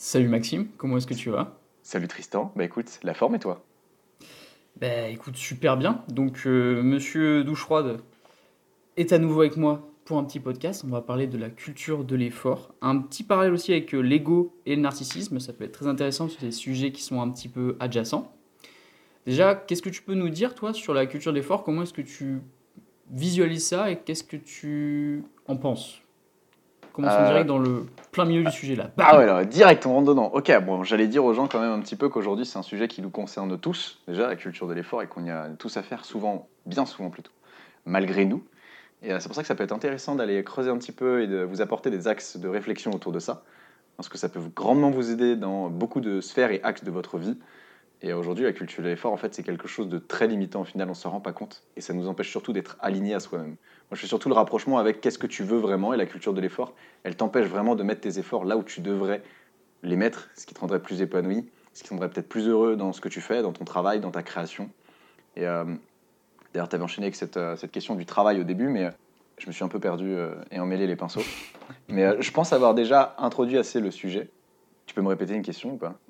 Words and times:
Salut 0.00 0.28
Maxime, 0.28 0.68
comment 0.76 0.96
est-ce 0.96 1.08
que 1.08 1.14
tu 1.14 1.28
vas? 1.28 1.58
Salut 1.82 2.06
Tristan, 2.06 2.52
bah 2.54 2.62
écoute, 2.62 3.00
la 3.02 3.14
forme 3.14 3.34
et 3.34 3.40
toi? 3.40 3.64
Bah 4.80 5.08
écoute, 5.08 5.34
super 5.34 5.76
bien. 5.76 6.04
Donc 6.08 6.42
euh, 6.46 6.84
monsieur 6.84 7.42
Douche 7.42 7.62
Froide 7.62 8.00
est 8.96 9.12
à 9.12 9.18
nouveau 9.18 9.40
avec 9.40 9.56
moi 9.56 9.90
pour 10.04 10.18
un 10.18 10.22
petit 10.22 10.38
podcast. 10.38 10.84
On 10.86 10.90
va 10.92 11.00
parler 11.00 11.26
de 11.26 11.36
la 11.36 11.50
culture 11.50 12.04
de 12.04 12.14
l'effort. 12.14 12.76
Un 12.80 13.00
petit 13.00 13.24
parallèle 13.24 13.52
aussi 13.52 13.72
avec 13.72 13.92
euh, 13.92 13.98
l'ego 13.98 14.54
et 14.66 14.76
le 14.76 14.82
narcissisme, 14.82 15.40
ça 15.40 15.52
peut 15.52 15.64
être 15.64 15.72
très 15.72 15.88
intéressant 15.88 16.28
sur 16.28 16.42
des 16.42 16.52
sujets 16.52 16.92
qui 16.92 17.02
sont 17.02 17.20
un 17.20 17.28
petit 17.28 17.48
peu 17.48 17.76
adjacents. 17.80 18.32
Déjà, 19.26 19.56
qu'est-ce 19.56 19.82
que 19.82 19.90
tu 19.90 20.02
peux 20.02 20.14
nous 20.14 20.28
dire 20.28 20.54
toi 20.54 20.72
sur 20.72 20.94
la 20.94 21.06
culture 21.06 21.32
de 21.32 21.38
l'effort? 21.38 21.64
Comment 21.64 21.82
est-ce 21.82 21.92
que 21.92 22.02
tu 22.02 22.38
visualises 23.10 23.66
ça 23.66 23.90
et 23.90 23.98
qu'est-ce 23.98 24.22
que 24.22 24.36
tu 24.36 25.24
en 25.48 25.56
penses? 25.56 26.02
Commençons 26.98 27.16
Euh, 27.20 27.28
direct 27.28 27.46
dans 27.46 27.60
le 27.60 27.86
plein 28.10 28.24
milieu 28.24 28.42
du 28.42 28.50
sujet 28.50 28.74
là. 28.74 28.90
Ah 28.98 29.16
ouais, 29.16 29.22
alors 29.22 29.46
direct, 29.46 29.86
on 29.86 29.92
rentre 29.94 30.08
dedans. 30.08 30.32
Ok, 30.34 30.52
bon, 30.66 30.82
j'allais 30.82 31.06
dire 31.06 31.24
aux 31.24 31.32
gens 31.32 31.46
quand 31.46 31.60
même 31.60 31.70
un 31.70 31.78
petit 31.78 31.94
peu 31.94 32.08
qu'aujourd'hui 32.08 32.44
c'est 32.44 32.58
un 32.58 32.62
sujet 32.62 32.88
qui 32.88 33.02
nous 33.02 33.10
concerne 33.10 33.56
tous, 33.56 34.00
déjà 34.08 34.26
la 34.26 34.34
culture 34.34 34.66
de 34.66 34.74
l'effort, 34.74 35.00
et 35.00 35.06
qu'on 35.06 35.24
y 35.24 35.30
a 35.30 35.46
tous 35.60 35.76
à 35.76 35.82
faire 35.82 36.04
souvent, 36.04 36.48
bien 36.66 36.86
souvent 36.86 37.08
plutôt, 37.10 37.30
malgré 37.86 38.24
nous. 38.24 38.42
Et 39.04 39.12
euh, 39.12 39.20
c'est 39.20 39.28
pour 39.28 39.36
ça 39.36 39.42
que 39.42 39.46
ça 39.46 39.54
peut 39.54 39.62
être 39.62 39.70
intéressant 39.70 40.16
d'aller 40.16 40.42
creuser 40.42 40.70
un 40.70 40.76
petit 40.76 40.90
peu 40.90 41.22
et 41.22 41.28
de 41.28 41.44
vous 41.44 41.60
apporter 41.60 41.88
des 41.90 42.08
axes 42.08 42.36
de 42.36 42.48
réflexion 42.48 42.90
autour 42.90 43.12
de 43.12 43.20
ça, 43.20 43.44
parce 43.96 44.08
que 44.08 44.18
ça 44.18 44.28
peut 44.28 44.40
grandement 44.56 44.90
vous 44.90 45.12
aider 45.12 45.36
dans 45.36 45.70
beaucoup 45.70 46.00
de 46.00 46.20
sphères 46.20 46.50
et 46.50 46.60
axes 46.64 46.82
de 46.82 46.90
votre 46.90 47.16
vie. 47.18 47.38
Et 48.02 48.12
aujourd'hui, 48.12 48.44
la 48.44 48.52
culture 48.52 48.82
de 48.82 48.88
l'effort, 48.88 49.12
en 49.12 49.16
fait, 49.16 49.34
c'est 49.34 49.42
quelque 49.44 49.66
chose 49.66 49.88
de 49.88 49.98
très 49.98 50.28
limitant. 50.28 50.60
Au 50.60 50.64
final, 50.64 50.86
on 50.86 50.92
ne 50.92 50.96
se 50.96 51.08
rend 51.08 51.20
pas 51.20 51.32
compte. 51.32 51.64
Et 51.76 51.80
ça 51.80 51.94
nous 51.94 52.06
empêche 52.06 52.30
surtout 52.30 52.52
d'être 52.52 52.76
alignés 52.80 53.14
à 53.14 53.18
soi-même. 53.18 53.56
Moi, 53.90 53.96
je 53.96 54.00
fais 54.02 54.06
surtout 54.06 54.28
le 54.28 54.34
rapprochement 54.34 54.78
avec 54.78 55.00
qu'est-ce 55.00 55.18
que 55.18 55.26
tu 55.26 55.42
veux 55.42 55.58
vraiment. 55.58 55.94
Et 55.94 55.96
la 55.96 56.06
culture 56.06 56.34
de 56.34 56.40
l'effort, 56.40 56.74
elle 57.04 57.16
t'empêche 57.16 57.46
vraiment 57.46 57.74
de 57.74 57.82
mettre 57.82 58.02
tes 58.02 58.18
efforts 58.18 58.44
là 58.44 58.56
où 58.56 58.62
tu 58.62 58.80
devrais 58.80 59.22
les 59.82 59.96
mettre, 59.96 60.28
ce 60.36 60.44
qui 60.44 60.54
te 60.54 60.60
rendrait 60.60 60.80
plus 60.82 61.00
épanoui, 61.00 61.46
ce 61.72 61.82
qui 61.82 61.88
te 61.88 61.94
rendrait 61.94 62.10
peut-être 62.10 62.28
plus 62.28 62.48
heureux 62.48 62.76
dans 62.76 62.92
ce 62.92 63.00
que 63.00 63.08
tu 63.08 63.20
fais, 63.20 63.40
dans 63.42 63.52
ton 63.52 63.64
travail, 63.64 64.00
dans 64.00 64.10
ta 64.10 64.22
création. 64.22 64.68
Et 65.36 65.46
euh, 65.46 65.64
d'ailleurs, 66.52 66.68
tu 66.68 66.74
avais 66.74 66.84
enchaîné 66.84 67.06
avec 67.06 67.14
cette, 67.14 67.36
euh, 67.36 67.56
cette 67.56 67.70
question 67.70 67.94
du 67.94 68.04
travail 68.04 68.40
au 68.40 68.44
début, 68.44 68.68
mais 68.68 68.84
euh, 68.86 68.90
je 69.38 69.46
me 69.46 69.52
suis 69.52 69.64
un 69.64 69.68
peu 69.68 69.78
perdu 69.78 70.10
euh, 70.10 70.34
et 70.50 70.58
emmêlé 70.60 70.86
les 70.86 70.96
pinceaux. 70.96 71.22
Mais 71.88 72.04
euh, 72.04 72.16
je 72.20 72.30
pense 72.30 72.52
avoir 72.52 72.74
déjà 72.74 73.14
introduit 73.18 73.56
assez 73.58 73.80
le 73.80 73.90
sujet. 73.90 74.28
Tu 74.86 74.94
peux 74.94 75.00
me 75.02 75.08
répéter 75.08 75.34
une 75.34 75.42
question 75.42 75.72
ou 75.72 75.76
pas? 75.76 75.94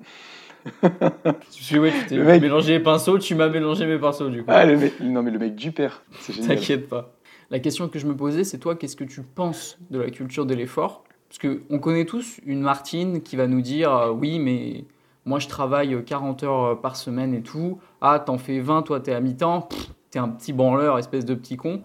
Tu 1.51 1.63
sais, 1.63 1.79
ouais, 1.79 1.91
tu 1.91 2.05
t'es 2.05 2.15
Le 2.15 2.23
mec- 2.23 2.41
mélangé 2.41 2.73
les 2.73 2.79
pinceaux, 2.83 3.17
tu 3.17 3.35
m'as 3.35 3.49
mélangé 3.49 3.85
mes 3.85 3.97
pinceaux 3.97 4.29
du 4.29 4.43
coup. 4.43 4.51
Ah, 4.51 4.65
le 4.65 4.77
mec, 4.77 4.99
non 5.01 5.21
mais 5.23 5.31
le 5.31 5.39
mec 5.39 5.55
du 5.55 5.71
père, 5.71 6.01
c'est 6.19 6.33
génial. 6.35 6.57
T'inquiète 6.57 6.87
pas. 6.89 7.13
La 7.51 7.59
question 7.59 7.89
que 7.89 7.97
je 7.97 8.05
me 8.05 8.15
posais, 8.15 8.43
c'est 8.43 8.59
toi, 8.59 8.75
qu'est-ce 8.75 8.95
que 8.95 9.03
tu 9.03 9.23
penses 9.23 9.79
de 9.89 9.99
la 9.99 10.11
culture 10.11 10.45
de 10.45 10.53
l'effort? 10.53 11.03
Parce 11.29 11.39
que 11.39 11.61
on 11.69 11.79
connaît 11.79 12.05
tous 12.05 12.39
une 12.45 12.61
Martine 12.61 13.21
qui 13.21 13.35
va 13.35 13.47
nous 13.47 13.61
dire 13.61 13.91
euh, 13.91 14.11
oui, 14.11 14.39
mais 14.39 14.85
moi 15.25 15.39
je 15.39 15.47
travaille 15.47 16.03
40 16.03 16.43
heures 16.43 16.63
euh, 16.63 16.75
par 16.75 16.95
semaine 16.95 17.33
et 17.33 17.41
tout. 17.41 17.79
Ah, 18.01 18.19
t'en 18.19 18.37
fais 18.37 18.59
20, 18.59 18.83
toi 18.83 18.99
t'es 18.99 19.13
à 19.13 19.19
mi-temps. 19.19 19.69
T'es 20.11 20.19
un 20.19 20.29
petit 20.29 20.53
branleur, 20.53 20.97
espèce 20.97 21.25
de 21.25 21.35
petit 21.35 21.55
con. 21.55 21.83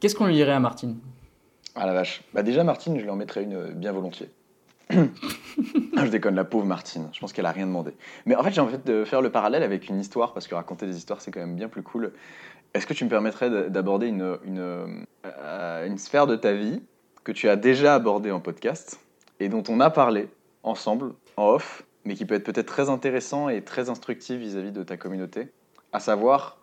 Qu'est-ce 0.00 0.14
qu'on 0.14 0.26
lui 0.26 0.34
dirait 0.34 0.52
à 0.52 0.60
Martine? 0.60 0.98
Ah 1.74 1.86
la 1.86 1.92
vache. 1.92 2.22
Bah 2.34 2.42
déjà 2.42 2.64
Martine, 2.64 2.98
je 2.98 3.02
lui 3.02 3.10
en 3.10 3.16
mettrais 3.16 3.44
une 3.44 3.54
euh, 3.54 3.72
bien 3.72 3.92
volontiers. 3.92 4.30
Je 4.92 6.08
déconne, 6.08 6.34
la 6.34 6.44
pauvre 6.44 6.66
Martine. 6.66 7.08
Je 7.12 7.20
pense 7.20 7.32
qu'elle 7.32 7.46
a 7.46 7.52
rien 7.52 7.66
demandé. 7.66 7.92
Mais 8.26 8.36
en 8.36 8.42
fait, 8.42 8.52
j'ai 8.52 8.60
envie 8.60 8.78
de 8.78 9.04
faire 9.04 9.22
le 9.22 9.30
parallèle 9.30 9.62
avec 9.62 9.88
une 9.88 10.00
histoire 10.00 10.32
parce 10.32 10.46
que 10.46 10.54
raconter 10.54 10.86
des 10.86 10.96
histoires, 10.96 11.20
c'est 11.20 11.30
quand 11.30 11.40
même 11.40 11.56
bien 11.56 11.68
plus 11.68 11.82
cool. 11.82 12.12
Est-ce 12.74 12.86
que 12.86 12.94
tu 12.94 13.04
me 13.04 13.10
permettrais 13.10 13.68
d'aborder 13.70 14.06
une, 14.06 14.38
une, 14.44 15.04
euh, 15.26 15.86
une 15.86 15.98
sphère 15.98 16.26
de 16.26 16.36
ta 16.36 16.54
vie 16.54 16.80
que 17.24 17.32
tu 17.32 17.48
as 17.48 17.56
déjà 17.56 17.94
abordée 17.94 18.30
en 18.30 18.40
podcast 18.40 18.98
et 19.40 19.48
dont 19.48 19.62
on 19.68 19.80
a 19.80 19.90
parlé 19.90 20.28
ensemble 20.62 21.12
en 21.36 21.48
off, 21.48 21.84
mais 22.04 22.14
qui 22.14 22.24
peut 22.24 22.34
être 22.34 22.44
peut-être 22.44 22.66
très 22.66 22.88
intéressant 22.88 23.48
et 23.48 23.62
très 23.62 23.90
instructif 23.90 24.38
vis-à-vis 24.38 24.72
de 24.72 24.82
ta 24.82 24.96
communauté, 24.96 25.48
à 25.92 26.00
savoir 26.00 26.58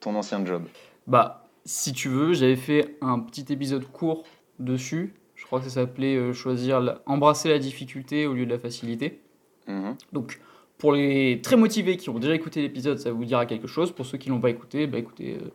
ton 0.00 0.14
ancien 0.16 0.44
job? 0.44 0.64
Bah, 1.06 1.48
si 1.64 1.92
tu 1.92 2.08
veux, 2.08 2.32
j'avais 2.32 2.56
fait 2.56 2.96
un 3.00 3.20
petit 3.20 3.52
épisode 3.52 3.84
court 3.90 4.24
dessus. 4.58 5.14
Je 5.50 5.56
crois 5.56 5.58
que 5.58 5.64
ça 5.68 5.80
s'appelait 5.80 6.14
euh, 6.14 6.32
choisir, 6.32 6.78
la- 6.80 7.02
embrasser 7.06 7.48
la 7.48 7.58
difficulté 7.58 8.24
au 8.28 8.34
lieu 8.34 8.46
de 8.46 8.52
la 8.52 8.58
facilité. 8.60 9.20
Mhm. 9.66 9.96
Donc, 10.12 10.38
pour 10.78 10.92
les 10.92 11.40
très 11.42 11.56
motivés 11.56 11.96
qui 11.96 12.08
ont 12.08 12.20
déjà 12.20 12.36
écouté 12.36 12.62
l'épisode, 12.62 13.00
ça 13.00 13.10
vous 13.10 13.24
dira 13.24 13.46
quelque 13.46 13.66
chose. 13.66 13.90
Pour 13.90 14.06
ceux 14.06 14.16
qui 14.16 14.28
l'ont 14.28 14.40
pas 14.40 14.50
écouté, 14.50 14.86
bah 14.86 14.98
écoutez, 14.98 15.38
euh, 15.42 15.48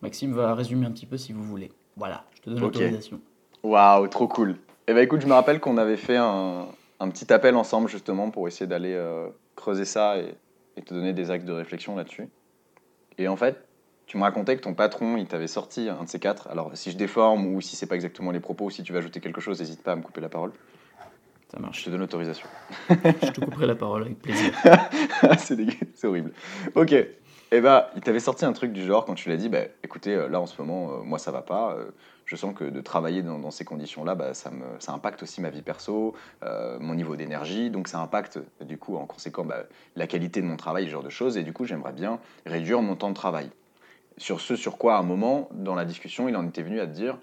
Maxime 0.00 0.32
va 0.32 0.54
résumer 0.54 0.86
un 0.86 0.90
petit 0.90 1.04
peu 1.04 1.18
si 1.18 1.34
vous 1.34 1.42
voulez. 1.44 1.70
Voilà, 1.98 2.24
je 2.34 2.40
te 2.40 2.48
donne 2.48 2.60
l'autorisation. 2.60 3.20
Waouh, 3.62 4.08
trop 4.08 4.26
cool. 4.26 4.56
Eh 4.88 4.94
ben 4.94 5.00
écoute, 5.04 5.20
je 5.20 5.26
me 5.26 5.34
rappelle 5.34 5.60
qu'on 5.60 5.76
avait 5.76 5.98
fait 5.98 6.16
un, 6.16 6.66
un 6.98 7.08
petit 7.10 7.30
appel 7.30 7.54
ensemble 7.54 7.90
justement 7.90 8.30
pour 8.30 8.48
essayer 8.48 8.66
d'aller 8.66 8.94
euh, 8.94 9.28
creuser 9.54 9.84
ça 9.84 10.16
et, 10.16 10.34
et 10.78 10.82
te 10.82 10.94
donner 10.94 11.12
des 11.12 11.30
actes 11.30 11.44
de 11.44 11.52
réflexion 11.52 11.94
là-dessus. 11.94 12.26
Et 13.18 13.28
en 13.28 13.36
fait, 13.36 13.62
tu 14.06 14.18
me 14.18 14.22
racontais 14.22 14.56
que 14.56 14.62
ton 14.62 14.74
patron, 14.74 15.16
il 15.16 15.26
t'avait 15.26 15.46
sorti 15.46 15.88
un 15.88 16.04
de 16.04 16.08
ces 16.08 16.18
quatre. 16.18 16.48
Alors 16.48 16.70
si 16.74 16.90
je 16.90 16.96
déforme 16.96 17.46
ou 17.46 17.60
si 17.60 17.76
c'est 17.76 17.86
pas 17.86 17.94
exactement 17.94 18.30
les 18.30 18.40
propos, 18.40 18.66
ou 18.66 18.70
si 18.70 18.82
tu 18.82 18.92
veux 18.92 18.98
ajouter 18.98 19.20
quelque 19.20 19.40
chose, 19.40 19.58
n'hésite 19.60 19.82
pas 19.82 19.92
à 19.92 19.96
me 19.96 20.02
couper 20.02 20.20
la 20.20 20.28
parole. 20.28 20.52
Ça 21.50 21.58
Je 21.58 21.62
marche. 21.62 21.84
te 21.84 21.90
donne 21.90 22.00
l'autorisation. 22.00 22.46
je 22.88 23.30
te 23.30 23.40
couperai 23.40 23.66
la 23.66 23.74
parole 23.74 24.02
avec 24.02 24.18
plaisir. 24.20 24.52
c'est 25.38 25.56
dégueu, 25.56 25.74
c'est 25.94 26.06
horrible. 26.06 26.32
Ok. 26.74 26.94
Eh 27.54 27.60
ben, 27.60 27.84
il 27.94 28.00
t'avait 28.00 28.18
sorti 28.20 28.46
un 28.46 28.54
truc 28.54 28.72
du 28.72 28.82
genre 28.82 29.04
quand 29.04 29.14
tu 29.14 29.28
l'as 29.28 29.36
dit, 29.36 29.50
bah, 29.50 29.58
écoutez, 29.84 30.14
euh, 30.14 30.28
là 30.28 30.40
en 30.40 30.46
ce 30.46 30.60
moment, 30.62 30.90
euh, 30.92 31.02
moi 31.02 31.18
ça 31.18 31.30
va 31.30 31.42
pas. 31.42 31.74
euh, 31.74 31.90
je 32.24 32.34
sens 32.36 32.54
que 32.54 32.64
de 32.64 32.80
travailler 32.80 33.20
dans, 33.20 33.38
dans 33.38 33.50
ces 33.50 33.66
conditions-là, 33.66 34.14
bah, 34.14 34.32
ça, 34.32 34.50
me, 34.50 34.64
ça 34.78 34.92
impacte 34.92 35.22
aussi 35.22 35.42
ma 35.42 35.50
vie 35.50 35.60
perso, 35.60 36.14
euh, 36.44 36.78
mon 36.80 36.94
niveau 36.94 37.14
d'énergie, 37.14 37.68
donc 37.68 37.88
ça 37.88 37.98
impacte 38.00 38.38
du 38.62 38.78
coup 38.78 38.96
en 38.96 39.04
conséquent 39.04 39.44
bah, 39.44 39.64
la 39.96 40.06
qualité 40.06 40.40
de 40.40 40.46
mon 40.46 40.56
travail, 40.56 40.86
ce 40.86 40.90
genre 40.90 41.02
de 41.02 41.10
choses, 41.10 41.36
et 41.36 41.42
du 41.42 41.52
coup 41.52 41.66
j'aimerais 41.66 41.92
bien 41.92 42.18
réduire 42.46 42.80
mon 42.80 42.96
temps 42.96 43.10
de 43.10 43.14
travail. 43.14 43.50
Sur 44.18 44.40
ce 44.40 44.56
sur 44.56 44.78
quoi, 44.78 44.96
à 44.96 44.98
un 44.98 45.02
moment, 45.02 45.48
dans 45.52 45.74
la 45.74 45.84
discussion, 45.84 46.28
il 46.28 46.36
en 46.36 46.46
était 46.46 46.62
venu 46.62 46.80
à 46.80 46.86
te 46.86 46.92
dire, 46.92 47.18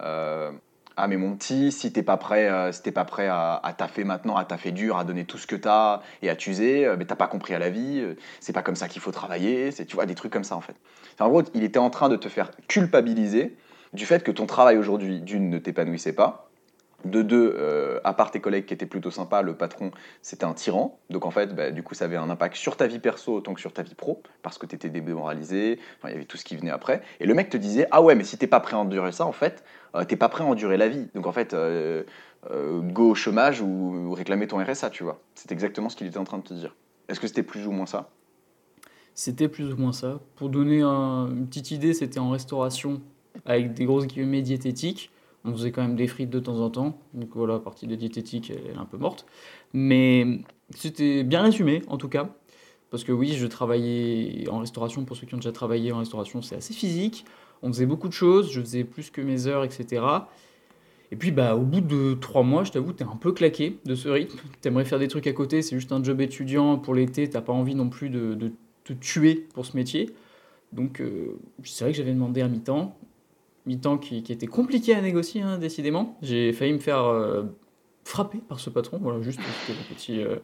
euh, 0.00 0.52
ah 0.96 1.08
mais 1.08 1.16
mon 1.16 1.34
petit, 1.34 1.72
si 1.72 1.92
t'es 1.92 2.02
pas 2.02 2.16
prêt, 2.16 2.48
euh, 2.48 2.72
si 2.72 2.82
t'es 2.82 2.92
pas 2.92 3.04
prêt 3.04 3.28
à, 3.28 3.74
taffer 3.76 4.04
maintenant, 4.04 4.36
à 4.36 4.44
taffer 4.44 4.72
dur, 4.72 4.98
à 4.98 5.04
donner 5.04 5.24
tout 5.24 5.38
ce 5.38 5.46
que 5.46 5.56
t'as 5.56 6.00
et 6.22 6.30
à 6.30 6.36
t'user, 6.36 6.86
euh, 6.86 6.96
mais 6.98 7.04
t'as 7.04 7.16
pas 7.16 7.26
compris 7.26 7.54
à 7.54 7.58
la 7.58 7.70
vie, 7.70 8.04
c'est 8.40 8.52
pas 8.52 8.62
comme 8.62 8.76
ça 8.76 8.88
qu'il 8.88 9.02
faut 9.02 9.12
travailler, 9.12 9.70
c'est 9.70 9.84
tu 9.86 9.96
vois 9.96 10.06
des 10.06 10.14
trucs 10.14 10.32
comme 10.32 10.44
ça 10.44 10.56
en 10.56 10.60
fait. 10.60 10.76
En 11.20 11.28
gros, 11.28 11.42
il 11.54 11.64
était 11.64 11.78
en 11.78 11.90
train 11.90 12.08
de 12.08 12.16
te 12.16 12.28
faire 12.28 12.50
culpabiliser 12.68 13.56
du 13.92 14.06
fait 14.06 14.22
que 14.22 14.30
ton 14.30 14.46
travail 14.46 14.76
aujourd'hui, 14.76 15.20
d'une, 15.20 15.50
ne 15.50 15.58
t'épanouissait 15.58 16.12
pas, 16.12 16.45
de 17.04 17.22
deux, 17.22 17.54
euh, 17.58 18.00
à 18.04 18.14
part 18.14 18.30
tes 18.30 18.40
collègues 18.40 18.66
qui 18.66 18.74
étaient 18.74 18.86
plutôt 18.86 19.10
sympas, 19.10 19.42
le 19.42 19.54
patron, 19.54 19.90
c'était 20.22 20.44
un 20.44 20.54
tyran. 20.54 20.98
Donc 21.10 21.24
en 21.24 21.30
fait, 21.30 21.54
bah, 21.54 21.70
du 21.70 21.82
coup, 21.82 21.94
ça 21.94 22.06
avait 22.06 22.16
un 22.16 22.30
impact 22.30 22.56
sur 22.56 22.76
ta 22.76 22.86
vie 22.86 22.98
perso 22.98 23.34
autant 23.34 23.54
que 23.54 23.60
sur 23.60 23.72
ta 23.72 23.82
vie 23.82 23.94
pro, 23.94 24.22
parce 24.42 24.58
que 24.58 24.66
tu 24.66 24.74
étais 24.74 24.88
démoralisé, 24.88 25.78
il 26.04 26.10
y 26.10 26.14
avait 26.14 26.24
tout 26.24 26.36
ce 26.36 26.44
qui 26.44 26.56
venait 26.56 26.70
après. 26.70 27.02
Et 27.20 27.26
le 27.26 27.34
mec 27.34 27.50
te 27.50 27.56
disait, 27.56 27.86
ah 27.90 28.02
ouais, 28.02 28.14
mais 28.14 28.24
si 28.24 28.38
t'es 28.38 28.46
pas 28.46 28.60
prêt 28.60 28.74
à 28.76 28.78
endurer 28.80 29.12
ça, 29.12 29.26
en 29.26 29.32
fait, 29.32 29.62
euh, 29.94 30.04
t'es 30.04 30.16
pas 30.16 30.28
prêt 30.28 30.42
à 30.42 30.46
endurer 30.46 30.76
la 30.76 30.88
vie. 30.88 31.06
Donc 31.14 31.26
en 31.26 31.32
fait, 31.32 31.54
euh, 31.54 32.02
go 32.50 33.10
au 33.10 33.14
chômage 33.14 33.60
ou, 33.60 33.66
ou 33.66 34.12
réclamer 34.14 34.46
ton 34.46 34.58
RSA, 34.62 34.90
tu 34.90 35.04
vois. 35.04 35.20
C'est 35.34 35.52
exactement 35.52 35.88
ce 35.88 35.96
qu'il 35.96 36.06
était 36.06 36.18
en 36.18 36.24
train 36.24 36.38
de 36.38 36.44
te 36.44 36.54
dire. 36.54 36.74
Est-ce 37.08 37.20
que 37.20 37.26
c'était 37.28 37.42
plus 37.42 37.66
ou 37.66 37.72
moins 37.72 37.86
ça? 37.86 38.08
C'était 39.14 39.48
plus 39.48 39.72
ou 39.72 39.76
moins 39.76 39.92
ça. 39.92 40.20
Pour 40.36 40.48
donner 40.50 40.82
un- 40.82 41.28
une 41.30 41.46
petite 41.46 41.70
idée, 41.70 41.94
c'était 41.94 42.18
en 42.18 42.30
restauration 42.30 43.00
avec 43.44 43.74
des 43.74 43.84
grosses 43.84 44.06
guillemets 44.06 44.42
diététiques. 44.42 45.10
On 45.46 45.52
faisait 45.52 45.70
quand 45.70 45.82
même 45.82 45.96
des 45.96 46.08
frites 46.08 46.30
de 46.30 46.40
temps 46.40 46.60
en 46.60 46.70
temps. 46.70 46.98
Donc 47.14 47.28
voilà, 47.34 47.54
la 47.54 47.60
partie 47.60 47.86
de 47.86 47.94
diététique, 47.94 48.50
elle 48.50 48.72
est 48.72 48.76
un 48.76 48.84
peu 48.84 48.96
morte. 48.96 49.26
Mais 49.72 50.40
c'était 50.70 51.22
bien 51.22 51.42
résumé, 51.42 51.82
en 51.86 51.96
tout 51.96 52.08
cas. 52.08 52.30
Parce 52.90 53.04
que 53.04 53.12
oui, 53.12 53.32
je 53.32 53.46
travaillais 53.46 54.48
en 54.48 54.58
restauration. 54.58 55.04
Pour 55.04 55.16
ceux 55.16 55.26
qui 55.26 55.34
ont 55.34 55.38
déjà 55.38 55.52
travaillé 55.52 55.92
en 55.92 55.98
restauration, 55.98 56.42
c'est 56.42 56.56
assez 56.56 56.74
physique. 56.74 57.24
On 57.62 57.68
faisait 57.68 57.86
beaucoup 57.86 58.08
de 58.08 58.12
choses. 58.12 58.50
Je 58.50 58.60
faisais 58.60 58.84
plus 58.84 59.10
que 59.10 59.20
mes 59.20 59.46
heures, 59.46 59.64
etc. 59.64 60.02
Et 61.12 61.16
puis, 61.16 61.30
bah, 61.30 61.54
au 61.54 61.62
bout 61.62 61.80
de 61.80 62.14
trois 62.14 62.42
mois, 62.42 62.64
je 62.64 62.72
t'avoue, 62.72 62.92
t'es 62.92 63.04
un 63.04 63.16
peu 63.16 63.32
claqué 63.32 63.78
de 63.84 63.94
ce 63.94 64.08
rythme. 64.08 64.38
T'aimerais 64.60 64.84
faire 64.84 64.98
des 64.98 65.08
trucs 65.08 65.26
à 65.26 65.32
côté. 65.32 65.62
C'est 65.62 65.76
juste 65.76 65.92
un 65.92 66.02
job 66.02 66.20
étudiant 66.20 66.78
pour 66.78 66.94
l'été. 66.94 67.28
T'as 67.28 67.40
pas 67.40 67.52
envie 67.52 67.74
non 67.74 67.88
plus 67.88 68.10
de, 68.10 68.52
te 68.84 68.92
tuer 68.92 69.46
pour 69.54 69.66
ce 69.66 69.76
métier. 69.76 70.10
Donc, 70.72 71.00
euh, 71.00 71.38
c'est 71.64 71.84
vrai 71.84 71.92
que 71.92 71.98
j'avais 71.98 72.12
demandé 72.12 72.40
un 72.40 72.48
mi-temps. 72.48 72.98
Mi-temps 73.66 73.98
qui, 73.98 74.18
était 74.18 74.46
compliqué 74.46 74.94
à 74.94 75.00
négocier, 75.00 75.42
hein, 75.42 75.58
décidément. 75.58 76.16
J'ai 76.22 76.52
failli 76.52 76.72
me 76.72 76.78
faire 76.78 77.04
euh, 77.04 77.42
frapper 78.04 78.38
par 78.38 78.60
ce 78.60 78.70
patron. 78.70 78.98
Voilà, 79.02 79.20
juste 79.22 79.40
le 79.40 79.94
petit, 79.94 80.22
euh, 80.22 80.36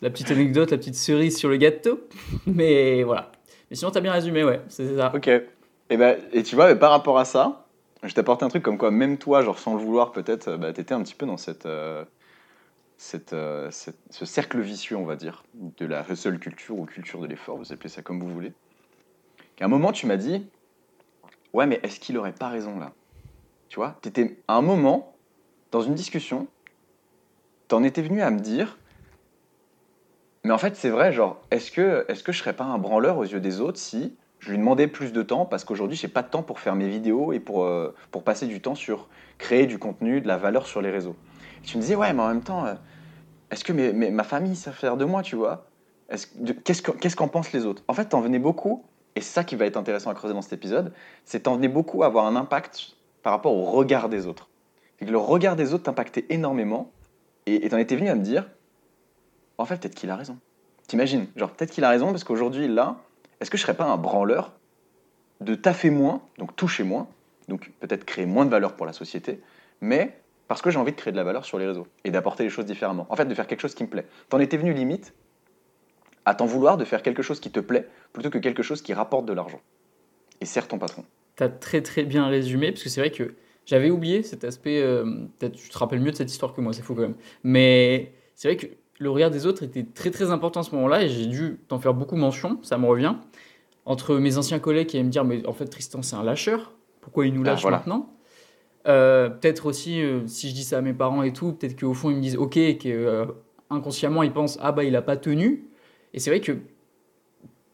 la 0.00 0.08
petite 0.10 0.30
anecdote, 0.30 0.70
la 0.70 0.78
petite 0.78 0.94
cerise 0.94 1.36
sur 1.36 1.48
le 1.50 1.58
gâteau. 1.58 2.00
Mais 2.46 3.02
voilà. 3.02 3.32
Mais 3.70 3.76
sinon, 3.76 3.90
t'as 3.90 4.00
bien 4.00 4.12
résumé, 4.12 4.44
ouais, 4.44 4.62
c'est 4.68 4.96
ça. 4.96 5.12
Ok. 5.14 5.28
Et, 5.28 5.96
ben, 5.96 6.18
et 6.32 6.42
tu 6.42 6.56
vois, 6.56 6.66
mais 6.68 6.78
par 6.78 6.90
rapport 6.90 7.16
à 7.18 7.24
ça, 7.24 7.66
je 8.02 8.12
t'apporte 8.12 8.42
un 8.42 8.48
truc 8.48 8.62
comme 8.62 8.78
quoi, 8.78 8.90
même 8.90 9.18
toi, 9.18 9.42
genre 9.42 9.58
sans 9.58 9.74
le 9.74 9.80
vouloir, 9.80 10.10
peut-être, 10.10 10.48
euh, 10.48 10.56
bah, 10.56 10.72
tu 10.72 10.80
étais 10.80 10.94
un 10.94 11.02
petit 11.02 11.14
peu 11.14 11.26
dans 11.26 11.36
cette, 11.36 11.66
euh, 11.66 12.04
cette- 12.96 13.36
ce 14.10 14.24
cercle 14.24 14.60
vicieux, 14.60 14.96
on 14.96 15.04
va 15.04 15.14
dire, 15.14 15.44
de 15.54 15.86
la 15.86 16.04
hustle 16.08 16.38
culture 16.38 16.76
ou 16.78 16.86
culture 16.86 17.20
de 17.20 17.26
l'effort, 17.26 17.56
vous 17.56 17.72
appelez 17.72 17.88
ça 17.88 18.02
comme 18.02 18.20
vous 18.20 18.28
voulez. 18.28 18.52
Qu'à 19.56 19.66
un 19.66 19.68
moment, 19.68 19.92
tu 19.92 20.06
m'as 20.06 20.16
dit, 20.16 20.46
ouais, 21.56 21.66
mais 21.66 21.80
est-ce 21.82 22.00
qu'il 22.00 22.16
aurait 22.18 22.34
pas 22.34 22.48
raison 22.48 22.78
là? 22.78 22.92
Tu 23.68 23.76
vois, 23.76 23.98
tu 24.02 24.08
étais 24.08 24.44
à 24.48 24.56
un 24.56 24.62
moment, 24.62 25.20
dans 25.72 25.82
une 25.82 25.94
discussion, 25.94 26.48
t'en 27.68 27.82
étais 27.84 28.02
venu 28.02 28.22
à 28.22 28.30
me 28.30 28.40
dire, 28.40 28.78
mais 30.44 30.52
en 30.52 30.58
fait, 30.58 30.76
c'est 30.76 30.90
vrai, 30.90 31.12
genre, 31.12 31.46
est-ce 31.50 31.72
que, 31.72 32.04
est-ce 32.08 32.22
que 32.22 32.32
je 32.32 32.38
serais 32.38 32.54
pas 32.54 32.64
un 32.64 32.78
branleur 32.78 33.18
aux 33.18 33.24
yeux 33.24 33.40
des 33.40 33.60
autres 33.60 33.78
si 33.78 34.16
je 34.38 34.50
lui 34.50 34.58
demandais 34.58 34.86
plus 34.86 35.12
de 35.12 35.22
temps 35.22 35.46
parce 35.46 35.64
qu'aujourd'hui, 35.64 35.96
j'ai 35.96 36.08
pas 36.08 36.22
de 36.22 36.28
temps 36.28 36.42
pour 36.42 36.60
faire 36.60 36.76
mes 36.76 36.88
vidéos 36.88 37.32
et 37.32 37.40
pour, 37.40 37.64
euh, 37.64 37.94
pour 38.12 38.22
passer 38.22 38.46
du 38.46 38.60
temps 38.62 38.74
sur 38.76 39.08
créer 39.38 39.66
du 39.66 39.78
contenu, 39.78 40.20
de 40.20 40.28
la 40.28 40.36
valeur 40.36 40.66
sur 40.66 40.82
les 40.82 40.90
réseaux? 40.90 41.16
Et 41.64 41.66
tu 41.66 41.78
me 41.78 41.82
disais, 41.82 41.96
ouais, 41.96 42.12
mais 42.12 42.22
en 42.22 42.28
même 42.28 42.44
temps, 42.44 42.64
euh, 42.66 42.74
est-ce 43.50 43.64
que 43.64 43.72
mes- 43.72 44.10
ma 44.10 44.24
famille 44.24 44.56
sait 44.56 44.72
faire 44.72 44.96
de 44.98 45.04
moi, 45.06 45.22
tu 45.22 45.36
vois? 45.36 45.72
Qu'est-ce 46.64 47.16
qu'en 47.16 47.28
pensent 47.28 47.52
les 47.52 47.66
autres? 47.66 47.84
En 47.88 47.94
fait, 47.94 48.06
t'en 48.06 48.20
venais 48.20 48.38
beaucoup, 48.38 48.90
et 49.16 49.20
ça 49.20 49.42
qui 49.42 49.56
va 49.56 49.64
être 49.64 49.76
intéressant 49.76 50.10
à 50.10 50.14
creuser 50.14 50.34
dans 50.34 50.42
cet 50.42 50.52
épisode, 50.52 50.92
c'est 51.24 51.44
t'en 51.44 51.56
venais 51.56 51.68
beaucoup 51.68 52.02
à 52.02 52.06
avoir 52.06 52.26
un 52.26 52.36
impact 52.36 52.92
par 53.22 53.32
rapport 53.32 53.54
au 53.54 53.64
regard 53.64 54.08
des 54.08 54.26
autres. 54.26 54.48
Et 55.00 55.06
que 55.06 55.10
le 55.10 55.18
regard 55.18 55.56
des 55.56 55.74
autres 55.74 55.84
t'impactait 55.84 56.26
énormément, 56.28 56.92
et 57.46 57.66
et 57.66 57.68
t'en 57.68 57.78
étais 57.78 57.96
venu 57.96 58.08
à 58.08 58.14
me 58.14 58.22
dire, 58.22 58.48
en 59.58 59.64
fait, 59.64 59.78
peut-être 59.78 59.94
qu'il 59.94 60.10
a 60.10 60.16
raison. 60.16 60.38
T'imagines 60.86 61.26
Genre, 61.34 61.50
peut-être 61.50 61.70
qu'il 61.70 61.82
a 61.84 61.88
raison, 61.88 62.10
parce 62.10 62.24
qu'aujourd'hui, 62.24 62.68
là, 62.68 62.96
est-ce 63.40 63.50
que 63.50 63.56
je 63.56 63.62
serais 63.62 63.74
pas 63.74 63.84
un 63.84 63.96
branleur 63.96 64.52
de 65.40 65.54
taffer 65.54 65.90
moins, 65.90 66.22
donc 66.38 66.54
toucher 66.54 66.84
moins, 66.84 67.08
donc 67.48 67.70
peut-être 67.80 68.04
créer 68.04 68.26
moins 68.26 68.44
de 68.44 68.50
valeur 68.50 68.74
pour 68.74 68.86
la 68.86 68.92
société, 68.92 69.40
mais 69.80 70.18
parce 70.48 70.62
que 70.62 70.70
j'ai 70.70 70.78
envie 70.78 70.92
de 70.92 70.96
créer 70.96 71.12
de 71.12 71.16
la 71.16 71.24
valeur 71.24 71.44
sur 71.44 71.58
les 71.58 71.66
réseaux 71.66 71.86
et 72.04 72.10
d'apporter 72.10 72.44
les 72.44 72.50
choses 72.50 72.66
différemment. 72.66 73.06
En 73.10 73.16
fait, 73.16 73.24
de 73.24 73.34
faire 73.34 73.46
quelque 73.46 73.60
chose 73.60 73.74
qui 73.74 73.82
me 73.82 73.88
plaît. 73.88 74.06
T'en 74.28 74.38
étais 74.38 74.56
venu 74.56 74.72
limite 74.72 75.12
à 76.26 76.34
t'en 76.34 76.44
vouloir 76.44 76.76
de 76.76 76.84
faire 76.84 77.02
quelque 77.02 77.22
chose 77.22 77.40
qui 77.40 77.50
te 77.50 77.60
plaît 77.60 77.88
plutôt 78.12 78.28
que 78.30 78.38
quelque 78.38 78.62
chose 78.62 78.82
qui 78.82 78.92
rapporte 78.92 79.24
de 79.24 79.32
l'argent. 79.32 79.60
Et 80.42 80.44
sert 80.44 80.68
ton 80.68 80.78
patron. 80.78 81.04
T'as 81.36 81.48
très 81.48 81.80
très 81.80 82.02
bien 82.04 82.26
résumé, 82.26 82.72
parce 82.72 82.82
que 82.82 82.88
c'est 82.90 83.00
vrai 83.00 83.10
que 83.10 83.34
j'avais 83.64 83.90
oublié 83.90 84.22
cet 84.22 84.44
aspect. 84.44 84.82
euh, 84.82 85.04
Peut-être 85.38 85.54
tu 85.54 85.68
te 85.70 85.78
rappelles 85.78 86.00
mieux 86.00 86.10
de 86.10 86.16
cette 86.16 86.30
histoire 86.30 86.52
que 86.52 86.60
moi, 86.60 86.72
c'est 86.72 86.82
fou 86.82 86.94
quand 86.94 87.02
même. 87.02 87.14
Mais 87.42 88.12
c'est 88.34 88.48
vrai 88.48 88.56
que 88.56 88.66
le 88.98 89.10
regard 89.10 89.30
des 89.30 89.46
autres 89.46 89.62
était 89.62 89.84
très 89.94 90.10
très 90.10 90.30
important 90.30 90.60
à 90.60 90.62
ce 90.62 90.74
moment-là, 90.74 91.02
et 91.04 91.08
j'ai 91.08 91.26
dû 91.26 91.58
t'en 91.68 91.78
faire 91.78 91.94
beaucoup 91.94 92.16
mention, 92.16 92.58
ça 92.62 92.76
me 92.78 92.86
revient. 92.86 93.14
Entre 93.84 94.16
mes 94.16 94.36
anciens 94.36 94.58
collègues 94.58 94.88
qui 94.88 94.96
allaient 94.96 95.04
me 95.04 95.10
dire, 95.10 95.24
mais 95.24 95.46
en 95.46 95.52
fait 95.52 95.66
Tristan 95.66 96.02
c'est 96.02 96.16
un 96.16 96.24
lâcheur, 96.24 96.72
pourquoi 97.02 97.26
il 97.26 97.34
nous 97.34 97.42
Ah, 97.44 97.50
lâche 97.50 97.62
voilà. 97.62 97.78
maintenant? 97.78 98.12
Euh, 98.88 99.28
Peut-être 99.28 99.66
aussi, 99.66 100.00
euh, 100.02 100.26
si 100.26 100.48
je 100.48 100.54
dis 100.54 100.64
ça 100.64 100.78
à 100.78 100.80
mes 100.80 100.92
parents 100.94 101.22
et 101.22 101.32
tout, 101.32 101.52
peut-être 101.52 101.78
qu'au 101.78 101.92
fond 101.94 102.10
ils 102.10 102.16
me 102.16 102.20
disent 102.22 102.36
ok, 102.36 102.56
et 102.56 102.78
que 102.78 103.26
inconsciemment 103.70 104.22
ils 104.22 104.32
pensent, 104.32 104.58
ah 104.62 104.72
bah 104.72 104.82
il 104.84 104.96
a 104.96 105.02
pas 105.02 105.16
tenu. 105.16 105.65
Et 106.16 106.20
c'est 106.20 106.30
vrai 106.30 106.40
que 106.40 106.58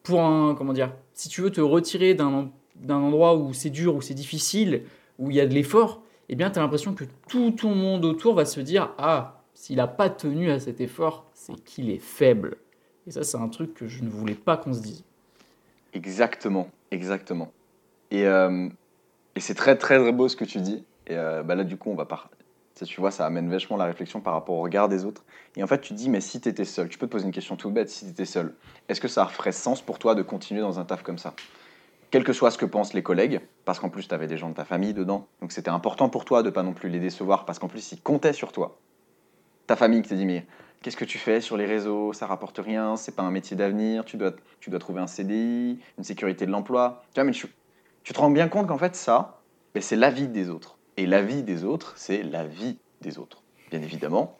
pour 0.03 0.21
un, 0.21 0.53
comment 0.53 0.73
dire, 0.73 0.93
si 1.13 1.29
tu 1.29 1.41
veux 1.41 1.49
te 1.49 1.61
retirer 1.61 2.13
d'un 2.13 2.51
endroit 2.89 3.35
où 3.35 3.53
c'est 3.53 3.69
dur, 3.69 3.95
où 3.95 4.01
c'est 4.01 4.13
difficile, 4.13 4.83
où 5.17 5.31
il 5.31 5.37
y 5.37 5.39
a 5.39 5.47
de 5.47 5.53
l'effort, 5.53 6.03
eh 6.29 6.35
bien, 6.35 6.51
tu 6.51 6.59
as 6.59 6.61
l'impression 6.61 6.93
que 6.93 7.05
tout 7.27 7.51
ton 7.51 7.73
monde 7.73 8.05
autour 8.05 8.35
va 8.35 8.45
se 8.45 8.59
dire 8.59 8.93
Ah, 8.97 9.41
s'il 9.53 9.77
n'a 9.77 9.87
pas 9.87 10.09
tenu 10.09 10.51
à 10.51 10.59
cet 10.59 10.81
effort, 10.81 11.25
c'est 11.33 11.55
qu'il 11.63 11.89
est 11.89 12.01
faible. 12.01 12.57
Et 13.07 13.11
ça, 13.11 13.23
c'est 13.23 13.37
un 13.37 13.47
truc 13.47 13.73
que 13.73 13.87
je 13.87 14.03
ne 14.03 14.09
voulais 14.09 14.35
pas 14.35 14.57
qu'on 14.57 14.73
se 14.73 14.81
dise. 14.81 15.03
Exactement, 15.93 16.69
exactement. 16.91 17.51
Et, 18.11 18.25
euh, 18.25 18.67
et 19.35 19.39
c'est 19.39 19.55
très, 19.55 19.77
très 19.77 19.99
très 19.99 20.11
beau 20.11 20.27
ce 20.27 20.35
que 20.35 20.45
tu 20.45 20.59
dis. 20.59 20.83
Et 21.07 21.15
euh, 21.15 21.43
bah 21.43 21.55
là, 21.55 21.63
du 21.63 21.77
coup, 21.77 21.91
on 21.91 21.95
va 21.95 22.05
par... 22.05 22.29
ça, 22.75 22.85
tu 22.85 22.99
vois, 22.99 23.11
ça 23.11 23.25
amène 23.25 23.49
vachement 23.49 23.77
la 23.77 23.85
réflexion 23.85 24.19
par 24.19 24.33
rapport 24.33 24.55
au 24.55 24.61
regard 24.61 24.89
des 24.89 25.05
autres. 25.05 25.23
Et 25.55 25.63
en 25.63 25.67
fait, 25.67 25.79
tu 25.81 25.93
te 25.93 25.97
dis, 25.97 26.09
mais 26.09 26.21
si 26.21 26.41
tu 26.41 26.49
étais 26.49 26.65
seul, 26.65 26.89
tu 26.89 26.97
peux 26.97 27.05
te 27.05 27.11
poser 27.11 27.25
une 27.25 27.31
question 27.31 27.55
toute 27.55 27.73
bête, 27.73 27.89
si 27.89 28.05
tu 28.05 28.11
étais 28.11 28.25
seul, 28.25 28.55
est-ce 28.89 28.99
que 28.99 29.07
ça 29.07 29.27
ferait 29.27 29.51
sens 29.51 29.81
pour 29.81 29.99
toi 29.99 30.15
de 30.15 30.23
continuer 30.23 30.61
dans 30.61 30.79
un 30.79 30.85
taf 30.85 31.03
comme 31.03 31.19
ça? 31.19 31.33
Quel 32.09 32.23
que 32.23 32.33
soit 32.33 32.51
ce 32.51 32.57
que 32.57 32.65
pensent 32.65 32.93
les 32.93 33.03
collègues, 33.03 33.41
parce 33.65 33.79
qu'en 33.79 33.89
plus, 33.89 34.07
tu 34.07 34.13
avais 34.13 34.27
des 34.27 34.37
gens 34.37 34.49
de 34.49 34.55
ta 34.55 34.65
famille 34.65 34.93
dedans, 34.93 35.27
donc 35.41 35.51
c'était 35.51 35.69
important 35.69 36.09
pour 36.09 36.25
toi 36.25 36.43
de 36.43 36.49
pas 36.49 36.63
non 36.63 36.73
plus 36.73 36.89
les 36.89 36.99
décevoir, 36.99 37.45
parce 37.45 37.59
qu'en 37.59 37.67
plus, 37.67 37.91
ils 37.91 38.01
comptaient 38.01 38.33
sur 38.33 38.51
toi. 38.51 38.79
Ta 39.67 39.75
famille 39.75 40.01
qui 40.01 40.09
t'a 40.09 40.15
dit, 40.15 40.25
mais 40.25 40.45
qu'est-ce 40.81 40.97
que 40.97 41.05
tu 41.05 41.17
fais 41.17 41.41
sur 41.41 41.57
les 41.57 41.65
réseaux? 41.65 42.11
Ça 42.13 42.27
rapporte 42.27 42.57
rien, 42.57 42.95
c'est 42.97 43.15
pas 43.15 43.23
un 43.23 43.31
métier 43.31 43.55
d'avenir, 43.55 44.03
tu 44.05 44.17
dois, 44.17 44.33
tu 44.59 44.69
dois 44.69 44.79
trouver 44.79 45.01
un 45.01 45.07
CDI, 45.07 45.79
une 45.97 46.03
sécurité 46.03 46.45
de 46.45 46.51
l'emploi. 46.51 47.03
Tu 47.13 47.19
vois, 47.19 47.23
mais 47.23 47.31
tu, 47.31 47.47
tu 48.03 48.13
te 48.13 48.19
rends 48.19 48.31
bien 48.31 48.47
compte 48.47 48.67
qu'en 48.67 48.77
fait, 48.77 48.95
ça, 48.95 49.43
ben, 49.73 49.81
c'est 49.81 49.95
la 49.95 50.09
vie 50.09 50.27
des 50.27 50.49
autres. 50.49 50.77
Et 50.97 51.05
la 51.05 51.21
vie 51.21 51.43
des 51.43 51.63
autres, 51.63 51.93
c'est 51.95 52.23
la 52.23 52.45
vie 52.45 52.77
des 53.01 53.17
autres. 53.17 53.41
Bien 53.71 53.81
évidemment. 53.81 54.37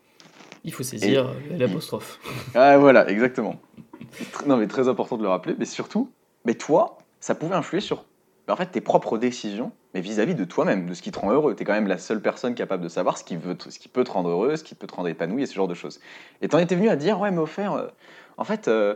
Il 0.63 0.73
faut 0.73 0.83
saisir 0.83 1.27
euh, 1.27 1.57
l'apostrophe. 1.57 2.19
Ah, 2.55 2.77
voilà, 2.77 3.09
exactement. 3.09 3.59
Non, 4.45 4.57
mais 4.57 4.67
très 4.67 4.87
important 4.87 5.17
de 5.17 5.23
le 5.23 5.29
rappeler. 5.29 5.55
Mais 5.57 5.65
surtout, 5.65 6.09
mais 6.45 6.55
toi, 6.55 6.97
ça 7.19 7.35
pouvait 7.35 7.55
influer 7.55 7.81
sur 7.81 8.05
en 8.51 8.55
fait, 8.55 8.67
tes 8.67 8.81
propres 8.81 9.17
décisions, 9.17 9.71
mais 9.93 10.01
vis-à-vis 10.01 10.35
de 10.35 10.43
toi-même, 10.43 10.85
de 10.85 10.93
ce 10.93 11.01
qui 11.01 11.11
te 11.11 11.19
rend 11.19 11.31
heureux. 11.31 11.55
Tu 11.55 11.63
es 11.63 11.65
quand 11.65 11.73
même 11.73 11.87
la 11.87 11.97
seule 11.97 12.21
personne 12.21 12.55
capable 12.55 12.83
de 12.83 12.89
savoir 12.89 13.17
ce 13.17 13.23
qui, 13.23 13.37
veut 13.37 13.55
ce 13.69 13.79
qui 13.79 13.87
peut 13.87 14.03
te 14.03 14.11
rendre 14.11 14.29
heureux, 14.29 14.55
ce 14.57 14.63
qui 14.63 14.75
peut 14.75 14.87
te 14.87 14.93
rendre 14.93 15.07
épanoui 15.07 15.43
et 15.43 15.45
ce 15.45 15.53
genre 15.53 15.67
de 15.67 15.73
choses. 15.73 16.01
Et 16.41 16.49
t'en 16.49 16.59
étais 16.59 16.75
venu 16.75 16.89
à 16.89 16.97
dire, 16.97 17.19
ouais, 17.19 17.31
mais 17.31 17.39
au 17.39 17.45
fait, 17.45 17.67
euh, 17.67 17.87
en 18.37 18.43
fait, 18.43 18.67
euh, 18.67 18.95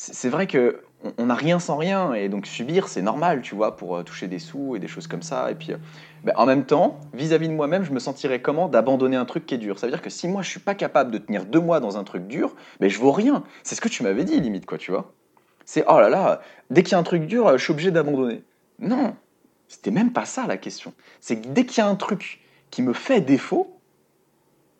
c'est 0.00 0.30
vrai 0.30 0.46
que 0.46 0.80
on- 1.18 1.26
n'a 1.26 1.34
rien 1.34 1.58
sans 1.58 1.76
rien, 1.76 2.14
et 2.14 2.28
donc 2.30 2.46
subir, 2.46 2.88
c'est 2.88 3.02
normal, 3.02 3.42
tu 3.42 3.54
vois, 3.54 3.76
pour 3.76 3.96
euh, 3.96 4.02
toucher 4.02 4.28
des 4.28 4.38
sous 4.38 4.74
et 4.74 4.78
des 4.78 4.88
choses 4.88 5.06
comme 5.06 5.20
ça. 5.22 5.50
Et 5.50 5.54
puis, 5.54 5.72
euh, 5.72 5.76
ben, 6.24 6.32
en 6.36 6.46
même 6.46 6.64
temps, 6.64 6.98
vis-à-vis 7.12 7.48
de 7.48 7.52
moi-même, 7.52 7.84
je 7.84 7.92
me 7.92 7.98
sentirais 7.98 8.40
comment 8.40 8.68
d'abandonner 8.68 9.16
un 9.16 9.26
truc 9.26 9.44
qui 9.44 9.54
est 9.54 9.58
dur? 9.58 9.78
Ça 9.78 9.86
veut 9.86 9.92
dire 9.92 10.00
que 10.00 10.08
si 10.10 10.26
moi, 10.26 10.40
je 10.40 10.48
suis 10.48 10.60
pas 10.60 10.74
capable 10.74 11.10
de 11.10 11.18
tenir 11.18 11.44
deux 11.44 11.60
mois 11.60 11.80
dans 11.80 11.98
un 11.98 12.04
truc 12.04 12.26
dur, 12.26 12.54
ben, 12.80 12.88
je 12.88 12.98
vaux 12.98 13.12
rien. 13.12 13.44
C'est 13.62 13.74
ce 13.74 13.80
que 13.82 13.88
tu 13.90 14.02
m'avais 14.02 14.24
dit, 14.24 14.40
limite, 14.40 14.64
quoi, 14.66 14.78
tu 14.78 14.90
vois. 14.90 15.12
C'est, 15.66 15.84
oh 15.86 16.00
là 16.00 16.08
là, 16.08 16.40
dès 16.70 16.82
qu'il 16.82 16.92
y 16.92 16.94
a 16.94 16.98
un 16.98 17.02
truc 17.02 17.26
dur, 17.26 17.46
euh, 17.46 17.58
je 17.58 17.64
suis 17.64 17.72
obligé 17.72 17.90
d'abandonner. 17.90 18.42
Non, 18.78 19.14
c'était 19.68 19.90
même 19.90 20.12
pas 20.12 20.24
ça 20.24 20.46
la 20.46 20.56
question. 20.56 20.94
C'est 21.20 21.40
que 21.40 21.48
dès 21.48 21.66
qu'il 21.66 21.78
y 21.78 21.80
a 21.82 21.88
un 21.88 21.96
truc 21.96 22.40
qui 22.70 22.82
me 22.82 22.94
fait 22.94 23.20
défaut, 23.20 23.78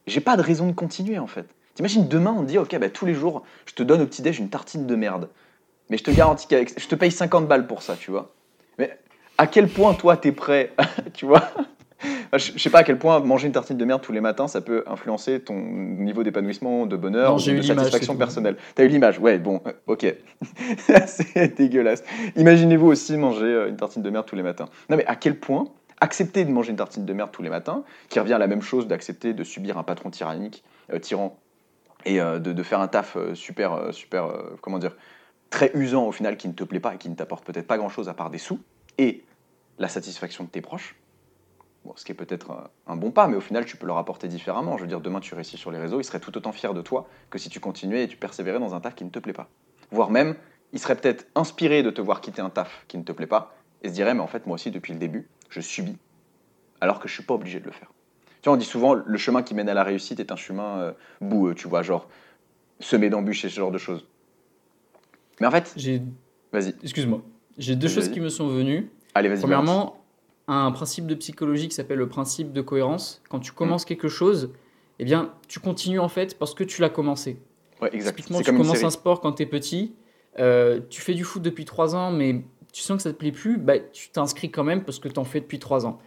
j'ai 0.07 0.21
pas 0.21 0.37
de 0.37 0.43
raison 0.43 0.67
de 0.67 0.73
continuer 0.73 1.19
en 1.19 1.27
fait. 1.27 1.47
T'imagines 1.81 2.09
demain 2.09 2.37
on 2.37 2.43
te 2.43 2.47
dit 2.47 2.59
ok 2.59 2.79
bah 2.79 2.91
tous 2.91 3.07
les 3.07 3.15
jours 3.15 3.43
je 3.65 3.73
te 3.73 3.83
donne 3.83 4.03
au 4.03 4.07
petit 4.07 4.21
déj 4.21 4.39
une 4.39 4.51
tartine 4.51 4.87
de 4.87 4.95
merde, 4.97 5.31
mais 5.89 5.97
je 5.97 6.05
te 6.05 6.11
garantis 6.11 6.47
qu'avec 6.47 6.79
je 6.79 6.87
te 6.87 6.95
paye 6.95 7.11
50 7.11 7.49
balles 7.49 7.67
pour 7.67 7.81
ça 7.81 7.97
tu 7.97 8.11
vois. 8.11 8.35
Mais 8.77 8.99
à 9.39 9.47
quel 9.47 9.67
point 9.67 9.95
toi 9.95 10.19
t'es 10.19 10.31
prêt 10.31 10.75
tu 11.15 11.25
vois? 11.25 11.43
Je, 12.37 12.59
sais 12.59 12.69
pas 12.69 12.81
à 12.81 12.85
quel 12.85 12.99
point 12.99 13.19
manger 13.21 13.47
une 13.47 13.55
tartine 13.55 13.79
de 13.79 13.85
merde 13.87 14.03
tous 14.03 14.13
les 14.13 14.21
matins 14.21 14.47
ça 14.47 14.61
peut 14.61 14.85
influencer 14.87 15.41
ton 15.41 15.55
niveau 15.55 16.23
d'épanouissement, 16.23 16.85
de 16.85 16.97
bonheur, 16.97 17.31
Non, 17.31 17.37
de 17.37 17.63
satisfaction 17.63 18.15
personnelle. 18.15 18.57
T'as 18.75 18.85
eu 18.85 18.89
l'image, 18.89 19.19
ouais 19.19 19.39
bon 19.39 19.63
euh, 19.67 19.73
ok. 19.87 20.05
c'est 21.07 21.57
dégueulasse. 21.57 22.05
Imaginez-vous 22.37 22.89
aussi 22.89 23.17
manger 23.17 23.47
euh, 23.47 23.69
une 23.71 23.77
tartine 23.77 24.03
de 24.03 24.11
merde 24.11 24.27
tous 24.27 24.37
les 24.37 24.43
matins. 24.43 24.67
Non 24.91 24.99
mais 24.99 25.07
à 25.07 25.17
quel 25.17 25.41
point 25.41 25.65
accepter 26.03 26.45
de 26.45 26.51
manger 26.51 26.73
une 26.73 26.77
tartine 26.77 27.07
de 27.07 27.13
merde 27.15 27.31
tous 27.33 27.43
les 27.43 27.49
matins, 27.49 27.85
qui 28.11 28.21
revient 28.21 28.35
à 28.35 28.39
la 28.39 28.49
même 28.49 28.63
chose 28.63 28.87
d'accepter 28.87 29.33
de 29.33 29.45
subir 29.45 29.79
un 29.79 29.83
patron 29.83 30.11
tyrannique, 30.11 30.63
euh, 30.93 30.99
tyran, 30.99 31.39
et 32.05 32.21
euh, 32.21 32.39
de, 32.39 32.63
faire 32.63 32.81
un 32.81 32.89
taf 32.89 33.17
euh, 33.17 33.35
super, 33.35 33.73
euh, 33.73 33.93
super, 33.93 34.33
comment 34.61 34.79
dire, 34.79 34.97
très 35.51 35.71
usant 35.75 36.07
au 36.07 36.13
final, 36.13 36.37
qui 36.37 36.49
ne 36.49 36.53
te 36.53 36.65
plaît 36.65 36.81
pas 36.81 36.95
et 36.95 36.99
qui 36.99 37.09
ne 37.09 37.15
t'apporte 37.15 37.45
peut-être 37.45 37.67
pas 37.67 37.79
grand-chose 37.79 38.09
à 38.09 38.15
part 38.15 38.31
des 38.31 38.39
sous, 38.39 38.61
et 38.99 39.25
la 39.79 39.89
satisfaction 39.89 40.45
de 40.45 40.49
tes 40.49 40.61
proches. 40.61 40.97
Ce 41.97 42.05
qui 42.05 42.13
est 42.13 42.15
peut-être 42.15 42.51
un, 42.51 42.71
un 42.87 42.97
bon 42.97 43.11
pas, 43.11 43.27
mais 43.27 43.37
au 43.37 43.41
final, 43.41 43.65
tu 43.65 43.79
peux 43.79 43.87
leur 43.87 43.97
apporter 43.97 44.29
différemment. 44.29 44.77
Je 44.77 44.83
veux 44.83 44.89
dire, 44.89 45.01
demain, 45.01 45.19
tu 45.21 45.35
réussis 45.35 45.57
sur 45.57 45.71
les 45.71 45.79
réseaux, 45.79 45.99
ils 45.99 46.05
seraient 46.05 46.21
tout 46.21 46.37
autant 46.37 46.53
fiers 46.53 46.75
de 46.75 46.83
toi 46.83 47.09
que 47.31 47.39
si 47.39 47.49
tu 47.49 47.59
continuais 47.59 48.05
et 48.05 48.09
tu 48.09 48.19
persévérais 48.19 48.61
dans 48.61 48.75
un 48.75 48.81
taf 48.81 48.95
qui 48.95 49.05
ne 49.05 49.11
te 49.11 49.19
plaît 49.19 49.33
pas. 49.33 49.49
Voire 49.91 50.11
même, 50.11 50.37
ils 50.73 50.79
seraient 50.79 50.95
peut-être 50.95 51.27
inspirés 51.35 51.83
de 51.83 51.91
te 51.91 52.03
voir 52.03 52.21
quitter 52.21 52.43
un 52.43 52.51
taf 52.51 52.85
qui 52.87 52.99
ne 52.99 53.03
te 53.03 53.13
plaît 53.13 53.27
pas 53.27 53.55
et 53.83 53.89
se 53.89 53.95
diraient, 53.95 54.15
mais 54.15 54.21
en 54.21 54.27
fait, 54.27 54.47
moi 54.47 54.57
aussi, 54.57 54.71
depuis 54.71 54.93
le 54.93 54.99
début, 54.99 55.27
je 55.49 55.61
subis, 55.61 55.97
alors 56.83 57.01
que 57.01 57.09
je 57.09 57.15
suis 57.15 57.25
pas 57.25 57.35
obligé 57.35 57.61
de 57.61 57.65
le 57.65 57.73
faire. 57.73 57.91
Tu 58.43 58.49
vois, 58.49 58.55
on 58.55 58.57
dit 58.57 58.65
souvent, 58.65 58.95
le 58.95 59.19
chemin 59.19 59.43
qui 59.43 59.55
mène 59.55 59.69
à 59.69 59.75
la 59.75 59.85
réussite 59.85 60.19
est 60.21 60.33
un 60.33 60.37
chemin 60.37 60.79
euh, 60.81 60.93
boueux, 61.21 61.55
tu 61.55 61.69
vois, 61.69 61.83
genre 61.83 62.09
semé 62.81 63.11
d'embûches 63.11 63.45
et 63.45 63.49
ce 63.51 63.57
genre 63.57 63.71
de 63.71 63.79
choses. 63.79 64.07
Mais 65.41 65.47
en 65.47 65.51
fait, 65.51 65.73
J'ai, 65.77 66.03
vas-y, 66.53 66.75
excuse-moi, 66.83 67.23
j'ai 67.59 67.77
deux 67.77 67.89
choses 67.89 68.11
qui 68.11 68.21
me 68.21 68.29
sont 68.29 68.49
venues. 68.49 68.91
allez, 69.15 69.29
vas-y. 69.29 69.43
balance. 69.43 69.65
Premièrement, 69.65 70.05
un 70.49 70.73
principe 70.73 71.07
de 71.07 71.15
psychologie 71.15 71.69
qui 71.69 71.75
s'appelle 71.75 71.99
le 71.99 72.09
principe 72.09 72.53
de 72.53 72.61
cohérence. 72.63 73.23
Quand 73.29 73.41
tu 73.41 73.53
commences 73.53 73.85
quelque 73.85 74.09
chose, 74.09 74.51
eh 74.99 75.05
bien, 75.05 75.33
tu 75.49 75.61
continues 75.61 76.01
en 76.01 76.09
fait 76.09 76.39
parce 76.39 76.55
que 76.55 76.65
tu 76.65 76.81
l'as 76.81 76.89
commencé. 76.91 77.39
ouais, 77.81 77.91
exact. 77.95 78.17
Typiquement, 78.17 78.39
C'est 78.39 78.45
tu 78.45 78.51
comme 78.51 78.59
commences 78.59 78.83
un 78.85 78.91
sport 78.91 79.21
quand 79.21 79.33
tu 79.33 79.43
es 79.43 79.47
petit, 79.47 79.95
euh, 80.39 80.81
tu 80.89 81.01
fais 81.01 81.15
du 81.15 81.25
foot 81.25 81.43
depuis 81.43 81.65
3 81.65 81.95
ans, 81.95 82.11
mais 82.11 82.43
tu 82.73 82.83
sens 82.83 82.97
que 82.97 83.03
ça 83.03 83.13
te 83.13 83.19
plaît 83.19 83.33
plus, 83.33 83.59
bah, 83.59 83.79
tu 83.79 84.11
t'inscris 84.11 84.51
quand 84.51 84.65
même 84.65 84.85
parce 84.85 84.99
que 84.99 85.09
tu 85.09 85.19
en 85.19 85.25
fais 85.25 85.41
depuis 85.41 85.59
3 85.59 85.87
ans. 85.87 85.99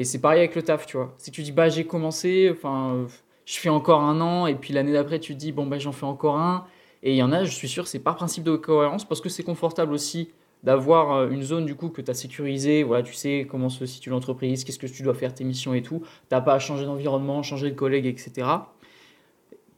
Et 0.00 0.04
c'est 0.04 0.18
pareil 0.18 0.38
avec 0.38 0.54
le 0.54 0.62
taf, 0.62 0.86
tu 0.86 0.96
vois. 0.96 1.12
Si 1.18 1.30
tu 1.30 1.42
dis, 1.42 1.52
bah, 1.52 1.68
j'ai 1.68 1.84
commencé, 1.84 2.48
enfin, 2.50 3.06
je 3.44 3.58
fais 3.58 3.68
encore 3.68 4.00
un 4.00 4.22
an, 4.22 4.46
et 4.46 4.54
puis 4.54 4.72
l'année 4.72 4.94
d'après, 4.94 5.20
tu 5.20 5.34
te 5.34 5.38
dis, 5.38 5.52
bon, 5.52 5.66
bah, 5.66 5.78
j'en 5.78 5.92
fais 5.92 6.06
encore 6.06 6.38
un. 6.38 6.64
Et 7.02 7.12
il 7.12 7.16
y 7.18 7.22
en 7.22 7.32
a, 7.32 7.44
je 7.44 7.50
suis 7.50 7.68
sûr, 7.68 7.86
c'est 7.86 7.98
par 7.98 8.16
principe 8.16 8.42
de 8.42 8.56
cohérence, 8.56 9.06
parce 9.06 9.20
que 9.20 9.28
c'est 9.28 9.42
confortable 9.42 9.92
aussi 9.92 10.30
d'avoir 10.62 11.12
euh, 11.12 11.28
une 11.28 11.42
zone 11.42 11.66
du 11.66 11.74
coup 11.74 11.90
que 11.90 12.00
tu 12.00 12.10
as 12.10 12.14
sécurisée, 12.14 12.82
voilà, 12.82 13.02
tu 13.02 13.12
sais 13.12 13.46
comment 13.50 13.68
se 13.68 13.84
situe 13.84 14.08
l'entreprise, 14.08 14.64
qu'est-ce 14.64 14.78
que 14.78 14.86
tu 14.86 15.02
dois 15.02 15.12
faire, 15.12 15.34
tes 15.34 15.44
missions 15.44 15.74
et 15.74 15.82
tout. 15.82 16.00
T'as 16.30 16.40
pas 16.40 16.54
à 16.54 16.58
changer 16.58 16.86
d'environnement, 16.86 17.42
changer 17.42 17.70
de 17.70 17.76
collègue, 17.76 18.06
etc. 18.06 18.48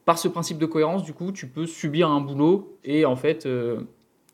Par 0.05 0.17
ce 0.17 0.29
principe 0.29 0.57
de 0.57 0.65
cohérence, 0.65 1.03
du 1.03 1.11
coup, 1.11 1.33
tu 1.33 1.47
peux 1.47 1.65
subir 1.65 2.09
un 2.09 2.21
boulot 2.21 2.77
et 2.85 3.03
en 3.03 3.17
fait 3.17 3.45
euh, 3.45 3.81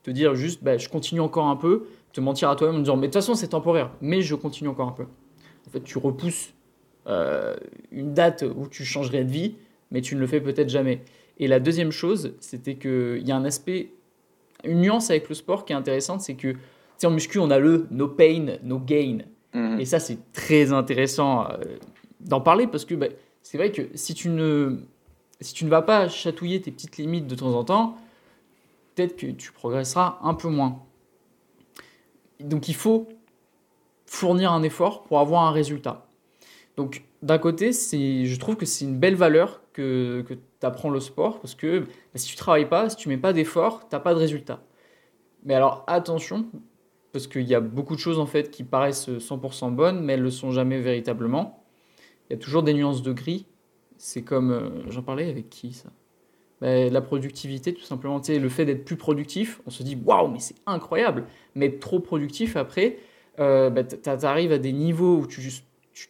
te 0.04 0.12
dire 0.12 0.36
juste, 0.36 0.64
bah, 0.64 0.78
je 0.78 0.88
continue 0.88 1.22
encore 1.22 1.48
un 1.48 1.56
peu, 1.56 1.88
te 2.14 2.22
mentir 2.22 2.52
à 2.52 2.56
toi-même 2.56 2.76
en 2.76 2.80
disant, 2.80 2.96
mais 2.96 3.08
de 3.08 3.14
toute 3.14 3.22
façon 3.24 3.34
c'est 3.34 3.48
temporaire, 3.48 3.90
mais 4.02 4.22
je 4.22 4.36
continue 4.36 4.70
encore 4.70 4.88
un 4.88 4.92
peu. 4.92 5.06
En 5.68 5.72
fait, 5.72 5.84
tu 5.84 5.98
repousses 5.98 6.54
euh, 7.08 7.56
une 7.92 8.14
date 8.14 8.44
où 8.56 8.68
tu 8.68 8.86
changerais 8.86 9.24
de 9.24 9.32
vie 9.32 9.56
mais 9.92 10.02
tu 10.02 10.16
ne 10.16 10.20
le 10.20 10.28
fais 10.28 10.42
peut-être 10.42 10.70
jamais. 10.70 11.02
Et 11.38 11.48
la 11.48 11.60
deuxième 11.60 11.92
chose, 11.92 12.34
c'était 12.40 12.76
qu'il 12.76 13.26
y 13.26 13.32
a 13.32 13.36
un 13.36 13.46
aspect, 13.46 13.94
une 14.64 14.82
nuance 14.82 15.10
avec 15.10 15.30
le 15.30 15.36
sport 15.36 15.66
qui 15.66 15.74
est 15.74 15.76
intéressante, 15.76 16.22
c'est 16.22 16.36
que, 16.36 16.52
tu 16.52 16.60
sais, 16.98 17.08
en 17.08 17.12
muscu, 17.12 17.40
on 17.40 17.50
a 17.50 17.60
le 17.60 17.88
no 17.92 18.08
pain, 18.08 18.58
no 18.64 18.80
gain. 18.80 19.20
Mhm. 19.54 19.80
Et 19.80 19.86
ça, 19.86 20.00
c'est 20.00 20.32
très 20.34 20.74
intéressant 20.74 21.50
euh, 21.50 21.78
d'en 22.20 22.42
parler 22.42 22.68
parce 22.68 22.86
que 22.86 22.96
bah, 22.96 23.08
c'est 23.42 23.58
vrai 23.58 23.72
que 23.72 23.84
si 23.96 24.14
tu, 24.14 24.30
ne, 24.30 24.78
si 25.40 25.54
tu 25.54 25.66
ne 25.66 25.70
vas 25.70 25.82
pas 25.82 26.10
chatouiller 26.10 26.62
tes 26.62 26.72
petites 26.72 26.98
limites 26.98 27.28
de 27.28 27.36
temps 27.36 27.54
en 27.54 27.64
temps, 27.64 27.98
peut-être 28.96 29.16
que 29.16 29.28
tu 29.28 29.52
progresseras 29.52 30.20
un 30.22 30.34
peu 30.34 30.50
moins. 30.50 30.84
Donc 32.42 32.68
il 32.68 32.76
faut 32.76 33.08
fournir 34.10 34.52
un 34.52 34.64
effort 34.64 35.04
pour 35.04 35.20
avoir 35.20 35.44
un 35.44 35.52
résultat. 35.52 36.08
Donc 36.78 37.04
d'un 37.22 37.38
côté, 37.38 37.72
je 37.72 38.40
trouve 38.40 38.56
que 38.56 38.66
c'est 38.66 38.86
une 38.86 38.98
belle 38.98 39.16
valeur 39.16 39.62
que, 39.74 40.24
que 40.28 40.34
tu 40.34 40.66
apprends 40.66 40.90
le 40.90 41.00
sport 41.00 41.40
parce 41.40 41.54
que 41.54 41.82
bah, 41.82 41.88
si 42.16 42.28
tu 42.28 42.36
travailles 42.36 42.68
pas, 42.68 42.90
si 42.90 42.96
tu 42.96 43.08
mets 43.10 43.18
pas 43.18 43.34
d'effort, 43.34 43.88
tu 43.88 43.96
n'as 43.96 44.00
pas 44.00 44.14
de 44.14 44.20
résultat. 44.20 44.64
Mais 45.44 45.54
alors 45.54 45.84
attention, 45.88 46.48
parce 47.12 47.28
qu'il 47.28 47.44
y 47.44 47.54
a 47.54 47.60
beaucoup 47.60 47.96
de 47.96 48.00
choses 48.00 48.20
en 48.20 48.26
fait 48.26 48.50
qui 48.50 48.64
paraissent 48.64 49.10
100% 49.10 49.74
bonnes, 49.74 50.04
mais 50.04 50.14
elles 50.14 50.20
ne 50.20 50.26
le 50.26 50.32
sont 50.32 50.52
jamais 50.52 50.80
véritablement. 50.80 51.64
Il 52.30 52.34
y 52.34 52.36
a 52.36 52.40
toujours 52.40 52.64
des 52.64 52.74
nuances 52.74 53.04
de 53.04 53.14
gris. 53.14 53.46
C'est 53.98 54.24
comme, 54.24 54.52
euh, 54.52 54.70
j'en 54.90 55.02
parlais 55.04 55.30
avec 55.30 55.50
qui 55.50 55.74
ça? 55.74 55.90
Ben, 56.62 56.92
La 56.92 57.02
productivité, 57.02 57.74
tout 57.74 57.84
simplement. 57.84 58.20
Tu 58.20 58.34
sais, 58.34 58.40
le 58.40 58.50
fait 58.50 58.66
d'être 58.66 58.86
plus 58.86 58.96
productif, 58.96 59.62
on 59.66 59.70
se 59.70 59.84
dit 59.84 59.98
waouh, 60.06 60.30
mais 60.30 60.40
c'est 60.40 60.56
incroyable. 60.66 61.26
Mais 61.56 61.68
être 61.68 61.80
trop 61.80 62.00
productif 62.00 62.56
après, 62.56 62.98
euh, 63.40 63.70
ben, 63.70 63.86
tu 63.88 64.10
arrives 64.26 64.52
à 64.52 64.58
des 64.58 64.74
niveaux 64.74 65.18
où 65.18 65.28
tu 65.28 65.42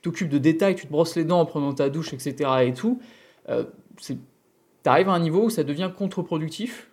t'occupes 0.01 0.29
de 0.29 0.37
détails, 0.37 0.75
tu 0.75 0.87
te 0.87 0.91
brosses 0.91 1.15
les 1.15 1.23
dents 1.23 1.39
en 1.39 1.45
prenant 1.45 1.73
ta 1.73 1.89
douche, 1.89 2.13
etc. 2.13 2.49
et 2.63 2.73
tout. 2.73 2.99
Euh, 3.49 3.65
tu 3.97 4.17
arrives 4.85 5.09
à 5.09 5.13
un 5.13 5.19
niveau 5.19 5.45
où 5.45 5.49
ça 5.49 5.63
devient 5.63 5.91
contre-productif. 5.95 6.89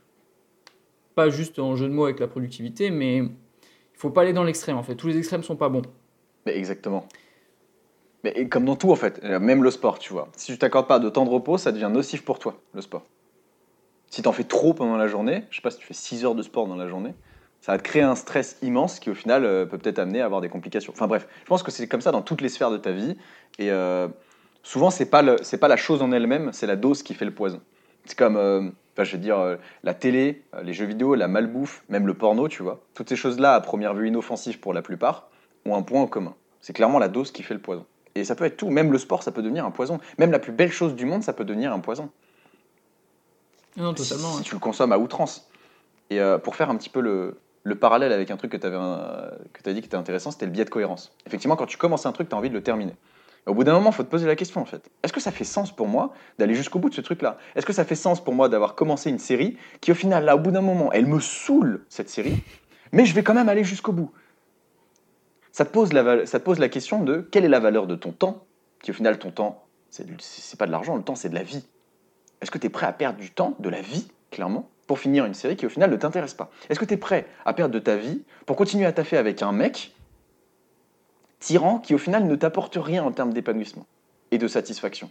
Pas 1.14 1.30
juste 1.30 1.58
en 1.58 1.76
jeu 1.76 1.88
de 1.88 1.92
mots 1.92 2.04
avec 2.04 2.20
la 2.20 2.28
productivité, 2.28 2.90
mais 2.90 3.18
il 3.18 3.30
faut 3.94 4.10
pas 4.10 4.22
aller 4.22 4.34
dans 4.34 4.44
l'extrême 4.44 4.76
en 4.76 4.82
fait. 4.82 4.94
Tous 4.94 5.06
les 5.06 5.16
extrêmes 5.16 5.42
sont 5.42 5.56
pas 5.56 5.70
bons. 5.70 5.82
Exactement. 6.44 7.08
Comme 8.50 8.64
dans 8.64 8.76
tout, 8.76 8.90
en 8.90 8.96
fait, 8.96 9.20
euh, 9.24 9.38
même 9.38 9.62
le 9.62 9.70
sport, 9.70 9.98
tu 9.98 10.12
vois. 10.12 10.28
Si 10.36 10.52
tu 10.52 10.58
t'accordes 10.58 10.88
pas 10.88 10.98
de 10.98 11.08
temps 11.08 11.24
de 11.24 11.30
repos, 11.30 11.58
ça 11.58 11.72
devient 11.72 11.90
nocif 11.92 12.24
pour 12.24 12.38
toi, 12.38 12.60
le 12.74 12.80
sport. 12.80 13.06
Si 14.10 14.22
tu 14.22 14.28
en 14.28 14.32
fais 14.32 14.44
trop 14.44 14.74
pendant 14.74 14.96
la 14.96 15.06
journée, 15.06 15.44
je 15.50 15.56
sais 15.56 15.62
pas 15.62 15.70
si 15.70 15.78
tu 15.78 15.86
fais 15.86 15.94
6 15.94 16.24
heures 16.24 16.34
de 16.34 16.42
sport 16.42 16.66
dans 16.66 16.76
la 16.76 16.88
journée, 16.88 17.14
ça 17.60 17.72
va 17.72 17.78
te 17.78 17.82
créer 17.82 18.02
un 18.02 18.14
stress 18.14 18.58
immense 18.62 19.00
qui, 19.00 19.10
au 19.10 19.14
final, 19.14 19.44
euh, 19.44 19.66
peut 19.66 19.78
peut-être 19.78 19.98
amener 19.98 20.20
à 20.20 20.24
avoir 20.24 20.40
des 20.40 20.48
complications. 20.48 20.92
Enfin 20.94 21.06
bref, 21.06 21.26
je 21.42 21.46
pense 21.46 21.62
que 21.62 21.70
c'est 21.70 21.88
comme 21.88 22.00
ça 22.00 22.12
dans 22.12 22.22
toutes 22.22 22.40
les 22.40 22.48
sphères 22.48 22.70
de 22.70 22.76
ta 22.76 22.92
vie. 22.92 23.16
Et 23.58 23.70
euh, 23.70 24.08
souvent, 24.62 24.90
c'est 24.90 25.06
pas, 25.06 25.22
le- 25.22 25.38
c'est 25.42 25.58
pas 25.58 25.68
la 25.68 25.76
chose 25.76 26.02
en 26.02 26.12
elle-même, 26.12 26.52
c'est 26.52 26.66
la 26.66 26.76
dose 26.76 27.02
qui 27.02 27.14
fait 27.14 27.24
le 27.24 27.34
poison. 27.34 27.60
C'est 28.04 28.16
comme, 28.16 28.36
euh, 28.36 28.60
enfin, 28.92 29.02
je 29.02 29.12
veux 29.16 29.22
dire, 29.22 29.38
euh, 29.38 29.56
la 29.82 29.94
télé, 29.94 30.44
les 30.62 30.72
jeux 30.72 30.86
vidéo, 30.86 31.16
la 31.16 31.26
malbouffe, 31.26 31.82
même 31.88 32.06
le 32.06 32.14
porno, 32.14 32.46
tu 32.46 32.62
vois. 32.62 32.80
Toutes 32.94 33.08
ces 33.08 33.16
choses-là, 33.16 33.54
à 33.54 33.60
première 33.60 33.94
vue 33.94 34.06
inoffensives 34.08 34.60
pour 34.60 34.72
la 34.72 34.82
plupart, 34.82 35.28
ont 35.64 35.74
un 35.74 35.82
point 35.82 36.00
en 36.00 36.06
commun. 36.06 36.34
C'est 36.60 36.72
clairement 36.72 37.00
la 37.00 37.08
dose 37.08 37.32
qui 37.32 37.42
fait 37.42 37.54
le 37.54 37.60
poison. 37.60 37.84
Et 38.14 38.24
ça 38.24 38.36
peut 38.36 38.44
être 38.44 38.56
tout. 38.56 38.70
Même 38.70 38.92
le 38.92 38.98
sport, 38.98 39.24
ça 39.24 39.32
peut 39.32 39.42
devenir 39.42 39.66
un 39.66 39.70
poison. 39.72 39.98
Même 40.18 40.30
la 40.30 40.38
plus 40.38 40.52
belle 40.52 40.70
chose 40.70 40.94
du 40.94 41.04
monde, 41.04 41.22
ça 41.22 41.32
peut 41.32 41.44
devenir 41.44 41.72
un 41.72 41.80
poison. 41.80 42.10
Non, 43.76 43.92
totalement. 43.92 44.32
Si, 44.34 44.42
tu 44.42 44.54
le 44.54 44.60
consommes 44.60 44.92
à 44.92 44.98
outrance. 44.98 45.50
Et 46.08 46.20
euh, 46.20 46.38
pour 46.38 46.56
faire 46.56 46.70
un 46.70 46.76
petit 46.76 46.88
peu 46.88 47.00
le, 47.00 47.38
le 47.66 47.74
parallèle 47.74 48.12
avec 48.12 48.30
un 48.30 48.36
truc 48.36 48.52
que 48.52 48.56
tu 48.56 48.66
as 48.66 49.72
dit 49.72 49.80
qui 49.80 49.86
était 49.86 49.96
intéressant, 49.96 50.30
c'était 50.30 50.46
le 50.46 50.52
biais 50.52 50.64
de 50.64 50.70
cohérence. 50.70 51.12
Effectivement, 51.26 51.56
quand 51.56 51.66
tu 51.66 51.76
commences 51.76 52.06
un 52.06 52.12
truc, 52.12 52.28
tu 52.28 52.34
as 52.36 52.38
envie 52.38 52.48
de 52.48 52.54
le 52.54 52.62
terminer. 52.62 52.94
Au 53.44 53.54
bout 53.54 53.64
d'un 53.64 53.72
moment, 53.72 53.90
il 53.90 53.92
faut 53.92 54.04
te 54.04 54.08
poser 54.08 54.24
la 54.24 54.36
question 54.36 54.60
en 54.60 54.64
fait. 54.64 54.88
Est-ce 55.02 55.12
que 55.12 55.18
ça 55.18 55.32
fait 55.32 55.42
sens 55.42 55.74
pour 55.74 55.88
moi 55.88 56.12
d'aller 56.38 56.54
jusqu'au 56.54 56.78
bout 56.78 56.90
de 56.90 56.94
ce 56.94 57.00
truc-là? 57.00 57.38
Est-ce 57.56 57.66
que 57.66 57.72
ça 57.72 57.84
fait 57.84 57.96
sens 57.96 58.22
pour 58.22 58.34
moi 58.34 58.48
d'avoir 58.48 58.76
commencé 58.76 59.10
une 59.10 59.18
série 59.18 59.56
qui, 59.80 59.90
au 59.90 59.96
final, 59.96 60.24
là, 60.24 60.36
au 60.36 60.38
bout 60.38 60.52
d'un 60.52 60.60
moment, 60.60 60.92
elle 60.92 61.06
me 61.06 61.18
saoule 61.18 61.84
cette 61.88 62.08
série, 62.08 62.36
mais 62.92 63.04
je 63.04 63.14
vais 63.16 63.24
quand 63.24 63.34
même 63.34 63.48
aller 63.48 63.64
jusqu'au 63.64 63.92
bout? 63.92 64.12
Ça 65.50 65.64
te, 65.64 65.70
pose 65.70 65.92
la, 65.92 66.24
ça 66.24 66.38
pose 66.38 66.60
la 66.60 66.68
question 66.68 67.02
de 67.02 67.26
quelle 67.32 67.44
est 67.44 67.48
la 67.48 67.60
valeur 67.60 67.88
de 67.88 67.96
ton 67.96 68.12
temps, 68.12 68.44
qui 68.80 68.92
au 68.92 68.94
final, 68.94 69.18
ton 69.18 69.32
temps, 69.32 69.64
c'est 69.90 70.56
pas 70.56 70.66
de 70.66 70.72
l'argent, 70.72 70.94
le 70.94 71.02
temps, 71.02 71.16
c'est 71.16 71.30
de 71.30 71.34
la 71.34 71.42
vie. 71.42 71.66
Est-ce 72.40 72.52
que 72.52 72.58
tu 72.58 72.66
es 72.66 72.70
prêt 72.70 72.86
à 72.86 72.92
perdre 72.92 73.18
du 73.18 73.30
temps, 73.30 73.56
de 73.58 73.68
la 73.68 73.80
vie, 73.80 74.06
clairement, 74.30 74.70
pour 74.86 74.98
finir 74.98 75.24
une 75.24 75.34
série 75.34 75.56
qui 75.56 75.66
au 75.66 75.68
final 75.68 75.90
ne 75.90 75.96
t'intéresse 75.96 76.34
pas 76.34 76.50
Est-ce 76.68 76.78
que 76.78 76.84
tu 76.84 76.94
es 76.94 76.98
prêt 76.98 77.26
à 77.44 77.52
perdre 77.52 77.74
de 77.74 77.78
ta 77.78 77.96
vie 77.96 78.22
pour 78.46 78.56
continuer 78.56 78.86
à 78.86 78.92
taffer 78.92 79.16
avec 79.16 79.42
un 79.42 79.52
mec 79.52 79.94
tyran 81.40 81.78
qui 81.78 81.94
au 81.94 81.98
final 81.98 82.26
ne 82.26 82.36
t'apporte 82.36 82.78
rien 82.80 83.04
en 83.04 83.12
termes 83.12 83.32
d'épanouissement 83.32 83.86
et 84.30 84.38
de 84.38 84.48
satisfaction 84.48 85.10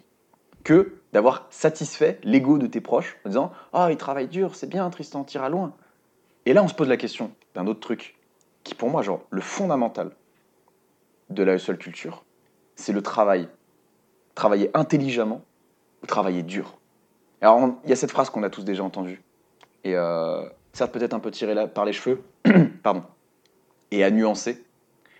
que 0.65 0.95
d'avoir 1.13 1.45
satisfait 1.51 2.19
l'ego 2.23 2.57
de 2.57 2.67
tes 2.67 2.81
proches 2.81 3.17
en 3.23 3.29
disant 3.29 3.51
Ah, 3.71 3.87
il 3.91 3.97
travaille 3.97 4.27
dur, 4.27 4.55
c'est 4.55 4.67
bien, 4.67 4.89
Tristan, 4.89 5.23
tira 5.23 5.47
loin. 5.47 5.73
Et 6.45 6.53
là, 6.53 6.63
on 6.63 6.67
se 6.67 6.73
pose 6.73 6.89
la 6.89 6.97
question 6.97 7.31
d'un 7.53 7.67
autre 7.67 7.79
truc 7.79 8.17
qui, 8.63 8.75
pour 8.75 8.89
moi, 8.89 9.01
genre, 9.01 9.21
le 9.29 9.41
fondamental 9.41 10.11
de 11.29 11.43
la 11.43 11.57
seule 11.57 11.77
culture, 11.77 12.25
c'est 12.75 12.91
le 12.91 13.01
travail. 13.01 13.47
Travailler 14.33 14.69
intelligemment 14.73 15.43
ou 16.03 16.07
travailler 16.07 16.43
dur. 16.43 16.77
Alors, 17.41 17.75
il 17.83 17.89
y 17.89 17.93
a 17.93 17.95
cette 17.95 18.11
phrase 18.11 18.29
qu'on 18.29 18.43
a 18.43 18.49
tous 18.49 18.65
déjà 18.65 18.83
entendue. 18.83 19.21
Et 19.85 19.95
euh, 19.95 20.43
certes, 20.73 20.91
peut-être 20.91 21.13
un 21.13 21.19
peu 21.19 21.31
tirée 21.31 21.53
là- 21.53 21.67
par 21.67 21.85
les 21.85 21.93
cheveux, 21.93 22.23
pardon, 22.83 23.03
et 23.91 24.03
à 24.03 24.09
nuancer. 24.09 24.65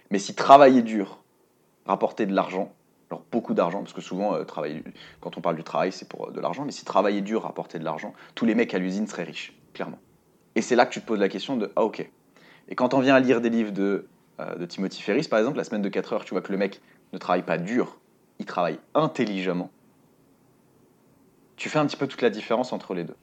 Mais 0.10 0.18
si 0.18 0.34
travailler 0.34 0.82
dur, 0.82 1.20
rapporter 1.86 2.26
de 2.26 2.34
l'argent, 2.34 2.74
alors 3.12 3.24
beaucoup 3.32 3.54
d'argent, 3.54 3.82
parce 3.82 3.94
que 3.94 4.02
souvent, 4.02 4.34
euh, 4.34 4.44
quand 5.22 5.38
on 5.38 5.42
parle 5.42 5.56
du 5.56 5.64
travail, 5.64 5.92
c'est 5.92 6.10
pour 6.10 6.28
euh, 6.30 6.32
de 6.32 6.42
l'argent, 6.42 6.66
mais 6.66 6.72
si 6.72 6.84
travailler 6.84 7.22
dur, 7.22 7.44
rapporter 7.44 7.78
de 7.78 7.84
l'argent, 7.84 8.14
tous 8.34 8.46
les 8.46 8.56
mecs 8.56 8.74
à 8.74 8.80
l'usine 8.80 9.06
seraient 9.06 9.24
riches, 9.24 9.54
clairement. 9.74 10.00
Et 10.56 10.62
c'est 10.64 10.76
là 10.76 10.88
que 10.88 10.94
tu 10.94 11.00
te 11.00 11.06
poses 11.06 11.20
la 11.20 11.30
question 11.30 11.58
de, 11.58 11.72
ah 11.76 11.84
ok. 11.84 12.10
Et 12.68 12.76
quand 12.76 12.96
on 12.96 13.00
vient 13.00 13.14
à 13.14 13.20
lire 13.20 13.42
des 13.42 13.52
livres 13.52 13.72
de, 13.72 14.08
de 14.58 14.66
Timothy 14.66 15.04
Ferris, 15.04 15.28
par 15.30 15.38
exemple, 15.38 15.58
la 15.58 15.64
semaine 15.64 15.84
de 15.84 15.90
4 15.90 16.14
heures, 16.14 16.26
tu 16.26 16.34
vois 16.34 16.42
que 16.42 16.52
le 16.52 16.58
mec 16.58 16.82
ne 17.14 17.20
travaille 17.20 17.44
pas 17.44 17.60
dur, 17.60 18.00
il 18.40 18.46
travaille 18.46 18.80
intelligemment. 18.96 19.70
Tu 21.58 21.70
fais 21.70 21.78
un 21.78 21.86
petit 21.86 21.98
peu 21.98 22.08
toute 22.08 22.24
la 22.24 22.32
différence 22.32 22.74
entre 22.74 22.96
les 22.96 23.04
deux. 23.04 23.16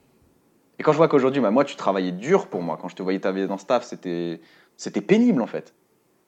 Et 0.79 0.83
quand 0.83 0.91
je 0.91 0.97
vois 0.97 1.07
qu'aujourd'hui, 1.07 1.41
bah, 1.41 1.51
moi, 1.51 1.65
tu 1.65 1.75
travaillais 1.75 2.11
dur 2.11 2.47
pour 2.47 2.61
moi, 2.61 2.77
quand 2.81 2.87
je 2.87 2.95
te 2.95 3.03
voyais 3.03 3.19
travailler 3.19 3.47
dans 3.47 3.57
staff, 3.57 3.83
c'était 3.83 4.41
c'était 4.77 5.01
pénible 5.01 5.41
en 5.41 5.47
fait. 5.47 5.73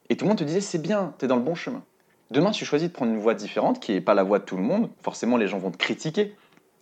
Et 0.10 0.18
tout 0.18 0.26
le 0.26 0.30
monde 0.30 0.38
te 0.38 0.44
disait, 0.44 0.62
c'est 0.62 0.78
bien, 0.78 1.14
t'es 1.18 1.28
dans 1.28 1.36
le 1.36 1.42
bon 1.42 1.56
chemin. 1.56 1.84
Demain, 2.32 2.52
tu 2.52 2.66
choisis 2.66 2.88
de 2.90 2.94
prendre 2.94 3.12
une 3.12 3.20
voie 3.20 3.34
différente, 3.34 3.80
qui 3.80 3.92
n'est 3.92 4.02
pas 4.02 4.14
la 4.14 4.24
voie 4.24 4.40
de 4.40 4.44
tout 4.44 4.58
le 4.58 4.64
monde, 4.64 4.90
forcément, 5.02 5.38
les 5.38 5.48
gens 5.48 5.58
vont 5.58 5.72
te 5.72 5.78
critiquer. 5.78 6.36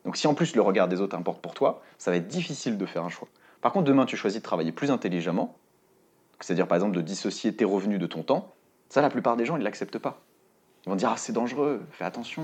Donc 0.05 0.17
si 0.17 0.27
en 0.27 0.33
plus 0.33 0.55
le 0.55 0.61
regard 0.61 0.87
des 0.87 0.99
autres 0.99 1.15
importe 1.15 1.41
pour 1.41 1.53
toi, 1.53 1.81
ça 1.97 2.11
va 2.11 2.17
être 2.17 2.27
difficile 2.27 2.77
de 2.77 2.85
faire 2.85 3.03
un 3.03 3.09
choix. 3.09 3.27
Par 3.61 3.71
contre, 3.71 3.85
demain, 3.85 4.05
tu 4.05 4.17
choisis 4.17 4.41
de 4.41 4.43
travailler 4.43 4.73
plus 4.73 4.91
intelligemment, 4.91 5.57
c'est-à-dire 6.39 6.67
par 6.67 6.75
exemple 6.75 6.95
de 6.95 7.01
dissocier 7.01 7.55
tes 7.55 7.65
revenus 7.65 7.99
de 7.99 8.07
ton 8.07 8.23
temps, 8.23 8.53
ça, 8.89 9.01
la 9.01 9.09
plupart 9.09 9.37
des 9.37 9.45
gens, 9.45 9.55
ils 9.55 9.59
ne 9.59 9.63
l'acceptent 9.63 9.99
pas. 9.99 10.21
Ils 10.85 10.89
vont 10.89 10.95
dire, 10.95 11.09
ah, 11.13 11.17
c'est 11.17 11.31
dangereux, 11.31 11.81
fais 11.91 12.03
attention, 12.03 12.43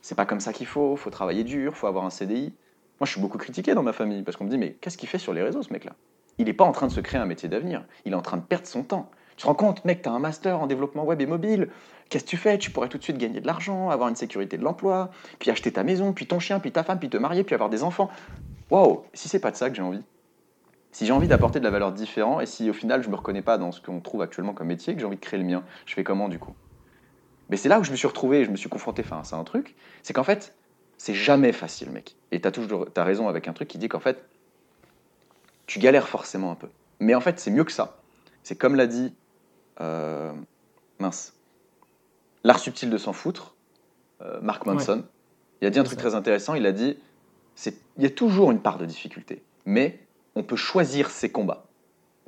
c'est 0.00 0.14
pas 0.14 0.26
comme 0.26 0.40
ça 0.40 0.52
qu'il 0.52 0.66
faut, 0.66 0.96
faut 0.96 1.10
travailler 1.10 1.44
dur, 1.44 1.76
faut 1.76 1.88
avoir 1.88 2.04
un 2.04 2.10
CDI. 2.10 2.52
Moi, 3.00 3.06
je 3.06 3.12
suis 3.12 3.20
beaucoup 3.20 3.38
critiqué 3.38 3.74
dans 3.74 3.82
ma 3.82 3.92
famille, 3.92 4.22
parce 4.22 4.36
qu'on 4.36 4.44
me 4.44 4.50
dit, 4.50 4.58
mais 4.58 4.72
qu'est-ce 4.80 4.96
qu'il 4.96 5.08
fait 5.08 5.18
sur 5.18 5.32
les 5.32 5.42
réseaux, 5.42 5.62
ce 5.62 5.72
mec-là? 5.72 5.92
Il 6.38 6.46
n'est 6.46 6.52
pas 6.52 6.64
en 6.64 6.72
train 6.72 6.86
de 6.86 6.92
se 6.92 7.00
créer 7.00 7.20
un 7.20 7.26
métier 7.26 7.48
d'avenir, 7.48 7.84
il 8.04 8.12
est 8.12 8.16
en 8.16 8.22
train 8.22 8.36
de 8.36 8.42
perdre 8.42 8.66
son 8.66 8.82
temps. 8.82 9.10
Tu 9.36 9.42
te 9.42 9.46
rends 9.46 9.54
compte, 9.54 9.84
mec, 9.84 10.02
tu 10.02 10.08
as 10.08 10.12
un 10.12 10.18
master 10.18 10.60
en 10.60 10.66
développement 10.66 11.04
web 11.04 11.20
et 11.20 11.26
mobile, 11.26 11.68
qu'est-ce 12.08 12.24
que 12.24 12.30
tu 12.30 12.36
fais? 12.36 12.58
Tu 12.58 12.70
pourrais 12.70 12.88
tout 12.88 12.98
de 12.98 13.02
suite 13.02 13.18
gagner 13.18 13.40
de 13.40 13.46
l'argent, 13.46 13.90
avoir 13.90 14.08
une 14.08 14.16
sécurité 14.16 14.58
de 14.58 14.62
l'emploi, 14.62 15.10
puis 15.38 15.50
acheter 15.50 15.72
ta 15.72 15.82
maison, 15.82 16.12
puis 16.12 16.26
ton 16.26 16.38
chien, 16.38 16.60
puis 16.60 16.70
ta 16.70 16.84
femme, 16.84 16.98
puis 16.98 17.08
te 17.08 17.16
marier, 17.16 17.42
puis 17.44 17.54
avoir 17.54 17.70
des 17.70 17.82
enfants. 17.82 18.10
Waouh! 18.70 19.04
Si 19.14 19.28
c'est 19.28 19.40
pas 19.40 19.50
de 19.50 19.56
ça 19.56 19.68
que 19.70 19.76
j'ai 19.76 19.82
envie, 19.82 20.02
si 20.92 21.06
j'ai 21.06 21.12
envie 21.12 21.28
d'apporter 21.28 21.58
de 21.58 21.64
la 21.64 21.70
valeur 21.70 21.92
différente, 21.92 22.42
et 22.42 22.46
si 22.46 22.68
au 22.68 22.74
final 22.74 23.02
je 23.02 23.08
me 23.08 23.16
reconnais 23.16 23.42
pas 23.42 23.56
dans 23.58 23.72
ce 23.72 23.80
qu'on 23.80 24.00
trouve 24.00 24.20
actuellement 24.20 24.52
comme 24.52 24.68
métier, 24.68 24.94
que 24.94 25.00
j'ai 25.00 25.06
envie 25.06 25.16
de 25.16 25.20
créer 25.20 25.40
le 25.40 25.46
mien, 25.46 25.64
je 25.86 25.94
fais 25.94 26.04
comment 26.04 26.28
du 26.28 26.38
coup? 26.38 26.54
Mais 27.48 27.56
c'est 27.56 27.68
là 27.68 27.80
où 27.80 27.84
je 27.84 27.90
me 27.90 27.96
suis 27.96 28.06
retrouvé, 28.06 28.40
et 28.40 28.44
je 28.44 28.50
me 28.50 28.56
suis 28.56 28.68
confronté 28.68 29.02
face 29.02 29.32
à 29.32 29.36
un 29.36 29.44
truc, 29.44 29.74
c'est 30.02 30.12
qu'en 30.12 30.24
fait, 30.24 30.54
c'est 31.02 31.14
jamais 31.14 31.50
facile, 31.50 31.90
mec. 31.90 32.14
Et 32.30 32.40
tu 32.40 32.46
as 32.46 32.52
toujours 32.52 32.86
as 32.94 33.02
raison 33.02 33.26
avec 33.26 33.48
un 33.48 33.52
truc 33.52 33.66
qui 33.66 33.76
dit 33.76 33.88
qu'en 33.88 33.98
fait, 33.98 34.24
tu 35.66 35.80
galères 35.80 36.06
forcément 36.08 36.52
un 36.52 36.54
peu. 36.54 36.68
Mais 37.00 37.16
en 37.16 37.20
fait, 37.20 37.40
c'est 37.40 37.50
mieux 37.50 37.64
que 37.64 37.72
ça. 37.72 37.98
C'est 38.44 38.54
comme 38.54 38.76
l'a 38.76 38.86
dit, 38.86 39.12
euh, 39.80 40.32
mince, 41.00 41.34
l'art 42.44 42.60
subtil 42.60 42.88
de 42.88 42.98
s'en 42.98 43.12
foutre, 43.12 43.56
euh, 44.20 44.40
Mark 44.42 44.64
Manson. 44.64 45.02
Il 45.60 45.66
a 45.66 45.70
dit 45.70 45.80
un 45.80 45.82
truc 45.82 45.98
ça. 45.98 46.06
très 46.06 46.14
intéressant. 46.14 46.54
Il 46.54 46.66
a 46.66 46.72
dit, 46.72 46.96
il 47.66 48.02
y 48.04 48.06
a 48.06 48.10
toujours 48.10 48.52
une 48.52 48.60
part 48.60 48.78
de 48.78 48.86
difficulté, 48.86 49.42
mais 49.64 49.98
on 50.36 50.44
peut 50.44 50.54
choisir 50.54 51.10
ses 51.10 51.32
combats. 51.32 51.64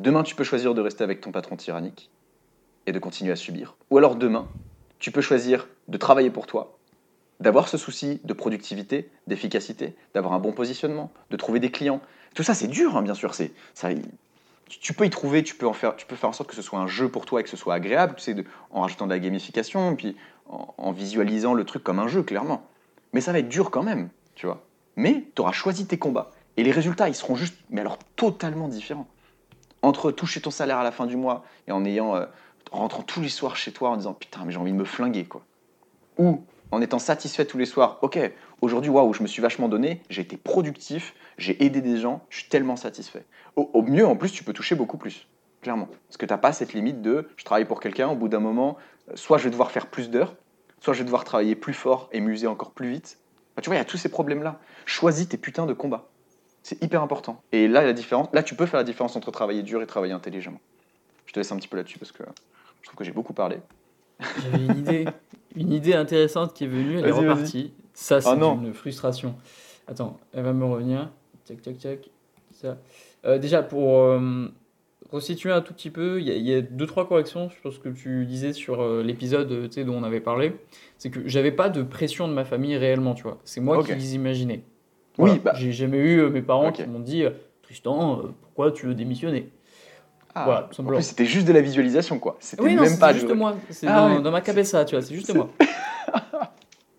Demain, 0.01 0.25
tu 0.25 0.35
peux 0.35 0.43
choisir 0.43 0.75
de 0.75 0.81
rester 0.81 1.05
avec 1.05 1.21
ton 1.21 1.31
patron 1.31 1.55
tyrannique 1.55 2.11
et 2.87 2.93
de 2.93 2.99
continuer 2.99 3.31
à 3.31 3.37
subir. 3.37 3.77
Ou 3.91 3.99
alors 3.99 4.17
demain, 4.17 4.49
tu 4.99 5.13
peux 5.13 5.21
choisir 5.21 5.69
de 5.87 5.97
travailler 5.97 6.31
pour 6.31 6.49
toi, 6.49 6.74
d'avoir 7.45 7.69
ce 7.69 7.77
souci 7.77 8.21
de 8.25 8.33
productivité, 8.33 9.11
d'efficacité, 9.27 9.95
d'avoir 10.15 10.33
un 10.33 10.39
bon 10.39 10.53
positionnement, 10.53 11.13
de 11.31 11.37
trouver 11.37 11.61
des 11.61 11.71
clients. 11.71 12.01
Tout 12.35 12.43
ça, 12.43 12.55
c'est 12.55 12.67
dur, 12.69 12.97
hein, 12.97 13.03
bien 13.03 13.15
sûr. 13.15 13.35
C'est, 13.35 13.53
ça, 13.75 13.91
tu, 14.69 14.95
peux 14.95 15.05
y 15.05 15.11
trouver, 15.11 15.45
tu 15.45 15.55
peux, 15.55 15.67
en 15.67 15.75
faire, 15.75 15.95
tu 15.95 16.07
peux 16.07 16.17
faire 16.17 16.31
en 16.31 16.33
sorte 16.33 16.49
que 16.49 16.57
ce 16.57 16.63
soit 16.63 16.79
un 16.79 16.87
jeu 16.87 17.09
pour 17.11 17.27
toi 17.27 17.41
et 17.41 17.45
que 17.45 17.51
ce 17.51 17.57
soit 17.57 17.75
agréable, 17.75 18.15
tu 18.17 18.23
sais, 18.23 18.35
en 18.71 18.81
rajoutant 18.81 19.05
de 19.05 19.11
la 19.11 19.19
gamification, 19.19 19.95
puis 19.95 20.17
en, 20.47 20.91
visualisant 20.93 21.53
le 21.53 21.65
truc 21.65 21.85
comme 21.85 21.99
un 21.99 22.09
jeu, 22.09 22.23
clairement. 22.23 22.67
Mais 23.13 23.21
ça 23.21 23.31
va 23.31 23.39
être 23.39 23.49
dur 23.49 23.71
quand 23.71 23.83
même. 23.83 24.09
tu 24.35 24.47
vois. 24.47 24.65
Mais 24.97 25.25
tu 25.35 25.43
auras 25.43 25.53
choisi 25.53 25.87
tes 25.87 25.99
combats. 25.99 26.31
Et 26.57 26.65
les 26.65 26.73
résultats, 26.73 27.09
ils 27.09 27.15
seront 27.15 27.37
juste, 27.37 27.57
mais 27.69 27.83
alors 27.83 27.99
totalement 28.17 28.69
différents. 28.69 29.07
Entre 29.83 30.11
toucher 30.13 30.41
ton 30.41 30.51
salaire 30.51 30.79
à 30.79 30.85
la 30.85 30.93
fin 30.93 31.05
du 31.05 31.17
mois 31.17 31.45
et 31.69 31.73
en 31.73 31.85
ayant, 31.85 32.17
euh, 32.17 32.25
en 32.73 32.79
rentrant 32.79 33.03
tous 33.03 33.21
les 33.21 33.29
soirs 33.29 33.57
chez 33.57 33.71
toi 33.71 33.91
en 33.91 33.97
disant 33.99 34.15
putain, 34.15 34.45
mais 34.47 34.53
j'ai 34.53 34.59
envie 34.59 34.73
de 34.73 34.77
me 34.77 34.85
flinguer, 34.85 35.27
quoi. 35.27 35.43
Ou 36.17 36.43
en 36.75 36.81
étant 36.81 36.99
satisfait 36.99 37.45
tous 37.45 37.57
les 37.57 37.67
soirs, 37.67 37.99
ok, 38.03 38.19
aujourd'hui, 38.61 38.91
waouh, 38.91 39.13
je 39.13 39.23
me 39.23 39.29
suis 39.29 39.41
vachement 39.41 39.69
donné, 39.69 40.03
j'ai 40.11 40.23
été 40.23 40.37
productif, 40.37 41.15
j'ai 41.39 41.63
aidé 41.65 41.81
des 41.81 41.99
gens, 41.99 42.27
je 42.31 42.41
suis 42.41 42.49
tellement 42.49 42.75
satisfait. 42.75 43.25
Au, 43.55 43.83
mieux, 43.83 44.05
en 44.05 44.17
plus, 44.17 44.33
tu 44.33 44.43
peux 44.43 44.53
toucher 44.53 44.75
beaucoup 44.75 44.97
plus, 44.97 45.29
clairement. 45.63 45.89
Parce 46.09 46.17
que 46.17 46.27
tu 46.27 46.33
n'as 46.33 46.39
pas 46.39 46.53
cette 46.53 46.73
limite 46.73 47.01
de 47.01 47.29
je 47.37 47.45
travaille 47.45 47.65
pour 47.65 47.79
quelqu'un, 47.79 48.09
au 48.09 48.17
bout 48.17 48.29
d'un 48.29 48.41
moment, 48.41 48.77
euh, 49.09 49.13
soit 49.15 49.39
je 49.39 49.45
vais 49.45 49.51
devoir 49.51 49.71
faire 49.71 49.87
plus 49.87 50.11
d'heures, 50.11 50.35
soit 50.81 50.95
je 50.95 50.99
vais 50.99 51.05
devoir 51.05 51.23
travailler 51.23 51.55
plus 51.55 51.75
fort 51.75 52.09
et 52.11 52.21
muser 52.21 52.49
encore 52.49 52.73
plus 52.73 52.91
vite. 52.91 53.19
Tu 53.63 53.67
vois, 53.67 53.77
il 53.77 53.79
y 53.79 53.83
a 53.83 53.85
tous 53.85 53.97
ces 53.97 54.09
problèmes-là. 54.09 54.59
Choisis 54.85 55.29
tes 55.29 55.39
putains 55.39 55.67
de 55.67 55.75
combats. 55.75 56.09
C'est 56.65 56.83
hyper 56.83 57.03
important. 57.03 57.41
Et 57.53 57.69
là, 57.69 57.85
la 57.85 57.93
différence, 57.93 58.27
là, 58.33 58.43
tu 58.43 58.57
peux 58.57 58.67
faire 58.67 58.79
la 58.79 58.85
différence 58.85 59.15
entre 59.15 59.31
travailler 59.31 59.63
dur 59.63 59.81
et 59.81 59.87
travailler 59.87 60.13
intelligemment. 60.13 60.61
Je 61.27 61.33
te 61.33 61.39
laisse 61.39 61.53
un 61.53 61.57
petit 61.57 61.69
peu 61.69 61.77
là-dessus 61.77 62.01
parce 62.01 62.11
que 62.11 62.25
je 62.81 62.89
trouve 62.89 62.97
que 62.97 63.05
j'ai 63.05 63.13
beaucoup 63.13 63.33
parlé. 63.33 63.59
J'avais 64.43 64.65
une 64.65 64.79
idée, 64.79 65.05
une 65.57 65.73
idée 65.73 65.95
intéressante 65.95 66.55
qui 66.55 66.65
est 66.65 66.69
venue, 66.69 66.99
elle 66.99 67.05
est 67.07 67.13
repartie. 67.31 67.73
Ça, 67.93 68.21
c'est 68.21 68.29
Ah 68.29 68.37
une 68.63 68.75
frustration. 68.75 69.35
Attends, 69.87 70.19
elle 70.33 70.45
va 70.45 70.53
me 70.53 70.65
revenir. 70.65 71.11
Tac, 71.47 71.61
tac, 71.63 71.79
tac. 71.79 72.11
Ça. 72.53 72.79
Euh, 73.27 73.39
déjà, 73.39 73.63
pour 73.63 73.99
euh, 74.01 74.47
resituer 75.13 75.53
un 75.53 75.61
tout 75.61 75.75
petit 75.75 75.91
peu, 75.91 76.21
il 76.21 76.27
y, 76.27 76.31
a- 76.31 76.35
il 76.37 76.45
y 76.45 76.55
a 76.55 76.61
deux, 76.61 76.87
trois 76.87 77.07
corrections 77.07 77.51
sur 77.61 77.73
ce 77.73 77.79
que 77.79 77.89
tu 77.89 78.25
disais 78.27 78.53
sur 78.53 78.83
euh, 78.83 79.03
l'épisode 79.03 79.51
euh, 79.53 79.85
dont 79.85 79.95
on 79.95 80.03
avait 80.03 80.21
parlé. 80.21 80.57
C'est 80.99 81.11
que 81.11 81.27
j'avais 81.29 81.53
pas 81.53 81.69
de 81.69 81.83
pression 81.83 82.27
de 82.29 82.33
ma 82.33 82.45
famille 82.45 82.77
réellement, 82.77 83.15
tu 83.15 83.23
vois. 83.25 83.39
C'est 83.45 83.61
moi 83.61 83.77
qui 83.85 83.93
les 83.95 84.15
imaginais. 84.15 84.63
Oui, 85.19 85.39
bah. 85.39 85.53
J'ai 85.55 85.73
jamais 85.73 85.99
eu 85.99 86.19
euh, 86.21 86.31
mes 86.31 86.43
parents 86.43 86.73
qui 86.73 86.83
m'ont 86.87 86.99
dit 87.01 87.25
Tristan, 87.63 88.23
pourquoi 88.43 88.73
tu 88.73 88.87
veux 88.87 88.95
démissionner? 88.95 89.51
Ah, 90.35 90.45
Voilà, 90.45 90.69
tout 90.71 90.81
en 90.81 90.85
plus, 90.85 91.03
c'était 91.03 91.27
juste 91.27 91.47
de 91.47 91.53
la 91.53 91.61
visualisation, 91.61 92.19
quoi. 92.19 92.37
C'était 92.41 92.63
Oui, 92.63 92.75
même 92.75 92.87
c'est 92.87 92.99
pas 92.99 93.13
juste 93.13 93.33
moi. 93.33 93.57
C'est 93.71 93.87
Ah 93.87 94.09
dans, 94.09 94.17
oui. 94.17 94.23
dans 94.23 94.31
ma 94.33 94.41
tu 94.41 94.51
vois, 94.53 94.85
c'est 94.85 95.15
juste 95.15 95.35
moi. 95.35 95.49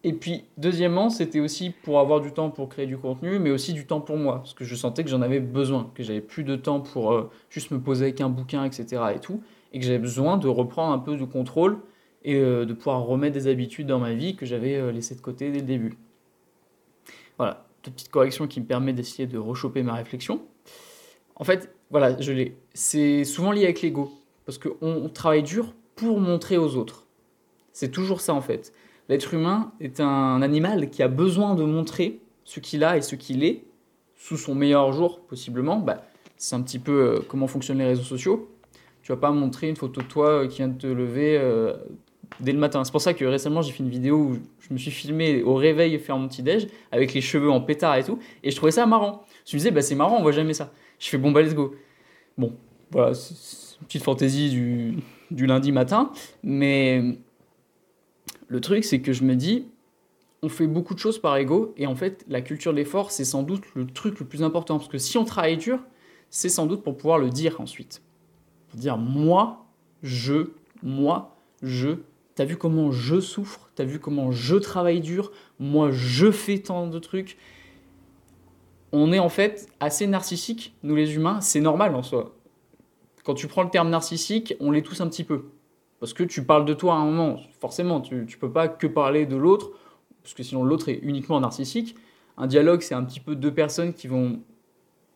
Et 0.06 0.14
puis, 0.14 0.46
deuxièmement, 0.58 1.10
c'était 1.10 1.40
aussi 1.40 1.72
pour 1.72 2.00
avoir 2.00 2.22
du 2.22 2.32
temps 2.32 2.52
pour 2.52 2.70
créer 2.70 2.86
du 2.86 2.96
contenu, 2.96 3.40
mais 3.40 3.50
aussi 3.50 3.74
du 3.74 3.88
temps 3.88 4.02
pour 4.02 4.18
moi, 4.18 4.36
parce 4.38 4.54
que 4.54 4.64
je 4.64 4.76
sentais 4.76 5.04
que 5.04 5.10
j'en 5.10 5.24
avais 5.24 5.40
besoin, 5.40 5.90
que 5.96 6.04
j'avais 6.04 6.22
plus 6.22 6.44
de 6.44 6.56
temps 6.56 6.80
pour 6.80 7.12
euh, 7.12 7.32
juste 7.50 7.72
me 7.72 7.80
poser 7.80 8.06
avec 8.06 8.22
un 8.22 8.30
bouquin, 8.30 8.64
etc. 8.66 9.02
et 9.16 9.20
tout, 9.20 9.42
et 9.74 9.80
que 9.80 9.86
j'avais 9.86 9.98
besoin 9.98 10.38
de 10.38 10.48
reprendre 10.48 10.94
un 10.94 11.00
peu 11.00 11.18
de 11.18 11.26
contrôle 11.26 11.80
et 12.24 12.36
euh, 12.36 12.66
de 12.66 12.74
pouvoir 12.74 13.02
remettre 13.02 13.34
des 13.34 13.48
habitudes 13.48 13.88
dans 13.88 13.98
ma 14.00 14.14
vie 14.14 14.36
que 14.36 14.46
j'avais 14.46 14.76
euh, 14.76 14.92
laissées 14.92 15.16
de 15.16 15.22
côté 15.22 15.50
dès 15.50 15.60
le 15.60 15.66
début. 15.66 15.98
Voilà, 17.40 17.66
deux 17.84 17.90
petites 17.92 18.12
corrections 18.12 18.46
qui 18.46 18.62
me 18.62 18.66
permettent 18.68 18.96
d'essayer 18.96 19.28
de 19.28 19.40
rechoper 19.40 19.82
ma 19.82 19.96
réflexion. 19.96 20.40
En 21.36 21.44
fait, 21.44 21.75
voilà, 21.92 22.20
je 22.20 22.32
l'ai. 22.32 22.58
C'est 22.74 23.24
souvent 23.24 23.52
lié 23.52 23.64
avec 23.64 23.82
l'ego, 23.82 24.12
parce 24.46 24.58
qu'on 24.58 24.76
on 24.82 25.10
travaille 25.10 25.44
dur 25.44 25.74
pour 25.96 26.20
montrer 26.20 26.58
aux 26.58 26.76
autres. 26.76 27.06
C'est 27.74 27.92
toujours 27.92 28.22
ça 28.22 28.34
en 28.34 28.42
fait. 28.42 28.74
L'être 29.10 29.34
humain 29.34 29.72
est 29.80 30.00
un 30.00 30.42
animal 30.42 30.90
qui 30.90 31.04
a 31.04 31.08
besoin 31.08 31.56
de 31.56 31.64
montrer 31.64 32.20
ce 32.44 32.60
qu'il 32.60 32.84
a 32.84 32.98
et 32.98 33.02
ce 33.02 33.16
qu'il 33.16 33.44
est 33.44 33.64
sous 34.16 34.38
son 34.38 34.56
meilleur 34.56 34.92
jour, 34.94 35.20
possiblement. 35.22 35.78
Bah, 35.78 36.04
c'est 36.38 36.56
un 36.56 36.62
petit 36.62 36.80
peu 36.80 36.92
euh, 36.92 37.20
comment 37.28 37.48
fonctionnent 37.48 37.80
les 37.80 37.86
réseaux 37.86 38.04
sociaux. 38.04 38.50
Tu 39.04 39.12
vas 39.12 39.18
pas 39.18 39.32
montrer 39.32 39.70
une 39.70 39.76
photo 39.76 40.02
de 40.02 40.08
toi 40.08 40.30
euh, 40.30 40.48
qui 40.48 40.58
vient 40.58 40.68
de 40.68 40.78
te 40.78 40.88
lever 40.88 41.38
euh, 41.38 41.76
dès 42.40 42.52
le 42.52 42.58
matin. 42.58 42.84
C'est 42.84 42.92
pour 42.92 43.02
ça 43.02 43.14
que 43.14 43.24
récemment 43.26 43.62
j'ai 43.62 43.72
fait 43.72 43.84
une 43.84 43.90
vidéo 43.90 44.18
où 44.18 44.38
je 44.60 44.74
me 44.74 44.78
suis 44.78 44.92
filmé 44.92 45.44
au 45.44 45.56
réveil 45.56 45.98
faire 46.00 46.18
mon 46.18 46.28
petit 46.28 46.42
déj 46.42 46.68
avec 46.92 47.14
les 47.14 47.22
cheveux 47.22 47.52
en 47.52 47.62
pétard 47.62 47.96
et 47.96 48.04
tout, 48.04 48.20
et 48.44 48.52
je 48.52 48.56
trouvais 48.56 48.72
ça 48.72 48.86
marrant. 48.86 49.24
Je 49.46 49.56
me 49.56 49.60
disais 49.60 49.72
bah 49.72 49.82
c'est 49.82 49.96
marrant, 49.96 50.18
on 50.18 50.22
voit 50.22 50.32
jamais 50.32 50.54
ça. 50.54 50.72
Je 51.00 51.10
fais 51.10 51.18
bon 51.18 51.32
bah 51.32 51.42
let's 51.42 51.54
go. 51.54 51.76
Bon, 52.38 52.56
voilà, 52.92 53.14
c'est 53.14 53.78
une 53.80 53.88
petite 53.88 54.04
fantaisie 54.04 54.50
du, 54.50 54.98
du 55.32 55.46
lundi 55.46 55.72
matin, 55.72 56.12
mais 56.44 57.18
le 58.48 58.62
truc, 58.62 58.84
c'est 58.84 59.02
que 59.02 59.14
je 59.14 59.24
me 59.24 59.36
dis, 59.36 59.68
on 60.42 60.50
fait 60.50 60.68
beaucoup 60.68 60.94
de 60.94 61.00
choses 61.00 61.20
par 61.20 61.36
ego, 61.38 61.74
et 61.78 61.88
en 61.88 61.96
fait, 61.96 62.24
la 62.28 62.42
culture 62.42 62.72
de 62.72 62.78
l'effort, 62.78 63.12
c'est 63.12 63.26
sans 63.26 63.44
doute 63.44 63.64
le 63.74 63.88
truc 63.88 64.20
le 64.20 64.26
plus 64.26 64.44
important, 64.44 64.78
parce 64.78 64.90
que 64.90 64.98
si 64.98 65.18
on 65.18 65.26
travaille 65.26 65.58
dur, 65.58 65.80
c'est 66.30 66.50
sans 66.50 66.66
doute 66.66 66.84
pour 66.84 66.98
pouvoir 66.98 67.18
le 67.18 67.30
dire 67.30 67.60
ensuite. 67.62 68.02
Pour 68.70 68.80
dire, 68.80 68.98
moi, 68.98 69.66
je, 70.04 70.52
moi, 70.84 71.38
je, 71.62 71.98
t'as 72.36 72.46
vu 72.46 72.58
comment 72.58 72.92
je 72.92 73.20
souffre, 73.20 73.70
t'as 73.76 73.86
vu 73.86 74.00
comment 74.00 74.32
je 74.32 74.56
travaille 74.56 75.02
dur, 75.02 75.32
moi, 75.60 75.90
je 75.92 76.32
fais 76.32 76.60
tant 76.60 76.88
de 76.88 77.00
trucs. 77.00 77.38
On 78.98 79.12
est 79.12 79.20
en 79.20 79.28
fait 79.28 79.68
assez 79.82 80.08
narcissique, 80.08 80.74
nous 80.82 80.96
les 80.96 81.16
humains, 81.16 81.42
c'est 81.42 81.60
normal 81.60 81.94
en 81.96 82.02
soi. 82.02 82.34
Quand 83.26 83.34
tu 83.34 83.48
prends 83.48 83.64
le 83.64 83.70
terme 83.70 83.90
narcissique, 83.90 84.56
on 84.62 84.72
l'est 84.72 84.84
tous 84.84 85.02
un 85.02 85.10
petit 85.10 85.26
peu. 85.26 85.50
Parce 86.00 86.14
que 86.14 86.24
tu 86.24 86.46
parles 86.46 86.64
de 86.64 86.74
toi 86.74 86.94
à 86.94 86.98
un 87.00 87.04
moment, 87.04 87.42
forcément, 87.60 88.00
tu 88.00 88.16
ne 88.16 88.40
peux 88.40 88.54
pas 88.54 88.70
que 88.70 88.88
parler 88.88 89.26
de 89.26 89.36
l'autre, 89.36 89.72
parce 90.24 90.34
que 90.34 90.44
sinon 90.44 90.64
l'autre 90.64 90.88
est 90.88 91.00
uniquement 91.04 91.42
narcissique. 91.42 91.98
Un 92.38 92.48
dialogue, 92.48 92.80
c'est 92.80 92.96
un 92.96 93.04
petit 93.04 93.20
peu 93.20 93.36
deux 93.36 93.54
personnes 93.54 93.92
qui 93.94 94.08
vont 94.08 94.40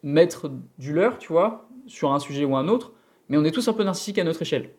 mettre 0.03 0.51
du 0.77 0.91
leur, 0.91 1.17
tu 1.17 1.31
vois, 1.31 1.69
sur 1.87 2.11
un 2.11 2.19
sujet 2.19 2.43
ou 2.43 2.57
un 2.57 2.67
autre, 2.67 2.91
mais 3.29 3.37
on 3.37 3.45
est 3.45 3.51
tous 3.51 3.69
un 3.69 3.73
peu 3.73 3.85
narcissiques 3.85 4.19
à 4.19 4.25
notre 4.25 4.41
échelle. 4.41 4.71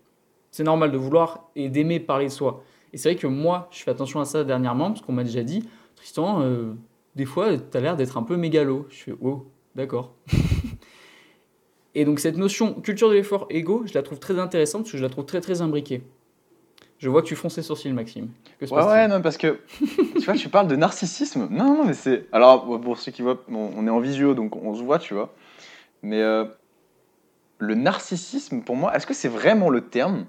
C'est 0.50 0.64
normal 0.64 0.92
de 0.92 0.98
vouloir 0.98 1.48
et 1.56 1.70
d'aimer 1.70 2.00
parler 2.00 2.26
de 2.26 2.32
soi. 2.32 2.62
Et 2.92 2.98
c'est 2.98 3.12
vrai 3.12 3.18
que 3.18 3.26
moi, 3.26 3.66
je 3.70 3.82
fais 3.82 3.92
attention 3.92 4.20
à 4.20 4.26
ça 4.26 4.44
dernièrement, 4.44 4.90
parce 4.90 5.00
qu'on 5.00 5.12
m'a 5.12 5.24
déjà 5.24 5.42
dit, 5.42 5.66
Tristan, 5.96 6.42
euh, 6.42 6.74
des 7.16 7.24
fois, 7.24 7.56
tu 7.56 7.76
as 7.76 7.80
l'air 7.80 7.96
d'être 7.96 8.16
un 8.16 8.22
peu 8.22 8.36
mégalo. 8.36 8.86
Je 8.90 8.96
fais, 8.96 9.14
oh, 9.20 9.46
d'accord. 9.74 10.14
Et 11.94 12.04
donc 12.04 12.20
cette 12.20 12.36
notion 12.36 12.74
culture 12.74 13.08
de 13.08 13.14
l'effort 13.14 13.46
égo, 13.50 13.82
je 13.86 13.94
la 13.94 14.02
trouve 14.02 14.20
très 14.20 14.38
intéressante 14.38 14.82
parce 14.82 14.92
que 14.92 14.98
je 14.98 15.02
la 15.02 15.08
trouve 15.08 15.24
très 15.24 15.40
très 15.40 15.60
imbriquée. 15.60 16.02
Je 16.98 17.08
vois 17.08 17.22
que 17.22 17.26
tu 17.26 17.34
fronces 17.34 17.56
les 17.56 17.62
sourcils, 17.62 17.92
Maxime. 17.92 18.28
Que 18.58 18.66
se 18.66 18.74
Ouais, 18.74 18.84
ouais, 18.84 19.08
non, 19.08 19.22
parce 19.22 19.38
que 19.38 19.60
tu 19.78 20.20
vois, 20.20 20.34
tu 20.34 20.50
parles 20.50 20.68
de 20.68 20.76
narcissisme. 20.76 21.48
Non, 21.50 21.78
non, 21.78 21.84
mais 21.84 21.94
c'est. 21.94 22.26
Alors, 22.30 22.80
pour 22.80 22.98
ceux 22.98 23.10
qui 23.10 23.22
voient, 23.22 23.42
on, 23.48 23.86
est 23.86 23.90
en 23.90 24.00
visio, 24.00 24.34
donc 24.34 24.54
on 24.54 24.74
se 24.74 24.82
voit, 24.82 24.98
tu 24.98 25.14
vois. 25.14 25.32
Mais 26.02 26.20
euh, 26.20 26.44
le 27.58 27.74
narcissisme, 27.74 28.60
pour 28.60 28.76
moi, 28.76 28.94
est-ce 28.94 29.06
que 29.06 29.14
c'est 29.14 29.28
vraiment 29.28 29.70
le 29.70 29.80
terme? 29.80 30.26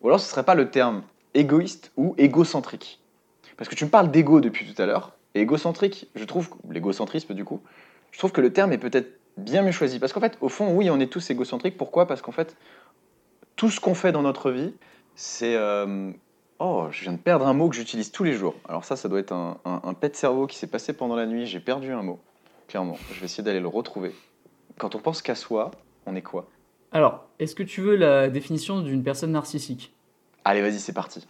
Ou 0.00 0.08
alors 0.08 0.20
ce 0.20 0.30
serait 0.30 0.44
pas 0.44 0.54
le 0.54 0.70
terme 0.70 1.02
égoïste 1.34 1.92
ou 1.98 2.14
égocentrique? 2.16 2.98
Parce 3.58 3.68
que 3.68 3.74
tu 3.74 3.84
me 3.84 3.90
parles 3.90 4.10
d'égo 4.10 4.40
depuis 4.40 4.72
tout 4.72 4.80
à 4.80 4.86
l'heure. 4.86 5.12
Et 5.34 5.40
égocentrique, 5.40 6.08
je 6.14 6.24
trouve, 6.24 6.50
l'égocentrisme 6.70 7.34
du 7.34 7.44
coup, 7.44 7.60
je 8.10 8.18
trouve 8.18 8.32
que 8.32 8.40
le 8.40 8.52
terme 8.52 8.72
est 8.72 8.78
peut-être 8.78 9.08
bien 9.36 9.62
mieux 9.62 9.72
choisi. 9.72 9.98
Parce 9.98 10.12
qu'en 10.12 10.20
fait, 10.20 10.36
au 10.40 10.48
fond, 10.48 10.74
oui, 10.74 10.90
on 10.90 10.98
est 11.00 11.06
tous 11.06 11.30
égocentriques. 11.30 11.76
Pourquoi? 11.76 12.06
Parce 12.06 12.20
qu'en 12.20 12.32
fait, 12.32 12.56
tout 13.56 13.70
ce 13.70 13.80
qu'on 13.80 13.94
fait 13.94 14.12
dans 14.12 14.22
notre 14.22 14.50
vie, 14.50 14.74
c'est. 15.14 15.54
euh, 15.56 16.10
Oh, 16.62 16.88
je 16.90 17.04
viens 17.04 17.12
de 17.12 17.18
perdre 17.18 17.46
un 17.46 17.54
mot 17.54 17.70
que 17.70 17.74
j'utilise 17.74 18.12
tous 18.12 18.22
les 18.22 18.34
jours. 18.34 18.54
Alors 18.68 18.84
ça, 18.84 18.94
ça 18.94 19.08
doit 19.08 19.18
être 19.18 19.32
un, 19.32 19.56
un, 19.64 19.80
un 19.82 19.94
pet 19.94 20.14
cerveau 20.14 20.46
qui 20.46 20.58
s'est 20.58 20.66
passé 20.66 20.92
pendant 20.92 21.16
la 21.16 21.24
nuit. 21.24 21.46
J'ai 21.46 21.58
perdu 21.58 21.90
un 21.90 22.02
mot, 22.02 22.18
clairement. 22.68 22.98
Je 23.14 23.20
vais 23.20 23.24
essayer 23.24 23.42
d'aller 23.42 23.60
le 23.60 23.66
retrouver. 23.66 24.14
Quand 24.76 24.94
on 24.94 24.98
pense 24.98 25.22
qu'à 25.22 25.34
soi, 25.34 25.70
on 26.04 26.14
est 26.16 26.20
quoi? 26.20 26.46
Alors, 26.92 27.24
est-ce 27.38 27.54
que 27.54 27.62
tu 27.62 27.80
veux 27.80 27.96
la 27.96 28.28
définition 28.28 28.80
d'une 28.82 29.02
personne 29.02 29.32
narcissique? 29.32 29.94
Allez, 30.44 30.60
vas-y, 30.60 30.80
c'est 30.80 30.92
parti. 30.92 31.26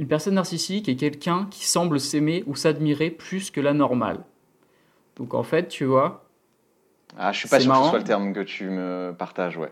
Une 0.00 0.08
personne 0.08 0.32
narcissique 0.36 0.88
est 0.88 0.96
quelqu'un 0.96 1.46
qui 1.50 1.66
semble 1.66 2.00
s'aimer 2.00 2.42
ou 2.46 2.56
s'admirer 2.56 3.10
plus 3.10 3.50
que 3.50 3.60
la 3.60 3.74
normale. 3.74 4.20
Donc 5.16 5.34
en 5.34 5.42
fait, 5.42 5.68
tu 5.68 5.84
vois, 5.84 6.24
Ah, 7.18 7.32
je 7.32 7.38
suis 7.40 7.48
pas 7.50 7.60
sûr 7.60 7.68
que 7.68 7.74
ce 7.74 7.78
marrant. 7.78 7.90
soit 7.90 7.98
le 7.98 8.04
terme 8.04 8.32
que 8.32 8.40
tu 8.40 8.70
me 8.70 9.14
partages, 9.18 9.58
ouais. 9.58 9.70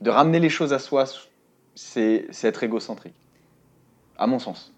De 0.00 0.10
ramener 0.10 0.40
les 0.40 0.48
choses 0.48 0.72
à 0.72 0.80
soi, 0.80 1.04
c'est 1.76 2.26
c'est 2.30 2.48
être 2.48 2.64
égocentrique. 2.64 3.14
À 4.18 4.26
mon 4.26 4.40
sens. 4.40 4.72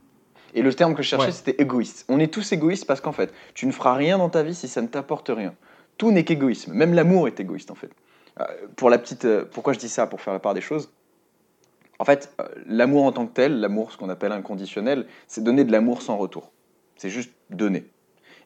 Et 0.52 0.60
le 0.60 0.74
terme 0.74 0.94
que 0.94 1.02
je 1.02 1.08
cherchais, 1.08 1.26
Ouais. 1.28 1.32
c'était 1.32 1.56
égoïste. 1.62 2.04
On 2.10 2.18
est 2.20 2.30
tous 2.30 2.52
égoïstes 2.52 2.86
parce 2.86 3.00
qu'en 3.00 3.12
fait, 3.12 3.32
tu 3.54 3.66
ne 3.66 3.72
feras 3.72 3.94
rien 3.94 4.18
dans 4.18 4.28
ta 4.28 4.42
vie 4.42 4.54
si 4.54 4.68
ça 4.68 4.82
ne 4.82 4.88
t'apporte 4.88 5.30
rien. 5.34 5.54
Tout 5.96 6.10
n'est 6.10 6.24
qu'égoïsme. 6.24 6.74
Même 6.74 6.92
l'amour 6.92 7.28
est 7.28 7.40
égoïste, 7.40 7.70
en 7.70 7.74
fait. 7.74 7.90
Euh, 8.40 8.44
pour 8.76 8.90
la 8.90 8.98
petite, 8.98 9.24
euh, 9.24 9.46
pourquoi 9.50 9.72
je 9.72 9.78
dis 9.78 9.88
ça 9.88 10.06
Pour 10.06 10.20
faire 10.20 10.34
la 10.34 10.38
part 10.38 10.52
des 10.52 10.60
choses? 10.60 10.90
En 11.98 12.04
fait, 12.04 12.34
euh, 12.40 12.48
l'amour 12.66 13.04
en 13.04 13.12
tant 13.12 13.26
que 13.26 13.32
tel, 13.32 13.60
l'amour, 13.60 13.92
ce 13.92 13.96
qu'on 13.96 14.08
appelle 14.08 14.32
inconditionnel, 14.32 15.06
c'est 15.26 15.42
donner 15.42 15.64
de 15.64 15.72
l'amour 15.72 16.02
sans 16.02 16.16
retour. 16.16 16.52
C'est 16.96 17.10
juste 17.10 17.32
donner. 17.50 17.90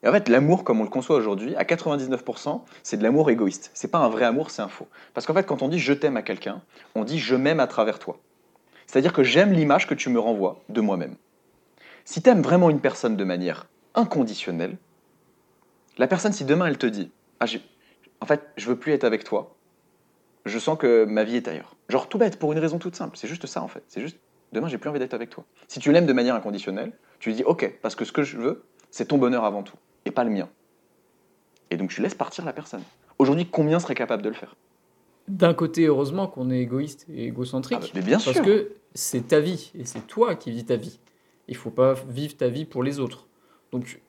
Et 0.02 0.08
en 0.08 0.12
fait, 0.12 0.28
l'amour, 0.28 0.64
comme 0.64 0.80
on 0.80 0.84
le 0.84 0.90
conçoit 0.90 1.16
aujourd'hui, 1.16 1.54
à 1.56 1.64
99%, 1.64 2.62
c'est 2.82 2.96
de 2.96 3.02
l'amour 3.02 3.30
égoïste. 3.30 3.70
C'est 3.74 3.90
pas 3.90 3.98
un 3.98 4.08
vrai 4.08 4.24
amour, 4.24 4.50
c'est 4.50 4.62
un 4.62 4.68
faux. 4.68 4.88
Parce 5.12 5.26
qu'en 5.26 5.34
fait, 5.34 5.44
quand 5.44 5.62
on 5.62 5.68
dit 5.68 5.78
je 5.78 5.92
t'aime 5.92 6.16
à 6.16 6.22
quelqu'un, 6.22 6.62
on 6.94 7.04
dit 7.04 7.18
je 7.18 7.36
m'aime 7.36 7.60
à 7.60 7.66
travers 7.66 7.98
toi. 7.98 8.18
C'est-à-dire 8.86 9.12
que 9.12 9.22
j'aime 9.22 9.52
l'image 9.52 9.86
que 9.86 9.94
tu 9.94 10.08
me 10.08 10.18
renvoies 10.18 10.62
de 10.68 10.80
moi-même. 10.80 11.16
Si 12.04 12.22
tu 12.22 12.30
aimes 12.30 12.42
vraiment 12.42 12.70
une 12.70 12.80
personne 12.80 13.16
de 13.16 13.24
manière 13.24 13.66
inconditionnelle, 13.94 14.78
la 15.98 16.06
personne, 16.06 16.32
si 16.32 16.44
demain 16.44 16.66
elle 16.66 16.78
te 16.78 16.86
dit 16.86 17.10
ah, 17.40 17.46
En 18.20 18.26
fait, 18.26 18.48
je 18.56 18.66
veux 18.66 18.76
plus 18.76 18.92
être 18.92 19.04
avec 19.04 19.22
toi, 19.22 19.54
je 20.44 20.58
sens 20.58 20.78
que 20.78 21.04
ma 21.04 21.24
vie 21.24 21.36
est 21.36 21.48
ailleurs. 21.48 21.76
Genre 21.88 22.08
tout 22.08 22.18
bête, 22.18 22.38
pour 22.38 22.52
une 22.52 22.58
raison 22.58 22.78
toute 22.78 22.96
simple. 22.96 23.16
C'est 23.16 23.28
juste 23.28 23.46
ça 23.46 23.62
en 23.62 23.68
fait. 23.68 23.82
C'est 23.88 24.00
juste 24.00 24.18
demain, 24.52 24.68
j'ai 24.68 24.78
plus 24.78 24.90
envie 24.90 24.98
d'être 24.98 25.14
avec 25.14 25.30
toi. 25.30 25.44
Si 25.68 25.80
tu 25.80 25.92
l'aimes 25.92 26.06
de 26.06 26.12
manière 26.12 26.34
inconditionnelle, 26.34 26.92
tu 27.18 27.30
lui 27.30 27.36
dis 27.36 27.44
ok, 27.44 27.78
parce 27.82 27.94
que 27.94 28.04
ce 28.04 28.12
que 28.12 28.22
je 28.22 28.36
veux, 28.38 28.64
c'est 28.90 29.06
ton 29.06 29.18
bonheur 29.18 29.44
avant 29.44 29.62
tout. 29.62 29.76
et 30.06 30.10
pas 30.10 30.24
le 30.24 30.30
mien. 30.30 30.48
Et 31.70 31.76
donc 31.76 31.90
tu 31.90 32.00
laisses 32.00 32.14
partir 32.14 32.44
la 32.44 32.52
personne. 32.52 32.82
Aujourd'hui, 33.18 33.46
combien 33.46 33.78
serait 33.78 33.94
capable 33.94 34.22
de 34.22 34.28
le 34.28 34.34
faire? 34.34 34.56
D'un 35.28 35.54
côté, 35.54 35.84
heureusement 35.84 36.26
qu'on 36.26 36.50
est 36.50 36.58
égoïste 36.58 37.06
et 37.12 37.26
égocentrique. 37.26 37.78
Ah 37.80 37.84
bah, 37.84 37.92
mais 37.94 38.02
bien 38.02 38.18
parce 38.18 38.40
que 38.40 38.72
c'est 38.94 39.28
ta 39.28 39.40
vie 39.40 39.70
et 39.78 39.84
c'est 39.84 40.06
toi 40.06 40.34
qui 40.34 40.50
vis 40.50 40.64
ta 40.64 40.76
vie. 40.76 40.98
Il 41.46 41.56
faut 41.56 41.70
pas 41.70 41.94
vivre 42.08 42.36
ta 42.36 42.48
vie 42.48 42.64
pour 42.64 42.82
les 42.82 42.98
autres. 42.98 43.28
Donc, 43.72 44.00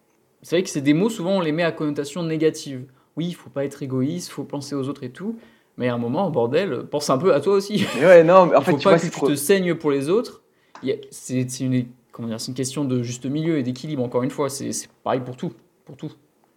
c'est 0.41 0.55
vrai 0.55 0.63
que 0.63 0.69
c'est 0.69 0.81
des 0.81 0.93
mots, 0.93 1.09
souvent, 1.09 1.37
on 1.37 1.39
les 1.41 1.51
met 1.51 1.63
à 1.63 1.71
connotation 1.71 2.23
négative. 2.23 2.85
Oui, 3.15 3.27
il 3.27 3.35
faut 3.35 3.49
pas 3.49 3.65
être 3.65 3.83
égoïste, 3.83 4.29
il 4.29 4.31
faut 4.31 4.43
penser 4.43 4.73
aux 4.73 4.87
autres 4.87 5.03
et 5.03 5.11
tout. 5.11 5.37
Mais 5.77 5.87
à 5.89 5.93
un 5.93 5.97
moment, 5.97 6.29
bordel, 6.29 6.83
pense 6.89 7.09
un 7.09 7.17
peu 7.17 7.33
à 7.33 7.39
toi 7.41 7.53
aussi. 7.53 7.85
Mais 7.99 8.05
ouais, 8.05 8.23
non, 8.23 8.45
mais 8.47 8.55
en 8.55 8.59
Il 8.59 8.65
fait, 8.65 8.71
faut 8.71 8.77
tu 8.77 8.83
pas 8.83 8.89
vois, 8.91 8.99
que 8.99 9.05
tu 9.05 9.11
trop- 9.11 9.27
te 9.27 9.35
saignes 9.35 9.73
pour 9.75 9.91
les 9.91 10.09
autres. 10.09 10.41
Il 10.83 10.97
C'est 11.11 11.59
une, 11.59 11.85
comment 12.11 12.27
dire, 12.27 12.39
c'est 12.39 12.49
une 12.49 12.55
question 12.55 12.83
de 12.85 13.01
juste 13.03 13.25
milieu 13.25 13.57
et 13.57 13.63
d'équilibre, 13.63 14.03
encore 14.03 14.23
une 14.23 14.31
fois. 14.31 14.49
C'est 14.49 14.71
pareil 15.03 15.21
pour 15.21 15.37
tout. 15.37 15.53
Pour 15.85 15.95
tout. 15.97 16.11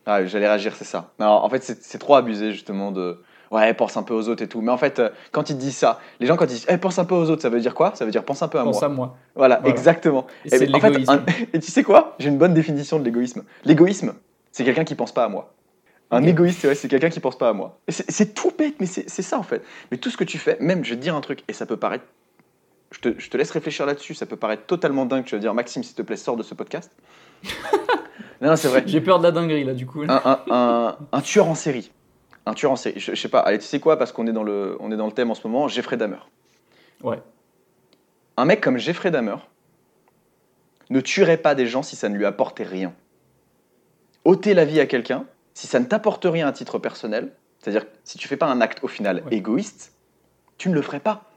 Ah, 0.07 0.25
j'allais 0.27 0.49
réagir, 0.49 0.75
c'est 0.77 0.85
ça. 0.85 1.13
Non, 1.19 1.27
en 1.29 1.49
fait, 1.49 1.63
c'est 1.63 1.99
trop 1.99 2.17
abusé, 2.17 2.53
justement, 2.53 2.91
de. 2.93 3.19
Ouais, 3.51 3.73
pense 3.73 3.97
un 3.97 4.03
peu 4.03 4.15
aux 4.15 4.29
autres 4.29 4.43
et 4.43 4.49
tout. 4.49 4.61
Mais 4.63 4.73
en 4.73 4.77
fait, 4.77 4.99
euh, 4.99 5.11
quand 5.31 5.49
ils 5.49 5.55
te 5.55 5.61
disent 5.61 5.77
ça, 5.77 6.01
les 6.19 6.27
gens, 6.27 6.37
quand 6.37 6.47
ils 6.47 6.55
disent 6.55 6.67
Eh, 6.69 6.77
pense 6.77 6.99
un 6.99 7.05
peu 7.05 7.15
aux 7.15 7.31
autres, 7.31 7.43
ça 7.43 7.51
veut 7.51 7.61
dire 7.61 7.75
quoi? 7.75 7.93
Ça 7.95 8.05
veut 8.05 8.11
dire 8.11 8.25
pense 8.25 8.43
un 8.43 8.49
peu 8.49 8.59
à 8.59 8.65
Pense 8.65 8.81
moi. 8.81 8.85
à 8.85 8.89
moi. 8.89 9.17
Voilà, 9.37 9.57
Voilà. 9.61 9.71
exactement. 9.71 10.27
Et 10.45 10.57
Et 10.57 10.75
en 10.75 10.81
fait, 10.81 11.09
un- 11.09 11.23
et 11.53 11.61
tu 11.61 11.71
sais 11.71 11.85
quoi? 11.85 12.17
J'ai 12.19 12.31
une 12.31 12.39
bonne 12.39 12.53
définition 12.55 12.99
de 12.99 13.05
l'égoïsme. 13.05 13.45
L'égoïsme, 13.65 14.15
c'est 14.51 14.65
quelqu'un 14.65 14.83
qui 14.85 14.97
pense 14.97 15.13
pas 15.13 15.25
à 15.25 15.29
moi. 15.29 15.53
Un 16.11 16.23
égoïste, 16.25 16.61
c'est 16.61 16.69
ouais, 16.69 16.75
c'est 16.75 16.89
quelqu'un 16.89 17.09
qui 17.11 17.19
pense 17.21 17.37
pas 17.39 17.49
à 17.49 17.53
moi. 17.53 17.79
Et 17.89 17.93
C'est 17.93 18.09
c'est 18.11 18.35
tout 18.35 18.53
bête, 18.57 18.75
mais 18.79 18.87
c'est 18.87 19.09
c'est 19.11 19.23
ça 19.23 19.39
en 19.39 19.43
fait. 19.43 19.63
Mais 19.91 19.97
tout 19.97 20.11
ce 20.11 20.17
que 20.17 20.25
tu 20.25 20.39
fais, 20.39 20.57
même, 20.61 20.85
je 20.85 20.91
vais 20.91 20.97
te 20.97 21.03
dire 21.03 21.15
un 21.17 21.21
truc, 21.21 21.43
et 21.49 21.53
ça 21.53 21.67
peut 21.67 21.77
paraître. 21.77 22.05
Je 22.93 23.01
te, 23.01 23.19
je 23.19 23.29
te 23.29 23.37
laisse 23.37 23.51
réfléchir 23.51 23.87
là-dessus, 23.87 24.15
ça 24.15 24.25
peut 24.27 24.37
paraître 24.37 24.67
totalement 24.67 25.07
dingue. 25.07 25.25
Tu 25.25 25.35
vas 25.35 25.41
dire, 25.41 25.53
Maxime, 25.55 25.83
s'il 25.83 25.97
te 25.97 26.03
plaît, 26.03 26.17
sors 26.17 26.37
de 26.37 26.45
ce 26.45 26.55
podcast. 26.55 26.93
non, 27.43 27.51
non, 28.51 28.57
c'est 28.57 28.69
vrai. 28.69 28.85
J'ai 28.87 29.01
peur 29.01 29.19
de 29.19 29.25
la 29.25 29.33
dinguerie, 29.33 29.65
là, 29.65 29.73
du 29.75 29.87
coup. 29.87 30.03
Un, 30.03 30.23
un- 30.25 30.41
un- 30.51 30.97
un 31.11 31.21
tueur 31.21 31.49
en 31.49 31.57
série. 31.57 31.91
Un 32.47 32.55
tueur 32.55 32.71
en 32.71 32.77
série. 32.77 33.01
Je, 33.01 33.15
je 33.15 33.21
sais 33.21 33.29
pas, 33.29 33.41
allez, 33.41 33.59
tu 33.59 33.65
sais 33.65 33.81
quoi, 33.81 33.99
parce 33.99 34.13
qu'on 34.13 34.27
est, 34.29 34.33
dans 34.33 34.45
le- 34.45 34.77
on 34.79 34.93
est 34.93 34.97
dans 34.97 35.07
le 35.07 35.13
thème 35.13 35.31
en 35.31 35.35
ce 35.35 35.45
moment, 35.47 35.67
Jeffrey 35.67 35.97
Dahmer. 35.97 36.19
Ouais. 37.03 37.21
Un 38.37 38.45
mec 38.45 38.61
comme 38.61 38.79
Jeffrey 38.79 39.11
Dahmer 39.11 39.37
ne 40.91 41.01
tuerait 41.01 41.39
pas 41.39 41.57
des 41.57 41.67
gens 41.67 41.83
si 41.83 41.97
ça 41.97 42.09
ne 42.09 42.15
lui 42.17 42.27
apportait 42.27 42.63
rien. 42.65 42.93
ôter 44.25 44.55
la 44.55 44.65
vie 44.65 44.79
à 44.81 44.87
quelqu'un, 44.87 45.25
si 45.55 45.67
ça 45.67 45.81
ne 45.81 45.85
t'apporte 45.85 46.25
rien 46.25 46.47
à 46.49 46.53
titre 46.53 46.79
personnel, 46.79 47.33
c'est-à-dire 47.61 47.87
si 48.05 48.19
tu 48.19 48.29
fais 48.29 48.37
pas 48.37 48.47
un 48.47 48.61
acte 48.61 48.83
au 48.83 48.89
final 48.89 49.23
Ouais. 49.27 49.37
égoïste, 49.37 49.93
tu 50.59 50.69
ne 50.69 50.75
le 50.75 50.83
ferais 50.83 51.01
pas. 51.01 51.31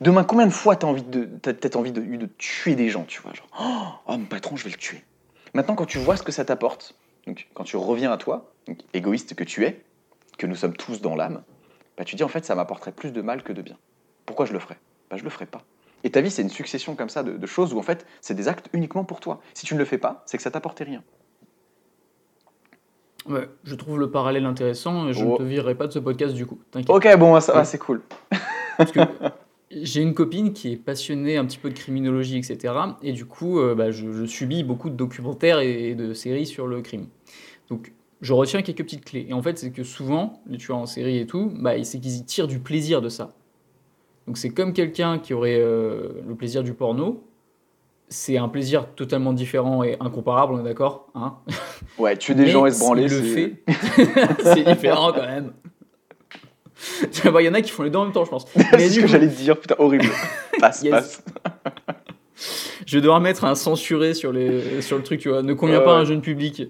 Demain, 0.00 0.24
combien 0.24 0.46
de 0.46 0.52
fois 0.52 0.76
t'as 0.76 0.86
envie 0.86 1.02
de, 1.02 1.24
t'as 1.24 1.52
peut-être 1.52 1.76
envie 1.76 1.92
de, 1.92 2.26
tuer 2.38 2.74
des 2.74 2.88
gens, 2.88 3.04
tu 3.04 3.20
vois, 3.20 3.32
genre, 3.34 3.48
oh, 3.60 3.88
oh, 4.06 4.16
mon 4.16 4.24
patron, 4.24 4.56
je 4.56 4.64
vais 4.64 4.70
le 4.70 4.76
tuer. 4.76 5.04
Maintenant, 5.52 5.74
quand 5.74 5.86
tu 5.86 5.98
vois 5.98 6.16
ce 6.16 6.22
que 6.22 6.32
ça 6.32 6.44
t'apporte, 6.44 6.94
donc 7.26 7.48
quand 7.54 7.64
tu 7.64 7.76
reviens 7.76 8.10
à 8.12 8.16
toi, 8.16 8.52
donc, 8.66 8.78
égoïste 8.94 9.34
que 9.34 9.44
tu 9.44 9.64
es, 9.64 9.84
que 10.38 10.46
nous 10.46 10.54
sommes 10.54 10.76
tous 10.76 11.00
dans 11.00 11.16
l'âme, 11.16 11.42
bah, 11.98 12.04
tu 12.04 12.16
dis 12.16 12.22
en 12.24 12.28
fait, 12.28 12.44
ça 12.46 12.54
m'apporterait 12.54 12.92
plus 12.92 13.12
de 13.12 13.20
mal 13.20 13.42
que 13.42 13.52
de 13.52 13.60
bien. 13.60 13.76
Pourquoi 14.24 14.46
je 14.46 14.52
le 14.54 14.58
ferais? 14.58 14.78
Bah, 15.10 15.16
Je 15.18 15.24
le 15.24 15.30
ferais 15.30 15.46
pas. 15.46 15.62
Et 16.02 16.10
ta 16.10 16.22
vie, 16.22 16.30
c'est 16.30 16.40
une 16.40 16.48
succession 16.48 16.94
comme 16.94 17.10
ça 17.10 17.22
de, 17.22 17.36
de 17.36 17.46
choses 17.46 17.74
où 17.74 17.78
en 17.78 17.82
fait, 17.82 18.06
c'est 18.22 18.34
des 18.34 18.48
actes 18.48 18.70
uniquement 18.72 19.04
pour 19.04 19.20
toi. 19.20 19.42
Si 19.52 19.66
tu 19.66 19.74
ne 19.74 19.78
le 19.78 19.84
fais 19.84 19.98
pas, 19.98 20.22
c'est 20.24 20.38
que 20.38 20.42
ça 20.42 20.50
t'apportait 20.50 20.84
rien. 20.84 21.02
Ouais, 23.28 23.48
je 23.64 23.74
trouve 23.74 23.98
le 23.98 24.10
parallèle 24.10 24.46
intéressant 24.46 25.08
et 25.08 25.12
je 25.12 25.24
Oh. 25.24 25.32
ne 25.32 25.36
te 25.36 25.42
virerai 25.42 25.74
pas 25.74 25.86
de 25.86 25.92
ce 25.92 25.98
podcast 25.98 26.34
du 26.34 26.46
coup. 26.46 26.58
Ok, 26.88 27.08
bon, 27.18 27.38
ça 27.40 27.52
va, 27.52 27.60
Oui. 27.60 27.66
c'est 27.66 27.78
cool. 27.78 28.00
Parce 28.78 28.92
que 28.92 29.00
j'ai 29.70 30.00
une 30.02 30.14
copine 30.14 30.52
qui 30.52 30.72
est 30.72 30.76
passionnée 30.76 31.36
un 31.36 31.44
petit 31.44 31.58
peu 31.58 31.68
de 31.68 31.74
criminologie, 31.74 32.38
etc. 32.38 32.72
Et 33.02 33.12
du 33.12 33.26
coup, 33.26 33.60
euh, 33.60 33.74
bah, 33.74 33.90
je, 33.90 34.10
je 34.10 34.24
subis 34.24 34.64
beaucoup 34.64 34.88
de 34.90 34.94
documentaires 34.96 35.60
et 35.60 35.94
de 35.94 36.14
séries 36.14 36.46
sur 36.46 36.66
le 36.66 36.80
crime. 36.80 37.06
Donc, 37.68 37.92
je 38.22 38.32
retiens 38.32 38.62
quelques 38.62 38.82
petites 38.84 39.04
clés. 39.04 39.26
Et 39.28 39.32
en 39.32 39.42
fait, 39.42 39.58
c'est 39.58 39.70
que 39.70 39.82
souvent, 39.84 40.42
les 40.46 40.56
tueurs 40.58 40.78
en 40.78 40.86
série 40.86 41.18
et 41.18 41.26
tout, 41.26 41.52
bah, 41.56 41.72
c'est 41.84 42.00
qu'ils 42.00 42.16
y 42.16 42.24
tirent 42.24 42.48
du 42.48 42.58
plaisir 42.58 43.00
de 43.02 43.08
ça. 43.10 43.34
Donc, 44.26 44.38
c'est 44.38 44.50
comme 44.50 44.72
quelqu'un 44.72 45.18
qui 45.18 45.34
aurait 45.34 45.60
euh, 45.60 46.08
le 46.26 46.34
plaisir 46.34 46.62
du 46.62 46.72
porno. 46.74 47.22
C'est 48.12 48.36
un 48.38 48.48
plaisir 48.48 48.86
totalement 48.96 49.32
différent 49.32 49.84
et 49.84 49.96
incomparable, 50.00 50.54
on 50.54 50.60
est 50.60 50.64
d'accord 50.64 51.06
hein 51.14 51.36
Ouais, 51.96 52.16
tuer 52.16 52.34
des 52.34 52.44
Mais 52.44 52.50
gens 52.50 52.66
et 52.66 52.72
se 52.72 52.80
branler, 52.80 53.06
le 53.06 53.08
c'est- 53.22 53.34
fait, 53.34 53.62
c'est 54.42 54.64
différent 54.64 55.12
quand 55.12 55.22
même. 55.26 55.52
Tu 57.12 57.28
vois, 57.28 57.40
Il 57.42 57.46
y 57.46 57.48
en 57.48 57.54
a 57.54 57.60
qui 57.60 57.70
font 57.70 57.82
les 57.84 57.90
deux 57.90 57.98
en 57.98 58.04
même 58.04 58.12
temps, 58.12 58.24
je 58.24 58.30
pense. 58.30 58.46
C'est 58.54 58.88
ce 58.88 59.00
que 59.00 59.06
j'allais 59.06 59.28
te 59.28 59.36
dire, 59.36 59.58
putain, 59.60 59.76
horrible. 59.78 60.06
Passe, 60.60 60.82
Yes. 60.82 60.90
passe. 60.90 61.24
Je 62.86 62.96
vais 62.96 63.00
devoir 63.02 63.20
mettre 63.20 63.44
un 63.44 63.54
censuré 63.54 64.14
sur, 64.14 64.32
les, 64.32 64.80
sur 64.82 64.96
le 64.96 65.02
truc, 65.02 65.20
tu 65.20 65.28
vois. 65.28 65.42
Ne 65.42 65.52
convient 65.54 65.80
pas 65.80 65.94
à 65.96 66.00
un 66.00 66.04
jeune 66.04 66.22
public. 66.22 66.64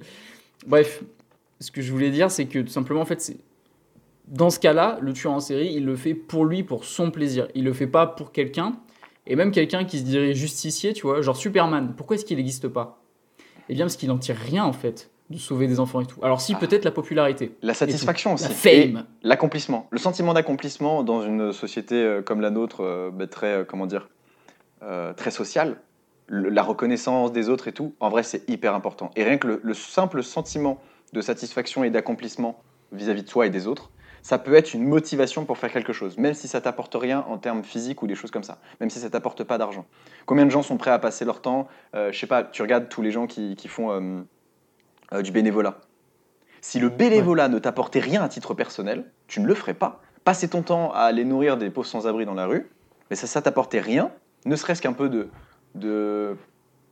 Bref, 0.66 1.02
ce 1.60 1.70
que 1.70 1.80
je 1.80 1.90
voulais 1.92 2.10
dire, 2.10 2.30
c'est 2.30 2.46
que 2.46 2.58
tout 2.58 2.68
simplement, 2.72 3.00
en 3.00 3.04
fait, 3.06 3.20
c'est. 3.20 3.36
Dans 4.26 4.50
ce 4.50 4.58
cas-là, 4.60 4.98
le 5.00 5.12
tueur 5.12 5.32
en 5.32 5.40
série, 5.40 5.72
il 5.74 5.84
le 5.86 5.96
fait 5.96 6.14
pour 6.14 6.44
lui, 6.44 6.62
pour 6.64 6.84
son 6.84 7.10
plaisir. 7.10 7.48
Il 7.54 7.64
le 7.64 7.72
fait 7.72 7.86
pas 7.86 8.06
pour 8.06 8.30
quelqu'un. 8.32 8.74
Et 9.26 9.36
même 9.36 9.52
quelqu'un 9.52 9.84
qui 9.84 9.98
se 9.98 10.04
dirait 10.04 10.34
justicier, 10.34 10.92
tu 10.92 11.02
vois, 11.02 11.20
genre 11.22 11.36
Superman. 11.36 11.94
Pourquoi 11.96 12.16
est-ce 12.16 12.24
qu'il 12.24 12.36
n'existe 12.38 12.68
pas? 12.68 13.02
Eh 13.68 13.74
bien, 13.74 13.84
parce 13.84 13.96
qu'il 13.96 14.10
en 14.10 14.18
tire 14.18 14.36
rien, 14.36 14.64
en 14.64 14.72
fait, 14.72 15.10
de 15.28 15.38
sauver 15.38 15.68
des 15.68 15.78
enfants 15.78 16.00
et 16.00 16.06
tout. 16.06 16.18
Alors, 16.24 16.40
si, 16.40 16.54
Ah. 16.54 16.58
peut-être 16.58 16.84
la 16.84 16.90
popularité, 16.90 17.52
La 17.62 17.74
satisfaction 17.74 18.34
aussi. 18.34 18.44
la 18.44 18.50
fame. 18.50 19.04
L'accomplissement. 19.22 19.86
Le 19.90 19.98
sentiment 19.98 20.32
d'accomplissement 20.34 21.02
dans 21.04 21.22
une 21.22 21.52
société 21.52 21.94
euh, 21.94 22.22
comme 22.22 22.40
la 22.40 22.50
nôtre, 22.50 22.80
euh, 22.80 23.10
bah, 23.12 23.26
très, 23.28 23.58
euh, 23.58 23.64
comment 23.64 23.86
dire, 23.86 24.08
euh, 24.82 25.12
très 25.12 25.30
sociale, 25.30 25.76
le- 26.26 26.48
la 26.48 26.62
reconnaissance 26.62 27.30
des 27.32 27.48
autres 27.48 27.68
et 27.68 27.72
tout, 27.72 27.94
en 28.00 28.08
vrai, 28.08 28.22
c'est 28.24 28.48
hyper 28.48 28.74
important. 28.74 29.10
Et 29.14 29.22
rien 29.22 29.36
que 29.38 29.46
le, 29.46 29.60
le 29.62 29.74
simple 29.74 30.22
sentiment 30.22 30.80
de 31.12 31.20
satisfaction 31.20 31.84
et 31.84 31.90
d'accomplissement 31.90 32.60
vis-à-vis 32.92 33.22
de 33.22 33.28
soi 33.28 33.46
et 33.46 33.50
des 33.50 33.66
autres, 33.68 33.90
ça 34.22 34.38
peut 34.38 34.54
être 34.54 34.74
une 34.74 34.84
motivation 34.84 35.44
pour 35.44 35.58
faire 35.58 35.72
quelque 35.72 35.92
chose, 35.92 36.18
même 36.18 36.34
si 36.34 36.48
ça 36.48 36.60
t'apporte 36.60 36.94
rien 36.94 37.24
en 37.28 37.38
termes 37.38 37.62
physiques 37.62 38.02
ou 38.02 38.06
des 38.06 38.14
choses 38.14 38.30
comme 38.30 38.42
ça, 38.42 38.58
même 38.80 38.90
si 38.90 38.98
ça 38.98 39.10
t'apporte 39.10 39.44
pas 39.44 39.58
d'argent. 39.58 39.86
Combien 40.26 40.44
de 40.44 40.50
gens 40.50 40.62
sont 40.62 40.76
prêts 40.76 40.90
à 40.90 40.98
passer 40.98 41.24
leur 41.24 41.40
temps 41.40 41.68
euh, 41.94 42.12
Je 42.12 42.18
sais 42.18 42.26
pas, 42.26 42.44
tu 42.44 42.62
regardes 42.62 42.88
tous 42.88 43.02
les 43.02 43.10
gens 43.10 43.26
qui, 43.26 43.56
qui 43.56 43.68
font 43.68 43.90
euh, 43.90 44.20
euh, 45.12 45.22
du 45.22 45.32
bénévolat. 45.32 45.78
Si 46.60 46.78
le 46.78 46.90
bénévolat 46.90 47.48
ne 47.48 47.58
t'apportait 47.58 48.00
rien 48.00 48.22
à 48.22 48.28
titre 48.28 48.54
personnel, 48.54 49.10
tu 49.26 49.40
ne 49.40 49.46
le 49.46 49.54
ferais 49.54 49.74
pas. 49.74 50.02
Passer 50.24 50.48
ton 50.48 50.62
temps 50.62 50.92
à 50.92 51.00
aller 51.00 51.24
nourrir 51.24 51.56
des 51.56 51.70
pauvres 51.70 51.86
sans-abri 51.86 52.26
dans 52.26 52.34
la 52.34 52.46
rue, 52.46 52.70
mais 53.08 53.16
ça, 53.16 53.26
ça 53.26 53.40
t'apportait 53.40 53.80
rien, 53.80 54.10
ne 54.44 54.56
serait-ce 54.56 54.82
qu'un 54.82 54.92
peu 54.92 55.08
de, 55.08 55.28
de, 55.74 56.36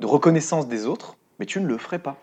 de 0.00 0.06
reconnaissance 0.06 0.68
des 0.68 0.86
autres, 0.86 1.16
mais 1.38 1.46
tu 1.46 1.60
ne 1.60 1.66
le 1.66 1.76
ferais 1.76 1.98
pas. 1.98 2.16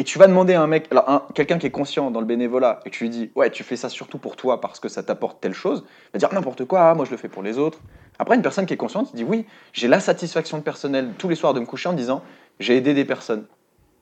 Et 0.00 0.02
tu 0.02 0.18
vas 0.18 0.26
demander 0.26 0.54
à 0.54 0.62
un 0.62 0.66
mec, 0.66 0.88
alors 0.90 1.10
un- 1.10 1.22
quelqu'un 1.34 1.58
qui 1.58 1.66
est 1.66 1.70
conscient 1.70 2.10
dans 2.10 2.20
le 2.20 2.26
bénévolat, 2.26 2.80
et 2.86 2.90
tu 2.90 3.04
lui 3.04 3.10
dis, 3.10 3.30
ouais, 3.34 3.50
tu 3.50 3.62
fais 3.62 3.76
ça 3.76 3.90
surtout 3.90 4.16
pour 4.16 4.34
toi 4.34 4.58
parce 4.58 4.80
que 4.80 4.88
ça 4.88 5.02
t'apporte 5.02 5.42
telle 5.42 5.52
chose, 5.52 5.84
il 5.86 6.12
va 6.14 6.18
dire 6.20 6.32
n'importe 6.32 6.64
quoi, 6.64 6.94
moi 6.94 7.04
je 7.04 7.10
le 7.10 7.18
fais 7.18 7.28
pour 7.28 7.42
les 7.42 7.58
autres. 7.58 7.80
Après, 8.18 8.34
une 8.34 8.40
personne 8.40 8.64
qui 8.64 8.72
est 8.72 8.78
consciente, 8.78 9.14
dit, 9.14 9.24
oui, 9.24 9.44
j'ai 9.74 9.88
la 9.88 10.00
satisfaction 10.00 10.62
personnelle 10.62 11.10
tous 11.18 11.28
les 11.28 11.34
soirs 11.34 11.52
de 11.52 11.60
me 11.60 11.66
coucher 11.66 11.90
en 11.90 11.92
disant, 11.92 12.22
j'ai 12.60 12.78
aidé 12.78 12.94
des 12.94 13.04
personnes 13.04 13.44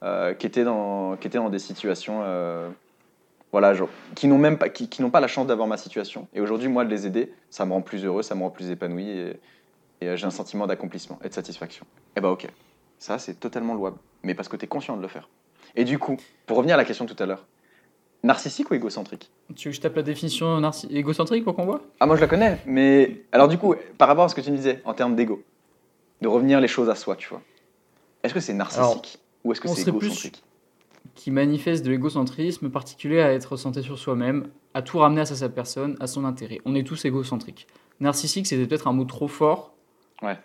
euh, 0.05 0.35
qui, 0.35 0.47
étaient 0.47 0.63
dans, 0.63 1.17
qui 1.17 1.27
étaient 1.27 1.39
dans 1.39 1.51
des 1.51 1.59
situations, 1.59 2.21
euh, 2.23 2.69
voilà, 3.51 3.75
qui 4.15 4.29
n'ont 4.29 4.39
même 4.39 4.57
pas, 4.57 4.69
qui, 4.69 5.03
n'ont 5.03 5.11
pas 5.11 5.19
la 5.19 5.27
chance 5.27 5.49
d'avoir 5.49 5.67
ma 5.67 5.79
situation. 5.79 6.29
Et 6.33 6.41
aujourd'hui, 6.41 6.69
moi, 6.69 6.85
de 6.85 6.91
les 6.91 7.09
aider, 7.09 7.35
ça 7.51 7.67
me 7.67 7.73
rend 7.73 7.83
plus 7.83 8.05
heureux, 8.05 8.23
ça 8.23 8.37
me 8.37 8.43
rend 8.43 8.51
plus 8.51 8.71
épanoui, 8.71 9.09
et, 9.09 9.41
euh, 10.05 10.15
j'ai 10.15 10.27
un 10.27 10.31
sentiment 10.31 10.69
d'accomplissement 10.69 11.19
et 11.25 11.29
de 11.29 11.35
satisfaction. 11.35 11.85
Et 12.15 12.21
bah 12.21 12.31
ok, 12.31 12.47
ça 13.01 13.19
c'est 13.19 13.35
totalement 13.41 13.75
louable, 13.75 13.99
mais 14.23 14.37
parce 14.37 14.49
que 14.49 14.55
tu 14.55 14.65
es 14.65 14.69
conscient 14.69 14.97
de 14.97 15.03
le 15.03 15.09
faire. 15.09 15.29
Et 15.77 15.85
du 15.85 15.99
coup, 15.99 16.17
pour 16.47 16.57
revenir 16.57 16.75
à 16.75 16.79
la 16.79 16.85
question 16.85 17.05
de 17.05 17.13
tout 17.13 17.23
à 17.23 17.27
l'heure, 17.27 17.47
narcissique 18.23 18.71
ou 18.71 18.75
égocentrique 18.75 19.31
Tu 19.55 19.69
veux 19.69 19.73
que 19.73 19.77
je 19.77 19.81
tape 19.81 19.97
la 19.97 20.03
définition 20.03 20.61
égocentrique 20.91 21.45
pour 21.45 21.55
qu'on 21.55 21.65
voit? 21.67 21.83
Ah, 22.01 22.07
moi 22.07 22.17
je 22.17 22.21
la 22.21 22.27
connais, 22.27 22.59
mais 22.67 23.23
alors 23.33 23.49
du 23.49 23.59
coup, 23.59 23.75
par 23.97 24.09
rapport 24.09 24.25
à 24.25 24.29
ce 24.29 24.35
que 24.35 24.41
tu 24.41 24.51
me 24.51 24.57
disais 24.57 24.83
en 24.85 24.95
termes 24.95 25.15
d'ego, 25.15 25.43
de 26.21 26.29
revenir 26.29 26.61
les 26.61 26.69
choses 26.69 26.89
à 26.89 26.95
soi, 26.95 27.17
tu 27.17 27.29
vois, 27.29 27.43
est-ce 28.23 28.35
que 28.35 28.41
c'est 28.41 28.55
narcissique 28.55 29.19
ou 29.45 29.53
est-ce 29.53 29.61
que 29.61 29.69
c'est 29.69 29.89
égocentrique? 29.89 30.43
qui 31.15 31.33
manifeste 31.33 31.85
de 31.85 31.91
l'égocentrisme 31.91 32.71
particulier 32.71 33.21
à 33.21 33.33
être 33.33 33.57
centré 33.57 33.83
sur 33.83 33.99
soi-même, 33.99 34.49
à 34.73 34.83
tout 34.83 34.99
ramener 34.99 35.23
à 35.23 35.25
sa, 35.25 35.35
sa 35.35 35.49
personne, 35.49 35.97
à 35.99 36.07
son 36.07 36.25
intérêt. 36.25 36.61
On 36.65 36.77
est 36.77 36.87
tous 36.87 37.05
égocentriques. 37.07 37.67
Narcissique, 37.99 38.47
c'était 38.47 38.67
peut-être 38.67 38.87
un 38.87 38.93
mot 38.93 39.05
trop 39.05 39.27
fort. 39.27 39.75
Ouais. 40.23 40.39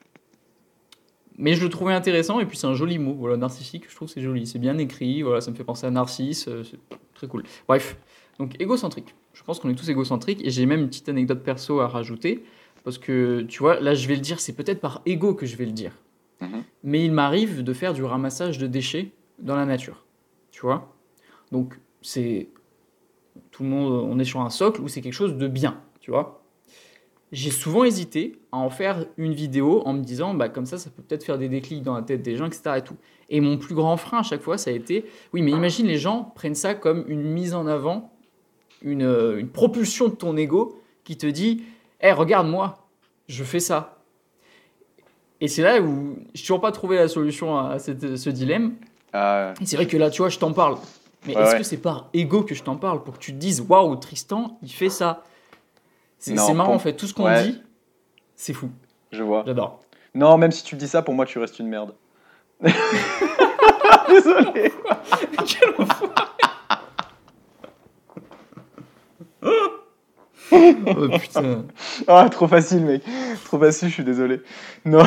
Mais 1.38 1.56
je 1.56 1.64
le 1.64 1.70
trouvais 1.70 1.94
intéressant 1.94 2.40
et 2.40 2.46
puis 2.46 2.58
c'est 2.58 2.68
un 2.68 2.76
joli 2.76 3.00
mot. 3.00 3.14
Voilà, 3.14 3.38
narcissique, 3.38 3.86
je 3.90 3.96
trouve 3.96 4.08
c'est 4.08 4.22
joli. 4.22 4.46
C'est 4.46 4.60
bien 4.60 4.78
écrit, 4.78 5.22
voilà, 5.22 5.42
ça 5.42 5.52
me 5.52 5.56
fait 5.56 5.64
penser 5.64 5.86
à 5.86 5.92
Narcisse, 5.92 6.48
euh, 6.48 6.64
c'est 6.64 6.80
très 7.14 7.28
cool. 7.28 7.44
Bref, 7.68 7.98
donc 8.40 8.60
égocentrique. 8.62 9.16
Je 9.34 9.44
pense 9.44 9.60
qu'on 9.60 9.70
est 9.70 9.76
tous 9.76 9.90
égocentriques 9.90 10.46
et 10.46 10.52
j'ai 10.52 10.66
même 10.66 10.82
une 10.82 10.90
petite 10.90 11.10
anecdote 11.10 11.44
perso 11.44 11.80
à 11.80 11.88
rajouter 11.88 12.44
parce 12.84 12.98
que 12.98 13.42
tu 13.42 13.60
vois, 13.60 13.80
là 13.80 13.96
je 13.96 14.08
vais 14.08 14.16
le 14.16 14.22
dire, 14.22 14.40
c'est 14.40 14.54
peut-être 14.54 14.80
par 14.80 15.02
ego 15.06 15.34
que 15.34 15.46
je 15.46 15.56
vais 15.56 15.66
le 15.66 15.72
dire. 15.72 15.94
Mhm. 16.42 16.64
Mais 16.84 17.06
il 17.06 17.12
m'arrive 17.12 17.64
de 17.64 17.74
faire 17.74 17.94
du 17.94 18.04
ramassage 18.04 18.58
de 18.58 18.68
déchets 18.68 19.12
dans 19.40 19.56
la 19.56 19.66
nature. 19.66 20.06
Tu 20.52 20.62
vois 20.62 20.94
Donc, 21.52 21.80
c'est. 22.02 22.50
Tout 23.52 23.64
le 23.64 23.70
monde. 23.70 24.08
On 24.08 24.20
est 24.20 24.26
sur 24.26 24.42
un 24.42 24.50
socle 24.50 24.82
où 24.82 24.88
c'est 24.88 25.02
quelque 25.02 25.14
chose 25.14 25.38
de 25.38 25.48
bien. 25.48 25.82
Tu 26.00 26.12
vois 26.12 26.43
j'ai 27.34 27.50
souvent 27.52 27.84
hésité 27.84 28.40
à 28.54 28.58
en 28.58 28.70
faire 28.70 29.06
une 29.18 29.34
vidéo 29.34 29.82
en 29.86 29.92
me 29.94 30.02
disant, 30.04 30.34
bah, 30.34 30.48
comme 30.48 30.66
ça, 30.66 30.78
ça 30.78 30.90
peut 30.90 31.02
peut-être 31.02 31.26
faire 31.26 31.38
des 31.38 31.50
déclics 31.50 31.84
dans 31.84 31.96
la 31.96 32.02
tête 32.04 32.22
des 32.22 32.38
gens, 32.38 32.46
etc. 32.46 32.62
Et, 32.78 32.82
tout. 32.84 32.96
et 33.30 33.42
mon 33.42 33.58
plus 33.58 33.76
grand 33.76 33.98
frein 33.98 34.20
à 34.20 34.24
chaque 34.24 34.42
fois, 34.42 34.58
ça 34.58 34.70
a 34.70 34.74
été, 34.74 35.04
oui, 35.34 35.42
mais 35.42 35.52
imagine 35.52 35.88
les 35.88 35.98
gens 35.98 36.32
prennent 36.36 36.56
ça 36.56 36.76
comme 36.76 37.04
une 37.08 37.24
mise 37.24 37.54
en 37.56 37.66
avant, 37.68 38.12
une, 38.84 39.02
euh, 39.04 39.38
une 39.40 39.50
propulsion 39.50 40.08
de 40.08 40.14
ton 40.16 40.38
ego 40.38 40.80
qui 41.04 41.18
te 41.18 41.26
dit, 41.26 41.64
hé, 42.02 42.12
regarde-moi, 42.14 42.88
je 43.28 43.44
fais 43.44 43.60
ça. 43.60 43.98
Et 45.42 45.48
c'est 45.48 45.62
là 45.64 45.82
où 45.82 46.16
je 46.34 46.40
n'ai 46.40 46.46
toujours 46.46 46.62
pas 46.62 46.72
trouvé 46.72 46.96
la 46.98 47.08
solution 47.08 47.58
à 47.58 47.80
cette- 47.80 48.16
ce 48.16 48.30
dilemme. 48.30 48.76
Ah, 49.12 49.54
c'est 49.64 49.76
vrai 49.76 49.88
que 49.88 49.98
là, 49.98 50.10
tu 50.10 50.22
vois, 50.22 50.30
je 50.30 50.40
t'en 50.40 50.54
parle. 50.54 50.78
Mais 51.26 51.36
Ouais, 51.36 51.42
est-ce 51.44 51.52
ouais. 51.54 51.58
que 51.60 51.64
c'est 51.64 51.78
par 51.78 52.10
ego 52.14 52.44
que 52.44 52.54
je 52.56 52.64
t'en 52.64 52.76
parle 52.76 53.04
pour 53.04 53.16
que 53.16 53.20
tu 53.20 53.32
te 53.34 53.38
dises 53.38 53.62
waouh, 53.68 53.96
Tristan, 53.96 54.58
il 54.62 54.72
fait 54.72 54.90
ça 54.90 55.24
C'est 56.24 56.34
marrant 56.54 56.66
pour- 56.66 56.74
en 56.76 56.80
fait, 56.80 56.94
tout 56.94 57.06
ce 57.08 57.14
qu'on 57.14 57.26
ouais. 57.26 57.44
dit, 57.44 57.62
c'est 58.36 58.54
fou. 58.54 58.70
je 59.12 59.24
vois. 59.24 59.44
J'adore. 59.46 59.82
Non, 60.16 60.38
même 60.38 60.52
si 60.52 60.64
tu 60.64 60.76
dis 60.76 60.88
ça, 60.88 61.02
pour 61.02 61.14
moi, 61.14 61.26
tu 61.26 61.38
restes 61.40 61.60
une 61.60 61.68
merde. 61.68 61.94
Désolé. 64.08 64.72
oh 70.52 71.10
putain. 71.20 71.66
Ah, 72.08 72.28
trop 72.30 72.48
facile, 72.48 72.82
mec. 72.86 73.04
Trop 73.46 73.60
facile, 73.60 73.90
je 73.90 73.94
suis 73.94 74.04
désolé. 74.04 74.42
Non. 74.86 75.04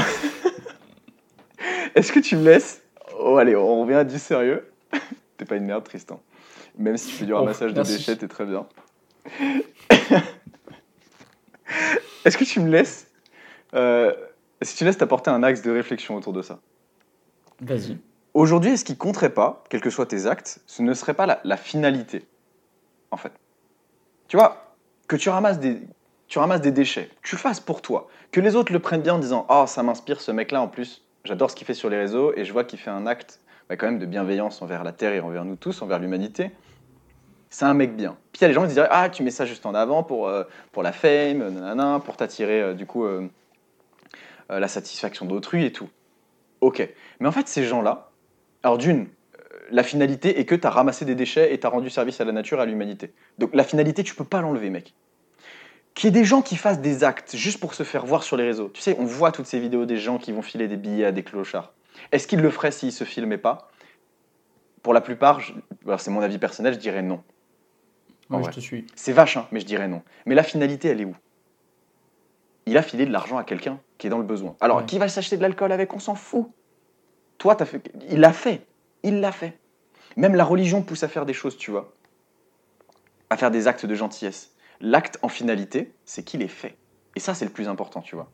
Est-ce 1.95 2.13
que 2.13 2.21
tu 2.21 2.37
me 2.37 2.45
laisses? 2.45 2.83
Oh, 3.19 3.37
allez, 3.37 3.57
on 3.57 3.83
revient 3.83 3.95
à 3.95 4.05
du 4.05 4.19
sérieux. 4.19 4.71
T'es 5.37 5.45
pas 5.45 5.57
une 5.57 5.65
merde, 5.65 5.85
Tristan. 5.85 6.21
Même 6.79 6.97
si 6.97 7.09
tu 7.09 7.15
fais 7.15 7.27
du 7.27 7.33
Oh, 7.33 7.39
ramassage 7.39 7.73
de 7.75 7.83
déchets, 7.83 8.17
t'es 8.17 8.29
très 8.29 8.45
bien. 8.45 8.67
Est-ce 12.27 12.37
que 12.37 12.45
tu 12.45 12.59
me 12.59 12.69
laisses 12.69 13.07
euh, 13.75 14.13
Est-ce 14.61 14.73
que 14.73 14.79
tu 14.79 14.85
laisses 14.85 14.99
t'apporter 14.99 15.31
un 15.31 15.45
axe 15.45 15.63
de 15.63 15.71
réflexion 15.71 16.17
autour 16.17 16.33
de 16.33 16.43
ça 16.43 16.59
Vas-y. 17.61 17.99
Aujourd'hui, 18.35 18.77
ce 18.77 18.85
qui 18.85 18.97
compterait 18.97 19.33
pas, 19.33 19.63
quels 19.71 19.81
que 19.81 19.91
soient 19.91 20.07
tes 20.07 20.27
actes, 20.27 20.59
ce 20.67 20.83
ne 20.83 20.93
serait 20.93 21.15
pas 21.15 21.27
la, 21.27 21.41
la 21.45 21.57
finalité, 21.57 22.27
en 23.13 23.17
fait? 23.17 23.31
Tu 24.27 24.37
vois, 24.37 24.75
que 25.07 25.15
tu 25.15 25.29
ramasses 25.29 25.61
des, 25.61 25.81
tu 26.27 26.41
ramasses 26.41 26.61
des 26.61 26.73
déchets, 26.73 27.09
que 27.23 27.29
tu 27.29 27.37
le 27.37 27.41
fasses 27.41 27.61
pour 27.61 27.81
toi, 27.81 28.09
que 28.33 28.41
les 28.41 28.57
autres 28.57 28.73
le 28.73 28.81
prennent 28.81 29.03
bien 29.03 29.15
en 29.15 29.19
disant 29.21 29.47
Ah, 29.49 29.67
ça 29.69 29.85
m'inspire 29.85 30.21
ce 30.21 30.33
mec-là 30.33 30.61
en 30.61 30.69
plus, 30.69 31.05
j'adore 31.23 31.53
ce 31.53 31.55
qu'il 31.55 31.67
fait 31.67 31.75
sur 31.75 31.89
les 31.89 31.97
réseaux 31.97 32.33
et 32.37 32.45
je 32.45 32.53
vois 32.53 32.65
qu'il 32.65 32.81
fait 32.81 32.91
un 32.91 33.07
acte 33.07 33.41
bah, 33.69 33.77
quand 33.77 33.87
même 33.87 34.01
de 34.01 34.07
bienveillance 34.07 34.61
envers 34.63 34.83
la 34.83 34.91
Terre 34.91 35.13
et 35.13 35.21
envers 35.21 35.45
nous 35.45 35.57
tous, 35.57 35.81
envers 35.81 36.01
l'humanité. 36.01 36.51
C'est 37.51 37.65
un 37.65 37.75
mec 37.75 37.97
bien. 37.97 38.17
Puis 38.33 38.41
il 38.41 38.43
y 38.43 38.45
a 38.45 38.49
les 38.49 38.55
gens 38.55 38.67
qui 38.67 38.73
diraient 38.73 38.89
Ah, 38.91 39.09
tu 39.09 39.23
mets 39.23 39.31
ça 39.31 39.47
juste 39.47 39.67
en 39.67 39.75
avant 39.75 40.03
pour, 40.03 40.29
euh, 40.29 40.45
pour 40.73 40.83
la 40.83 40.93
fame, 40.93 41.39
nanana, 41.39 42.01
pour 42.05 42.17
t'attirer 42.17 42.61
euh, 42.61 42.75
du 42.75 42.87
coup 42.87 43.05
euh, 43.05 43.29
la 44.49 44.69
satisfaction 44.69 45.27
d'autrui 45.27 45.65
et 45.65 45.73
tout. 45.73 45.89
Ok. 46.61 46.89
Mais 47.21 47.29
en 47.29 47.33
fait, 47.33 47.49
ces 47.49 47.65
gens-là, 47.65 48.11
alors 48.63 48.79
d'une, 48.79 49.09
la 49.71 49.83
finalité 49.83 50.39
est 50.39 50.45
que 50.45 50.55
tu 50.55 50.67
as 50.67 50.71
ramassé 50.71 51.05
des 51.05 51.15
déchets 51.15 51.53
et 51.53 51.61
tu 51.61 51.67
as 51.67 51.71
rendu 51.71 51.91
service 51.91 52.21
à 52.21 52.25
la 52.25 52.33
nature 52.33 52.59
et 52.59 52.63
à 52.63 52.67
l'humanité. 52.67 53.13
Donc 53.39 53.55
la 53.55 53.65
finalité, 53.65 54.03
tu 54.03 54.15
peux 54.15 54.25
pas 54.25 54.41
l'enlever, 54.41 54.71
mec. 54.71 54.95
Qu'il 55.95 56.09
y 56.09 56.09
ait 56.09 56.21
des 56.21 56.27
gens 56.27 56.43
qui 56.43 56.57
fassent 56.57 56.81
des 56.81 57.05
actes 57.05 57.37
juste 57.37 57.59
pour 57.59 57.73
se 57.73 57.83
faire 57.83 58.05
voir 58.05 58.23
sur 58.23 58.37
les 58.37 58.45
réseaux. 58.45 58.69
Tu 58.69 58.83
sais, 58.83 58.97
on 58.99 59.05
voit 59.05 59.33
toutes 59.33 59.47
ces 59.47 59.59
vidéos 59.59 59.87
des 59.87 59.97
gens 59.97 60.19
qui 60.19 60.31
vont 60.31 60.43
filer 60.43 60.69
des 60.69 60.77
billets 60.77 61.07
à 61.07 61.13
des 61.13 61.23
clochards. 61.23 61.73
Est-ce 62.13 62.27
qu'ils 62.27 62.41
le 62.41 62.51
feraient 62.51 62.71
s'ils 62.71 62.93
se 62.93 63.05
filmaient 63.05 63.39
pas? 63.39 63.71
Pour 64.83 64.93
la 64.93 65.01
plupart, 65.01 65.41
c'est 65.97 66.11
mon 66.11 66.21
avis 66.21 66.39
personnel, 66.39 66.75
je 66.75 66.79
dirais 66.79 67.03
non. 67.03 67.23
Je 68.31 68.51
te 68.51 68.61
suis. 68.61 68.87
C'est 68.95 69.13
vache, 69.13 69.37
hein, 69.37 69.47
mais 69.53 69.61
je 69.61 69.67
dirais 69.67 69.89
non. 69.89 70.03
Mais 70.27 70.35
la 70.35 70.43
finalité, 70.43 70.89
elle 70.89 71.01
est 71.01 71.05
où? 71.05 71.15
Il 72.67 72.77
a 72.77 72.83
filé 72.83 73.07
de 73.07 73.13
l'argent 73.13 73.37
à 73.39 73.45
quelqu'un 73.45 73.79
qui 73.99 74.09
est 74.09 74.11
dans 74.11 74.19
le 74.19 74.25
besoin. 74.25 74.57
Alors, 74.61 74.79
Ouais. 74.79 74.85
qui 74.87 74.99
va 74.99 75.09
s'acheter 75.09 75.37
de 75.37 75.43
l'alcool 75.43 75.71
avec? 75.71 75.95
On 75.95 76.01
s'en 76.01 76.17
fout. 76.17 76.49
Toi, 77.39 77.55
t'as 77.55 77.65
fait... 77.67 77.81
il 78.11 78.19
l'a 78.19 78.33
fait. 78.33 78.67
Il 79.05 79.21
l'a 79.21 79.31
fait. 79.31 79.57
Même 80.17 80.35
la 80.35 80.45
religion 80.45 80.83
pousse 80.83 81.03
à 81.05 81.09
faire 81.09 81.27
des 81.27 81.35
choses, 81.35 81.57
tu 81.57 81.71
vois. 81.71 81.93
À 83.31 83.37
faire 83.37 83.51
des 83.53 83.69
actes 83.69 83.87
de 83.87 83.95
gentillesse. 83.95 84.53
L'acte 84.81 85.19
en 85.23 85.29
finalité, 85.29 85.95
c'est 86.05 86.25
qu'il 86.25 86.43
est 86.43 86.49
fait. 86.49 86.77
Et 87.15 87.21
ça, 87.21 87.35
c'est 87.35 87.45
le 87.45 87.51
plus 87.53 87.69
important, 87.69 88.01
tu 88.01 88.17
vois. 88.17 88.31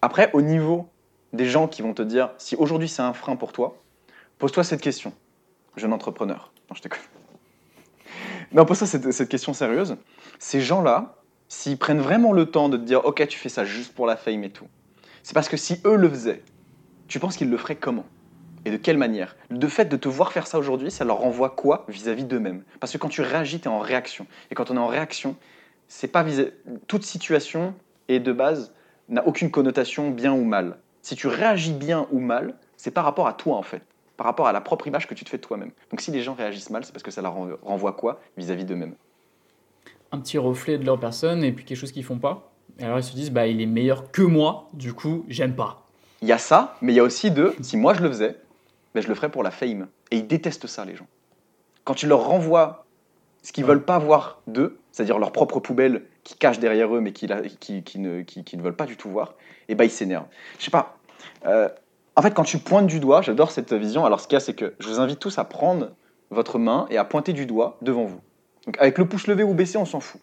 Après, 0.00 0.30
au 0.32 0.40
niveau 0.40 0.88
des 1.32 1.44
gens 1.44 1.68
qui 1.68 1.82
vont 1.82 1.92
te 1.92 2.02
dire, 2.02 2.30
si 2.38 2.56
aujourd'hui 2.56 2.88
c'est 2.88 3.02
un 3.02 3.12
frein 3.12 3.36
pour 3.36 3.52
toi, 3.52 3.76
pose-toi 4.38 4.64
cette 4.64 4.80
question, 4.80 5.12
jeune 5.76 5.92
entrepreneur. 5.92 6.52
Non, 6.70 6.76
je 6.76 6.82
déconne. 6.82 7.00
Non, 8.52 8.64
pose-toi 8.64 8.86
cette, 8.86 9.12
cette 9.12 9.28
question 9.28 9.52
sérieuse. 9.52 9.96
Ces 10.38 10.60
gens-là, 10.60 11.16
s'ils 11.48 11.78
prennent 11.78 12.00
vraiment 12.00 12.32
le 12.32 12.46
temps 12.46 12.68
de 12.68 12.76
te 12.76 12.82
dire, 12.82 13.04
ok, 13.04 13.26
tu 13.28 13.38
fais 13.38 13.48
ça 13.48 13.64
juste 13.64 13.94
pour 13.94 14.06
la 14.06 14.16
fame 14.16 14.44
et 14.44 14.50
tout, 14.50 14.66
c'est 15.22 15.34
parce 15.34 15.48
que 15.48 15.56
si 15.56 15.80
eux 15.84 15.96
le 15.96 16.08
faisaient, 16.08 16.42
tu 17.08 17.18
penses 17.18 17.36
qu'ils 17.36 17.50
le 17.50 17.56
feraient 17.56 17.76
comment? 17.76 18.06
Et 18.64 18.70
de 18.70 18.76
quelle 18.76 18.98
manière? 18.98 19.36
Le 19.50 19.68
fait 19.68 19.86
de 19.86 19.96
te 19.96 20.08
voir 20.08 20.32
faire 20.32 20.46
ça 20.46 20.58
aujourd'hui, 20.58 20.90
ça 20.90 21.04
leur 21.04 21.18
renvoie 21.18 21.50
quoi 21.50 21.84
vis-à-vis 21.88 22.24
d'eux-mêmes? 22.24 22.64
Parce 22.80 22.92
que 22.92 22.98
quand 22.98 23.08
tu 23.08 23.22
réagis, 23.22 23.60
tu 23.60 23.64
es 23.64 23.70
en 23.70 23.78
réaction. 23.78 24.26
Et 24.50 24.54
quand 24.54 24.70
on 24.70 24.76
est 24.76 24.80
en 24.80 24.86
réaction, 24.86 25.36
c'est 25.86 26.08
pas 26.08 26.24
toute 26.86 27.04
situation 27.04 27.74
et 28.08 28.20
de 28.20 28.32
base 28.32 28.72
n'a 29.08 29.26
aucune 29.26 29.50
connotation 29.50 30.10
bien 30.10 30.32
ou 30.32 30.44
mal. 30.44 30.78
Si 31.02 31.16
tu 31.16 31.28
réagis 31.28 31.72
bien 31.72 32.06
ou 32.10 32.18
mal, 32.18 32.54
c'est 32.76 32.90
par 32.90 33.04
rapport 33.04 33.26
à 33.26 33.32
toi 33.32 33.56
en 33.56 33.62
fait, 33.62 33.82
par 34.18 34.26
rapport 34.26 34.46
à 34.46 34.52
la 34.52 34.60
propre 34.60 34.86
image 34.86 35.06
que 35.06 35.14
tu 35.14 35.24
te 35.24 35.30
fais 35.30 35.38
de 35.38 35.42
toi-même. 35.42 35.70
Donc 35.90 36.02
si 36.02 36.10
les 36.10 36.20
gens 36.22 36.34
réagissent 36.34 36.68
mal, 36.68 36.84
c'est 36.84 36.92
parce 36.92 37.02
que 37.02 37.10
ça 37.10 37.22
leur 37.22 37.34
renv- 37.34 37.56
renvoie 37.62 37.92
quoi 37.92 38.20
vis-à-vis 38.36 38.66
d'eux-mêmes? 38.66 38.94
Un 40.12 40.18
petit 40.18 40.36
reflet 40.38 40.76
de 40.76 40.84
leur 40.84 40.98
personne 41.00 41.44
et 41.44 41.52
puis 41.52 41.64
quelque 41.64 41.78
chose 41.78 41.92
qu'ils 41.92 42.04
font 42.04 42.18
pas. 42.18 42.50
Et 42.78 42.84
alors 42.84 42.98
ils 42.98 43.04
se 43.04 43.14
disent, 43.14 43.30
bah 43.30 43.46
il 43.46 43.60
est 43.60 43.66
meilleur 43.66 44.10
que 44.10 44.22
moi, 44.22 44.68
du 44.74 44.92
coup, 44.92 45.24
j'aime 45.28 45.54
pas. 45.54 45.86
Il 46.20 46.28
y 46.28 46.32
a 46.32 46.38
ça, 46.38 46.76
mais 46.82 46.92
il 46.92 46.96
y 46.96 47.00
a 47.00 47.04
aussi 47.04 47.30
de, 47.30 47.54
si 47.62 47.76
moi 47.76 47.94
je 47.94 48.02
le 48.02 48.08
faisais, 48.08 48.36
ben 48.94 49.00
je 49.02 49.08
le 49.08 49.14
ferais 49.14 49.30
pour 49.30 49.42
la 49.42 49.50
fame. 49.50 49.86
Et 50.10 50.16
ils 50.16 50.26
détestent 50.26 50.66
ça, 50.66 50.84
les 50.84 50.96
gens. 50.96 51.06
Quand 51.84 51.94
tu 51.94 52.06
leur 52.08 52.24
renvoies 52.24 52.84
ce 53.42 53.52
qu'ils 53.52 53.64
Ouais. 53.64 53.68
veulent 53.70 53.84
pas 53.84 53.98
voir 53.98 54.42
d'eux, 54.48 54.78
c'est-à-dire 54.90 55.18
leur 55.20 55.30
propre 55.30 55.60
poubelle 55.60 56.02
qui 56.24 56.34
cache 56.36 56.58
derrière 56.58 56.92
eux, 56.94 57.00
mais 57.00 57.12
qui, 57.12 57.28
qui, 57.60 57.84
qui 57.84 57.98
ne, 58.00 58.22
qui, 58.22 58.42
qui 58.42 58.56
ne 58.56 58.62
veulent 58.62 58.74
pas 58.76 58.86
du 58.86 58.96
tout 58.96 59.08
voir, 59.10 59.34
et 59.68 59.76
ben 59.76 59.84
ils 59.84 59.90
s'énervent. 59.90 60.26
Je 60.58 60.64
sais 60.64 60.70
pas. 60.72 60.96
euh, 61.46 61.68
en 62.18 62.22
fait, 62.22 62.34
quand 62.34 62.42
tu 62.42 62.58
pointes 62.58 62.88
du 62.88 62.98
doigt, 62.98 63.22
j'adore 63.22 63.52
cette 63.52 63.72
vision. 63.72 64.04
Alors, 64.04 64.18
ce 64.18 64.26
qu'il 64.26 64.34
y 64.34 64.38
a, 64.38 64.40
c'est 64.40 64.52
que 64.52 64.74
je 64.80 64.88
vous 64.88 64.98
invite 64.98 65.20
tous 65.20 65.38
à 65.38 65.44
prendre 65.44 65.90
votre 66.30 66.58
main 66.58 66.86
et 66.90 66.98
à 66.98 67.04
pointer 67.04 67.32
du 67.32 67.46
doigt 67.46 67.78
devant 67.80 68.06
vous. 68.06 68.20
Donc, 68.66 68.76
avec 68.80 68.98
le 68.98 69.06
pouce 69.06 69.28
levé 69.28 69.44
ou 69.44 69.54
baissé, 69.54 69.78
on 69.78 69.84
s'en 69.84 70.00
fout. 70.00 70.20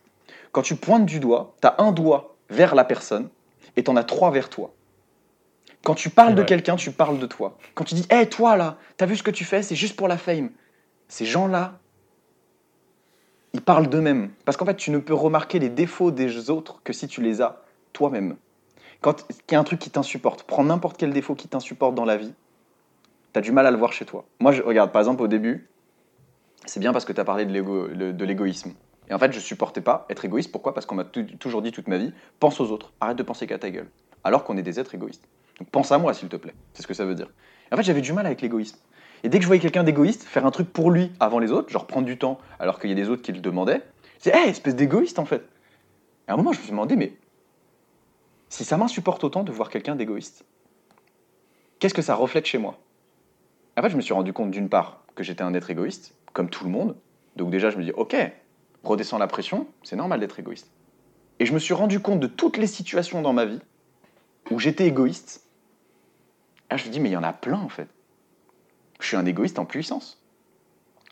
Quand 0.52 0.62
tu 0.62 0.76
pointes 0.76 1.06
du 1.06 1.22
doigt, 1.22 1.56
tu 1.62 1.70
as 1.70 1.76
un 1.78 1.94
doigt 1.94 2.36
vers 2.50 2.76
la 2.76 2.84
personne 2.84 3.30
et 3.78 3.84
tu 3.86 3.90
en 3.90 3.96
as 3.96 4.04
trois 4.04 4.30
vers 4.30 4.50
toi. 4.50 4.74
Quand 5.86 5.96
tu 5.96 6.10
parles 6.10 6.36
de 6.36 6.44
quelqu'un, 6.44 6.76
tu 6.76 6.92
parles 6.92 7.18
de 7.18 7.28
toi. 7.28 7.58
Quand 7.76 7.86
tu 7.86 7.96
dis, 7.96 8.06
hé, 8.12 8.28
toi 8.28 8.58
là, 8.58 8.76
t'as 8.98 9.06
vu 9.06 9.16
ce 9.16 9.24
que 9.24 9.32
tu 9.32 9.46
fais, 9.46 9.62
c'est 9.62 9.76
juste 9.76 9.96
pour 9.96 10.10
la 10.10 10.18
fame. 10.18 10.50
Ces 11.08 11.24
gens-là, 11.24 11.80
ils 13.54 13.62
parlent 13.62 13.88
d'eux-mêmes. 13.88 14.32
Parce 14.44 14.58
qu'en 14.58 14.66
fait, 14.66 14.76
tu 14.76 14.92
ne 14.92 14.98
peux 14.98 15.14
remarquer 15.14 15.60
les 15.60 15.70
défauts 15.70 16.12
des 16.12 16.50
autres 16.50 16.82
que 16.84 16.92
si 16.92 17.08
tu 17.08 17.22
les 17.22 17.42
as 17.42 17.62
toi-même. 17.94 18.36
Quand 19.02 19.26
il 19.30 19.54
y 19.54 19.56
a 19.56 19.60
un 19.60 19.64
truc 19.64 19.80
qui 19.80 19.90
t'insupporte, 19.90 20.44
prends 20.44 20.64
n'importe 20.64 20.98
quel 20.98 21.14
défaut 21.14 21.36
qui 21.36 21.48
t'insupporte 21.48 21.96
dans 21.96 22.06
la 22.06 22.18
vie, 22.18 22.34
tu 23.34 23.40
as 23.40 23.42
du 23.42 23.52
mal 23.52 23.66
à 23.68 23.72
le 23.72 23.78
voir 23.78 23.94
chez 23.94 24.06
toi. 24.06 24.26
Moi, 24.40 24.52
je 24.52 24.62
regarde, 24.62 24.92
par 24.92 25.02
exemple, 25.02 25.22
au 25.22 25.28
début, 25.28 25.70
c'est 26.66 26.80
bien 26.80 26.94
parce 26.94 27.06
que 27.06 27.14
tu 27.14 27.20
as 27.20 27.26
parlé 27.26 27.46
de 27.46 28.26
l'égoïsme. 28.26 28.74
Et 29.10 29.14
en 29.14 29.20
fait, 29.20 29.32
je 29.32 29.40
supportais 29.40 29.82
pas 29.82 30.06
être 30.10 30.26
égoïste. 30.26 30.52
Pourquoi? 30.52 30.74
Parce 30.74 30.88
qu'on 30.88 30.96
m'a 30.96 31.04
tou- 31.04 31.24
toujours 31.40 31.62
dit 31.62 31.72
toute 31.72 31.88
ma 31.88 31.98
vie, 31.98 32.12
pense 32.40 32.60
aux 32.60 32.72
autres, 32.72 32.94
arrête 33.00 33.18
de 33.18 33.24
penser 33.24 33.46
qu'à 33.46 33.60
ta 33.60 33.70
gueule. 33.70 33.88
Alors 34.24 34.44
qu'on 34.44 34.58
est 34.58 34.64
des 34.64 34.80
êtres 34.80 34.96
égoïstes. 34.96 35.28
Donc 35.60 35.70
pense 35.70 35.92
à 35.92 36.00
moi, 36.00 36.14
s'il 36.16 36.28
te 36.28 36.36
plaît. 36.38 36.56
C'est 36.74 36.82
ce 36.82 36.88
que 36.88 36.96
ça 36.96 37.06
veut 37.06 37.14
dire. 37.14 37.28
Et 37.70 37.74
en 37.74 37.78
fait, 37.78 37.84
j'avais 37.84 38.02
du 38.02 38.14
mal 38.14 38.26
avec 38.26 38.42
l'égoïsme. 38.42 38.80
Et 39.24 39.30
dès 39.30 39.38
que 39.38 39.44
je 39.44 39.48
voyais 39.48 39.62
quelqu'un 39.62 39.84
d'égoïste 39.84 40.24
faire 40.24 40.46
un 40.46 40.52
truc 40.52 40.72
pour 40.74 40.90
lui 40.90 41.12
avant 41.20 41.38
les 41.38 41.52
autres, 41.52 41.70
genre 41.70 41.86
prendre 41.86 42.08
du 42.08 42.18
temps 42.18 42.40
alors 42.60 42.80
qu'il 42.80 42.90
y 42.90 42.94
a 42.94 42.96
des 42.96 43.10
autres 43.10 43.22
qui 43.22 43.32
le 43.32 43.40
demandaient, 43.42 43.82
disais, 44.24 44.36
hé, 44.36 44.50
espèce 44.50 44.76
d'égoïste 44.76 45.20
en 45.20 45.26
fait. 45.26 45.44
Et 46.28 46.32
à 46.32 46.34
un 46.34 46.38
moment, 46.38 46.52
je 46.52 46.58
me 46.58 46.64
suis 46.64 46.72
demandé, 46.72 46.96
mais 46.96 47.14
si 48.50 48.64
ça 48.64 48.78
m'insupporte 48.78 49.24
autant 49.24 49.44
de 49.44 49.52
voir 49.52 49.70
quelqu'un 49.70 49.96
d'égoïste, 49.96 50.46
qu'est-ce 51.80 51.94
que 51.94 52.02
ça 52.02 52.16
reflète 52.16 52.46
chez 52.46 52.58
moi? 52.58 52.78
En 53.78 53.82
fait, 53.82 53.90
je 53.90 53.98
me 53.98 54.02
suis 54.02 54.14
rendu 54.14 54.34
compte 54.34 54.52
d'une 54.52 54.70
part 54.70 55.04
que 55.16 55.24
j'étais 55.24 55.44
un 55.44 55.54
être 55.54 55.70
égoïste, 55.70 56.14
comme 56.34 56.50
tout 56.50 56.64
le 56.64 56.70
monde. 56.70 56.96
Donc 57.36 57.50
déjà, 57.50 57.70
je 57.70 57.78
me 57.78 57.84
dis, 57.84 57.92
ok, 57.92 58.16
redescends 58.84 59.18
la 59.18 59.28
pression, 59.28 59.68
c'est 59.84 59.96
normal 59.96 60.20
d'être 60.20 60.40
égoïste. 60.40 60.72
Et 61.40 61.46
je 61.46 61.54
me 61.54 61.60
suis 61.60 61.74
rendu 61.74 62.00
compte 62.00 62.20
de 62.20 62.28
toutes 62.28 62.58
les 62.58 62.68
situations 62.68 63.22
dans 63.22 63.34
ma 63.34 63.46
vie 63.46 63.60
où 64.52 64.60
j'étais 64.60 64.88
égoïste. 64.88 65.44
Là, 66.72 66.78
je 66.78 66.86
me 66.86 66.92
dis, 66.92 67.00
mais 67.00 67.10
il 67.10 67.14
y 67.14 67.18
en 67.18 67.24
a 67.24 67.34
plein 67.34 67.60
en 67.60 67.70
fait. 67.70 67.90
Je 69.00 69.08
suis 69.08 69.18
un 69.18 69.26
égoïste 69.26 69.60
en 69.60 69.66
puissance. 69.66 70.22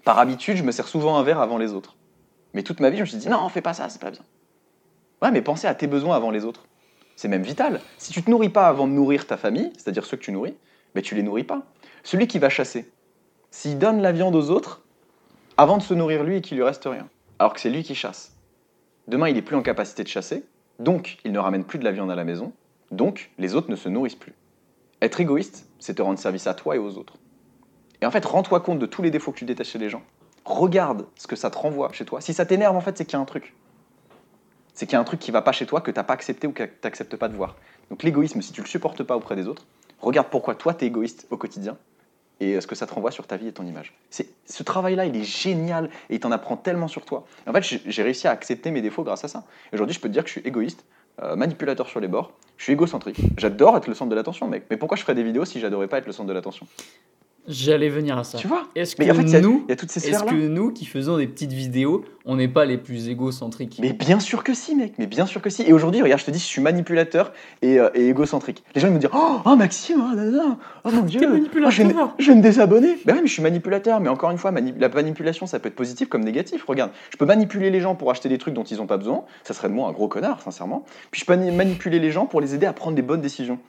Par 0.03 0.19
habitude, 0.19 0.57
je 0.57 0.63
me 0.63 0.71
sers 0.71 0.87
souvent 0.87 1.17
un 1.17 1.23
verre 1.23 1.39
avant 1.39 1.57
les 1.57 1.73
autres. 1.73 1.95
Mais 2.53 2.63
toute 2.63 2.79
ma 2.79 2.89
vie, 2.89 2.97
je 2.97 3.01
me 3.01 3.07
suis 3.07 3.17
dit, 3.17 3.29
non, 3.29 3.49
fais 3.49 3.61
pas 3.61 3.73
ça, 3.73 3.89
c'est 3.89 4.01
pas 4.01 4.11
bien. 4.11 4.23
Ouais, 5.21 5.31
mais 5.31 5.41
pensez 5.41 5.67
à 5.67 5.75
tes 5.75 5.87
besoins 5.87 6.15
avant 6.15 6.31
les 6.31 6.45
autres. 6.45 6.65
C'est 7.15 7.28
même 7.28 7.43
vital. 7.43 7.80
Si 7.97 8.12
tu 8.12 8.23
te 8.23 8.30
nourris 8.30 8.49
pas 8.49 8.67
avant 8.67 8.88
de 8.88 8.93
nourrir 8.93 9.28
ta 9.28 9.38
famille, 9.38 9.71
c'est-à-dire 9.73 10.06
ceux 10.06 10.17
que 10.17 10.23
tu 10.23 10.32
nourris, 10.32 10.56
mais 10.95 11.02
tu 11.02 11.15
les 11.15 11.23
nourris 11.23 11.43
pas. 11.43 11.63
Celui 12.04 12.28
qui 12.28 12.39
va 12.39 12.49
chasser, 12.49 12.91
s'il 13.52 13.78
donne 13.78 14.02
la 14.02 14.12
viande 14.12 14.36
aux 14.36 14.49
autres, 14.49 14.82
avant 15.58 15.78
de 15.78 15.84
se 15.84 15.93
nourrir 15.93 16.23
lui 16.23 16.38
et 16.38 16.41
qu'il 16.41 16.58
lui 16.58 16.63
reste 16.63 16.86
rien, 16.86 17.08
alors 17.39 17.54
que 17.54 17.60
c'est 17.60 17.69
lui 17.69 17.84
qui 17.84 17.95
chasse. 17.95 18.36
Demain, 19.08 19.30
il 19.30 19.38
est 19.38 19.41
plus 19.41 19.56
en 19.56 19.62
capacité 19.62 20.04
de 20.04 20.08
chasser, 20.08 20.43
Donc, 20.80 21.19
ils 21.23 21.32
ne 21.32 21.39
ramènent 21.39 21.65
plus 21.65 21.78
de 21.78 21.84
la 21.84 21.91
viande 21.91 22.10
à 22.10 22.15
la 22.15 22.23
maison. 22.23 22.52
Donc, 22.91 23.32
les 23.38 23.54
autres 23.54 23.69
ne 23.69 23.76
se 23.76 23.89
nourrissent 23.89 24.15
plus. 24.15 24.34
Être 25.02 25.21
égoïste, 25.21 25.67
c'est 25.80 25.95
te 25.95 26.02
rendre 26.02 26.17
service 26.17 26.47
à 26.47 26.54
toi 26.54 26.76
et 26.76 26.80
aux 26.80 26.97
autres. 26.97 27.17
Et 28.02 28.06
en 28.06 28.12
fait, 28.12 28.26
rends-toi 28.26 28.60
compte 28.60 28.80
de 28.80 28.86
tous 28.86 29.02
les 29.02 29.12
défauts 29.12 29.32
que 29.32 29.38
tu 29.38 29.45
détestes 29.45 29.71
chez 29.71 29.80
les 29.80 29.89
gens. 29.89 30.02
Regarde 30.45 31.06
ce 31.15 31.28
que 31.28 31.36
ça 31.36 31.49
te 31.49 31.58
renvoie 31.58 31.91
chez 31.93 32.06
toi. 32.06 32.21
Si 32.21 32.34
ça 32.34 32.45
t'énerve, 32.45 32.76
en 32.76 32.82
fait, 32.82 32.97
c'est 32.97 33.06
qu'il 33.06 33.13
y 33.13 33.15
a 33.17 33.19
un 33.19 33.26
truc. 33.26 33.54
C'est 34.73 34.86
qu'il 34.86 34.93
y 34.93 34.95
a 34.95 34.99
un 34.99 35.03
truc 35.03 35.19
qui 35.19 35.31
va 35.31 35.41
pas 35.41 35.51
chez 35.51 35.65
toi, 35.65 35.81
que 35.81 35.91
tu 35.91 35.97
n'as 35.97 36.03
pas 36.03 36.13
accepté 36.13 36.47
ou 36.47 36.51
que 36.51 36.63
tu 36.63 36.71
n'acceptes 36.83 37.15
pas 37.15 37.27
de 37.27 37.36
voir. 37.36 37.55
Donc 37.89 38.03
l'égoïsme, 38.03 38.41
si 38.41 38.51
tu 38.51 38.62
le 38.62 38.67
supportes 38.67 39.03
pas 39.03 39.15
auprès 39.15 39.36
des 39.36 39.47
autres, 39.47 39.65
regarde 40.01 40.27
pourquoi 40.29 40.55
toi, 40.55 40.73
tu 40.73 40.86
es 40.86 40.88
égoïste 40.88 41.27
au 41.29 41.38
quotidien 41.38 41.77
et 42.39 42.59
ce 42.59 42.67
que 42.67 42.75
ça 42.75 42.88
te 42.88 42.93
renvoie 42.93 43.12
sur 43.12 43.27
ta 43.27 43.38
vie 43.38 43.47
et 43.47 43.53
ton 43.53 43.65
image. 43.65 43.93
C'est, 44.09 44.27
ce 44.45 44.63
travail-là, 44.63 45.05
il 45.05 45.15
est 45.15 45.23
génial 45.23 45.89
et 46.09 46.15
il 46.15 46.19
t'en 46.19 46.31
apprend 46.31 46.57
tellement 46.57 46.88
sur 46.88 47.05
toi. 47.05 47.25
En 47.47 47.53
fait, 47.53 47.62
j'ai, 47.62 47.81
j'ai 47.86 48.03
réussi 48.03 48.27
à 48.27 48.31
accepter 48.31 48.71
mes 48.71 48.81
défauts 48.81 49.03
grâce 49.03 49.23
à 49.23 49.27
ça. 49.27 49.43
Et 49.71 49.75
aujourd'hui, 49.75 49.93
je 49.93 49.99
peux 49.99 50.09
te 50.09 50.13
dire 50.13 50.23
que 50.23 50.29
je 50.29 50.39
suis 50.39 50.47
égoïste, 50.47 50.83
euh, 51.21 51.36
manipulateur 51.36 51.88
sur 51.88 51.99
les 51.99 52.07
bords, 52.07 52.31
je 52.57 52.63
suis 52.63 52.73
égocentrique. 52.73 53.17
J'adore 53.38 53.77
être 53.77 53.88
le 53.88 53.93
centre 53.93 54.09
de 54.09 54.15
l'attention, 54.15 54.47
mec. 54.47 54.65
Mais 54.71 54.77
pourquoi 54.77 54.97
je 54.97 55.03
ferais 55.03 55.13
des 55.13 55.23
vidéos 55.23 55.45
si 55.45 55.59
j'adorais 55.59 55.88
pas 55.88 55.99
être 55.99 56.07
le 56.07 56.12
centre 56.12 56.27
de 56.27 56.33
l'attention? 56.33 56.65
J'allais 57.45 57.89
venir 57.89 58.17
à 58.17 58.23
ça. 58.23 58.38
Tu 58.38 58.47
vois 58.47 58.63
Est-ce 58.73 58.95
que 58.95 59.03
en 59.03 59.13
fait, 59.13 59.21
il 59.23 59.29
y 59.29 59.36
a- 59.36 59.41
nous, 59.41 59.65
y 59.67 59.71
a 59.73 59.75
toutes 59.75 59.91
ces 59.91 59.99
est-ce 59.99 60.08
sphères-là. 60.17 60.32
que 60.32 60.47
nous 60.47 60.71
qui 60.71 60.86
faisons 60.86 61.17
des 61.17 61.27
petites 61.27 61.51
vidéos, 61.51 62.06
on 62.23 62.38
n'est 62.38 62.47
pas 62.47 62.63
les 62.63 62.77
plus 62.77 63.10
égocentriques 63.10 63.79
Mais 63.82 63.91
bien 63.91 64.21
sûr 64.21 64.45
que 64.45 64.53
si, 64.53 64.75
mec. 64.75 64.93
Mais 64.97 65.08
bien 65.08 65.25
sûr 65.25 65.41
que 65.41 65.49
si. 65.49 65.62
Et 65.63 65.73
aujourd'hui, 65.73 66.01
regarde, 66.01 66.21
je 66.21 66.25
te 66.25 66.32
dis, 66.32 66.39
je 66.39 66.45
suis 66.45 66.62
manipulateur 66.62 67.34
et, 67.62 67.79
euh, 67.79 67.89
et 67.95 68.08
égocentrique. 68.08 68.63
Les 68.75 68.79
gens 68.82 68.88
ils 68.88 68.93
me 68.93 68.99
disent 68.99 69.10
Oh, 69.13 69.39
oh, 69.45 69.56
Maxime, 69.58 70.01
oh, 70.12 70.15
là, 70.15 70.23
là, 70.23 70.58
oh 70.86 70.89
mon 70.91 71.01
dieu, 71.03 71.19
oh, 71.21 71.25
je, 71.25 71.27
vais, 71.27 71.34
manipulateur. 71.34 72.15
je 72.17 72.32
vais 72.32 72.38
me 72.38 72.41
désabonner. 72.41 72.97
Ben 73.06 73.13
oui, 73.15 73.19
mais 73.23 73.27
je 73.27 73.34
suis 73.34 73.43
manipulateur. 73.43 73.99
Mais 73.99 74.08
encore 74.10 74.32
une 74.32 74.38
fois, 74.38 74.51
mani- 74.51 74.73
la 74.79 74.88
manipulation, 74.88 75.45
ça 75.45 75.60
peut 75.60 75.67
être 75.67 75.75
positif 75.75 76.08
comme 76.08 76.23
négatif. 76.23 76.63
Regarde, 76.65 76.91
je 77.12 77.17
peux 77.17 77.25
manipuler 77.25 77.71
les 77.71 77.82
gens 77.82 77.95
pour 77.95 78.10
acheter 78.10 78.29
des 78.29 78.38
trucs 78.38 78.53
dont 78.53 78.63
ils 78.63 78.77
n'ont 78.77 78.88
pas 78.88 78.97
besoin. 78.97 79.25
Ça 79.43 79.53
serait 79.53 79.67
de 79.67 79.73
moi 79.73 79.89
un 79.89 79.91
gros 79.91 80.08
connard, 80.08 80.41
sincèrement. 80.41 80.86
Puis 81.12 81.19
je 81.19 81.25
peux 81.25 81.36
mani- 81.36 81.51
manipuler 81.51 81.99
les 81.99 82.12
gens 82.12 82.25
pour 82.25 82.39
les 82.39 82.56
aider 82.56 82.65
à 82.67 82.71
prendre 82.73 82.95
des 82.95 83.01
bonnes 83.01 83.21
décisions. 83.21 83.60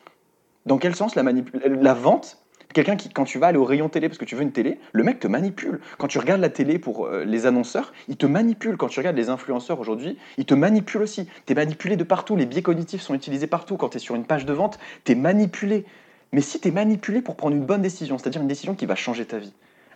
Dans 0.65 0.79
quel 0.79 0.95
sens 0.95 1.17
la 1.17 1.95
vente 1.95 2.39
Quelqu'un 2.75 2.97
qui, 2.97 3.09
quand 3.09 3.25
tu 3.25 3.39
vas 3.39 3.47
aller 3.47 3.59
au 3.59 3.65
rayon 3.65 3.89
télé 3.89 4.09
parce 4.09 4.19
que 4.19 4.25
tu 4.25 4.35
veux 4.35 4.43
une 4.43 4.51
télé, 4.51 4.81
le 4.93 5.05
mec 5.05 5.21
te 5.21 5.29
manipule. 5.29 5.81
Quand 5.97 6.09
tu 6.09 6.19
regardes 6.19 6.41
la 6.41 6.49
télé 6.49 6.81
pour 6.81 7.07
euh, 7.07 7.25
les 7.25 7.47
annonceurs, 7.47 7.93
il 8.09 8.17
te 8.17 8.27
manipule. 8.27 8.77
Quand 8.77 8.89
tu 8.89 8.99
regardes 8.99 9.17
les 9.17 9.29
influenceurs 9.29 9.79
aujourd'hui, 9.79 10.19
ils 10.39 10.45
te 10.45 10.55
manipulent 10.55 11.03
aussi. 11.03 11.29
Tu 11.47 11.53
es 11.53 11.55
manipulé 11.55 11.97
de 11.97 12.03
partout. 12.03 12.35
Les 12.35 12.47
biais 12.47 12.63
cognitifs 12.63 13.01
sont 13.01 13.15
utilisés 13.15 13.47
partout. 13.47 13.77
Quand 13.77 13.91
tu 13.91 13.99
es 13.99 14.01
sur 14.01 14.17
une 14.17 14.25
page 14.25 14.45
de 14.45 14.53
vente, 14.53 14.81
tu 15.05 15.13
es 15.13 15.15
manipulé. 15.15 15.85
Mais 16.33 16.41
si 16.41 16.59
tu 16.59 16.67
es 16.67 16.71
manipulé 16.73 17.23
pour 17.23 17.37
prendre 17.37 17.55
une 17.55 17.65
bonne 17.65 17.81
décision, 17.81 18.19
c'est-à-dire 18.19 18.43
une 18.43 18.49
décision 18.49 18.75
qui 18.75 18.87
va 18.87 18.97
changer 18.97 19.25
ta 19.25 19.39
vie, 19.39 19.55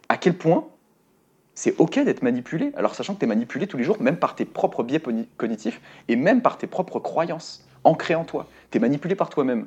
à 0.09 0.17
quel 0.17 0.35
point 0.35 0.69
c'est 1.57 1.75
OK 1.81 1.99
d'être 1.99 2.23
manipulé, 2.23 2.71
alors 2.77 2.95
sachant 2.95 3.14
que 3.14 3.19
tu 3.19 3.25
es 3.25 3.29
manipulé 3.29 3.67
tous 3.67 3.77
les 3.77 3.83
jours, 3.83 4.01
même 4.01 4.19
par 4.19 4.37
tes 4.37 4.45
propres 4.45 4.85
biais 4.85 5.03
cognitifs 5.37 5.81
et 6.07 6.14
même 6.14 6.43
par 6.43 6.59
tes 6.59 6.69
propres 6.69 7.01
croyances 7.01 7.67
ancrées 7.83 8.14
en 8.14 8.25
toi. 8.25 8.47
Tu 8.71 8.79
es 8.79 8.81
manipulé 8.81 9.17
par 9.17 9.31
toi-même. 9.31 9.67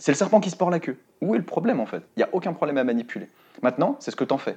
C'est 0.00 0.12
le 0.12 0.16
serpent 0.16 0.40
qui 0.40 0.48
se 0.48 0.56
mord 0.58 0.70
la 0.70 0.80
queue. 0.80 0.96
Où 1.20 1.34
est 1.34 1.38
le 1.38 1.44
problème 1.44 1.78
en 1.78 1.84
fait? 1.86 2.02
Il 2.16 2.20
n'y 2.20 2.22
a 2.24 2.30
aucun 2.32 2.54
problème 2.54 2.78
à 2.78 2.84
manipuler. 2.84 3.28
Maintenant, 3.62 3.96
c'est 4.00 4.10
ce 4.10 4.16
que 4.16 4.24
t'en 4.24 4.38
fais. 4.38 4.56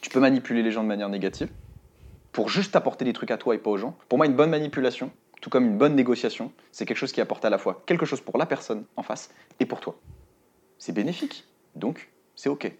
Tu 0.00 0.10
peux 0.10 0.18
manipuler 0.18 0.62
les 0.64 0.72
gens 0.72 0.82
de 0.82 0.88
manière 0.88 1.08
négative 1.08 1.48
pour 2.32 2.48
juste 2.48 2.74
apporter 2.74 3.04
des 3.04 3.12
trucs 3.12 3.30
à 3.30 3.38
toi 3.38 3.54
et 3.54 3.58
pas 3.58 3.70
aux 3.70 3.78
gens. 3.78 3.96
Pour 4.08 4.18
moi, 4.18 4.26
une 4.26 4.34
bonne 4.34 4.50
manipulation, 4.50 5.12
tout 5.40 5.50
comme 5.50 5.64
une 5.64 5.78
bonne 5.78 5.94
négociation, 5.94 6.50
c'est 6.72 6.84
quelque 6.84 6.96
chose 6.96 7.12
qui 7.12 7.20
apporte 7.20 7.44
à 7.44 7.50
la 7.50 7.58
fois 7.58 7.84
quelque 7.86 8.04
chose 8.06 8.20
pour 8.20 8.36
la 8.36 8.44
personne 8.44 8.84
en 8.96 9.04
face 9.04 9.30
et 9.60 9.66
pour 9.66 9.78
toi. 9.78 9.96
C'est 10.78 10.92
bénéfique. 10.92 11.44
Donc, 11.76 12.10
c'est 12.34 12.48
OK. 12.48 12.70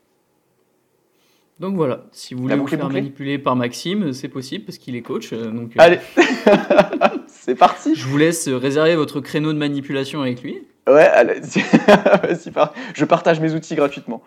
Donc 1.60 1.76
voilà, 1.76 2.04
si 2.10 2.34
vous 2.34 2.42
voulez 2.42 2.56
vous 2.56 2.66
faire 2.66 2.90
manipuler 2.90 3.38
par 3.38 3.54
Maxime, 3.54 4.12
c'est 4.12 4.28
possible 4.28 4.64
parce 4.64 4.76
qu'il 4.76 4.96
est 4.96 5.02
coach. 5.02 5.32
euh, 5.32 5.52
Donc, 5.52 5.70
euh, 5.76 5.80
Allez 5.80 6.00
C'est 7.28 7.54
parti 7.54 7.94
je 7.94 8.06
vous 8.08 8.18
laisse 8.18 8.48
réserver 8.48 8.96
votre 8.96 9.20
créneau 9.20 9.52
de 9.52 9.58
manipulation 9.58 10.20
avec 10.20 10.42
lui. 10.42 10.66
Ouais, 10.86 11.06
allez, 11.06 11.40
je 12.94 13.04
partage 13.04 13.40
mes 13.40 13.54
outils 13.54 13.74
gratuitement. 13.74 14.22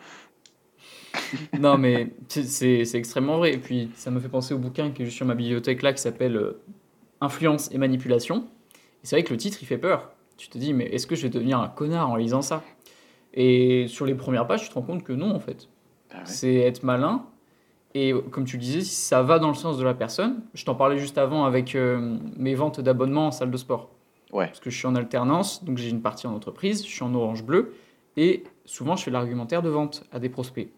Non, 1.60 1.78
mais 1.78 2.10
c'est- 2.28 2.96
extrêmement 2.96 3.38
vrai. 3.38 3.54
Et 3.54 3.58
puis, 3.58 3.91
ça 3.96 4.12
me 4.12 4.20
fait 4.20 4.30
penser 4.30 4.54
au 4.54 4.58
bouquin 4.58 4.91
qui 4.91 5.02
est 5.04 5.06
juste 5.06 5.17
sur 5.17 5.26
ma 5.26 5.36
bibliothèque 5.36 5.82
là, 5.82 5.93
qui 5.93 6.02
s'appelle 6.02 6.36
euh, 6.38 6.62
Influence 7.22 7.70
et 7.72 7.78
manipulation. 7.78 8.46
Et 8.76 9.08
c'est 9.08 9.15
vrai 9.15 9.24
que 9.24 9.34
le 9.34 9.38
titre, 9.38 9.58
il 9.62 9.65
fait 9.65 9.78
peur. 9.78 10.12
Tu 10.38 10.50
te 10.50 10.58
dis, 10.58 10.74
mais 10.74 10.86
est-ce 10.86 11.08
que 11.08 11.15
je 11.15 11.24
vais 11.24 11.30
devenir 11.30 11.60
un 11.60 11.67
connard 11.67 12.10
en 12.10 12.15
lisant 12.15 12.41
ça? 12.43 12.63
Et 13.34 13.86
sur 13.88 14.06
les 14.06 14.15
premières 14.15 14.48
pages, 14.48 14.63
tu 14.63 14.70
te 14.70 14.74
rends 14.76 14.84
compte 14.84 15.04
que 15.04 15.13
non, 15.13 15.32
en 15.36 15.39
fait. 15.39 15.67
Ah 16.12 16.17
ouais. 16.17 16.22
C'est 16.26 16.56
être 16.56 16.84
malin. 16.84 17.26
Et 17.96 18.13
comme 18.32 18.46
tu 18.46 18.58
le 18.58 18.62
disais, 18.62 18.82
si 18.82 18.96
ça 18.96 19.24
va 19.24 19.39
dans 19.39 19.48
le 19.48 19.56
sens 19.56 19.78
de 19.78 19.84
la 19.84 19.93
personne, 19.96 20.41
je 20.54 20.65
t'en 20.65 20.76
parlais 20.76 21.00
juste 21.00 21.17
avant 21.17 21.46
avec 21.46 21.76
euh, 21.76 22.17
mes 22.38 22.54
ventes 22.56 22.80
d'abonnements 22.82 23.28
en 23.28 23.32
salle 23.32 23.50
de 23.52 23.58
sport. 23.58 23.89
Parce 24.32 24.60
que 24.60 24.70
je 24.70 24.78
suis 24.78 24.88
en 24.88 24.96
alternance, 24.96 25.63
donc 25.63 25.78
j'ai 25.78 25.90
une 25.90 26.02
partie 26.02 26.28
en 26.28 26.34
entreprise, 26.34 26.84
je 26.86 26.92
suis 26.92 27.04
en 27.04 27.13
orange 27.13 27.44
bleu, 27.44 27.74
et 28.18 28.44
souvent 28.66 28.96
je 28.96 29.04
fais 29.04 29.12
l'argumentaire 29.12 29.62
de 29.62 29.70
vente 29.70 30.04
à 30.12 30.20
des 30.20 30.30
prospects. 30.30 30.70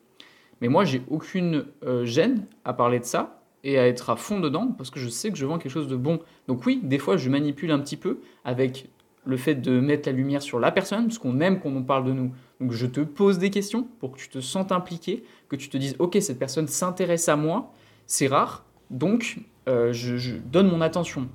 Mais 0.61 0.67
moi, 0.67 0.83
j'ai 0.83 1.01
aucune 1.09 1.65
euh, 1.83 2.05
gêne 2.05 2.45
à 2.65 2.73
parler 2.73 2.99
de 2.99 3.05
ça 3.05 3.41
et 3.63 3.77
à 3.79 3.87
être 3.87 4.09
à 4.09 4.15
fond 4.15 4.39
dedans 4.39 4.73
parce 4.77 4.89
que 4.89 4.99
je 4.99 5.09
sais 5.09 5.31
que 5.31 5.37
je 5.37 5.45
vends 5.45 5.57
quelque 5.57 5.71
chose 5.71 5.87
de 5.87 5.95
bon. 5.95 6.19
Donc 6.47 6.65
oui, 6.65 6.79
des 6.83 6.97
fois, 6.97 7.17
je 7.17 7.29
manipule 7.29 7.71
un 7.71 7.79
petit 7.79 7.97
peu 7.97 8.19
avec 8.43 8.89
le 9.25 9.37
fait 9.37 9.55
de 9.55 9.79
mettre 9.79 10.09
la 10.09 10.13
lumière 10.13 10.41
sur 10.41 10.59
la 10.59 10.71
personne, 10.71 11.05
parce 11.07 11.19
qu'on 11.19 11.39
aime 11.39 11.59
qu'on 11.59 11.75
en 11.75 11.83
parle 11.83 12.05
de 12.05 12.13
nous. 12.13 12.31
Donc 12.59 12.71
je 12.71 12.85
te 12.85 13.01
pose 13.01 13.37
des 13.37 13.49
questions 13.49 13.87
pour 13.99 14.11
que 14.11 14.17
tu 14.17 14.29
te 14.29 14.39
sentes 14.39 14.71
impliqué, 14.71 15.23
que 15.49 15.55
tu 15.55 15.69
te 15.69 15.77
dises, 15.77 15.95
ok, 15.99 16.17
cette 16.19 16.39
personne 16.39 16.67
s'intéresse 16.67 17.29
à 17.29 17.35
moi, 17.35 17.71
c'est 18.07 18.27
rare, 18.27 18.65
donc 18.89 19.39
euh, 19.67 19.93
je 19.93 20.35
donne 20.37 20.67
mon 20.69 20.81
attention. 20.81 21.29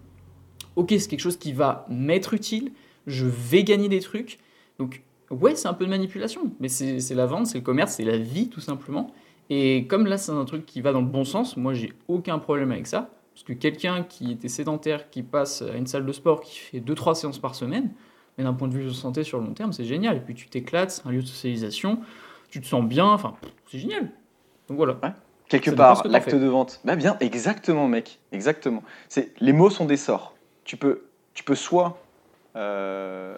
Ok, 0.76 0.88
c'est 0.90 1.08
quelque 1.08 1.20
chose 1.20 1.36
qui 1.36 1.52
va 1.52 1.86
m'être 1.88 2.34
utile, 2.34 2.72
je 3.06 3.26
vais 3.26 3.64
gagner 3.64 3.88
des 3.88 4.00
trucs. 4.00 4.38
Donc 4.78 5.02
ouais, 5.30 5.54
c'est 5.54 5.68
un 5.68 5.74
peu 5.74 5.84
de 5.84 5.90
manipulation, 5.90 6.52
mais 6.60 6.68
c'est 6.68 7.14
la 7.14 7.26
vente, 7.26 7.46
c'est 7.46 7.58
le 7.58 7.64
commerce, 7.64 7.94
c'est 7.94 8.04
la 8.04 8.18
vie 8.18 8.48
tout 8.48 8.60
simplement. 8.60 9.12
Et 9.50 9.86
comme 9.86 10.06
là, 10.06 10.16
c'est 10.16 10.32
un 10.32 10.44
truc 10.44 10.64
qui 10.66 10.80
va 10.80 10.92
dans 10.92 11.00
le 11.00 11.06
bon 11.06 11.24
sens, 11.24 11.56
moi 11.56 11.74
j'ai 11.74 11.92
aucun 12.08 12.38
problème 12.38 12.72
avec 12.72 12.86
ça. 12.86 13.10
Parce 13.34 13.44
que 13.44 13.52
quelqu'un 13.52 14.04
qui 14.04 14.30
était 14.30 14.48
sédentaire, 14.48 15.10
qui 15.10 15.24
passe 15.24 15.62
à 15.62 15.76
une 15.76 15.88
salle 15.88 16.06
de 16.06 16.12
sport, 16.12 16.40
qui 16.40 16.56
fait 16.56 16.78
2-3 16.78 17.14
séances 17.14 17.40
par 17.40 17.56
semaine, 17.56 17.90
mais 18.38 18.44
d'un 18.44 18.54
point 18.54 18.68
de 18.68 18.74
vue 18.74 18.84
de 18.84 18.90
santé 18.90 19.24
sur 19.24 19.40
le 19.40 19.46
long 19.46 19.54
terme, 19.54 19.72
c'est 19.72 19.84
génial. 19.84 20.18
Et 20.18 20.20
puis 20.20 20.34
tu 20.34 20.48
t'éclates, 20.48 20.92
c'est 20.92 21.06
un 21.06 21.10
lieu 21.10 21.20
de 21.20 21.26
socialisation, 21.26 21.98
tu 22.48 22.60
te 22.60 22.66
sens 22.66 22.84
bien, 22.84 23.06
enfin, 23.06 23.34
c'est 23.70 23.78
génial. 23.78 24.12
Donc 24.68 24.76
voilà. 24.76 24.98
Quelque 25.48 25.72
part, 25.72 26.06
l'acte 26.06 26.34
de 26.34 26.46
vente. 26.46 26.80
Bah 26.84 26.96
bien, 26.96 27.16
exactement, 27.20 27.88
mec. 27.88 28.20
Exactement. 28.32 28.82
C'est 29.08 29.34
les 29.40 29.52
mots 29.52 29.68
sont 29.68 29.84
des 29.84 29.96
sorts. 29.96 30.33
Tu 30.64 30.76
peux, 30.76 31.04
tu 31.34 31.44
peux 31.44 31.54
soit, 31.54 31.98
euh, 32.56 33.36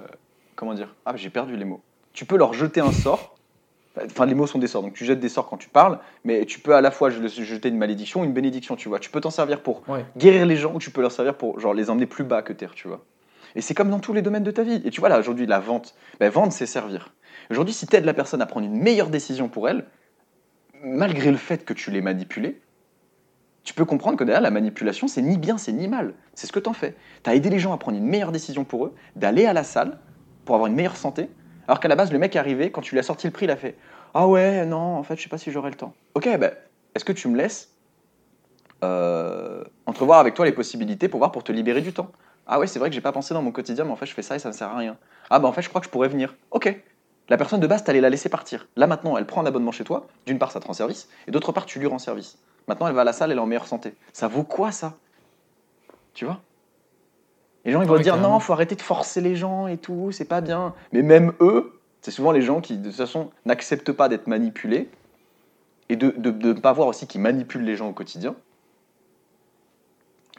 comment 0.54 0.74
dire 0.74 0.94
Ah, 1.04 1.16
j'ai 1.16 1.30
perdu 1.30 1.56
les 1.56 1.64
mots. 1.64 1.80
Tu 2.12 2.24
peux 2.24 2.36
leur 2.36 2.52
jeter 2.54 2.80
un 2.80 2.92
sort. 2.92 3.34
Enfin, 4.04 4.26
les 4.26 4.34
mots 4.34 4.46
sont 4.46 4.58
des 4.58 4.66
sorts. 4.66 4.82
Donc 4.82 4.92
tu 4.94 5.04
jettes 5.06 5.20
des 5.20 5.28
sorts 5.30 5.48
quand 5.48 5.56
tu 5.56 5.68
parles, 5.70 5.98
mais 6.24 6.44
tu 6.44 6.60
peux 6.60 6.74
à 6.74 6.80
la 6.82 6.90
fois 6.90 7.08
je- 7.10 7.26
jeter 7.26 7.68
une 7.70 7.78
malédiction 7.78 8.20
ou 8.20 8.24
une 8.24 8.32
bénédiction. 8.34 8.76
Tu 8.76 8.88
vois. 8.88 8.98
Tu 8.98 9.10
peux 9.10 9.20
t'en 9.20 9.30
servir 9.30 9.62
pour 9.62 9.82
Ouais. 9.88 10.04
guérir 10.16 10.44
les 10.46 10.56
gens 10.56 10.74
ou 10.74 10.78
tu 10.78 10.90
peux 10.90 11.00
leur 11.00 11.12
servir 11.12 11.34
pour 11.34 11.58
genre 11.60 11.72
les 11.74 11.88
emmener 11.88 12.06
plus 12.06 12.24
bas 12.24 12.42
que 12.42 12.52
terre. 12.52 12.74
Tu 12.74 12.88
vois. 12.88 13.04
Et 13.54 13.62
c'est 13.62 13.72
comme 13.74 13.88
dans 13.90 14.00
tous 14.00 14.12
les 14.12 14.20
domaines 14.22 14.42
de 14.44 14.50
ta 14.50 14.62
vie. 14.62 14.82
Et 14.84 14.90
tu 14.90 15.00
vois 15.00 15.08
là 15.08 15.18
aujourd'hui 15.18 15.46
la 15.46 15.60
vente. 15.60 15.94
Ben, 16.20 16.28
vendre 16.30 16.52
c'est 16.52 16.66
servir. 16.66 17.14
Aujourd'hui, 17.50 17.72
si 17.72 17.86
tu 17.86 17.96
aides 17.96 18.04
la 18.04 18.12
personne 18.14 18.42
à 18.42 18.46
prendre 18.46 18.66
une 18.66 18.76
meilleure 18.78 19.08
décision 19.08 19.48
pour 19.48 19.68
elle, 19.68 19.86
malgré 20.82 21.30
le 21.30 21.36
fait 21.38 21.64
que 21.64 21.72
tu 21.72 21.90
l'aies 21.90 22.00
manipulée, 22.02 22.60
tu 23.66 23.74
peux 23.74 23.84
comprendre 23.84 24.16
que 24.16 24.22
derrière 24.22 24.40
la 24.40 24.52
manipulation, 24.52 25.08
c'est 25.08 25.22
ni 25.22 25.36
bien, 25.36 25.58
c'est 25.58 25.72
ni 25.72 25.88
mal. 25.88 26.14
C'est 26.34 26.46
ce 26.46 26.52
que 26.52 26.60
tu 26.60 26.68
en 26.68 26.72
fais. 26.72 26.94
Tu 27.24 27.30
as 27.30 27.34
aidé 27.34 27.50
les 27.50 27.58
gens 27.58 27.72
à 27.72 27.78
prendre 27.78 27.98
une 27.98 28.06
meilleure 28.06 28.30
décision 28.30 28.64
pour 28.64 28.86
eux, 28.86 28.94
d'aller 29.16 29.44
à 29.44 29.52
la 29.52 29.64
salle 29.64 29.98
pour 30.44 30.54
avoir 30.54 30.68
une 30.68 30.76
meilleure 30.76 30.96
santé, 30.96 31.28
alors 31.66 31.80
qu'à 31.80 31.88
la 31.88 31.96
base, 31.96 32.12
le 32.12 32.18
mec 32.20 32.36
est 32.36 32.38
arrivé, 32.38 32.70
quand 32.70 32.80
tu 32.80 32.94
lui 32.94 33.00
as 33.00 33.02
sorti 33.02 33.26
le 33.26 33.32
prix, 33.32 33.46
il 33.46 33.50
a 33.50 33.56
fait 33.56 33.76
Ah 34.14 34.28
ouais, 34.28 34.64
non, 34.66 34.78
en 34.78 35.02
fait, 35.02 35.16
je 35.16 35.24
sais 35.24 35.28
pas 35.28 35.36
si 35.36 35.50
j'aurai 35.50 35.70
le 35.70 35.76
temps. 35.76 35.94
Ok, 36.14 36.28
ben, 36.38 36.52
est-ce 36.94 37.04
que 37.04 37.12
tu 37.12 37.26
me 37.26 37.36
laisses 37.36 37.74
euh, 38.84 39.64
entrevoir 39.86 40.20
avec 40.20 40.34
toi 40.34 40.44
les 40.44 40.52
possibilités 40.52 41.08
pour 41.08 41.18
voir 41.18 41.32
pour 41.32 41.42
te 41.42 41.50
libérer 41.50 41.80
du 41.80 41.92
temps? 41.92 42.12
Ah 42.46 42.60
ouais, 42.60 42.68
c'est 42.68 42.78
vrai 42.78 42.88
que 42.88 42.94
j'ai 42.94 43.00
pas 43.00 43.10
pensé 43.10 43.34
dans 43.34 43.42
mon 43.42 43.50
quotidien, 43.50 43.84
mais 43.84 43.90
en 43.90 43.96
fait, 43.96 44.06
je 44.06 44.14
fais 44.14 44.22
ça 44.22 44.36
et 44.36 44.38
ça 44.38 44.50
ne 44.50 44.54
sert 44.54 44.68
à 44.68 44.76
rien. 44.76 44.96
Ah 45.28 45.40
bah 45.40 45.48
en 45.48 45.52
fait, 45.52 45.62
je 45.62 45.68
crois 45.68 45.80
que 45.80 45.86
je 45.86 45.90
pourrais 45.90 46.08
venir. 46.08 46.36
Ok. 46.52 46.72
La 47.28 47.36
personne 47.36 47.58
de 47.58 47.66
base, 47.66 47.82
t'allais 47.82 48.00
la 48.00 48.10
laisser 48.10 48.28
partir. 48.28 48.68
Là 48.76 48.86
maintenant, 48.86 49.16
elle 49.16 49.26
prend 49.26 49.42
un 49.42 49.46
abonnement 49.46 49.72
chez 49.72 49.82
toi. 49.82 50.06
D'une 50.26 50.38
part, 50.38 50.52
ça 50.52 50.60
te 50.60 50.66
rend 50.68 50.72
service, 50.72 51.08
et 51.26 51.32
d'autre 51.32 51.50
part, 51.50 51.66
tu 51.66 51.80
lui 51.80 51.88
rends 51.88 51.98
service. 51.98 52.38
Maintenant, 52.68 52.88
elle 52.88 52.94
va 52.94 53.02
à 53.02 53.04
la 53.04 53.12
salle, 53.12 53.30
elle 53.30 53.38
est 53.38 53.40
en 53.40 53.46
meilleure 53.46 53.66
santé. 53.66 53.94
Ça 54.12 54.28
vaut 54.28 54.42
quoi 54.42 54.72
ça? 54.72 54.94
Tu 56.14 56.24
vois? 56.24 56.40
Les 57.64 57.72
gens, 57.72 57.82
ils 57.82 57.88
vont 57.88 57.98
dire 57.98 58.16
non, 58.16 58.38
faut 58.38 58.52
arrêter 58.52 58.76
de 58.76 58.82
forcer 58.82 59.20
les 59.20 59.34
gens 59.36 59.66
et 59.66 59.76
tout, 59.76 60.12
c'est 60.12 60.24
pas 60.24 60.40
bien. 60.40 60.74
Mais 60.92 61.02
même 61.02 61.32
eux, 61.40 61.80
c'est 62.00 62.12
souvent 62.12 62.30
les 62.30 62.42
gens 62.42 62.60
qui, 62.60 62.78
de 62.78 62.88
toute 62.88 62.96
façon, 62.96 63.30
n'acceptent 63.44 63.92
pas 63.92 64.08
d'être 64.08 64.28
manipulés 64.28 64.88
et 65.88 65.96
de 65.96 66.12
ne 66.16 66.52
pas 66.52 66.72
voir 66.72 66.88
aussi 66.88 67.06
qu'ils 67.06 67.20
manipulent 67.20 67.64
les 67.64 67.76
gens 67.76 67.88
au 67.88 67.92
quotidien. 67.92 68.36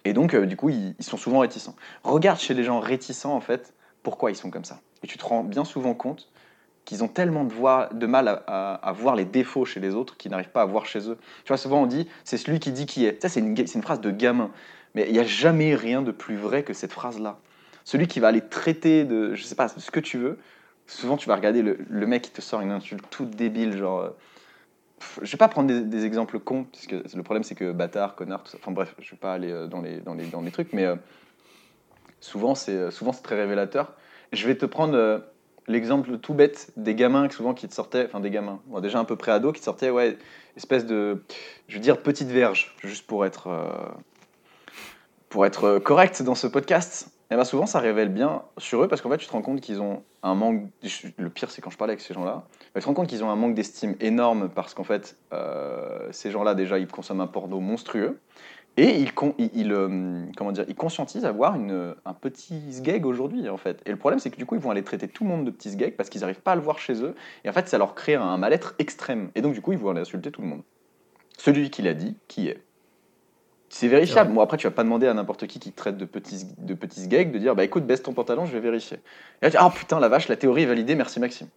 Et 0.06 0.14
donc, 0.14 0.34
euh, 0.34 0.46
du 0.46 0.56
coup, 0.56 0.70
ils, 0.70 0.96
ils 0.98 1.06
sont 1.06 1.18
souvent 1.18 1.40
réticents. 1.40 1.76
Regarde 2.04 2.40
chez 2.40 2.54
les 2.54 2.64
gens 2.64 2.80
réticents, 2.80 3.34
en 3.34 3.42
fait, 3.42 3.74
pourquoi 4.04 4.32
ils 4.32 4.36
sont 4.36 4.50
comme 4.50 4.64
ça. 4.64 4.80
Et 5.04 5.08
tu 5.08 5.18
te 5.18 5.26
rends 5.26 5.44
bien 5.44 5.66
souvent 5.66 5.94
compte 5.94 6.30
qu'ils 6.88 7.04
ont 7.04 7.10
tellement 7.10 7.44
de, 7.44 8.06
mal 8.06 8.42
à, 8.48 8.94
voir 8.98 9.16
les 9.18 9.26
défauts 9.26 9.66
chez 9.66 9.82
les 9.82 9.94
autres 9.94 10.16
qu'ils 10.16 10.32
n'arrivent 10.32 10.52
pas 10.52 10.62
à 10.62 10.66
voir 10.66 10.86
chez 10.86 11.10
eux. 11.10 11.18
Tu 11.44 11.50
vois, 11.50 11.58
souvent 11.58 11.82
on 11.82 11.86
dit, 11.86 12.08
c'est 12.24 12.38
celui 12.38 12.60
qui 12.60 12.72
dit 12.72 12.86
qui 12.86 13.06
est. 13.06 13.22
Ça, 13.22 13.28
c'est 13.28 13.42
une, 13.42 13.84
phrase 13.84 14.00
de 14.00 14.10
gamin. 14.10 14.52
Mais 14.96 15.06
il 15.08 15.12
n'y 15.12 15.20
a 15.20 15.26
jamais 15.26 15.76
rien 15.76 16.02
de 16.02 16.12
plus 16.12 16.38
vrai 16.38 16.64
que 16.64 16.72
cette 16.72 16.94
phrase-là. 16.94 17.40
celui 17.84 18.08
qui 18.08 18.22
va 18.22 18.30
aller 18.30 18.40
traiter 18.40 19.04
de, 19.04 19.36
je 19.36 19.44
sais 19.44 19.54
pas, 19.54 19.68
ce 19.68 19.92
que 19.92 20.00
tu 20.00 20.18
veux, 20.18 20.40
souvent 20.88 21.18
tu 21.18 21.28
vas 21.28 21.36
regarder 21.36 21.62
le, 21.62 22.08
mec 22.08 22.22
qui 22.22 22.32
te 22.32 22.40
sort 22.40 22.62
une 22.62 22.72
insulte 22.72 23.04
toute 23.10 23.32
débile, 23.32 23.76
genre. 23.76 24.00
euh, 24.00 24.10
pff, 25.00 25.20
je 25.24 25.32
vais 25.34 25.38
pas 25.38 25.50
prendre 25.50 25.70
des, 25.70 26.06
exemples 26.06 26.40
cons, 26.40 26.64
puisque 26.72 26.94
le 26.94 27.24
problème 27.24 27.44
c'est 27.44 27.56
que 27.56 27.74
bâtard, 27.74 28.16
connard, 28.16 28.44
tout 28.44 28.52
ça. 28.52 28.60
Enfin 28.62 28.72
bref, 28.72 28.96
je 29.00 29.12
vais 29.12 29.18
pas 29.18 29.34
aller 29.34 29.52
euh, 29.52 29.68
dans 29.68 29.82
les, 29.82 29.98
dans 29.98 30.14
les, 30.14 30.28
dans 30.28 30.42
les 30.42 30.52
trucs, 30.52 30.72
mais 30.72 30.86
euh, 30.86 30.96
souvent 32.22 32.56
c'est 32.56 32.78
euh, 32.78 33.12
très 33.22 33.36
révélateur. 33.36 33.92
Je 34.32 34.48
vais 34.48 34.56
te 34.56 34.66
prendre 34.66 35.22
l'exemple 35.68 36.18
tout 36.18 36.34
bête 36.34 36.72
des 36.78 36.96
gamins 36.96 37.30
souvent 37.30 37.54
qui 37.54 37.68
te 37.68 37.74
sortaient, 37.74 38.06
enfin 38.06 38.20
des 38.20 38.32
gamins, 38.32 38.60
bon, 38.68 38.80
déjà 38.80 39.00
un 39.00 39.06
peu 39.06 39.16
pré-ado, 39.16 39.52
qui 39.52 39.60
te 39.60 39.66
sortaient, 39.66 39.90
ouais, 39.90 40.18
espèce 40.56 40.86
de, 40.86 41.24
je 41.68 41.76
veux 41.76 41.82
dire 41.82 42.02
petite 42.02 42.30
verge, 42.30 42.76
juste 42.84 43.06
pour 43.06 43.26
être, 43.26 43.48
euh, 43.48 43.68
pour 45.30 45.46
être 45.46 45.64
euh, 45.66 45.80
correct 45.80 46.24
dans 46.24 46.36
ce 46.36 46.48
podcast. 46.48 47.10
Et 47.30 47.36
ben 47.36 47.44
souvent 47.44 47.66
ça 47.66 47.80
révèle 47.80 48.08
bien 48.08 48.44
sur 48.58 48.82
eux 48.82 48.88
parce 48.88 49.02
qu'en 49.02 49.10
fait 49.10 49.18
tu 49.18 49.28
te 49.28 49.32
rends 49.34 49.42
compte 49.42 49.60
qu'ils 49.60 49.82
ont 49.82 50.04
un 50.24 50.34
manque. 50.34 50.62
Le 51.18 51.30
pire 51.30 51.52
c'est 51.52 51.62
quand 51.62 51.70
je 51.70 51.78
parle 51.78 51.92
avec 51.92 52.00
ces 52.00 52.14
gens-là, 52.14 52.46
tu 52.74 52.80
te 52.80 52.86
rends 52.86 52.94
compte 52.94 53.08
qu'ils 53.08 53.22
ont 53.22 53.30
un 53.30 53.36
manque 53.36 53.54
d'estime 53.54 53.98
énorme 54.00 54.48
parce 54.48 54.74
qu'en 54.74 54.86
fait 54.86 55.18
euh, 55.34 56.08
ces 56.12 56.32
gens-là 56.32 56.56
déjà 56.56 56.80
ils 56.80 56.88
consomment 56.88 57.20
un 57.20 57.28
porno 57.28 57.60
monstrueux. 57.60 58.18
Et 58.80 59.00
ils, 59.00 59.12
con- 59.12 59.34
ils, 59.40 59.50
ils, 59.56 59.72
euh, 59.72 60.22
comment 60.38 60.52
dire, 60.52 60.66
ils 60.68 60.76
conscientisent 60.76 61.26
avoir 61.26 61.56
une, 61.56 61.96
un 62.06 62.14
petit 62.14 62.62
sgeg 62.72 63.06
aujourd'hui, 63.06 63.50
en 63.50 63.58
fait. 63.58 63.82
Et 63.88 63.90
le 63.90 63.98
problème, 63.98 64.20
c'est 64.20 64.30
que 64.30 64.38
du 64.38 64.46
coup, 64.46 64.54
ils 64.54 64.62
vont 64.62 64.70
aller 64.70 64.84
traiter 64.84 65.08
tout 65.08 65.24
le 65.24 65.32
monde 65.32 65.46
de 65.46 65.52
petits 65.52 65.72
sgeg 65.72 65.96
parce 65.96 66.10
qu'ils 66.10 66.22
n'arrivent 66.22 66.42
pas 66.42 66.52
à 66.52 66.56
le 66.56 66.62
voir 66.62 66.78
chez 66.78 67.04
eux. 67.04 67.16
Et 67.44 67.50
en 67.50 67.54
fait, 67.54 67.68
ça 67.68 67.80
leur 67.80 67.96
crée 67.96 68.16
un 68.16 68.38
mal-être 68.38 68.76
extrême. 68.78 69.32
Et 69.34 69.42
donc, 69.42 69.54
du 69.54 69.62
coup, 69.62 69.74
ils 69.74 69.80
vont 69.80 69.90
aller 69.90 70.02
insulter 70.02 70.32
tout 70.32 70.42
le 70.42 70.48
monde. 70.48 70.62
Celui 71.40 71.70
qui 71.72 71.82
l'a 71.82 71.96
dit, 71.96 72.16
qui 72.28 72.48
est? 72.48 72.62
C'est 73.70 73.88
vérifiable. 73.88 74.30
Ouais. 74.30 74.36
Moi, 74.36 74.44
après, 74.44 74.58
tu 74.58 74.66
vas 74.68 74.72
pas 74.72 74.84
demander 74.84 75.08
à 75.08 75.14
n'importe 75.14 75.46
qui 75.48 75.60
qui 75.60 75.72
te 75.72 75.76
traite 75.76 75.98
de 75.98 76.06
petits, 76.06 76.46
de 76.58 76.74
petits 76.74 77.08
de 77.08 77.38
dire 77.38 77.56
bah 77.56 77.64
écoute, 77.64 77.86
baisse 77.86 78.02
ton 78.02 78.14
pantalon, 78.14 78.46
je 78.46 78.54
vais 78.54 78.62
vérifier. 78.62 78.98
Et 78.98 79.46
là, 79.46 79.50
tu 79.50 79.58
dis, 79.58 79.58
ah 79.60 79.70
putain, 79.70 80.00
la 80.00 80.08
vache, 80.08 80.30
la 80.30 80.38
théorie 80.38 80.64
est 80.64 80.68
validée, 80.68 80.96
merci 80.96 81.20
Maxime. 81.20 81.48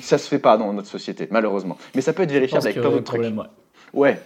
Ça 0.00 0.18
se 0.18 0.28
fait 0.28 0.38
pas 0.38 0.58
dans 0.58 0.72
notre 0.72 0.88
société, 0.88 1.26
malheureusement. 1.30 1.78
Mais 1.94 2.02
ça 2.02 2.12
peut 2.12 2.24
être 2.24 2.32
vérifiable 2.32 2.66
avec 2.66 2.78
plein 2.78 2.90
d'autres 2.90 3.04
trucs. 3.04 3.34
Ouais, 3.94 4.20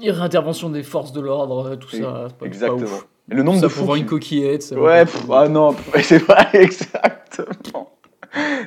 Il 0.00 0.06
y 0.06 0.10
aurait 0.10 0.22
intervention 0.22 0.70
des 0.70 0.82
forces 0.82 1.12
de 1.12 1.20
l'ordre, 1.20 1.74
tout 1.76 1.88
Oui, 1.92 2.00
ça. 2.00 2.28
pas- 2.38 2.46
exactement. 2.46 2.78
pas 2.80 2.84
ouf. 2.86 3.06
Et 3.30 3.34
le 3.34 3.42
nombre 3.42 3.60
ça 3.60 3.68
de 3.68 3.72
pour 3.72 3.86
fous 3.86 3.94
qui- 3.94 4.00
une 4.00 4.06
coquillette. 4.06 4.62
ça 4.62 4.76
Ouais, 4.80 5.04
pff, 5.04 5.24
ah 5.30 5.48
non, 5.48 5.74
c'est 6.02 6.24
pas 6.26 6.48
exactement. 6.54 7.90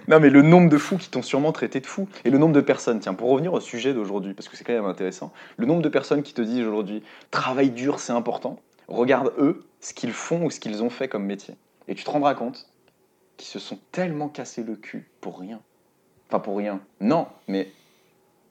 Non, 0.07 0.19
mais 0.19 0.29
le 0.29 0.41
nombre 0.41 0.69
de 0.69 0.77
fous 0.77 0.97
qui 0.97 1.09
t'ont 1.09 1.21
sûrement 1.21 1.51
traité 1.53 1.79
de 1.79 1.85
fou. 1.85 2.07
Et 2.25 2.29
le 2.29 2.37
nombre 2.37 2.53
de 2.53 2.61
personnes, 2.61 2.99
tiens, 2.99 3.13
pour 3.13 3.29
revenir 3.29 3.53
au 3.53 3.59
sujet 3.61 3.93
d'aujourd'hui, 3.93 4.33
parce 4.33 4.49
que 4.49 4.57
c'est 4.57 4.63
quand 4.63 4.73
même 4.73 4.85
intéressant, 4.85 5.31
le 5.57 5.65
nombre 5.65 5.81
de 5.81 5.89
personnes 5.89 6.21
qui 6.21 6.33
te 6.33 6.41
disent 6.41 6.65
aujourd'hui, 6.65 7.01
travail 7.31 7.69
dur, 7.71 7.99
c'est 7.99 8.11
important, 8.13 8.59
regarde 8.87 9.31
eux, 9.37 9.63
ce 9.79 9.93
qu'ils 9.93 10.11
font 10.11 10.45
ou 10.45 10.51
ce 10.51 10.59
qu'ils 10.59 10.83
ont 10.83 10.89
fait 10.89 11.07
comme 11.07 11.23
métier. 11.25 11.55
Et 11.87 11.95
tu 11.95 12.03
te 12.03 12.09
rendras 12.11 12.33
compte 12.35 12.67
qu'ils 13.37 13.47
se 13.47 13.59
sont 13.59 13.79
tellement 13.91 14.27
cassés 14.29 14.63
le 14.63 14.75
cul 14.75 15.09
pour 15.21 15.39
rien. 15.39 15.59
Enfin, 16.29 16.39
pour 16.39 16.57
rien. 16.57 16.79
Non, 16.99 17.27
mais 17.47 17.69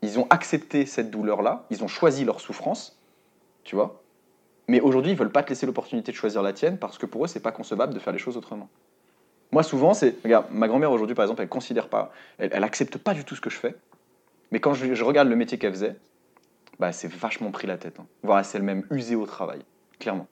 ils 0.03 0.19
ont 0.19 0.27
accepté 0.31 0.85
cette 0.87 1.11
douleur-là, 1.11 1.65
ils 1.71 1.83
ont 1.85 1.89
choisi 1.89 2.25
leur 2.25 2.41
souffrance, 2.41 2.99
tu 3.65 3.77
vois. 3.77 4.03
Mais 4.69 4.81
aujourd'hui, 4.81 5.13
ils 5.13 5.17
veulent 5.17 5.33
pas 5.33 5.43
te 5.43 5.51
laisser 5.51 5.67
l'opportunité 5.67 6.13
de 6.13 6.17
choisir 6.17 6.43
la 6.43 6.53
tienne 6.53 6.79
parce 6.79 6.99
que 6.99 7.07
pour 7.07 7.25
eux, 7.25 7.29
c'est 7.29 7.41
pas 7.41 7.53
concevable 7.53 7.95
de 7.95 7.99
faire 7.99 8.13
les 8.13 8.19
choses 8.19 8.37
autrement. 8.37 8.69
Moi, 9.51 9.63
souvent, 9.63 9.93
c'est. 9.93 10.17
Regarde, 10.25 10.47
ma 10.51 10.67
grand-mère 10.67 10.91
aujourd'hui, 10.91 11.15
par 11.15 11.25
exemple, 11.25 11.43
elle 11.43 11.49
considère 11.49 11.89
pas. 11.89 12.11
Elle, 12.39 12.51
elle 12.53 12.65
accepte 12.65 12.99
pas 12.99 13.13
du 13.13 13.25
tout 13.25 13.37
ce 13.37 13.41
que 13.41 13.51
je 13.51 13.57
fais. 13.57 13.75
Mais 14.53 14.61
quand 14.61 14.75
je, 14.75 15.03
regarde 15.03 15.29
le 15.29 15.37
métier 15.37 15.59
qu'elle 15.59 15.73
faisait, 15.73 15.97
bah, 16.79 16.93
c'est 16.93 17.11
vachement 17.11 17.51
pris 17.51 17.67
la 17.67 17.79
tête. 17.79 17.99
Hein. 17.99 18.07
Voire 18.23 18.39
elle 18.39 18.45
s'est 18.45 18.59
elle-même 18.59 18.85
usée 18.91 19.17
au 19.17 19.27
travail, 19.27 19.61
clairement. 19.99 20.27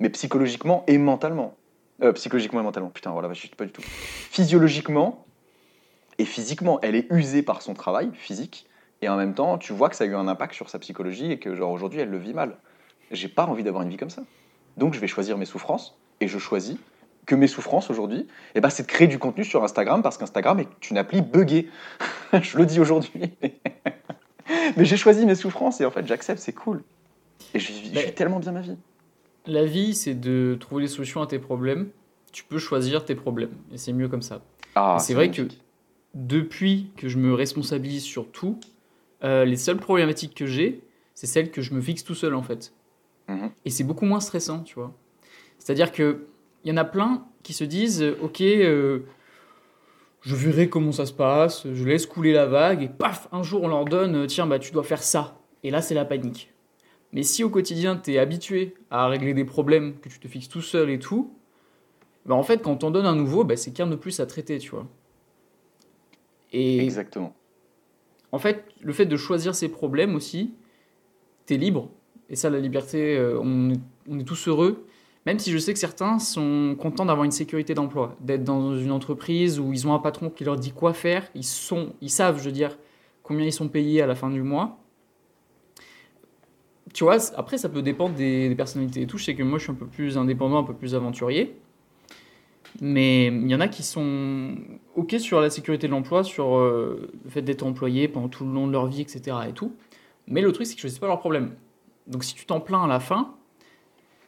Mais 0.00 0.08
psychologiquement 0.08 0.82
et 0.86 0.98
mentalement. 0.98 1.54
Euh, 2.02 2.12
psychologiquement 2.12 2.60
et 2.60 2.64
mentalement. 2.64 2.90
Putain, 2.90 3.12
voilà, 3.12 3.32
je 3.32 3.38
suis 3.38 3.48
pas 3.50 3.66
du 3.66 3.70
tout. 3.70 3.82
Physiologiquement 3.82 5.24
et 6.18 6.24
physiquement, 6.24 6.80
elle 6.82 6.94
est 6.94 7.06
usée 7.10 7.42
par 7.42 7.60
son 7.60 7.74
travail 7.74 8.10
physique. 8.14 8.66
Et 9.02 9.08
en 9.08 9.16
même 9.16 9.34
temps, 9.34 9.58
tu 9.58 9.72
vois 9.72 9.88
que 9.90 9.96
ça 9.96 10.04
a 10.04 10.06
eu 10.06 10.14
un 10.14 10.28
impact 10.28 10.54
sur 10.54 10.70
sa 10.70 10.78
psychologie 10.78 11.30
et 11.32 11.38
que, 11.38 11.54
genre, 11.54 11.70
aujourd'hui, 11.70 12.00
elle 12.00 12.10
le 12.10 12.18
vit 12.18 12.32
mal. 12.34 12.56
J'ai 13.10 13.28
pas 13.28 13.44
envie 13.46 13.62
d'avoir 13.62 13.82
une 13.82 13.90
vie 13.90 13.96
comme 13.96 14.10
ça. 14.10 14.22
Donc, 14.76 14.94
je 14.94 15.00
vais 15.00 15.06
choisir 15.06 15.36
mes 15.38 15.44
souffrances 15.44 15.98
et 16.20 16.28
je 16.28 16.38
choisis 16.38 16.76
que 17.26 17.34
mes 17.34 17.46
souffrances 17.46 17.90
aujourd'hui, 17.90 18.26
eh 18.54 18.60
ben, 18.60 18.68
c'est 18.70 18.82
de 18.82 18.88
créer 18.88 19.06
du 19.06 19.18
contenu 19.18 19.44
sur 19.44 19.62
Instagram 19.64 20.02
parce 20.02 20.18
qu'Instagram 20.18 20.58
est 20.60 20.90
une 20.90 20.98
appli 20.98 21.22
buggée. 21.22 21.70
je 22.42 22.56
le 22.58 22.66
dis 22.66 22.80
aujourd'hui. 22.80 23.32
Mais 24.76 24.84
j'ai 24.84 24.96
choisi 24.96 25.24
mes 25.24 25.34
souffrances 25.34 25.80
et 25.80 25.84
en 25.86 25.90
fait, 25.90 26.06
j'accepte, 26.06 26.38
c'est 26.40 26.52
cool. 26.52 26.82
Et 27.54 27.58
je, 27.58 27.72
vis- 27.72 27.88
je 27.88 27.94
Mais- 27.94 28.04
vis 28.06 28.12
tellement 28.14 28.40
bien 28.40 28.52
ma 28.52 28.60
vie. 28.60 28.76
La 29.46 29.64
vie, 29.64 29.94
c'est 29.94 30.14
de 30.14 30.56
trouver 30.58 30.82
les 30.82 30.88
solutions 30.88 31.20
à 31.22 31.26
tes 31.26 31.38
problèmes. 31.38 31.88
Tu 32.32 32.44
peux 32.44 32.58
choisir 32.58 33.04
tes 33.04 33.14
problèmes. 33.14 33.52
Et 33.72 33.78
c'est 33.78 33.92
mieux 33.92 34.08
comme 34.08 34.22
ça. 34.22 34.40
Ah, 34.74 34.96
c'est 35.00 35.14
vrai 35.14 35.30
que 35.30 35.42
depuis 36.14 36.90
que 36.96 37.08
je 37.08 37.18
me 37.18 37.32
responsabilise 37.34 38.02
sur 38.02 38.30
tout, 38.30 38.58
euh, 39.24 39.44
les 39.44 39.56
seules 39.56 39.78
problématiques 39.78 40.34
que 40.34 40.46
j'ai, 40.46 40.82
c'est 41.14 41.26
celles 41.26 41.50
que 41.50 41.62
je 41.62 41.74
me 41.74 41.80
fixe 41.80 42.04
tout 42.04 42.14
seul 42.14 42.34
en 42.34 42.42
fait. 42.42 42.72
Mhm. 43.28 43.50
Et 43.64 43.70
c'est 43.70 43.84
beaucoup 43.84 44.04
moins 44.04 44.20
stressant, 44.20 44.62
tu 44.62 44.74
vois. 44.74 44.92
C'est-à-dire 45.58 45.92
que 45.92 46.26
il 46.64 46.70
y 46.70 46.72
en 46.72 46.76
a 46.76 46.84
plein 46.84 47.26
qui 47.42 47.52
se 47.52 47.64
disent, 47.64 48.02
euh, 48.02 48.16
ok, 48.22 48.40
euh, 48.40 49.00
je 50.22 50.34
verrai 50.34 50.68
comment 50.68 50.92
ça 50.92 51.06
se 51.06 51.12
passe, 51.12 51.66
je 51.70 51.84
laisse 51.84 52.06
couler 52.06 52.32
la 52.32 52.46
vague, 52.46 52.82
et 52.82 52.88
paf, 52.88 53.28
un 53.32 53.42
jour 53.42 53.62
on 53.62 53.68
leur 53.68 53.84
donne, 53.84 54.26
tiens, 54.26 54.46
bah 54.46 54.58
tu 54.58 54.72
dois 54.72 54.84
faire 54.84 55.02
ça. 55.02 55.38
Et 55.62 55.70
là, 55.70 55.82
c'est 55.82 55.94
la 55.94 56.04
panique. 56.04 56.52
Mais 57.12 57.22
si 57.22 57.44
au 57.44 57.50
quotidien, 57.50 57.96
tu 57.96 58.12
es 58.12 58.18
habitué 58.18 58.74
à 58.90 59.06
régler 59.06 59.34
des 59.34 59.44
problèmes 59.44 59.98
que 60.00 60.08
tu 60.08 60.18
te 60.18 60.28
fixes 60.28 60.48
tout 60.48 60.62
seul 60.62 60.90
et 60.90 60.98
tout, 60.98 61.32
bah 62.26 62.34
en 62.34 62.42
fait, 62.42 62.62
quand 62.62 62.82
on 62.84 62.90
donne 62.90 63.06
un 63.06 63.14
nouveau, 63.14 63.44
bah, 63.44 63.56
c'est 63.56 63.72
qu'un 63.72 63.86
de 63.86 63.96
plus 63.96 64.20
à 64.20 64.26
traiter, 64.26 64.58
tu 64.58 64.70
vois. 64.70 64.86
Et 66.52 66.82
Exactement. 66.82 67.34
En 68.34 68.38
fait, 68.40 68.64
le 68.80 68.92
fait 68.92 69.06
de 69.06 69.16
choisir 69.16 69.54
ses 69.54 69.68
problèmes 69.68 70.16
aussi, 70.16 70.54
t'es 71.46 71.56
libre. 71.56 71.88
Et 72.28 72.34
ça, 72.34 72.50
la 72.50 72.58
liberté, 72.58 73.16
euh, 73.16 73.38
on, 73.40 73.70
est, 74.18 74.24
tous 74.24 74.48
heureux. 74.48 74.86
Même 75.24 75.38
si 75.38 75.52
je 75.52 75.58
sais 75.58 75.72
que 75.72 75.78
certains 75.78 76.18
sont 76.18 76.74
contents 76.76 77.06
d'avoir 77.06 77.24
une 77.24 77.30
sécurité 77.30 77.74
d'emploi, 77.74 78.16
d'être 78.20 78.42
dans 78.42 78.76
une 78.76 78.90
entreprise 78.90 79.60
où 79.60 79.72
ils 79.72 79.86
ont 79.86 79.94
un 79.94 80.00
patron 80.00 80.30
qui 80.30 80.42
leur 80.42 80.56
dit 80.56 80.72
quoi 80.72 80.92
faire, 80.94 81.30
ils, 81.36 81.44
sont, 81.44 81.92
ils 82.00 82.10
savent, 82.10 82.38
je 82.40 82.46
veux 82.46 82.52
dire, 82.52 82.76
combien 83.22 83.46
ils 83.46 83.52
sont 83.52 83.68
payés 83.68 84.02
à 84.02 84.08
la 84.08 84.16
fin 84.16 84.30
du 84.30 84.42
mois. 84.42 84.80
Tu 86.92 87.04
vois, 87.04 87.18
après, 87.36 87.56
ça 87.56 87.68
peut 87.68 87.82
dépendre 87.82 88.16
des, 88.16 88.48
des 88.48 88.56
personnalités 88.56 89.02
et 89.02 89.06
tout. 89.06 89.16
Je 89.16 89.26
sais 89.26 89.36
que 89.36 89.44
moi, 89.44 89.58
je 89.58 89.64
suis 89.64 89.72
un 89.72 89.76
peu 89.76 89.86
plus 89.86 90.18
indépendant, 90.18 90.58
un 90.58 90.64
peu 90.64 90.74
plus 90.74 90.96
aventurier. 90.96 91.54
Mais 92.80 93.26
il 93.26 93.48
y 93.48 93.54
en 93.54 93.60
a 93.60 93.68
qui 93.68 93.82
sont 93.82 94.56
OK 94.96 95.14
sur 95.18 95.40
la 95.40 95.50
sécurité 95.50 95.86
de 95.86 95.92
l'emploi, 95.92 96.24
sur 96.24 96.56
euh, 96.56 97.08
le 97.24 97.30
fait 97.30 97.42
d'être 97.42 97.62
employé 97.62 98.08
pendant 98.08 98.28
tout 98.28 98.44
le 98.44 98.52
long 98.52 98.66
de 98.66 98.72
leur 98.72 98.86
vie, 98.86 99.00
etc. 99.00 99.36
Et 99.48 99.52
tout. 99.52 99.74
Mais 100.26 100.40
le 100.40 100.50
truc, 100.52 100.66
c'est 100.66 100.74
que 100.74 100.80
je 100.80 100.88
ne 100.88 100.92
sais 100.92 101.00
pas 101.00 101.06
leur 101.06 101.20
problème. 101.20 101.54
Donc 102.06 102.24
si 102.24 102.34
tu 102.34 102.46
t'en 102.46 102.60
plains 102.60 102.84
à 102.84 102.88
la 102.88 103.00
fin, 103.00 103.34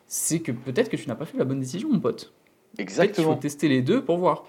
c'est 0.07 0.41
que 0.41 0.53
peut-être 0.53 0.89
que 0.89 0.97
tu 0.97 1.09
n'as 1.09 1.15
pas 1.15 1.25
fait 1.25 1.39
la 1.39 1.45
bonne 1.45 1.61
décision, 1.61 1.89
mon 1.91 2.01
pote. 2.01 2.33
Exactement. 2.79 3.35
faut 3.35 3.41
tester 3.41 3.69
les 3.69 3.83
deux 3.83 4.05
pour 4.05 4.19
voir. 4.19 4.45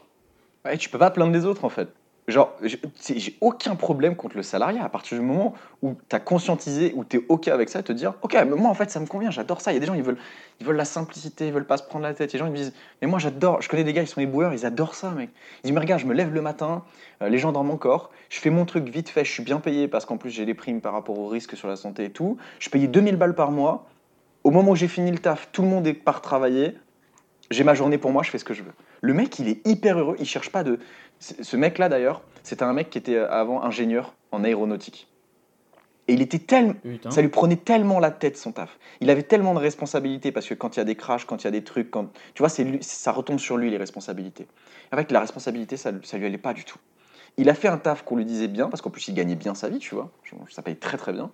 Ouais, 0.65 0.77
tu 0.77 0.89
peux 0.89 0.99
pas 0.99 1.11
plaindre 1.11 1.31
des 1.31 1.45
autres 1.45 1.65
en 1.65 1.69
fait. 1.69 1.89
Genre, 2.28 2.53
j'ai 2.61 3.38
aucun 3.39 3.75
problème 3.75 4.17
contre 4.17 4.36
le 4.36 4.43
salariat 4.43 4.84
à 4.84 4.89
partir 4.89 5.17
du 5.17 5.23
moment 5.23 5.53
où 5.82 5.95
tu 6.09 6.13
as 6.13 6.19
conscientisé, 6.19 6.91
où 6.93 7.05
tu 7.05 7.17
es 7.17 7.25
OK 7.30 7.47
avec 7.47 7.69
ça, 7.69 7.82
te 7.82 7.93
dire 7.93 8.15
OK, 8.21 8.34
mais 8.34 8.43
moi 8.43 8.69
en 8.69 8.73
fait 8.73 8.91
ça 8.91 8.99
me 8.99 9.05
convient, 9.05 9.32
j'adore 9.32 9.61
ça. 9.61 9.71
Il 9.71 9.75
y 9.75 9.78
a 9.78 9.80
des 9.80 9.86
gens, 9.86 9.93
ils 9.93 10.03
veulent, 10.03 10.17
ils 10.59 10.65
veulent 10.65 10.75
la 10.75 10.84
simplicité, 10.84 11.47
ils 11.47 11.53
veulent 11.53 11.65
pas 11.65 11.78
se 11.78 11.84
prendre 11.84 12.03
la 12.03 12.13
tête. 12.13 12.34
Il 12.34 12.38
y 12.38 12.41
a 12.41 12.43
des 12.43 12.45
gens 12.49 12.53
qui 12.53 12.59
me 12.59 12.65
disent 12.65 12.73
Mais 13.01 13.07
moi 13.07 13.17
j'adore, 13.17 13.61
je 13.61 13.69
connais 13.69 13.86
des 13.86 13.93
gars, 13.93 14.01
ils 14.01 14.07
sont 14.07 14.19
éboueurs, 14.19 14.53
ils 14.53 14.65
adorent 14.65 14.95
ça, 14.95 15.11
mec. 15.11 15.30
Ils 15.63 15.67
disent 15.67 15.71
Mais 15.71 15.80
regarde, 15.80 16.01
je 16.01 16.05
me 16.05 16.13
lève 16.13 16.34
le 16.34 16.41
matin, 16.41 16.84
euh, 17.21 17.30
les 17.30 17.38
gens 17.38 17.53
dans 17.53 17.63
mon 17.63 17.78
corps, 17.78 18.11
je 18.28 18.41
fais 18.41 18.49
mon 18.49 18.65
truc 18.65 18.89
vite 18.89 19.07
fait, 19.07 19.23
je 19.23 19.32
suis 19.32 19.43
bien 19.43 19.61
payé 19.61 19.88
parce 19.88 20.05
qu'en 20.05 20.17
plus 20.17 20.30
j'ai 20.30 20.45
des 20.45 20.53
primes 20.53 20.82
par 20.82 20.91
rapport 20.91 21.17
au 21.17 21.30
risque 21.30 21.55
sur 21.55 21.69
la 21.69 21.78
santé 21.78 22.03
et 22.03 22.11
tout. 22.11 22.38
Je 22.59 22.69
payais 22.69 22.88
2000 22.88 23.15
balles 23.15 23.36
par 23.36 23.51
mois. 23.51 23.88
Au 24.43 24.51
moment 24.51 24.71
où 24.71 24.75
j'ai 24.75 24.89
fini 24.89 25.11
le 25.11 25.19
taf, 25.19 25.47
tout 25.53 25.61
le 25.61 25.69
monde 25.69 25.88
est 25.88 25.93
part 25.93 26.21
travailler. 26.21 26.75
J'ai 27.51 27.63
ma 27.63 27.73
journée 27.73 27.97
pour 27.97 28.11
moi, 28.11 28.23
je 28.23 28.32
fais 28.32 28.38
ce 28.38 28.45
que 28.45 28.53
je 28.53 28.63
veux. 28.63 28.73
Le 29.01 29.13
mec, 29.13 29.39
il 29.39 29.47
est 29.47 29.65
hyper 29.65 29.97
heureux, 29.97 30.15
il 30.19 30.25
cherche 30.25 30.51
pas 30.51 30.63
de. 30.63 30.80
Ce 31.20 31.55
mec-là, 31.57 31.89
d'ailleurs, 31.89 32.22
c'était 32.43 32.63
un 32.63 32.74
mec 32.74 32.89
qui 32.89 32.97
était 32.97 33.15
euh, 33.15 33.32
avant 33.32 33.63
ingénieur 33.63 34.13
en 34.32 34.43
aéronautique. 34.43 35.07
Et 36.07 36.13
il 36.13 36.22
était 36.22 36.39
tellement. 36.39 36.76
Ça 37.11 37.22
lui 37.22 37.28
prenait 37.30 37.57
tellement 37.57 37.99
la 37.99 38.11
tête 38.11 38.38
son 38.38 38.51
taf. 38.53 38.78
Il 39.01 39.09
avait 39.09 39.24
tellement 39.24 39.53
de 39.53 39.59
responsabilités 39.59 40.32
parce 40.32 40.47
que 40.47 40.53
quand 40.53 40.76
il 40.76 40.80
y 40.80 40.82
a 40.82 40.86
des 40.86 40.95
crashs, 40.95 41.26
quand 41.26 41.43
il 41.43 41.45
y 41.45 41.47
a 41.47 41.51
des 41.51 41.63
trucs, 41.63 41.91
quand 41.91 42.07
tu 42.34 42.43
vois, 42.43 42.49
lui- 42.63 42.82
ça 42.82 43.11
retombe 43.11 43.39
sur 43.39 43.57
lui 43.57 43.70
les 43.70 43.78
responsabilités. 43.78 44.47
Avec 44.91 45.11
la 45.11 45.20
responsabilité, 45.20 45.76
ça, 45.76 45.91
ça 46.03 46.18
lui 46.18 46.26
allait 46.26 46.38
pas 46.38 46.53
du 46.53 46.63
tout. 46.63 46.78
Il 47.36 47.49
a 47.49 47.53
fait 47.53 47.68
un 47.68 47.78
taf 47.78 48.03
qu'on 48.03 48.15
lui 48.15 48.26
disait 48.26 48.47
bien 48.47 48.70
parce 48.70 48.82
qu'en 48.82 48.89
plus 48.89 49.07
il 49.09 49.13
gagnait 49.15 49.36
bien 49.36 49.53
sa 49.53 49.68
vie, 49.70 49.80
tu 49.80 49.95
vois. 49.95 50.09
Ça 50.49 50.61
paye 50.61 50.78
très 50.78 50.97
très 50.97 51.11
bien. 51.11 51.32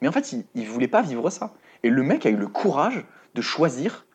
Mais 0.00 0.08
en 0.08 0.12
fait, 0.12 0.32
il, 0.32 0.44
il 0.54 0.68
voulait 0.68 0.88
pas 0.88 1.02
vivre 1.02 1.28
ça. 1.30 1.54
Et 1.82 1.90
le 1.90 2.02
mec 2.04 2.24
a 2.24 2.30
eu 2.30 2.36
le 2.36 2.46
courage 2.48 3.04
de 3.34 3.40
choisir 3.42 4.06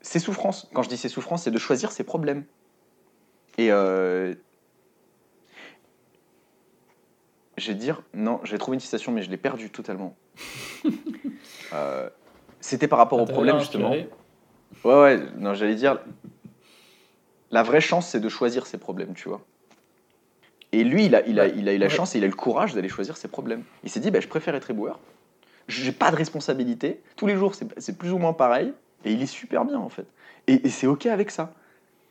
ses 0.00 0.18
souffrances. 0.18 0.68
Quand 0.74 0.82
je 0.82 0.88
dis 0.88 0.96
ses 0.96 1.08
souffrances, 1.08 1.44
c'est 1.44 1.50
de 1.50 1.58
choisir 1.58 1.92
ses 1.92 2.04
problèmes. 2.04 2.44
Et 3.58 3.72
euh, 3.72 4.34
je 7.56 7.68
vais 7.68 7.74
dire, 7.74 8.02
non, 8.14 8.40
j'ai 8.44 8.56
trouvé 8.56 8.76
une 8.76 8.80
citation, 8.80 9.10
mais 9.12 9.22
je 9.22 9.30
l'ai 9.30 9.36
perdue 9.36 9.70
totalement. 9.70 10.16
Euh, 11.74 12.08
C'était 12.60 12.88
par 12.88 12.98
rapport 12.98 13.20
au 13.20 13.26
problème, 13.26 13.58
justement. 13.58 13.90
Ouais, 13.90 14.08
ouais, 14.84 15.18
non, 15.36 15.52
j'allais 15.52 15.74
dire. 15.74 15.98
La 17.50 17.62
vraie 17.62 17.82
chance, 17.82 18.08
c'est 18.08 18.20
de 18.20 18.28
choisir 18.30 18.66
ses 18.66 18.78
problèmes, 18.78 19.12
tu 19.12 19.28
vois. 19.28 19.42
Et 20.72 20.82
lui, 20.82 21.04
il 21.04 21.14
a, 21.14 21.26
il 21.26 21.38
a, 21.38 21.46
il 21.46 21.68
a 21.68 21.74
eu 21.74 21.78
la 21.78 21.86
Ouais. 21.86 21.90
chance 21.90 22.14
et 22.14 22.18
il 22.18 22.24
a 22.24 22.26
eu 22.26 22.30
le 22.30 22.36
courage 22.36 22.72
d'aller 22.72 22.88
choisir 22.88 23.18
ses 23.18 23.28
problèmes. 23.28 23.64
Il 23.84 23.90
s'est 23.90 24.00
dit, 24.00 24.10
bah, 24.10 24.20
je 24.20 24.28
préfère 24.28 24.54
être 24.54 24.70
éboueur. 24.70 24.98
J'ai 25.66 25.92
pas 25.92 26.10
de 26.10 26.16
responsabilité. 26.16 27.02
Tous 27.16 27.26
les 27.26 27.36
jours, 27.36 27.54
c'est 27.54 27.66
c'est 27.78 27.98
plus 27.98 28.12
ou 28.12 28.18
moins 28.18 28.32
pareil. 28.32 28.72
Et 29.04 29.12
il 29.12 29.20
est 29.20 29.26
super 29.26 29.66
bien, 29.66 29.78
en 29.78 29.90
fait. 29.90 30.06
Et, 30.46 30.66
et 30.66 30.70
c'est 30.70 30.86
OK 30.86 31.04
avec 31.04 31.30
ça. 31.30 31.52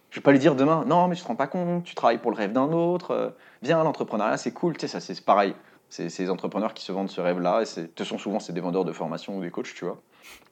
Je 0.09 0.19
vais 0.19 0.23
pas 0.23 0.31
lui 0.31 0.39
dire 0.39 0.55
demain, 0.55 0.85
non, 0.85 1.07
mais 1.07 1.15
tu 1.15 1.21
te 1.21 1.27
rends 1.27 1.35
pas 1.35 1.47
compte, 1.47 1.83
tu 1.83 1.95
travailles 1.95 2.17
pour 2.17 2.31
le 2.31 2.37
rêve 2.37 2.53
d'un 2.53 2.71
autre. 2.71 3.11
euh, 3.11 3.29
viens, 3.61 3.83
l'entrepreneuriat, 3.83 4.37
c'est 4.37 4.51
cool. 4.53 4.73
Tu 4.77 4.81
sais, 4.81 4.87
ça, 4.87 4.99
c'est 4.99 5.19
pareil. 5.23 5.53
C'est 5.89 6.17
les 6.19 6.29
entrepreneurs 6.29 6.73
qui 6.73 6.83
se 6.83 6.91
vendent 6.91 7.09
ce 7.09 7.21
rêve-là. 7.21 7.61
Et 7.61 7.65
ce 7.65 8.03
sont 8.03 8.17
souvent, 8.17 8.39
des 8.49 8.61
vendeurs 8.61 8.85
de 8.85 8.91
formation 8.91 9.37
ou 9.37 9.41
des 9.41 9.51
coachs, 9.51 9.73
tu 9.73 9.85
vois. 9.85 10.01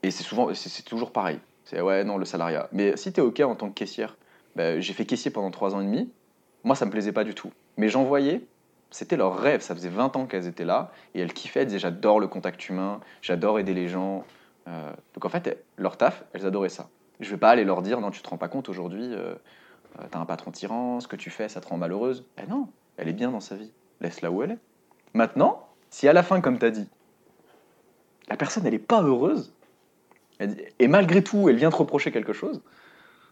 Et 0.04 0.12
c'est 0.12 0.24
souvent, 0.24 0.54
c'est 0.54 0.84
toujours 0.84 1.12
pareil. 1.12 1.40
C'est 1.66 1.82
ouais, 1.82 2.04
non, 2.04 2.18
le 2.18 2.26
salariat. 2.26 2.70
Mais 2.72 2.96
si 2.96 3.12
tu 3.12 3.20
es 3.20 3.24
OK 3.24 3.40
en 3.42 3.56
tant 3.56 3.70
que 3.70 3.74
caissière, 3.74 4.16
ben, 4.56 4.80
j'ai 4.80 4.94
fait 4.94 5.06
caissier 5.06 5.32
pendant 5.32 5.52
trois 5.52 5.76
ans 5.76 5.82
et 5.82 5.86
demi. 5.86 6.12
Moi, 6.64 6.76
ça 6.76 6.86
me 6.86 6.92
plaisait 6.92 7.12
pas 7.12 7.24
du 7.24 7.34
tout. 7.34 7.52
Mais 7.78 7.90
j'en 7.90 8.04
voyais, 8.04 8.46
c'était 8.92 9.18
leur 9.18 9.38
rêve. 9.38 9.62
Ça 9.62 9.76
faisait 9.76 9.90
20 9.90 10.16
ans 10.16 10.26
qu'elles 10.26 10.48
étaient 10.48 10.66
là 10.66 10.92
et 11.14 11.22
elles 11.22 11.34
kiffaient. 11.34 11.62
Elles 11.62 11.68
disaient 11.68 11.80
J'adore 11.80 12.20
le 12.20 12.28
contact 12.28 12.70
humain, 12.70 13.00
j'adore 13.22 13.60
aider 13.60 13.74
les 13.74 13.88
gens. 13.88 14.24
Euh, 14.68 14.92
donc 15.14 15.26
en 15.26 15.30
fait, 15.30 15.64
leur 15.78 15.98
taf, 15.98 16.24
elles 16.34 16.46
adoraient 16.46 16.70
ça. 16.70 16.88
Je 17.20 17.30
vais 17.30 17.38
pas 17.38 17.50
aller 17.50 17.64
leur 17.64 17.82
dire 17.82 18.02
Non, 18.02 18.12
tu 18.12 18.22
te 18.22 18.30
rends 18.30 18.38
pas 18.38 18.48
compte 18.48 18.70
aujourd'hui, 18.70 19.14
euh, 19.14 19.36
euh, 20.00 20.04
t'as 20.10 20.20
un 20.20 20.26
patron 20.26 20.52
tyran, 20.52 21.00
ce 21.00 21.08
que 21.08 21.16
tu 21.16 21.30
fais, 21.30 21.50
ça 21.50 21.62
te 21.62 21.68
rend 21.68 21.78
malheureuse. 21.78 22.26
Ben 22.38 22.48
non, 22.50 22.68
elle 22.98 23.08
est 23.08 23.14
bien 23.14 23.32
dans 23.32 23.40
sa 23.40 23.56
vie. 23.56 23.72
Laisse-la 24.02 24.32
où 24.32 24.44
elle 24.44 24.52
est. 24.52 24.60
Maintenant, 25.14 25.68
si 25.90 26.08
à 26.08 26.14
la 26.14 26.24
fin, 26.24 26.42
comme 26.42 26.60
tu 26.60 26.66
as 26.66 26.72
dit, 26.72 26.88
la 28.28 28.38
personne, 28.38 28.66
elle 28.66 28.74
n'est 28.74 28.80
pas 28.80 29.02
heureuse, 29.02 29.54
et 30.80 30.88
malgré 30.88 31.24
tout, 31.24 31.48
elle 31.48 31.56
vient 31.56 31.70
te 31.70 31.76
reprocher 31.76 32.12
quelque 32.12 32.34
chose, 32.34 32.62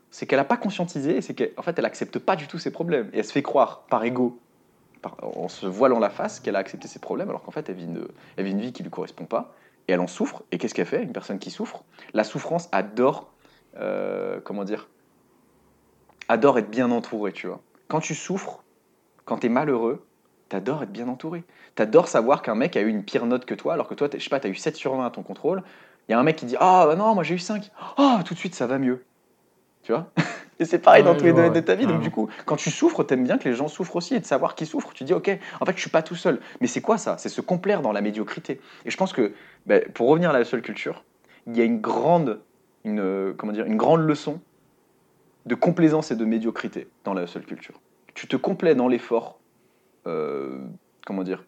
c'est 0.10 0.26
qu'elle 0.26 0.40
n'a 0.40 0.46
pas 0.46 0.58
conscientisé, 0.58 1.22
c'est 1.22 1.34
qu'en 1.34 1.62
fait, 1.62 1.78
elle 1.78 1.86
accepte 1.86 2.20
pas 2.20 2.36
du 2.36 2.48
tout 2.48 2.60
ses 2.60 2.72
problèmes. 2.72 3.10
Et 3.14 3.20
elle 3.20 3.26
se 3.26 3.32
fait 3.32 3.42
croire, 3.42 3.84
par 3.90 4.04
ego, 4.04 4.40
en 5.22 5.50
se 5.50 5.66
voilant 5.66 6.00
la 6.00 6.10
face, 6.10 6.40
qu'elle 6.40 6.56
a 6.56 6.60
accepté 6.60 6.88
ses 6.88 7.00
problèmes, 7.00 7.30
alors 7.30 7.44
qu'en 7.44 7.52
fait, 7.52 7.68
elle 7.68 7.76
vit, 7.76 7.86
une, 7.86 8.08
elle 8.38 8.46
vit 8.46 8.52
une 8.52 8.62
vie 8.62 8.72
qui 8.72 8.84
lui 8.84 8.90
correspond 8.90 9.26
pas, 9.26 9.54
et 9.88 9.94
elle 9.94 10.00
en 10.00 10.08
souffre. 10.08 10.44
Et 10.52 10.58
qu'est-ce 10.58 10.74
qu'elle 10.74 10.86
fait? 10.86 11.04
Une 11.04 11.12
personne 11.12 11.40
qui 11.40 11.52
souffre, 11.52 11.84
la 12.14 12.24
souffrance 12.24 12.70
adore, 12.72 13.34
euh, 13.78 14.40
comment 14.44 14.64
dire, 14.64 14.90
adore 16.28 16.60
être 16.60 16.70
bien 16.70 16.92
entourée, 16.92 17.32
tu 17.32 17.48
vois. 17.48 17.62
Quand 17.88 18.00
tu 18.00 18.16
souffres, 18.16 18.64
quand 19.26 19.40
tu 19.40 19.48
es 19.48 19.50
malheureux, 19.50 20.06
t'adores 20.50 20.84
être 20.84 20.92
bien 20.92 21.08
entouré. 21.08 21.44
T'adores 21.76 22.08
savoir 22.08 22.42
qu'un 22.42 22.56
mec 22.56 22.78
a 22.78 22.82
eu 22.82 22.88
une 22.88 23.04
pire 23.04 23.26
note 23.26 23.46
que 23.46 23.56
toi, 23.56 23.74
alors 23.74 23.88
que 23.88 23.96
toi, 23.96 24.08
je 24.14 24.20
sais 24.20 24.30
pas, 24.30 24.40
t'as 24.40 24.50
eu 24.50 24.56
7 24.56 24.76
sur 24.76 24.96
20 24.96 25.06
à 25.06 25.10
ton 25.10 25.24
contrôle. 25.24 25.64
Il 26.08 26.12
y 26.12 26.16
a 26.16 26.20
un 26.20 26.24
mec 26.24 26.36
qui 26.36 26.46
dit 26.46 26.56
Ah, 26.60 26.86
bah 26.86 26.96
non, 26.96 27.16
moi 27.16 27.24
j'ai 27.24 27.36
eu 27.36 27.40
5. 27.40 27.72
Ah, 27.98 28.22
tout 28.26 28.34
de 28.34 28.40
suite, 28.40 28.56
ça 28.56 28.68
va 28.68 28.78
mieux. 28.78 29.04
Tu 29.84 29.92
vois? 29.92 30.12
Et 30.60 30.66
c'est 30.66 30.80
pareil 30.80 31.02
Ouais, 31.02 31.10
dans 31.10 31.18
tous 31.18 31.26
les 31.26 31.34
domaines 31.34 31.54
de 31.54 31.60
ta 31.60 31.76
vie. 31.76 31.88
Donc, 31.88 32.02
du 32.02 32.12
coup, 32.12 32.30
quand 32.46 32.56
tu 32.56 32.70
souffres, 32.70 33.04
t'aimes 33.04 33.24
bien 33.24 33.38
que 33.38 33.50
les 33.50 33.56
gens 33.56 33.68
souffrent 33.68 33.96
aussi 33.96 34.14
et 34.16 34.20
de 34.20 34.26
savoir 34.26 34.54
qui 34.54 34.66
souffre. 34.66 34.94
Tu 34.94 35.04
dis 35.04 35.14
Ok, 35.14 35.30
en 35.60 35.66
fait, 35.66 35.76
je 35.76 35.82
suis 35.82 35.90
pas 35.90 36.04
tout 36.04 36.16
seul. 36.16 36.40
Mais 36.62 36.68
c'est 36.68 36.82
quoi 36.82 36.98
ça? 36.98 37.18
C'est 37.18 37.30
se 37.30 37.42
complaire 37.42 37.82
dans 37.82 37.92
la 37.92 38.02
médiocrité. 38.02 38.62
Et 38.86 38.92
je 38.92 38.98
pense 38.98 39.14
que, 39.14 39.34
ben, 39.66 39.84
pour 39.94 40.08
revenir 40.10 40.30
à 40.30 40.34
la 40.34 40.46
seule 40.46 40.62
culture, 40.62 41.04
il 41.48 41.58
y 41.58 41.62
a 41.62 41.64
une 41.64 41.82
grande, 41.82 42.40
une, 42.86 43.00
euh, 43.00 43.34
comment 43.38 43.52
dire, 43.54 43.66
une 43.66 43.78
grande 43.78 44.02
leçon 44.02 44.40
de 45.46 45.56
complaisance 45.56 46.12
et 46.12 46.16
de 46.16 46.26
médiocrité 46.26 46.88
dans 47.04 47.14
la 47.14 47.28
seule 47.28 47.46
culture. 47.46 47.80
Tu 48.14 48.28
te 48.28 48.36
complais 48.38 48.76
dans 48.76 48.88
l'effort, 48.88 49.40
euh, 50.08 50.60
comment 51.06 51.24
dire, 51.24 51.44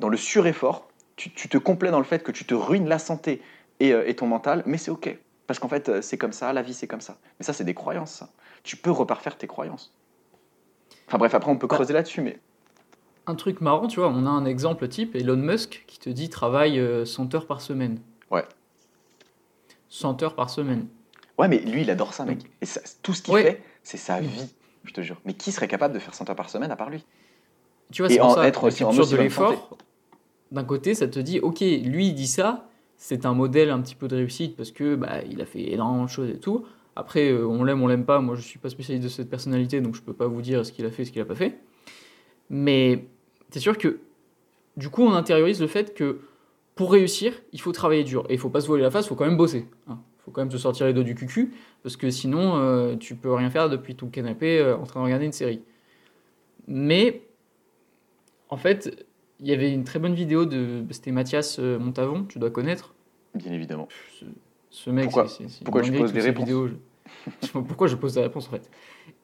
dans 0.00 0.08
le 0.08 0.16
sureffort, 0.16 0.88
tu, 1.16 1.30
tu 1.32 1.48
te 1.48 1.58
complais 1.58 1.90
dans 1.90 1.98
le 1.98 2.04
fait 2.04 2.22
que 2.22 2.32
tu 2.32 2.44
te 2.44 2.54
ruines 2.54 2.88
la 2.88 2.98
santé 2.98 3.42
et, 3.80 3.92
euh, 3.92 4.08
et 4.08 4.14
ton 4.16 4.26
mental, 4.26 4.62
mais 4.66 4.78
c'est 4.78 4.90
ok. 4.90 5.16
Parce 5.46 5.58
qu'en 5.58 5.68
fait, 5.68 6.02
c'est 6.02 6.18
comme 6.18 6.32
ça, 6.32 6.52
la 6.52 6.62
vie 6.62 6.74
c'est 6.74 6.86
comme 6.86 7.00
ça. 7.00 7.16
Mais 7.38 7.44
ça, 7.44 7.52
c'est 7.52 7.64
des 7.64 7.74
croyances, 7.74 8.12
ça. 8.12 8.28
Tu 8.64 8.76
peux 8.76 8.90
reparfaire 8.90 9.36
tes 9.38 9.46
croyances. 9.46 9.94
Enfin 11.06 11.16
bref, 11.18 11.34
après, 11.34 11.50
on 11.50 11.56
peut 11.56 11.66
Bah. 11.66 11.76
creuser 11.76 11.92
là-dessus, 11.94 12.20
mais 12.20 12.38
Un 13.26 13.34
truc 13.34 13.60
marrant, 13.60 13.86
tu 13.88 14.00
vois, 14.00 14.08
on 14.08 14.24
a 14.26 14.30
un 14.30 14.44
exemple 14.46 14.88
type, 14.88 15.14
Elon 15.14 15.36
Musk, 15.36 15.84
qui 15.86 15.98
te 15.98 16.08
dit 16.10 16.28
travaille 16.30 16.78
euh, 16.78 17.04
100 17.04 17.34
heures 17.34 17.46
par 17.46 17.60
semaine. 17.60 17.98
Ouais. 18.30 18.44
100 19.88 20.22
heures 20.22 20.34
par 20.34 20.50
semaine. 20.50 20.86
ouais, 21.38 21.48
mais 21.48 21.58
lui, 21.60 21.82
il 21.82 21.90
adore 21.90 22.12
ça, 22.14 22.24
mec. 22.24 22.38
Et 22.60 22.66
ça- 22.66 22.80
tout 23.02 23.12
ce 23.14 23.22
qu'il 23.22 23.34
Ouais. 23.34 23.42
fait, 23.42 23.62
c'est 23.84 23.96
sa 23.96 24.20
vie, 24.20 24.54
je 24.84 24.92
te 24.92 25.00
jure. 25.02 25.20
Mais 25.24 25.34
qui 25.34 25.52
serait 25.52 25.68
capable 25.68 25.94
de 25.94 25.98
faire 25.98 26.14
100 26.14 26.28
heures 26.28 26.36
par 26.36 26.50
semaine 26.50 26.70
à 26.70 26.76
part 26.76 26.90
lui? 26.90 27.04
Tu 27.92 28.02
vois, 28.02 28.08
c'est 28.10 28.20
en 28.20 28.30
ça, 28.34 28.46
être 28.46 28.64
aussi 28.64 28.84
en 28.84 28.92
de 28.92 29.16
l'effort, 29.16 29.78
d'un 30.50 30.64
côté, 30.64 30.94
ça 30.94 31.06
te 31.08 31.18
dit, 31.18 31.40
ok, 31.40 31.60
lui, 31.60 32.08
il 32.08 32.14
dit 32.14 32.26
ça, 32.26 32.68
c'est 32.96 33.24
un 33.24 33.34
modèle 33.34 33.70
un 33.70 33.80
petit 33.80 33.94
peu 33.94 34.08
de 34.08 34.16
réussite 34.16 34.56
parce 34.56 34.72
que 34.72 34.94
bah, 34.96 35.22
il 35.30 35.40
a 35.40 35.46
fait 35.46 35.72
énormément 35.72 36.04
de 36.04 36.10
choses 36.10 36.28
et 36.30 36.38
tout. 36.38 36.66
Après, 36.96 37.30
euh, 37.30 37.46
on 37.46 37.62
l'aime, 37.62 37.80
on 37.82 37.86
l'aime 37.86 38.04
pas. 38.04 38.20
Moi, 38.20 38.34
je 38.34 38.40
suis 38.42 38.58
pas 38.58 38.68
spécialiste 38.70 39.04
de 39.04 39.08
cette 39.08 39.30
personnalité, 39.30 39.80
donc 39.80 39.94
je 39.94 40.02
peux 40.02 40.12
pas 40.12 40.26
vous 40.26 40.42
dire 40.42 40.66
ce 40.66 40.72
qu'il 40.72 40.84
a 40.84 40.90
fait, 40.90 41.04
ce 41.04 41.12
qu'il 41.12 41.22
a 41.22 41.24
pas 41.24 41.36
fait. 41.36 41.58
Mais 42.50 43.04
c'est 43.50 43.60
sûr 43.60 43.78
que, 43.78 44.00
du 44.76 44.88
coup, 44.90 45.02
on 45.02 45.12
intériorise 45.14 45.60
le 45.60 45.66
fait 45.68 45.94
que 45.94 46.20
pour 46.78 46.92
réussir, 46.92 47.32
il 47.52 47.60
faut 47.60 47.72
travailler 47.72 48.04
dur. 48.04 48.24
Et 48.28 48.34
il 48.34 48.38
faut 48.38 48.50
pas 48.50 48.60
se 48.60 48.68
voiler 48.68 48.84
la 48.84 48.90
face, 48.92 49.06
il 49.06 49.08
faut 49.08 49.16
quand 49.16 49.24
même 49.26 49.36
bosser. 49.36 49.66
Il 49.88 49.94
faut 50.24 50.30
quand 50.30 50.42
même 50.42 50.50
se 50.52 50.58
sortir 50.58 50.86
les 50.86 50.92
dos 50.92 51.02
du 51.02 51.16
cucu, 51.16 51.52
parce 51.82 51.96
que 51.96 52.08
sinon, 52.08 52.56
euh, 52.56 52.94
tu 52.94 53.16
peux 53.16 53.32
rien 53.34 53.50
faire 53.50 53.68
depuis 53.68 53.96
ton 53.96 54.06
canapé 54.06 54.60
euh, 54.60 54.76
en 54.76 54.84
train 54.84 55.00
de 55.00 55.04
regarder 55.06 55.26
une 55.26 55.32
série. 55.32 55.60
Mais, 56.68 57.22
en 58.48 58.56
fait, 58.56 59.04
il 59.40 59.48
y 59.48 59.52
avait 59.52 59.72
une 59.72 59.82
très 59.82 59.98
bonne 59.98 60.14
vidéo 60.14 60.46
de. 60.46 60.84
C'était 60.90 61.10
Mathias 61.10 61.58
euh, 61.58 61.78
Montavon, 61.80 62.24
tu 62.28 62.38
dois 62.38 62.50
connaître. 62.50 62.94
Bien 63.34 63.52
évidemment. 63.52 63.88
Ce, 64.20 64.24
ce 64.70 64.90
mec, 64.90 65.04
Pourquoi- 65.06 65.26
c'est- 65.28 65.44
c'est- 65.44 65.48
c'est 65.48 65.58
une 65.60 65.64
pourquoi 65.64 65.82
poses 65.82 65.90
toutes 65.90 66.12
des 66.12 66.20
réponses 66.20 66.44
vidéos, 66.44 66.68
je- 66.68 66.74
je 67.46 67.52
pourquoi 67.58 67.88
je 67.88 67.96
pose 67.96 68.14
des 68.14 68.20
réponses 68.20 68.46
en 68.46 68.50
fait? 68.50 68.70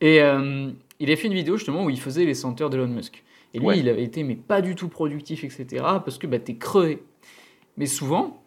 Et 0.01 0.21
euh, 0.23 0.71
il 0.99 1.11
a 1.13 1.17
fait 1.17 1.29
une 1.29 1.35
vidéo 1.35 1.57
justement 1.57 1.85
où 1.85 1.91
il 1.91 2.01
faisait 2.01 2.25
les 2.25 2.35
senteurs 2.35 2.69
d'Elon 2.71 2.89
Musk. 2.89 3.23
Et 3.53 3.59
lui, 3.61 3.67
Ouais. 3.67 3.79
il 3.79 3.89
avait 3.89 4.03
été 4.03 4.25
mais 4.25 4.35
pas 4.35 4.61
du 4.61 4.75
tout 4.75 4.89
productif, 4.89 5.45
etc. 5.45 5.67
Parce 6.05 6.19
que 6.19 6.27
bah, 6.27 6.41
t'es 6.41 6.57
crevé. 6.57 7.03
Mais 7.77 7.87
souvent, 7.87 8.43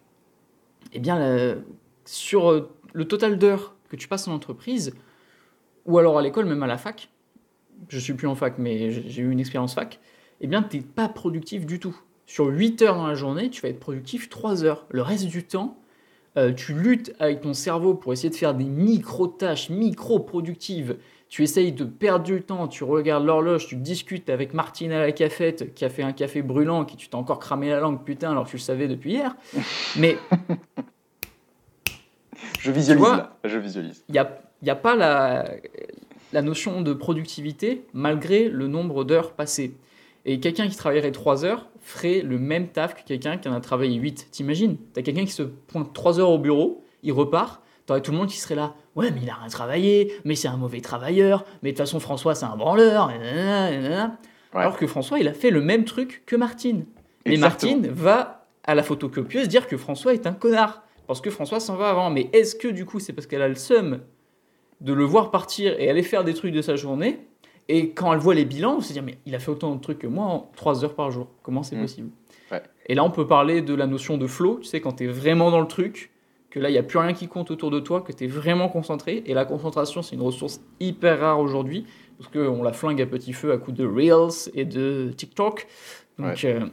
eh 0.93 0.99
bien, 0.99 1.57
sur 2.05 2.51
euh, 2.51 2.69
le 2.93 3.05
total 3.05 3.37
d'heures 3.37 3.75
que 3.89 3.95
tu 3.95 4.07
passes 4.07 4.27
en 4.27 4.33
entreprise, 4.33 4.93
ou 5.85 5.97
alors 5.97 6.17
à 6.17 6.21
l'école, 6.21 6.45
même 6.45 6.63
à 6.63 6.67
la 6.67 6.77
fac, 6.77 7.09
je 7.89 7.99
suis 7.99 8.13
plus 8.13 8.27
en 8.27 8.35
fac, 8.35 8.57
mais 8.57 8.91
j'ai 8.91 9.21
eu 9.21 9.31
une 9.31 9.39
expérience 9.39 9.73
fac, 9.73 9.99
eh 10.41 10.47
bien, 10.47 10.63
t'es 10.63 10.81
pas 10.81 11.09
productif 11.09 11.65
du 11.65 11.79
tout. 11.79 11.97
Sur 12.25 12.47
8 12.47 12.81
heures 12.81 12.95
dans 12.95 13.07
la 13.07 13.15
journée, 13.15 13.49
tu 13.49 13.61
vas 13.61 13.69
être 13.69 13.79
productif 13.79 14.29
3 14.29 14.63
heures. 14.63 14.85
Le 14.89 15.01
reste 15.01 15.27
du 15.27 15.43
temps, 15.43 15.77
euh, 16.37 16.53
tu 16.53 16.73
luttes 16.73 17.13
avec 17.19 17.41
ton 17.41 17.53
cerveau 17.53 17.93
pour 17.93 18.13
essayer 18.13 18.29
de 18.29 18.35
faire 18.35 18.53
des 18.53 18.65
micro-tâches, 18.65 19.69
micro-productives. 19.69 20.97
Tu 21.29 21.43
essayes 21.43 21.73
de 21.73 21.83
perdre 21.83 22.23
du 22.23 22.41
temps, 22.41 22.67
tu 22.67 22.83
regardes 22.83 23.25
l'horloge, 23.25 23.67
tu 23.67 23.75
discutes 23.75 24.29
avec 24.29 24.53
Martine 24.53 24.91
à 24.93 24.99
la 24.99 25.11
cafette 25.11 25.73
qui 25.73 25.83
a 25.83 25.89
fait 25.89 26.03
un 26.03 26.13
café 26.13 26.41
brûlant, 26.41 26.85
qui 26.85 26.95
tu 26.95 27.09
t'es 27.09 27.15
encore 27.15 27.39
cramé 27.39 27.69
la 27.69 27.79
langue, 27.79 28.03
putain, 28.03 28.31
alors 28.31 28.45
que 28.45 28.51
tu 28.51 28.55
le 28.55 28.61
savais 28.61 28.87
depuis 28.87 29.11
hier. 29.11 29.35
Mais 29.97 30.17
Je 32.59 32.71
visualise 32.71 33.01
vois 33.01 33.17
là. 33.17 33.37
Je 33.43 33.57
visualise. 33.57 34.03
il 34.07 34.13
n'y 34.13 34.19
a, 34.19 34.39
y 34.63 34.69
a 34.69 34.75
pas 34.75 34.95
la, 34.95 35.45
la 36.33 36.41
notion 36.41 36.81
de 36.81 36.93
productivité 36.93 37.85
malgré 37.93 38.49
le 38.49 38.67
nombre 38.67 39.03
d'heures 39.03 39.33
passées. 39.33 39.75
Et 40.25 40.39
quelqu'un 40.39 40.67
qui 40.67 40.75
travaillerait 40.75 41.11
3 41.11 41.45
heures 41.45 41.69
ferait 41.79 42.21
le 42.21 42.37
même 42.37 42.67
taf 42.67 42.95
que 42.95 43.07
quelqu'un 43.07 43.37
qui 43.37 43.47
en 43.47 43.53
a 43.53 43.61
travaillé 43.61 43.95
8. 43.95 44.27
T'imagines? 44.31 44.77
T'as 44.93 45.01
quelqu'un 45.01 45.23
qui 45.25 45.31
se 45.31 45.43
pointe 45.43 45.93
3 45.93 46.19
heures 46.19 46.29
au 46.29 46.37
bureau, 46.37 46.83
il 47.03 47.13
repart, 47.13 47.61
t'aurais 47.85 48.01
tout 48.01 48.11
le 48.11 48.17
monde 48.17 48.27
qui 48.27 48.37
serait 48.37 48.55
là. 48.55 48.75
Ouais, 48.97 49.11
mais 49.11 49.19
il 49.23 49.29
a 49.29 49.35
rien 49.35 49.47
travaillé, 49.47 50.11
mais 50.25 50.35
c'est 50.35 50.47
un 50.49 50.57
mauvais 50.57 50.81
travailleur, 50.81 51.45
mais 51.63 51.71
de 51.71 51.77
toute 51.77 51.85
façon, 51.85 51.99
François, 51.99 52.35
c'est 52.35 52.45
un 52.45 52.55
branleur. 52.57 53.07
nanana, 53.07 53.71
nanana. 53.71 54.17
Ouais. 54.53 54.61
Alors 54.61 54.75
que 54.77 54.87
François, 54.87 55.19
il 55.19 55.27
a 55.27 55.33
fait 55.33 55.51
le 55.51 55.61
même 55.61 55.85
truc 55.85 56.23
que 56.25 56.35
Martine. 56.35 56.85
Mais. 57.25 57.37
Martine 57.37 57.87
va 57.87 58.47
à 58.63 58.75
la 58.75 58.83
photocopieuse 58.83 59.47
dire 59.47 59.67
que 59.67 59.77
François 59.77 60.13
est 60.13 60.25
un 60.27 60.33
connard. 60.33 60.83
Parce 61.05 61.21
que 61.21 61.29
François 61.29 61.59
s'en 61.61 61.75
va 61.77 61.89
avant. 61.89 62.09
Mais 62.09 62.29
est-ce 62.33 62.55
que 62.55 62.67
du 62.67 62.85
coup, 62.85 62.99
c'est 62.99 63.13
parce 63.13 63.27
qu'elle 63.27 63.41
a 63.41 63.47
le 63.47 63.55
seum 63.55 64.01
de 64.81 64.93
le 64.93 65.03
voir 65.05 65.31
partir 65.31 65.79
et 65.79 65.89
aller 65.89 66.03
faire 66.03 66.23
des 66.25 66.33
trucs 66.33 66.51
de 66.53 66.61
sa 66.61 66.75
journée 66.75 67.27
Et 67.69 67.91
quand 67.91 68.11
elle 68.13 68.19
voit 68.19 68.33
les 68.35 68.45
bilans, 68.45 68.75
on 68.77 68.81
se 68.81 68.91
dit, 68.93 69.01
mais 69.01 69.17
il 69.25 69.35
a 69.35 69.39
fait 69.39 69.51
autant 69.51 69.73
de 69.75 69.79
trucs 69.81 69.99
que 69.99 70.07
moi 70.07 70.25
en 70.25 70.51
3 70.55 70.83
heures 70.85 70.95
par 70.95 71.11
jour. 71.11 71.27
Comment 71.43 71.63
c'est 71.63 71.75
Mm. 71.75 71.81
possible? 71.81 72.09
Ouais. 72.51 72.61
Et 72.87 72.95
là, 72.95 73.03
on 73.03 73.11
peut 73.11 73.27
parler 73.27 73.61
de 73.61 73.73
la 73.73 73.87
notion 73.87 74.17
de 74.17 74.25
flow. 74.27 74.59
Tu 74.59 74.65
sais, 74.67 74.81
quand 74.81 74.93
tu 74.93 75.03
es 75.03 75.07
vraiment 75.07 75.51
dans 75.51 75.59
le 75.61 75.67
truc, 75.67 76.11
que 76.57 76.63
là, 76.63 76.69
il 76.69 76.73
n'y 76.73 76.77
a 76.77 76.83
plus 76.83 76.97
rien 76.99 77.13
qui 77.13 77.27
compte 77.27 77.51
autour 77.51 77.71
de 77.71 77.79
toi, 77.79 78.01
que 78.01 78.11
tu 78.11 78.23
es 78.25 78.27
vraiment 78.27 78.69
concentré. 78.69 79.23
Et 79.25 79.33
la 79.33 79.45
concentration, 79.45 80.01
c'est 80.01 80.15
une 80.15 80.21
ressource 80.21 80.61
hyper 80.79 81.19
rare 81.19 81.39
aujourd'hui. 81.39 81.85
Parce 82.19 82.31
qu'on 82.31 82.63
la 82.63 82.73
flingue 82.73 83.01
à 83.01 83.05
petit 83.05 83.31
feu 83.33 83.51
à 83.51 83.57
coups 83.57 83.77
de 83.77 83.85
Reels 83.85 84.49
et 84.55 84.65
de 84.65 85.11
TikTok. 85.15 85.67
Donc, 86.17 86.43
euh, 86.45 86.65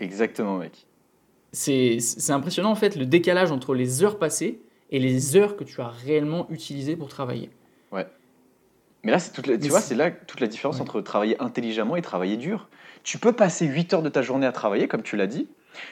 Exactement, 0.00 0.58
mec. 0.58 0.86
c'est 1.52 1.98
impressionnant 2.30 2.70
en 2.70 2.74
fait 2.74 2.96
le 2.96 3.06
décalage 3.06 3.52
entre 3.52 3.74
les 3.74 4.02
heures 4.02 4.18
passées 4.18 4.60
et 4.90 4.98
les 4.98 5.36
heures 5.36 5.56
que 5.56 5.62
tu 5.64 5.80
as 5.80 5.88
réellement 5.88 6.46
utilisées 6.50 6.96
pour 6.96 7.08
travailler. 7.08 7.50
Mais 9.02 9.12
là, 9.12 9.18
c'est 9.18 9.32
toute 9.32 9.46
la, 9.46 9.56
tu 9.56 9.68
vois, 9.70 9.80
c'est- 9.80 9.94
là 9.94 10.10
toute 10.10 10.40
la 10.40 10.46
différence 10.46 10.76
Ouais. 10.76 10.82
entre 10.82 11.00
travailler 11.00 11.40
intelligemment 11.40 11.96
et 11.96 12.02
travailler 12.02 12.36
dur. 12.36 12.68
Tu 13.02 13.16
peux 13.16 13.32
passer 13.32 13.64
8 13.64 13.94
heures 13.94 14.02
de 14.02 14.10
ta 14.10 14.20
journée 14.20 14.44
à 14.46 14.52
travailler, 14.52 14.88
comme 14.88 15.02
tu 15.02 15.16
l'as 15.16 15.26
dit. 15.26 15.48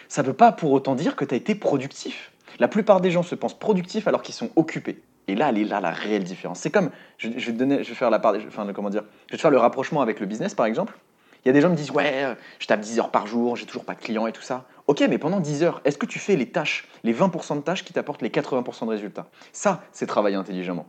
Ça 0.09 0.21
ne 0.23 0.27
veut 0.27 0.35
pas 0.35 0.53
pour 0.53 0.73
autant 0.73 0.95
dire 0.95 1.17
que 1.17 1.25
tu 1.25 1.33
as 1.33 1.39
été 1.39 1.55
productif. 1.55 2.33
La 2.59 2.69
plupart 2.69 3.01
des 3.01 3.11
gens 3.11 3.23
se 3.23 3.35
pensent 3.35 3.59
productifs 3.59 4.07
alors 4.09 4.23
qu'ils 4.23 4.35
sont 4.35 4.51
occupés. 4.57 5.03
Et 5.27 5.35
là, 5.35 5.51
elle 5.51 5.59
est 5.59 5.65
là 5.65 5.81
la 5.81 5.91
réelle 5.91 6.25
différence. 6.25 6.59
C'est 6.61 6.71
comme, 6.71 6.91
je, 7.19 7.29
je 7.37 7.47
vais 7.47 7.53
te 7.53 7.59
donner, 7.59 7.85
je 7.85 7.89
vais 7.91 7.95
faire 7.95 8.11
la 8.11 8.19
part, 8.19 8.35
enfin, 8.47 8.65
le- 8.65 8.73
comment 8.73 8.91
dire, 8.91 9.05
je 9.27 9.33
vais 9.33 9.37
te 9.37 9.43
faire 9.43 9.51
le 9.51 9.59
rapprochement 9.59 10.01
avec 10.01 10.21
le 10.21 10.27
business 10.27 10.55
par 10.55 10.67
exemple. 10.67 10.97
Il 11.45 11.49
y 11.49 11.51
a 11.51 11.53
des 11.53 11.61
gens 11.61 11.69
qui 11.69 11.73
me 11.73 11.77
disent 11.77 11.91
ouais, 11.93 12.25
euh, 12.25 12.35
je 12.59 12.67
tape 12.67 12.81
10 12.81 12.99
heures 12.99 13.11
par 13.11 13.27
jour, 13.27 13.55
j'ai 13.57 13.67
toujours 13.67 13.85
pas 13.85 13.95
de 13.95 14.01
clients 14.01 14.27
et 14.27 14.33
tout 14.33 14.43
ça. 14.43 14.65
Ok, 14.87 15.05
mais 15.09 15.19
pendant 15.19 15.39
10 15.41 15.63
heures, 15.63 15.81
est-ce 15.85 15.99
que 15.99 16.07
tu 16.07 16.19
fais 16.19 16.35
les 16.35 16.51
tâches, 16.51 16.89
les 17.05 17.13
20% 17.13 17.57
de 17.57 17.61
tâches 17.61 17.85
qui 17.85 17.93
t'apportent 17.93 18.23
les 18.23 18.31
80% 18.31 18.87
de 18.87 18.91
résultats? 18.91 19.27
Ça, 19.53 19.83
c'est 19.93 20.07
travailler 20.07 20.37
intelligemment. 20.37 20.87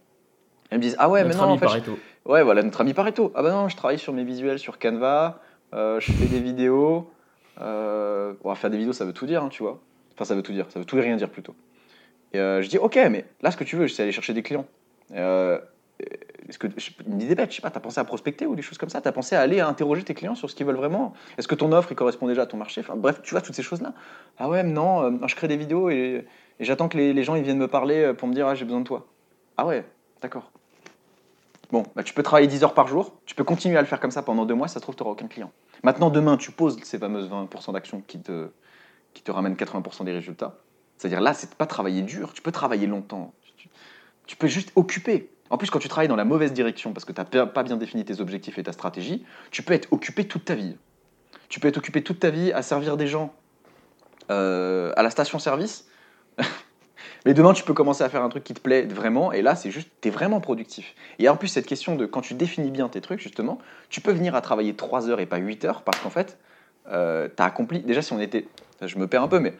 Elles 0.69 0.77
me 0.77 0.83
disent 0.83 0.95
ah 0.99 1.09
ouais, 1.09 1.23
mais 1.23 1.29
Notre 1.29 1.39
non, 1.39 1.43
ami 1.45 1.53
en 1.53 1.57
fait, 1.57 1.65
je- 1.67 1.71
Pareto. 1.71 1.99
Ouais, 2.25 2.43
voilà, 2.43 2.63
notre 2.63 2.79
ami 2.81 2.93
Pareto. 2.93 3.31
Ah 3.35 3.43
bah 3.43 3.51
non, 3.51 3.67
je 3.69 3.75
travaille 3.75 3.99
sur 3.99 4.13
mes 4.13 4.23
visuels 4.23 4.59
sur 4.59 4.79
Canva, 4.79 5.39
euh, 5.75 5.99
je 5.99 6.11
fais 6.11 6.27
des 6.27 6.39
vidéos. 6.39 7.11
Euh, 7.61 8.33
bon, 8.43 8.53
faire 8.55 8.69
des 8.69 8.77
vidéos, 8.77 8.93
ça 8.93 9.03
veut 9.05 9.13
tout 9.13 9.25
dire, 9.25 9.43
hein, 9.43 9.49
tu 9.49 9.63
vois. 9.63 9.81
Ça 10.25 10.35
veut 10.35 10.43
tout 10.43 10.51
dire, 10.51 10.65
ça 10.69 10.79
veut 10.79 10.85
tout 10.85 10.97
et 10.97 11.01
rien 11.01 11.15
dire 11.15 11.29
plutôt. 11.29 11.55
Et 12.33 12.39
euh, 12.39 12.61
je 12.61 12.69
dis, 12.69 12.77
ok, 12.77 12.95
mais 13.09 13.25
là, 13.41 13.51
ce 13.51 13.57
que 13.57 13.63
tu 13.63 13.75
veux, 13.75 13.87
c'est 13.87 14.03
aller 14.03 14.11
chercher 14.11 14.33
des 14.33 14.43
clients. 14.43 14.65
Euh, 15.15 15.59
est-ce 16.47 16.57
que, 16.57 16.67
une 17.07 17.21
idée 17.21 17.35
bête, 17.35 17.51
je 17.51 17.57
sais 17.57 17.61
pas, 17.61 17.69
t'as 17.69 17.79
pensé 17.79 17.99
à 17.99 18.03
prospecter 18.03 18.45
ou 18.45 18.55
des 18.55 18.61
choses 18.61 18.77
comme 18.77 18.89
ça? 18.89 19.01
T'as 19.01 19.11
pensé 19.11 19.35
à 19.35 19.41
aller 19.41 19.59
interroger 19.59 20.03
tes 20.03 20.13
clients 20.13 20.35
sur 20.35 20.49
ce 20.49 20.55
qu'ils 20.55 20.65
veulent 20.65 20.77
vraiment? 20.77 21.13
Est-ce 21.37 21.47
que 21.47 21.55
ton 21.55 21.71
offre, 21.71 21.91
il 21.91 21.95
correspond 21.95 22.27
déjà 22.27 22.43
à 22.43 22.45
ton 22.45 22.57
marché? 22.57 22.83
Bref, 22.95 23.21
tu 23.21 23.31
vois, 23.31 23.41
toutes 23.41 23.55
ces 23.55 23.63
choses-là. 23.63 23.93
Ah 24.37 24.49
ouais, 24.49 24.63
mais 24.63 24.71
non, 24.71 25.03
euh, 25.03 25.27
je 25.27 25.35
crée 25.35 25.47
des 25.47 25.57
vidéos 25.57 25.89
et, 25.89 26.25
j'attends 26.59 26.89
que 26.89 26.97
les, 26.97 27.13
les 27.13 27.23
gens 27.23 27.35
ils 27.35 27.43
viennent 27.43 27.57
me 27.57 27.67
parler 27.67 28.03
euh, 28.03 28.13
pour 28.13 28.27
me 28.27 28.33
dire, 28.33 28.47
ah, 28.47 28.55
j'ai 28.55 28.65
besoin 28.65 28.79
de 28.79 28.85
toi. 28.85 29.07
Ah 29.57 29.65
ouais, 29.65 29.85
d'accord. 30.21 30.51
Bon, 31.71 31.83
bah, 31.95 32.01
tu 32.01 32.13
peux 32.13 32.23
travailler 32.23 32.47
10 32.47 32.63
heures 32.63 32.73
par 32.73 32.87
jour, 32.87 33.13
tu 33.25 33.35
peux 33.35 33.43
continuer 33.43 33.77
à 33.77 33.81
le 33.81 33.87
faire 33.87 33.99
comme 33.99 34.11
ça 34.11 34.23
pendant 34.23 34.45
deux 34.45 34.55
mois, 34.55 34.67
ça 34.67 34.75
se 34.75 34.79
trouve, 34.79 34.95
tu 34.95 35.03
n'auras 35.03 35.13
aucun 35.13 35.27
client. 35.27 35.51
Maintenant, 35.83 36.09
demain, 36.09 36.37
tu 36.37 36.51
poses 36.51 36.81
ces 36.83 36.97
fameuses 36.97 37.29
20% 37.29 37.73
d'actions 37.73 38.01
qui 38.07 38.19
te, 38.19 38.49
qui 39.13 39.23
te 39.23 39.31
ramènent 39.31 39.55
80% 39.55 40.05
des 40.05 40.11
résultats. 40.11 40.57
C'est-à-dire 40.97 41.21
là, 41.21 41.33
c'est 41.33 41.55
pas 41.55 41.65
travailler 41.65 42.01
dur, 42.01 42.33
tu 42.33 42.41
peux 42.41 42.51
travailler 42.51 42.87
longtemps. 42.87 43.33
Tu, 43.57 43.69
tu 44.25 44.35
peux 44.35 44.47
juste 44.47 44.71
occuper. 44.75 45.29
En 45.49 45.57
plus, 45.57 45.69
quand 45.69 45.79
tu 45.79 45.87
travailles 45.87 46.07
dans 46.07 46.15
la 46.15 46.25
mauvaise 46.25 46.53
direction 46.53 46.93
parce 46.93 47.05
que 47.05 47.11
tu 47.11 47.37
n'as 47.37 47.45
pas 47.45 47.63
bien 47.63 47.77
défini 47.77 48.05
tes 48.05 48.21
objectifs 48.21 48.57
et 48.57 48.63
ta 48.63 48.71
stratégie, 48.71 49.25
tu 49.51 49.63
peux 49.63 49.73
être 49.73 49.87
occupé 49.91 50.27
toute 50.27 50.45
ta 50.45 50.55
vie. 50.55 50.75
Tu 51.47 51.59
peux 51.59 51.67
être 51.67 51.77
occupé 51.77 52.03
toute 52.03 52.19
ta 52.19 52.29
vie 52.29 52.51
à 52.51 52.61
servir 52.61 52.97
des 52.97 53.07
gens 53.07 53.33
euh, 54.29 54.93
à 54.95 55.01
la 55.01 55.09
station-service. 55.09 55.87
Mais 57.25 57.33
demain, 57.33 57.53
tu 57.53 57.63
peux 57.63 57.73
commencer 57.73 58.03
à 58.03 58.09
faire 58.09 58.23
un 58.23 58.29
truc 58.29 58.43
qui 58.43 58.53
te 58.53 58.61
plaît 58.61 58.83
vraiment, 58.83 59.31
et 59.33 59.41
là, 59.41 59.55
c'est 59.55 59.71
juste, 59.71 59.89
tu 60.01 60.07
es 60.07 60.11
vraiment 60.11 60.39
productif. 60.39 60.95
Et 61.17 61.27
en 61.27 61.35
plus, 61.35 61.47
cette 61.47 61.65
question 61.65 61.95
de 61.95 62.05
quand 62.05 62.21
tu 62.21 62.33
définis 62.35 62.71
bien 62.71 62.87
tes 62.87 63.01
trucs, 63.01 63.19
justement, 63.19 63.57
tu 63.89 63.99
peux 63.99 64.11
venir 64.11 64.35
à 64.35 64.41
travailler 64.41 64.75
3 64.75 65.09
heures 65.09 65.19
et 65.19 65.25
pas 65.25 65.37
8 65.37 65.65
heures, 65.65 65.81
parce 65.81 65.99
qu'en 65.99 66.09
fait, 66.09 66.37
tu 66.89 66.95
as 66.95 67.45
accompli. 67.45 67.79
Déjà, 67.81 68.01
si 68.01 68.13
on 68.13 68.19
était. 68.19 68.45
Je 68.81 68.97
me 68.97 69.07
perds 69.07 69.23
un 69.23 69.27
peu, 69.27 69.39
mais 69.39 69.53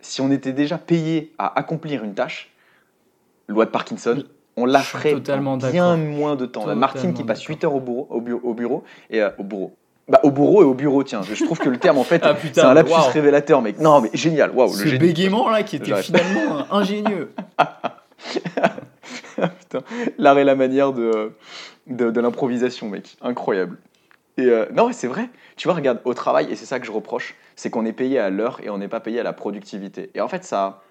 si 0.00 0.20
on 0.20 0.30
était 0.30 0.52
déjà 0.52 0.78
payé 0.78 1.32
à 1.38 1.58
accomplir 1.58 2.04
une 2.04 2.14
tâche, 2.14 2.50
loi 3.48 3.64
de 3.64 3.70
Parkinson, 3.70 4.22
on 4.56 4.64
la 4.66 4.80
ferait 4.80 5.12
totalement 5.12 5.56
bien 5.56 5.96
moins 5.96 6.36
de 6.36 6.46
temps. 6.46 6.74
Martine 6.74 7.14
qui 7.14 7.24
passe 7.24 7.40
d'accord. 7.40 7.56
8 7.56 7.64
heures 7.64 7.74
au 7.74 7.80
bureau, 7.80 8.06
au 8.10 8.20
bureau, 8.20 8.40
au 8.44 8.54
bureau 8.54 8.84
et 9.10 9.22
euh, 9.22 9.30
au 9.38 9.44
bureau. 9.44 9.74
Bah, 10.08 10.20
au 10.24 10.30
bureau 10.30 10.62
et 10.62 10.64
au 10.64 10.74
bureau, 10.74 11.04
tiens. 11.04 11.22
Je 11.22 11.44
trouve 11.44 11.58
que 11.58 11.68
le 11.68 11.78
terme, 11.78 11.98
en 11.98 12.04
fait, 12.04 12.20
Ah 12.24 12.34
c'est 12.52 12.58
un 12.60 12.74
lapsus 12.74 12.94
révélateur, 13.12 13.62
mec. 13.62 13.78
Non, 13.78 14.00
mais 14.00 14.10
génial. 14.12 14.50
Waouh, 14.50 14.70
le 14.70 14.74
Ce 14.76 14.86
génie. 14.86 14.98
bégaiement 14.98 15.48
là 15.48 15.62
qui 15.62 15.76
était 15.76 15.94
finalement 16.02 16.58
euh, 16.58 16.62
ingénieux. 16.72 17.32
Putain, 19.36 19.80
l'art 20.18 20.38
et 20.38 20.44
la 20.44 20.54
manière 20.54 20.92
de, 20.92 21.32
de, 21.86 22.10
de 22.10 22.20
l'improvisation, 22.20 22.88
mec. 22.88 23.16
Incroyable. 23.22 23.78
Et 24.40 24.46
euh, 24.46 24.64
non, 24.72 24.90
c'est 24.92 25.06
vrai. 25.06 25.28
Tu 25.56 25.68
vois, 25.68 25.74
regarde, 25.74 26.00
au 26.04 26.14
travail, 26.14 26.50
et 26.50 26.56
c'est 26.56 26.64
ça 26.64 26.80
que 26.80 26.86
je 26.86 26.92
reproche, 26.92 27.34
c'est 27.56 27.68
qu'on 27.68 27.84
est 27.84 27.92
payé 27.92 28.18
à 28.18 28.30
l'heure 28.30 28.60
et 28.62 28.70
on 28.70 28.78
n'est 28.78 28.88
pas 28.88 29.00
payé 29.00 29.20
à 29.20 29.22
la 29.22 29.34
productivité. 29.34 30.10
Et 30.14 30.22
en 30.22 30.28
fait, 30.28 30.44
ça, 30.44 30.82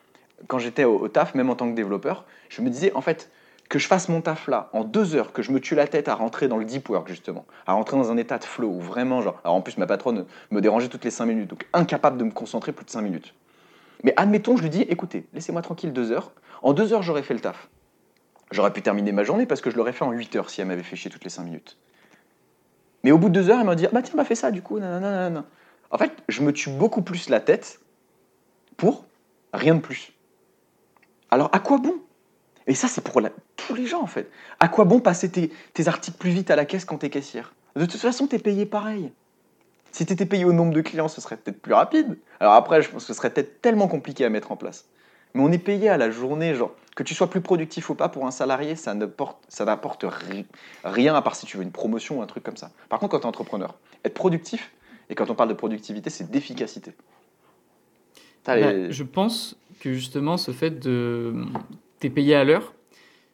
quand 0.48 0.60
j'étais 0.60 0.84
au, 0.84 1.08
taf, 1.08 1.34
même 1.34 1.50
en 1.50 1.56
tant 1.56 1.68
que 1.68 1.76
développeur, 1.76 2.26
je 2.50 2.62
me 2.62 2.70
disais, 2.70 2.94
en 2.94 3.02
fait, 3.02 3.32
que 3.68 3.80
je 3.80 3.88
fasse 3.88 4.08
mon 4.08 4.22
taf 4.22 4.48
là, 4.48 4.70
en 4.74 4.84
deux 4.84 5.16
heures, 5.16 5.34
que 5.34 5.42
je 5.42 5.52
me 5.52 5.60
tue 5.60 5.74
la 5.74 5.88
tête 5.88 6.08
à 6.08 6.14
rentrer 6.14 6.48
dans 6.48 6.58
le 6.58 6.66
deep 6.66 6.90
work, 6.90 7.08
justement, 7.08 7.46
à 7.66 7.74
rentrer 7.74 7.98
dans 7.98 8.12
un 8.12 8.18
état 8.18 8.38
de 8.38 8.44
flow, 8.44 8.68
où 8.68 8.80
vraiment, 8.82 9.24
genre, 9.24 9.40
alors 9.44 9.56
en 9.56 9.62
plus, 9.62 9.78
ma 9.78 9.88
patronne 9.88 10.26
me 10.52 10.62
dérangeait 10.62 10.90
toutes 10.90 11.06
les 11.06 11.12
cinq 11.12 11.26
minutes, 11.26 11.50
donc 11.50 11.66
incapable 11.74 12.18
de 12.18 12.26
me 12.26 12.32
concentrer 12.32 12.72
plus 12.72 12.86
de 12.86 12.92
cinq 12.92 13.02
minutes. 13.02 13.34
Mais 14.04 14.14
admettons, 14.16 14.58
je 14.58 14.62
lui 14.62 14.70
dis, 14.70 14.84
écoutez, 14.84 15.26
laissez-moi 15.34 15.64
tranquille 15.64 15.92
deux 15.92 16.12
heures. 16.12 16.32
En 16.62 16.74
deux 16.74 16.94
heures, 16.94 17.02
j'aurais 17.02 17.24
fait 17.24 17.34
le 17.34 17.40
taf. 17.40 17.68
J'aurais 18.52 18.74
pu 18.74 18.84
terminer 18.84 19.12
ma 19.12 19.24
journée 19.24 19.48
parce 19.48 19.62
que 19.62 19.72
je 19.72 19.76
l'aurais 19.76 19.94
fait 19.94 20.06
en 20.06 20.12
8 20.12 20.36
heures 20.36 20.50
si 20.50 20.62
elle 20.62 20.68
m'avait 20.68 20.84
fait 20.84 20.96
chier 20.96 21.12
toutes 21.12 21.24
les 21.24 21.30
5 21.30 21.44
minutes. 21.44 21.78
Mais 23.04 23.12
au 23.12 23.18
bout 23.18 23.30
de 23.30 23.34
deux 23.34 23.50
heures, 23.50 23.60
elle 23.60 23.66
m'a 23.66 23.76
dit 23.76 23.88
Bah 23.92 24.02
tiens, 24.02 24.16
m'a 24.16 24.26
fait 24.26 24.36
ça 24.36 24.52
du 24.52 24.62
coup. 24.62 24.80
nanana. 24.80 25.46
En 25.92 25.98
fait, 25.98 26.12
je 26.28 26.42
me 26.42 26.54
tue 26.54 26.70
beaucoup 26.70 27.02
plus 27.02 27.30
la 27.30 27.40
tête 27.40 27.80
pour 28.78 29.06
rien 29.54 29.76
de 29.76 29.80
plus. 29.80 30.14
Alors 31.32 31.50
à 31.54 31.60
quoi 31.60 31.78
bon? 31.78 31.96
Et 32.68 32.76
ça, 32.76 32.88
c'est 32.88 33.02
pour 33.02 33.22
tous 33.56 33.74
les 33.74 33.88
gens 33.88 34.02
en 34.02 34.08
fait. 34.08 34.30
À 34.60 34.68
quoi 34.68 34.86
bon 34.86 35.00
passer 35.00 35.30
tes, 35.30 35.52
tes 35.74 35.88
articles 35.88 36.18
plus 36.18 36.30
vite 36.30 36.52
à 36.52 36.56
la 36.56 36.66
caisse 36.66 36.86
quand 36.86 37.00
t'es 37.00 37.10
caissière? 37.10 37.54
De 37.76 37.86
toute 37.86 38.00
façon, 38.00 38.28
t'es 38.28 38.40
payé 38.40 38.66
pareil. 38.66 39.12
Si 39.92 40.06
t'étais 40.06 40.26
payé 40.26 40.46
au 40.46 40.54
nombre 40.54 40.74
de 40.74 40.82
clients, 40.82 41.08
ce 41.08 41.20
serait 41.20 41.38
peut-être 41.38 41.62
plus 41.62 41.74
rapide. 41.74 42.18
Alors 42.40 42.54
après, 42.54 42.82
je 42.82 42.90
pense 42.90 43.04
que 43.04 43.08
ce 43.08 43.14
serait 43.14 43.32
peut-être 43.32 43.62
tellement 43.62 43.88
compliqué 43.88 44.24
à 44.24 44.30
mettre 44.30 44.52
en 44.52 44.56
place. 44.56 44.86
Mais 45.34 45.42
on 45.44 45.52
est 45.52 45.58
payé 45.64 45.90
à 45.90 45.98
la 45.98 46.10
journée, 46.12 46.56
genre, 46.56 46.72
que 46.96 47.04
tu 47.04 47.14
sois 47.14 47.30
plus 47.30 47.42
productif 47.42 47.90
ou 47.90 47.96
pas 47.96 48.10
pour 48.10 48.26
un 48.26 48.32
salarié, 48.32 48.76
ça 48.76 48.94
n'apporte 48.94 50.04
ri- 50.04 50.46
rien 50.84 51.14
à 51.16 51.22
part 51.22 51.36
si 51.36 51.46
tu 51.46 51.58
veux 51.58 51.64
une 51.64 51.72
promotion 51.72 52.20
ou 52.20 52.22
un 52.22 52.26
truc 52.28 52.44
comme 52.44 52.58
ça. 52.58 52.72
Par 52.90 53.00
contre, 53.00 53.12
quand 53.12 53.20
tu 53.20 53.24
es 53.24 53.28
entrepreneur, 53.28 53.76
être 54.04 54.14
productif, 54.16 54.72
et 55.10 55.16
quand 55.16 55.30
on 55.30 55.36
parle 55.36 55.50
de 55.50 55.54
productivité, 55.56 56.10
c'est 56.10 56.30
d'efficacité. 56.30 56.92
Bah, 58.46 58.56
les- 58.72 58.92
je 58.92 59.04
pense 59.04 59.56
que 59.80 59.94
justement 59.94 60.38
ce 60.38 60.52
fait 60.52 60.72
de 60.72 61.36
t'es 62.00 62.10
payé 62.10 62.36
à 62.36 62.44
l'heure, 62.44 62.74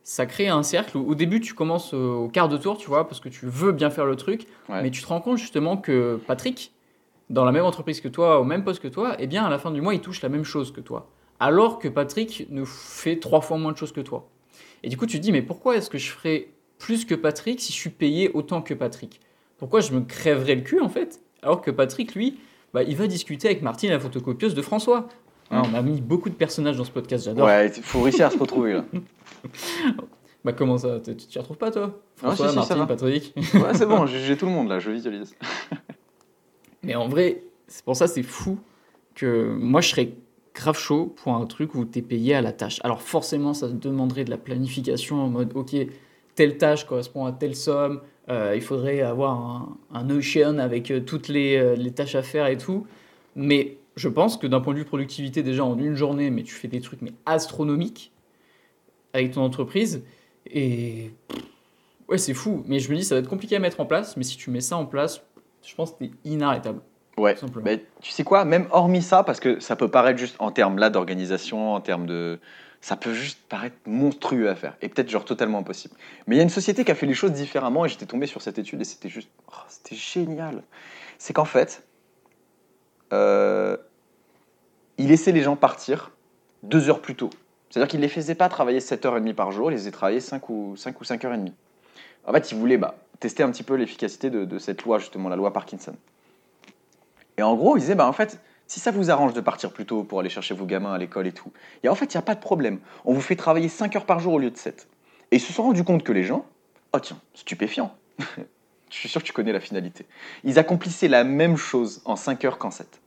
ça 0.03 0.25
crée 0.25 0.49
un 0.49 0.61
cercle 0.63 0.97
où 0.97 1.09
au 1.09 1.15
début 1.15 1.39
tu 1.39 1.53
commences 1.53 1.93
au 1.93 2.27
quart 2.27 2.49
de 2.49 2.57
tour, 2.57 2.77
tu 2.77 2.87
vois, 2.87 3.07
parce 3.07 3.19
que 3.21 3.29
tu 3.29 3.45
veux 3.45 3.71
bien 3.71 3.89
faire 3.89 4.05
le 4.05 4.15
truc, 4.15 4.45
Ouais. 4.69 4.81
mais 4.83 4.91
tu 4.91 5.01
te 5.01 5.07
rends 5.07 5.21
compte 5.21 5.37
justement 5.37 5.77
que 5.77 6.19
Patrick, 6.27 6.73
dans 7.29 7.45
la 7.45 7.51
même 7.51 7.63
entreprise 7.65 8.01
que 8.01 8.07
toi, 8.09 8.39
au 8.39 8.43
même 8.43 8.63
poste 8.63 8.81
que 8.81 8.87
toi, 8.87 9.15
eh 9.19 9.27
bien 9.27 9.45
à 9.45 9.49
la 9.49 9.57
fin 9.57 9.71
du 9.71 9.81
mois 9.81 9.93
il 9.93 10.01
touche 10.01 10.21
la 10.21 10.29
même 10.29 10.43
chose 10.43 10.71
que 10.73 10.81
toi, 10.81 11.09
alors 11.39 11.79
que 11.79 11.88
Patrick 11.88 12.47
ne 12.49 12.63
fait 12.65 13.19
trois 13.19 13.41
fois 13.41 13.57
moins 13.57 13.71
de 13.71 13.77
choses 13.77 13.91
que 13.91 14.01
toi. 14.01 14.29
Et 14.83 14.89
du 14.89 14.97
coup 14.97 15.05
tu 15.05 15.17
te 15.17 15.21
dis 15.23 15.31
mais 15.31 15.41
pourquoi 15.41 15.77
est-ce 15.77 15.89
que 15.89 15.97
je 15.97 16.09
ferais 16.11 16.49
plus 16.77 17.05
que 17.05 17.15
Patrick 17.15 17.59
si 17.61 17.71
je 17.73 17.77
suis 17.77 17.89
payé 17.89 18.31
autant 18.33 18.61
que 18.61 18.73
Patrick? 18.73 19.19
Pourquoi 19.57 19.79
je 19.79 19.91
me 19.93 20.01
crèverais 20.01 20.55
le 20.55 20.61
cul 20.61 20.79
en 20.81 20.89
fait, 20.89 21.21
alors 21.41 21.61
que 21.61 21.71
Patrick 21.71 22.13
lui, 22.15 22.39
bah, 22.73 22.83
il 22.83 22.95
va 22.97 23.07
discuter 23.07 23.47
avec 23.47 23.61
Martine, 23.61 23.89
la 23.89 23.99
photocopieuse 23.99 24.53
de 24.53 24.61
François. 24.61 25.07
Hein, 25.51 25.61
on 25.71 25.73
a 25.75 25.81
mis 25.81 26.01
beaucoup 26.01 26.29
de 26.29 26.36
personnages 26.36 26.75
dans 26.75 26.83
ce 26.83 26.91
podcast, 26.91 27.23
j'adore. 27.25 27.45
Ouais, 27.45 27.67
il 27.67 27.83
faut 27.83 28.01
réussir 28.01 28.25
à 28.25 28.31
se 28.31 28.38
retrouver 28.38 28.73
là. 28.73 28.86
Bah 30.43 30.53
comment 30.53 30.77
ça? 30.77 30.99
Tu 30.99 31.15
t'y 31.15 31.39
retrouves 31.39 31.57
pas 31.57 31.71
toi? 31.71 31.99
François, 32.17 32.49
si, 32.49 32.55
Martine, 32.55 32.77
va. 32.77 32.86
Patrick 32.86 33.33
Ouais, 33.55 33.73
c'est 33.73 33.88
bon, 33.88 34.05
j'ai 34.05 34.38
tout 34.38 34.45
le 34.45 34.51
monde 34.51 34.69
là, 34.69 34.77
je 34.77 34.91
visualise. 34.91 35.36
Mais 36.83 36.93
en 36.93 37.07
vrai, 37.07 37.41
c'est 37.67 37.83
pour 37.83 37.95
ça 37.95 38.07
c'est 38.07 38.21
fou 38.21 38.59
que 39.15 39.55
moi 39.59 39.81
je 39.81 39.89
serais 39.89 40.13
grave 40.55 40.77
chaud 40.77 41.13
pour 41.17 41.33
un 41.33 41.45
truc 41.45 41.75
où 41.75 41.85
tu 41.85 41.99
es 41.99 42.01
payé 42.01 42.33
à 42.33 42.41
la 42.41 42.51
tâche. 42.51 42.79
Alors 42.83 43.01
forcément, 43.01 43.53
ça 43.53 43.67
demanderait 43.67 44.23
de 44.23 44.31
la 44.31 44.37
planification 44.37 45.21
en 45.21 45.29
mode 45.29 45.51
OK, 45.55 45.75
telle 46.33 46.57
tâche 46.57 46.85
correspond 46.85 47.25
à 47.25 47.31
telle 47.31 47.55
somme, 47.55 48.01
euh, 48.29 48.53
il 48.55 48.61
faudrait 48.61 49.01
avoir 49.01 49.69
un, 49.93 50.03
Notion 50.03 50.57
avec 50.57 50.89
euh, 50.89 50.99
toutes 50.99 51.27
les, 51.27 51.57
euh, 51.57 51.75
les 51.75 51.91
tâches 51.91 52.15
à 52.15 52.23
faire 52.23 52.47
et 52.47 52.57
tout. 52.57 52.87
Mais 53.35 53.77
je 53.95 54.09
pense 54.09 54.37
que 54.37 54.47
d'un 54.47 54.61
point 54.61 54.73
de 54.73 54.79
vue 54.79 54.85
productivité, 54.85 55.43
déjà 55.43 55.63
en 55.63 55.77
une 55.77 55.95
journée, 55.95 56.31
mais 56.31 56.43
tu 56.43 56.53
fais 56.53 56.67
des 56.67 56.81
trucs 56.81 57.01
mais 57.01 57.13
astronomiques 57.25 58.11
avec 59.13 59.31
ton 59.31 59.41
entreprise. 59.41 60.03
Et 60.47 61.11
ouais, 62.07 62.17
c'est 62.17 62.33
fou. 62.33 62.63
Mais 62.67 62.79
je 62.79 62.91
me 62.91 62.97
dis, 62.97 63.03
ça 63.03 63.15
va 63.15 63.19
être 63.19 63.29
compliqué 63.29 63.55
à 63.55 63.59
mettre 63.59 63.79
en 63.79 63.85
place. 63.85 64.17
Mais 64.17 64.23
si 64.23 64.37
tu 64.37 64.49
mets 64.49 64.61
ça 64.61 64.77
en 64.77 64.85
place, 64.85 65.21
je 65.63 65.75
pense 65.75 65.91
que 65.91 65.97
c'est 66.01 66.11
inarrêtable. 66.23 66.81
Ouais, 67.18 67.36
mais 67.63 67.86
tu 68.01 68.11
sais 68.11 68.26
quoi, 68.26 68.43
même 68.43 68.68
hormis 68.72 69.01
ça, 69.01 69.24
parce 69.24 69.39
que 69.39 69.61
ça 69.61 69.78
peut 69.78 69.88
paraître 69.88 70.20
juste 70.20 70.36
en 70.39 70.51
termes 70.51 70.78
là 70.78 70.89
d'organisation, 70.89 71.74
en 71.74 71.80
termes 71.80 72.05
de. 72.05 72.39
Ça 72.82 72.97
peut 72.97 73.13
juste 73.13 73.39
paraître 73.49 73.78
monstrueux 73.88 74.49
à 74.49 74.55
faire 74.55 74.76
et 74.82 74.89
peut-être 74.89 75.09
genre 75.09 75.26
totalement 75.26 75.59
impossible. 75.59 75.95
Mais 76.28 76.36
il 76.36 76.38
y 76.38 76.41
a 76.41 76.43
une 76.43 76.49
société 76.49 76.84
qui 76.84 76.91
a 76.91 76.95
fait 76.95 77.07
les 77.07 77.16
choses 77.16 77.32
différemment 77.32 77.86
et 77.86 77.89
j'étais 77.89 78.05
tombé 78.05 78.28
sur 78.28 78.41
cette 78.41 78.59
étude 78.59 78.82
et 78.82 78.84
c'était 78.84 79.09
juste. 79.09 79.30
oh, 79.47 79.53
c'était 79.70 79.95
génial. 79.95 80.61
C'est 81.18 81.34
qu'en 81.34 81.45
fait, 81.45 81.84
euh, 83.13 83.78
il 84.97 85.07
laissait 85.07 85.32
les 85.32 85.41
gens 85.41 85.55
partir 85.55 86.11
deux 86.63 86.89
heures 86.89 87.01
plus 87.01 87.16
tôt. 87.16 87.30
C'est-à-dire 87.70 87.88
qu'il 87.88 87.99
ne 88.01 88.05
les 88.05 88.09
faisait 88.09 88.36
pas 88.36 88.49
travailler 88.49 88.80
7h30 88.80 89.34
par 89.34 89.51
jour, 89.51 89.72
il 89.72 89.74
les 89.74 89.80
faisait 89.80 89.91
travailler 89.91 90.20
5 90.20 90.49
ou, 90.49 90.76
5 90.76 90.99
ou 90.99 91.03
5h30. 91.03 91.51
En 92.28 92.34
fait, 92.34 92.51
il 92.51 92.57
voulait 92.57 92.78
bah, 92.78 92.95
tester 93.20 93.41
un 93.41 93.51
petit 93.51 93.63
peu 93.63 93.76
l'efficacité 93.76 94.30
de, 94.30 94.45
de 94.45 94.59
cette 94.59 94.84
loi, 94.84 94.99
justement, 94.99 95.30
la 95.30 95.36
loi 95.36 95.51
Parkinson. 95.53 95.95
Et 97.38 97.43
en 97.43 97.55
gros, 97.55 97.77
il 97.77 97.81
disait, 97.81 97.95
bah, 97.95 98.07
en 98.07 98.13
fait, 98.13 98.39
si 98.67 98.79
ça 98.79 98.91
vous 98.91 99.11
arrange 99.11 99.33
de 99.33 99.41
partir 99.41 99.71
plus 99.71 99.86
tôt 99.86 100.03
pour 100.03 100.19
aller 100.19 100.29
chercher 100.29 100.53
vos 100.53 100.65
gamins 100.65 100.93
à 100.93 100.97
l'école 100.97 101.27
et 101.27 101.31
tout, 101.31 101.51
en 101.88 101.95
fait, 101.95 102.13
il 102.13 102.17
n'y 102.17 102.19
a 102.19 102.23
pas 102.23 102.36
de 102.36 102.39
problème. 102.39 102.79
On 103.03 103.13
vous 103.13 103.21
fait 103.21 103.36
travailler 103.36 103.69
5 103.69 103.95
heures 103.95 104.05
par 104.05 104.19
jour 104.19 104.33
au 104.33 104.39
lieu 104.39 104.51
de 104.51 104.57
7. 104.57 104.88
Et 105.31 105.38
ils 105.38 105.41
se 105.41 105.53
sont 105.53 105.63
rendus 105.63 105.83
compte 105.83 106.03
que 106.03 106.11
les 106.11 106.23
gens, 106.23 106.45
oh 106.93 106.99
tiens, 106.99 107.19
stupéfiant. 107.33 107.95
Je 108.89 108.97
suis 108.97 109.09
sûr 109.09 109.21
que 109.21 109.27
tu 109.27 109.33
connais 109.33 109.51
la 109.51 109.59
finalité. 109.59 110.05
Ils 110.43 110.59
accomplissaient 110.59 111.07
la 111.07 111.23
même 111.23 111.57
chose 111.57 112.01
en 112.05 112.15
5 112.15 112.45
heures 112.45 112.57
qu'en 112.57 112.71
7. 112.71 113.01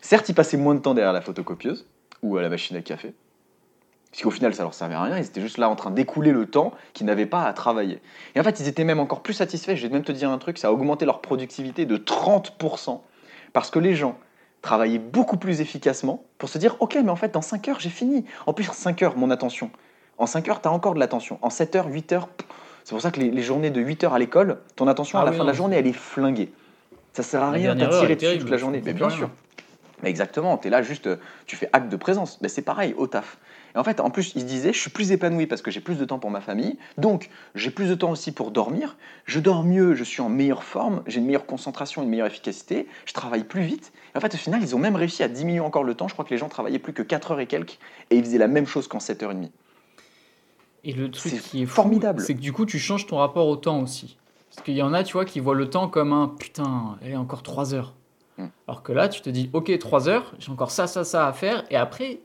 Certes, 0.00 0.28
ils 0.28 0.34
passaient 0.34 0.58
moins 0.58 0.74
de 0.74 0.80
temps 0.80 0.94
derrière 0.94 1.12
la 1.12 1.22
photocopieuse 1.22 1.86
ou 2.22 2.36
à 2.36 2.42
la 2.42 2.50
machine 2.50 2.76
à 2.76 2.82
café. 2.82 3.14
Puisqu'au 4.14 4.30
final, 4.30 4.54
ça 4.54 4.62
leur 4.62 4.74
servait 4.74 4.94
à 4.94 5.02
rien, 5.02 5.18
ils 5.18 5.24
étaient 5.24 5.40
juste 5.40 5.58
là 5.58 5.68
en 5.68 5.74
train 5.74 5.90
d'écouler 5.90 6.30
le 6.30 6.46
temps 6.46 6.72
qu'ils 6.92 7.04
n'avaient 7.04 7.26
pas 7.26 7.42
à 7.42 7.52
travailler. 7.52 8.00
Et 8.36 8.40
en 8.40 8.44
fait, 8.44 8.60
ils 8.60 8.68
étaient 8.68 8.84
même 8.84 9.00
encore 9.00 9.24
plus 9.24 9.32
satisfaits. 9.34 9.74
Je 9.74 9.88
vais 9.88 9.92
même 9.92 10.04
te 10.04 10.12
dire 10.12 10.30
un 10.30 10.38
truc, 10.38 10.56
ça 10.56 10.68
a 10.68 10.70
augmenté 10.70 11.04
leur 11.04 11.20
productivité 11.20 11.84
de 11.84 11.96
30%. 11.96 13.00
Parce 13.52 13.70
que 13.72 13.80
les 13.80 13.96
gens 13.96 14.16
travaillaient 14.62 15.00
beaucoup 15.00 15.36
plus 15.36 15.60
efficacement 15.60 16.22
pour 16.38 16.48
se 16.48 16.58
dire, 16.58 16.76
ok, 16.78 16.96
mais 17.02 17.10
en 17.10 17.16
fait, 17.16 17.34
dans 17.34 17.42
5 17.42 17.66
heures, 17.66 17.80
j'ai 17.80 17.90
fini. 17.90 18.24
En 18.46 18.52
plus, 18.52 18.70
en 18.70 18.72
5 18.72 19.02
heures, 19.02 19.16
mon 19.16 19.32
attention. 19.32 19.72
En 20.16 20.26
5 20.26 20.48
heures, 20.48 20.62
tu 20.62 20.68
as 20.68 20.70
encore 20.70 20.94
de 20.94 21.00
l'attention. 21.00 21.40
En 21.42 21.50
7 21.50 21.74
heures, 21.74 21.88
8 21.88 22.12
heures, 22.12 22.28
c'est 22.84 22.90
pour 22.90 23.02
ça 23.02 23.10
que 23.10 23.18
les, 23.18 23.32
les 23.32 23.42
journées 23.42 23.70
de 23.70 23.80
8 23.80 24.04
heures 24.04 24.14
à 24.14 24.20
l'école, 24.20 24.60
ton 24.76 24.86
attention 24.86 25.18
Ah 25.18 25.22
à 25.22 25.24
la 25.24 25.32
oui, 25.32 25.38
fin 25.38 25.42
de 25.42 25.48
la 25.48 25.54
journée, 25.54 25.74
elle 25.74 25.88
est 25.88 25.92
flinguée. 25.92 26.52
Ça 27.14 27.24
sert 27.24 27.42
à 27.42 27.50
rien, 27.50 27.74
tiré 27.74 27.84
est 27.84 27.88
dessus 27.88 28.16
terrible, 28.16 28.42
toute 28.42 28.50
la 28.50 28.58
journée. 28.58 28.80
Mais 28.84 28.92
bien 28.92 29.10
sûr. 29.10 29.28
Mais 30.04 30.10
exactement, 30.10 30.56
tu 30.56 30.68
es 30.68 30.70
là 30.70 30.82
juste, 30.82 31.08
euh, 31.08 31.16
tu 31.46 31.56
fais 31.56 31.68
acte 31.72 31.88
de 31.88 31.96
présence. 31.96 32.38
Mais 32.42 32.48
c'est 32.48 32.62
pareil 32.62 32.94
au 32.96 33.08
taf. 33.08 33.38
Et 33.74 33.78
en 33.78 33.84
fait, 33.84 34.00
en 34.00 34.10
plus, 34.10 34.32
il 34.36 34.42
se 34.42 34.46
disait, 34.46 34.72
je 34.72 34.78
suis 34.78 34.90
plus 34.90 35.10
épanoui 35.10 35.46
parce 35.46 35.60
que 35.60 35.70
j'ai 35.70 35.80
plus 35.80 35.96
de 35.96 36.04
temps 36.04 36.18
pour 36.18 36.30
ma 36.30 36.40
famille, 36.40 36.78
donc 36.96 37.28
j'ai 37.54 37.70
plus 37.70 37.88
de 37.88 37.94
temps 37.94 38.12
aussi 38.12 38.30
pour 38.30 38.52
dormir, 38.52 38.96
je 39.24 39.40
dors 39.40 39.64
mieux, 39.64 39.94
je 39.94 40.04
suis 40.04 40.20
en 40.20 40.28
meilleure 40.28 40.62
forme, 40.62 41.02
j'ai 41.06 41.18
une 41.18 41.26
meilleure 41.26 41.46
concentration, 41.46 42.02
une 42.02 42.08
meilleure 42.08 42.28
efficacité, 42.28 42.86
je 43.04 43.12
travaille 43.12 43.44
plus 43.44 43.62
vite. 43.62 43.92
Et 44.14 44.18
en 44.18 44.20
fait, 44.20 44.34
au 44.34 44.38
final, 44.38 44.62
ils 44.62 44.76
ont 44.76 44.78
même 44.78 44.94
réussi 44.94 45.24
à 45.24 45.28
diminuer 45.28 45.60
encore 45.60 45.82
le 45.82 45.94
temps. 45.94 46.06
Je 46.06 46.12
crois 46.12 46.24
que 46.24 46.30
les 46.30 46.38
gens 46.38 46.48
travaillaient 46.48 46.78
plus 46.78 46.92
que 46.92 47.02
4 47.02 47.32
heures 47.32 47.40
et 47.40 47.46
quelques, 47.46 47.78
et 48.10 48.16
ils 48.16 48.24
faisaient 48.24 48.38
la 48.38 48.48
même 48.48 48.66
chose 48.66 48.86
qu'en 48.86 48.98
7h30. 48.98 49.50
Et 50.84 50.92
le 50.92 51.10
truc 51.10 51.40
qui 51.40 51.62
est 51.62 51.66
fou, 51.66 51.74
formidable. 51.74 52.20
c'est 52.20 52.34
que 52.34 52.40
du 52.40 52.52
coup, 52.52 52.66
tu 52.66 52.78
changes 52.78 53.06
ton 53.06 53.16
rapport 53.16 53.48
au 53.48 53.56
temps 53.56 53.80
aussi. 53.80 54.18
Parce 54.50 54.64
qu'il 54.64 54.74
y 54.74 54.82
en 54.82 54.92
a, 54.92 55.02
tu 55.02 55.14
vois, 55.14 55.24
qui 55.24 55.40
voient 55.40 55.54
le 55.54 55.68
temps 55.68 55.88
comme 55.88 56.12
un 56.12 56.28
putain, 56.28 56.96
elle 57.02 57.12
est 57.12 57.16
encore 57.16 57.42
3 57.42 57.74
heures. 57.74 57.94
Hmm. 58.38 58.46
Alors 58.68 58.82
que 58.82 58.92
là, 58.92 59.08
tu 59.08 59.20
te 59.20 59.30
dis, 59.30 59.50
ok, 59.52 59.76
3 59.76 60.08
heures, 60.08 60.34
j'ai 60.38 60.52
encore 60.52 60.70
ça, 60.70 60.86
ça, 60.86 61.02
ça 61.02 61.26
à 61.26 61.32
faire, 61.32 61.64
et 61.70 61.76
après, 61.76 62.20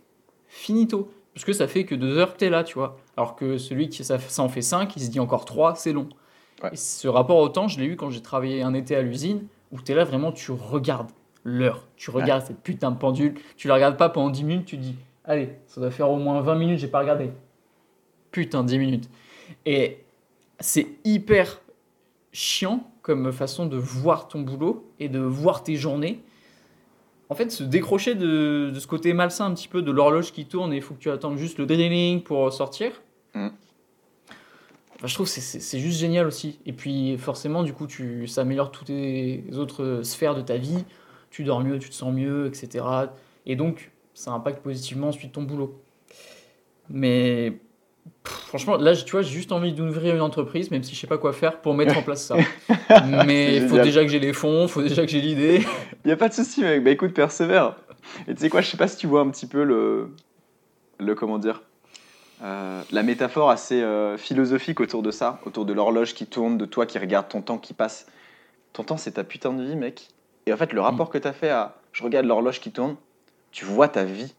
finito. 0.47 1.11
Parce 1.39 1.45
que 1.45 1.53
ça 1.53 1.69
fait 1.69 1.85
que 1.85 1.95
2 1.95 2.17
heures 2.17 2.33
que 2.33 2.37
t'es 2.37 2.49
là, 2.49 2.65
tu 2.65 2.73
vois. 2.73 2.97
Alors 3.15 3.37
que 3.37 3.57
celui 3.57 3.87
qui 3.87 4.03
ça, 4.03 4.19
ça 4.19 4.43
en 4.43 4.49
fait 4.49 4.61
5, 4.61 4.93
il 4.97 5.01
se 5.01 5.09
dit 5.09 5.21
encore 5.21 5.45
3, 5.45 5.75
c'est 5.75 5.93
long. 5.93 6.09
Ouais. 6.61 6.71
Et 6.73 6.75
ce 6.75 7.07
rapport 7.07 7.37
au 7.37 7.47
temps, 7.47 7.69
je 7.69 7.79
l'ai 7.79 7.85
eu 7.85 7.95
quand 7.95 8.09
j'ai 8.09 8.21
travaillé 8.21 8.61
un 8.61 8.73
été 8.73 8.93
à 8.93 9.01
l'usine, 9.01 9.47
où 9.71 9.79
t'es 9.79 9.95
là 9.95 10.03
vraiment, 10.03 10.33
tu 10.33 10.51
regardes 10.51 11.11
l'heure. 11.45 11.87
Tu 11.95 12.11
regardes 12.11 12.45
cette 12.45 12.59
putain 12.59 12.91
de 12.91 12.97
pendule. 12.97 13.35
Tu 13.55 13.69
la 13.69 13.75
regardes 13.75 13.95
pas 13.95 14.09
pendant 14.09 14.29
10 14.29 14.43
minutes, 14.43 14.65
tu 14.65 14.75
dis, 14.75 14.97
allez, 15.23 15.55
ça 15.65 15.79
doit 15.79 15.91
faire 15.91 16.11
au 16.11 16.17
moins 16.17 16.41
20 16.41 16.55
minutes, 16.55 16.79
j'ai 16.79 16.89
pas 16.89 16.99
regardé. 16.99 17.31
Putain, 18.31 18.65
10 18.65 18.77
minutes. 18.77 19.09
Et 19.65 20.03
c'est 20.59 20.87
hyper 21.05 21.61
chiant 22.33 22.85
comme 23.01 23.31
façon 23.31 23.65
de 23.65 23.77
voir 23.77 24.27
ton 24.27 24.41
boulot 24.41 24.91
et 24.99 25.07
de 25.07 25.19
voir 25.19 25.63
tes 25.63 25.77
journées. 25.77 26.21
En 27.29 27.35
fait, 27.35 27.51
se 27.51 27.63
décrocher 27.63 28.15
de, 28.15 28.71
de 28.73 28.79
ce 28.79 28.87
côté 28.87 29.13
malsain 29.13 29.45
un 29.45 29.53
petit 29.53 29.67
peu 29.67 29.81
de 29.83 29.91
l'horloge 29.91 30.31
qui 30.31 30.45
tourne 30.45 30.73
et 30.73 30.77
il 30.77 30.81
faut 30.81 30.95
que 30.95 30.99
tu 30.99 31.11
attendes 31.11 31.37
juste 31.37 31.59
le 31.59 31.65
drilling 31.67 32.23
pour 32.23 32.51
sortir. 32.51 32.91
Mm. 33.35 33.49
Enfin, 34.95 35.07
je 35.07 35.13
trouve 35.13 35.27
que 35.27 35.39
c'est- 35.39 35.79
juste 35.79 35.99
génial 35.99 36.25
aussi. 36.27 36.59
Et 36.65 36.73
puis 36.73 37.17
forcément, 37.17 37.63
du 37.63 37.71
coup, 37.73 37.87
tu, 37.87 38.27
ça 38.27 38.41
améliore 38.41 38.71
toutes 38.71 38.89
les 38.89 39.43
autres 39.57 40.01
sphères 40.03 40.35
de 40.35 40.41
ta 40.41 40.57
vie. 40.57 40.83
Tu 41.29 41.43
dors 41.43 41.61
mieux, 41.63 41.77
tu 41.79 41.89
te 41.89 41.93
sens 41.95 42.11
mieux, 42.13 42.47
etc. 42.47 42.83
Et 43.45 43.55
donc, 43.55 43.91
ça 44.15 44.31
impacte 44.31 44.61
positivement 44.63 45.09
ensuite 45.09 45.31
ton 45.31 45.43
boulot. 45.43 45.79
Mais 46.89 47.59
franchement, 48.23 48.77
là, 48.77 48.95
tu 48.95 49.11
vois, 49.11 49.21
j'ai 49.21 49.31
juste 49.31 49.51
envie 49.51 49.73
d'ouvrir 49.73 50.15
une 50.15 50.21
entreprise, 50.21 50.71
même 50.71 50.83
si 50.83 50.95
je 50.95 50.99
sais 50.99 51.07
pas 51.07 51.17
quoi 51.17 51.33
faire 51.33 51.61
pour 51.61 51.73
mettre 51.73 51.97
en 51.97 52.01
place 52.01 52.23
ça. 52.25 52.35
Mais 53.25 53.57
il 53.57 53.67
faut 53.67 53.77
déjà 53.77 54.03
que 54.03 54.09
j'ai 54.09 54.19
les 54.19 54.33
fonds, 54.33 54.63
il 54.63 54.69
faut 54.69 54.81
déjà 54.81 55.05
que 55.05 55.11
j'ai 55.11 55.21
l'idée. 55.21 55.65
Il 56.05 56.07
n'y 56.07 56.11
a 56.11 56.17
pas 56.17 56.29
de 56.29 56.33
souci, 56.33 56.61
mec. 56.61 56.83
Bah 56.83 56.91
écoute, 56.91 57.13
persévère. 57.13 57.75
Et 58.27 58.33
tu 58.33 58.41
sais 58.41 58.49
quoi, 58.49 58.61
je 58.61 58.69
sais 58.69 58.77
pas 58.77 58.87
si 58.87 58.97
tu 58.97 59.07
vois 59.07 59.21
un 59.21 59.29
petit 59.29 59.45
peu 59.45 59.63
le. 59.63 60.09
le 60.97 61.15
comment 61.15 61.37
dire 61.37 61.61
euh, 62.43 62.81
La 62.91 63.03
métaphore 63.03 63.49
assez 63.49 63.81
euh, 63.81 64.17
philosophique 64.17 64.79
autour 64.79 65.03
de 65.03 65.11
ça, 65.11 65.39
autour 65.45 65.65
de 65.65 65.73
l'horloge 65.73 66.13
qui 66.13 66.25
tourne, 66.25 66.57
de 66.57 66.65
toi 66.65 66.85
qui 66.85 66.97
regarde 66.97 67.27
ton 67.27 67.41
temps 67.41 67.57
qui 67.57 67.73
passe. 67.73 68.07
Ton 68.73 68.83
temps, 68.83 68.97
c'est 68.97 69.11
ta 69.11 69.23
putain 69.23 69.53
de 69.53 69.63
vie, 69.63 69.75
mec. 69.75 70.07
Et 70.45 70.53
en 70.53 70.57
fait, 70.57 70.73
le 70.73 70.81
rapport 70.81 71.09
que 71.09 71.17
tu 71.17 71.27
as 71.27 71.33
fait 71.33 71.49
à 71.49 71.75
je 71.91 72.03
regarde 72.03 72.25
l'horloge 72.25 72.59
qui 72.59 72.71
tourne, 72.71 72.95
tu 73.51 73.65
vois 73.65 73.87
ta 73.87 74.03
vie 74.03 74.33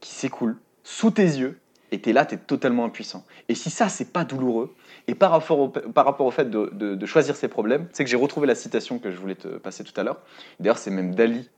qui 0.00 0.10
s'écoule 0.10 0.58
sous 0.82 1.10
tes 1.10 1.22
yeux 1.22 1.58
et 1.92 2.00
tu 2.00 2.10
es 2.10 2.12
là, 2.12 2.26
tu 2.26 2.34
es 2.34 2.38
totalement 2.38 2.84
impuissant. 2.84 3.24
Et 3.48 3.54
si 3.54 3.70
ça, 3.70 3.88
c'est 3.88 4.12
pas 4.12 4.24
douloureux, 4.24 4.74
et 5.06 5.14
par 5.14 5.30
rapport 5.30 5.60
au, 5.60 5.68
par 5.68 6.04
rapport 6.04 6.26
au 6.26 6.30
fait 6.32 6.50
de, 6.50 6.70
de- 6.72 6.94
de 6.96 7.06
choisir 7.06 7.36
ses 7.36 7.46
problèmes, 7.48 7.86
c'est 7.92 8.02
que 8.02 8.10
j'ai 8.10 8.16
retrouvé 8.16 8.46
la 8.48 8.54
citation 8.56 8.98
que 8.98 9.10
je 9.10 9.16
voulais 9.18 9.34
te 9.36 9.48
passer 9.58 9.84
tout 9.84 9.98
à 10.00 10.02
l'heure. 10.02 10.18
D'ailleurs, 10.58 10.78
c'est 10.78 10.90
même 10.90 11.14
Dali 11.14 11.48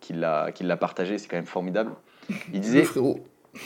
qui 0.00 0.14
l'a 0.14 0.50
qui 0.50 0.64
l'a 0.64 0.76
partagé, 0.76 1.18
c'est 1.18 1.28
quand 1.28 1.36
même 1.36 1.46
formidable. 1.46 1.92
Il 2.52 2.60
disait, 2.60 2.84
frérot. 2.84 3.20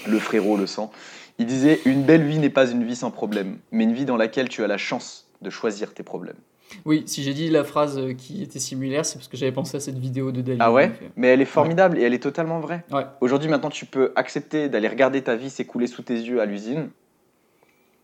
le 0.08 0.18
frérot 0.18 0.56
le 0.56 0.66
sang, 0.66 0.90
il 1.38 1.46
disait 1.46 1.80
Une 1.84 2.02
belle 2.02 2.24
vie 2.26 2.38
n'est 2.38 2.50
pas 2.50 2.68
une 2.70 2.84
vie 2.84 2.96
sans 2.96 3.10
problème, 3.10 3.58
mais 3.70 3.84
une 3.84 3.92
vie 3.92 4.04
dans 4.04 4.16
laquelle 4.16 4.48
tu 4.48 4.64
as 4.64 4.66
la 4.66 4.78
chance 4.78 5.28
de 5.42 5.50
choisir 5.50 5.94
tes 5.94 6.02
problèmes. 6.02 6.36
Oui, 6.84 7.04
si 7.06 7.22
j'ai 7.22 7.34
dit 7.34 7.50
la 7.50 7.64
phrase 7.64 7.98
euh, 7.98 8.14
qui 8.14 8.42
était 8.42 8.58
similaire, 8.58 9.06
c'est 9.06 9.18
parce 9.18 9.28
que 9.28 9.36
j'avais 9.36 9.52
pensé 9.52 9.76
à 9.76 9.80
cette 9.80 9.98
vidéo 9.98 10.32
de 10.32 10.40
Dali. 10.40 10.58
Ah 10.60 10.72
ouais 10.72 10.86
effet. 10.86 11.10
Mais 11.16 11.28
elle 11.28 11.40
est 11.40 11.46
formidable 11.46 11.98
et 11.98 12.02
elle 12.02 12.14
est 12.14 12.22
totalement 12.22 12.60
vraie. 12.60 12.84
Ouais. 12.90 13.04
Aujourd'hui, 13.20 13.48
maintenant, 13.48 13.70
tu 13.70 13.86
peux 13.86 14.12
accepter 14.16 14.68
d'aller 14.68 14.88
regarder 14.88 15.22
ta 15.22 15.36
vie 15.36 15.50
s'écouler 15.50 15.86
sous 15.86 16.02
tes 16.02 16.14
yeux 16.14 16.40
à 16.40 16.46
l'usine. 16.46 16.90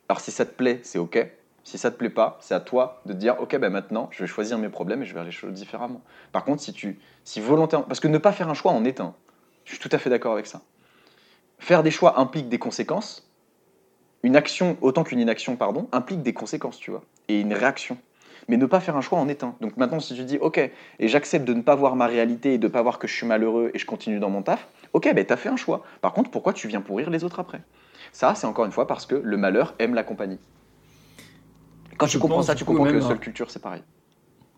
Alors, 0.08 0.20
si 0.20 0.30
ça 0.30 0.44
te 0.44 0.54
plaît, 0.54 0.80
c'est 0.82 0.98
OK. 0.98 1.18
Si 1.64 1.78
ça 1.78 1.90
te 1.90 1.96
plaît 1.96 2.10
pas, 2.10 2.38
c'est 2.40 2.54
à 2.54 2.60
toi 2.60 3.02
de 3.06 3.12
te 3.12 3.18
dire 3.18 3.36
OK, 3.40 3.56
ben 3.56 3.70
maintenant, 3.70 4.08
je 4.12 4.22
vais 4.22 4.26
choisir 4.26 4.58
mes 4.58 4.68
problèmes 4.68 5.02
et 5.02 5.04
je 5.04 5.12
vais 5.12 5.18
faire 5.18 5.24
les 5.24 5.30
choses 5.30 5.52
différemment. 5.52 6.00
Par 6.32 6.44
contre, 6.44 6.62
si 6.62 6.72
tu, 6.72 6.98
si 7.24 7.40
volontairement, 7.40 7.86
parce 7.86 8.00
que 8.00 8.08
ne 8.08 8.18
pas 8.18 8.32
faire 8.32 8.48
un 8.48 8.54
choix 8.54 8.72
en 8.72 8.84
est 8.84 9.00
un. 9.00 9.14
Je 9.64 9.72
suis 9.72 9.78
tout 9.78 9.94
à 9.94 9.98
fait 9.98 10.10
d'accord 10.10 10.32
avec 10.32 10.46
ça. 10.46 10.62
Faire 11.58 11.82
des 11.82 11.90
choix 11.90 12.18
implique 12.18 12.48
des 12.48 12.58
conséquences. 12.58 13.30
Une 14.22 14.36
action, 14.36 14.76
autant 14.80 15.04
qu'une 15.04 15.20
inaction, 15.20 15.56
pardon, 15.56 15.88
implique 15.92 16.22
des 16.22 16.32
conséquences, 16.32 16.78
tu 16.78 16.90
vois, 16.90 17.02
et 17.28 17.40
une 17.40 17.54
réaction. 17.54 17.96
Mais 18.50 18.56
ne 18.56 18.66
pas 18.66 18.80
faire 18.80 18.96
un 18.96 19.00
choix 19.00 19.20
en 19.20 19.28
un. 19.28 19.54
Donc 19.60 19.76
maintenant, 19.76 20.00
si 20.00 20.12
tu 20.16 20.24
dis 20.24 20.36
OK, 20.38 20.58
et 20.58 20.72
j'accepte 21.08 21.44
de 21.46 21.54
ne 21.54 21.62
pas 21.62 21.76
voir 21.76 21.94
ma 21.94 22.08
réalité 22.08 22.54
et 22.54 22.58
de 22.58 22.66
ne 22.66 22.72
pas 22.72 22.82
voir 22.82 22.98
que 22.98 23.06
je 23.06 23.14
suis 23.14 23.24
malheureux 23.24 23.70
et 23.72 23.78
je 23.78 23.86
continue 23.86 24.18
dans 24.18 24.28
mon 24.28 24.42
taf, 24.42 24.66
ok, 24.92 25.08
ben 25.14 25.24
t'as 25.24 25.36
fait 25.36 25.48
un 25.48 25.54
choix. 25.56 25.84
Par 26.00 26.12
contre, 26.12 26.32
pourquoi 26.32 26.52
tu 26.52 26.66
viens 26.66 26.80
pourrir 26.80 27.10
les 27.10 27.22
autres 27.22 27.38
après? 27.38 27.60
Ça, 28.10 28.34
c'est 28.34 28.48
encore 28.48 28.64
une 28.64 28.72
fois 28.72 28.88
parce 28.88 29.06
que 29.06 29.14
le 29.14 29.36
malheur 29.36 29.74
aime 29.78 29.94
la 29.94 30.02
compagnie. 30.02 30.40
Quand 31.96 32.08
tu 32.08 32.18
comprends 32.18 32.42
ça, 32.42 32.56
tu 32.56 32.64
comprends 32.64 32.86
que 32.86 32.90
même, 32.90 33.02
seule 33.02 33.20
culture, 33.20 33.52
c'est 33.52 33.62
pareil. 33.62 33.82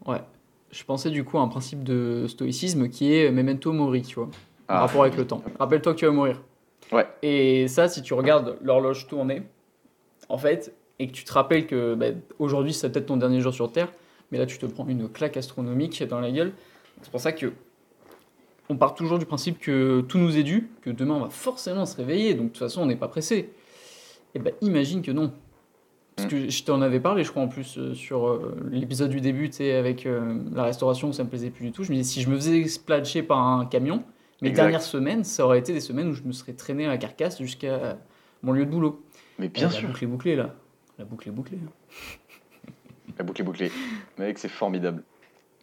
Ouais. 0.06 0.22
Je 0.70 0.82
pensais 0.84 1.10
du 1.10 1.22
coup 1.22 1.36
à 1.36 1.42
un 1.42 1.48
principe 1.48 1.84
de 1.84 2.26
stoïcisme 2.28 2.88
qui 2.88 3.14
est 3.14 3.30
memento 3.30 3.74
mori, 3.74 4.00
tu 4.00 4.14
vois, 4.14 4.24
en 4.24 4.28
Ah. 4.68 4.80
rapport 4.80 5.02
avec 5.02 5.18
le 5.18 5.26
temps. 5.26 5.42
Rappelle-toi 5.58 5.92
que 5.92 5.98
tu 5.98 6.06
vas 6.06 6.12
mourir. 6.12 6.40
Ouais. 6.92 7.06
Et 7.20 7.68
ça, 7.68 7.88
si 7.88 8.00
tu 8.00 8.14
regardes 8.14 8.56
l'horloge 8.62 9.06
tourner, 9.06 9.42
en 10.30 10.38
fait, 10.38 10.74
et 11.02 11.08
que 11.08 11.12
tu 11.12 11.24
te 11.24 11.32
rappelles 11.32 11.66
que 11.66 11.94
bah, 11.94 12.06
aujourd'hui 12.38 12.72
c'est 12.72 12.90
peut-être 12.90 13.06
ton 13.06 13.16
dernier 13.16 13.40
jour 13.40 13.52
sur 13.52 13.70
Terre, 13.72 13.92
mais 14.30 14.38
là 14.38 14.46
tu 14.46 14.58
te 14.58 14.66
prends 14.66 14.86
une 14.86 15.08
claque 15.08 15.36
astronomique 15.36 16.02
dans 16.04 16.20
la 16.20 16.30
gueule. 16.30 16.52
C'est 17.02 17.10
pour 17.10 17.20
ça 17.20 17.32
que 17.32 17.52
on 18.68 18.76
part 18.76 18.94
toujours 18.94 19.18
du 19.18 19.26
principe 19.26 19.58
que 19.58 20.00
tout 20.02 20.18
nous 20.18 20.38
est 20.38 20.44
dû, 20.44 20.70
que 20.80 20.90
demain 20.90 21.14
on 21.14 21.20
va 21.20 21.30
forcément 21.30 21.86
se 21.86 21.96
réveiller, 21.96 22.34
donc 22.34 22.46
de 22.46 22.50
toute 22.50 22.58
façon 22.58 22.82
on 22.82 22.86
n'est 22.86 22.96
pas 22.96 23.08
pressé. 23.08 23.50
Et 24.34 24.38
ben 24.38 24.52
imagine 24.60 25.02
que 25.02 25.10
non. 25.10 25.32
Parce 26.14 26.28
que 26.28 26.50
je 26.50 26.64
t'en 26.64 26.82
avais 26.82 27.00
parlé, 27.00 27.24
je 27.24 27.30
crois, 27.30 27.42
en 27.42 27.48
plus, 27.48 27.78
euh, 27.78 27.94
sur 27.94 28.28
euh, 28.28 28.54
l'épisode 28.70 29.08
du 29.10 29.22
début, 29.22 29.48
tu 29.48 29.62
avec 29.70 30.04
euh, 30.04 30.38
la 30.54 30.64
restauration 30.64 31.08
où 31.08 31.12
ça 31.14 31.24
me 31.24 31.28
plaisait 31.30 31.48
plus 31.48 31.64
du 31.64 31.72
tout. 31.72 31.84
Je 31.84 31.90
me 31.90 31.96
disais, 31.96 32.12
si 32.12 32.20
je 32.20 32.28
me 32.28 32.36
faisais 32.36 32.68
splatcher 32.68 33.22
par 33.22 33.38
un 33.38 33.64
camion, 33.64 34.04
mes 34.42 34.48
Exact. 34.48 34.62
dernières 34.64 34.82
semaines, 34.82 35.24
ça 35.24 35.46
aurait 35.46 35.58
été 35.58 35.72
des 35.72 35.80
semaines 35.80 36.08
où 36.08 36.12
je 36.12 36.22
me 36.22 36.32
serais 36.32 36.52
traîné 36.52 36.84
à 36.84 36.88
la 36.88 36.98
carcasse 36.98 37.40
jusqu'à 37.40 37.96
mon 38.42 38.52
lieu 38.52 38.66
de 38.66 38.70
boulot. 38.70 39.02
Mais 39.38 39.48
bien 39.48 39.68
Et 39.68 39.72
sûr, 39.72 39.82
La 39.84 39.88
boucle 39.88 40.04
est 40.04 40.06
bouclée, 40.06 40.36
là. 40.36 40.54
La 40.98 41.04
boucle 41.04 41.28
est 41.28 41.32
bouclée. 41.32 41.58
la 43.18 43.24
boucle 43.24 43.40
est 43.40 43.44
bouclée. 43.44 43.72
Mec, 44.18 44.38
c'est 44.38 44.48
formidable. 44.48 45.02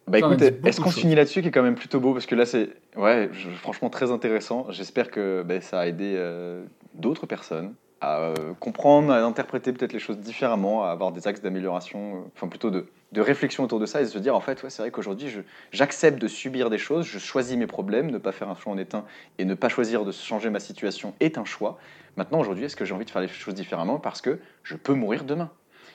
Bah 0.06 0.18
Ça 0.18 0.26
écoute, 0.26 0.42
est-ce 0.64 0.80
qu'on 0.80 0.90
finit 0.90 1.14
là-dessus 1.14 1.40
qui 1.42 1.48
est 1.48 1.50
quand 1.52 1.62
même 1.62 1.76
plutôt 1.76 2.00
beau? 2.00 2.12
Parce 2.12 2.26
que 2.26 2.34
là, 2.34 2.44
c'est 2.46 2.70
ouais, 2.96 3.28
je- 3.32 3.50
franchement 3.50 3.90
très 3.90 4.10
intéressant. 4.10 4.66
J'espère 4.70 5.10
que 5.10 5.42
ben, 5.46 5.60
ça 5.60 5.80
a 5.80 5.86
aidé 5.86 6.14
euh, 6.16 6.64
d'autres 6.94 7.26
personnes 7.26 7.74
à 8.00 8.18
euh, 8.20 8.34
comprendre, 8.58 9.12
à 9.12 9.22
interpréter 9.22 9.72
peut-être 9.72 9.92
les 9.92 9.98
choses 10.00 10.18
différemment, 10.18 10.84
à 10.84 10.88
avoir 10.90 11.12
des 11.12 11.28
axes 11.28 11.42
d'amélioration, 11.42 12.16
euh, 12.16 12.18
enfin 12.34 12.48
plutôt 12.48 12.70
de, 12.70 12.86
de 13.12 13.20
réflexion 13.20 13.64
autour 13.64 13.80
de 13.80 13.86
ça 13.86 14.00
et 14.00 14.06
se 14.06 14.18
dire 14.18 14.36
en 14.36 14.40
fait, 14.40 14.62
ouais, 14.62 14.70
c'est 14.70 14.82
vrai 14.82 14.90
qu'aujourd'hui, 14.90 15.28
j'accepte 15.72 16.20
de 16.20 16.28
subir 16.28 16.70
des 16.70 16.78
choses, 16.78 17.06
je 17.06 17.18
choisis 17.18 17.56
mes 17.56 17.66
problèmes, 17.66 18.10
ne 18.10 18.18
pas 18.18 18.32
faire 18.32 18.48
un 18.48 18.54
choix 18.54 18.72
en 18.72 18.78
un 18.78 19.04
et 19.38 19.44
ne 19.44 19.54
pas 19.54 19.68
choisir 19.68 20.04
de 20.04 20.12
changer 20.12 20.50
ma 20.50 20.60
situation 20.60 21.14
est 21.20 21.36
un 21.38 21.44
choix. 21.44 21.78
Maintenant, 22.16 22.40
aujourd'hui, 22.40 22.64
est-ce 22.64 22.76
que 22.76 22.84
j'ai 22.84 22.94
envie 22.94 23.04
de 23.04 23.10
faire 23.10 23.22
les 23.22 23.28
choses 23.28 23.54
différemment 23.54 23.98
parce 23.98 24.20
que 24.20 24.38
je 24.62 24.76
peux 24.76 24.94
mourir 24.94 25.24
demain? 25.24 25.50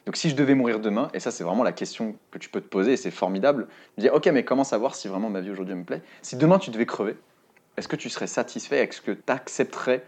Donc 0.05 0.18
si 0.18 0.30
je 0.30 0.36
devais 0.36 0.53
mourir 0.55 0.80
demain, 0.80 1.09
et 1.13 1.20
ça 1.20 1.32
c'est 1.32 1.43
vraiment 1.43 1.63
la 1.63 1.72
question 1.72 2.16
que 2.32 2.38
tu 2.38 2.49
peux 2.49 2.61
te 2.61 2.68
poser, 2.68 2.93
et 2.93 2.97
c'est 2.97 3.11
formidable, 3.11 3.68
me 3.97 4.01
dire 4.01 4.13
ok 4.13 4.28
mais 4.28 4.45
comment 4.45 4.63
savoir 4.63 4.93
si 4.93 5.07
vraiment 5.07 5.30
ma 5.30 5.41
vie 5.41 5.49
aujourd'hui 5.49 5.74
me 5.74 5.84
plaît. 5.84 6.01
Si 6.22 6.36
demain 6.36 6.59
tu 6.59 6.70
devais 6.70 6.86
crever, 6.86 7.18
est-ce 7.78 7.88
que 7.88 7.95
tu 7.95 8.09
serais 8.09 8.28
satisfait? 8.28 8.84
Est-ce 8.84 9.01
que 9.01 9.11
tu 9.11 9.24
accepterais, 9.32 10.05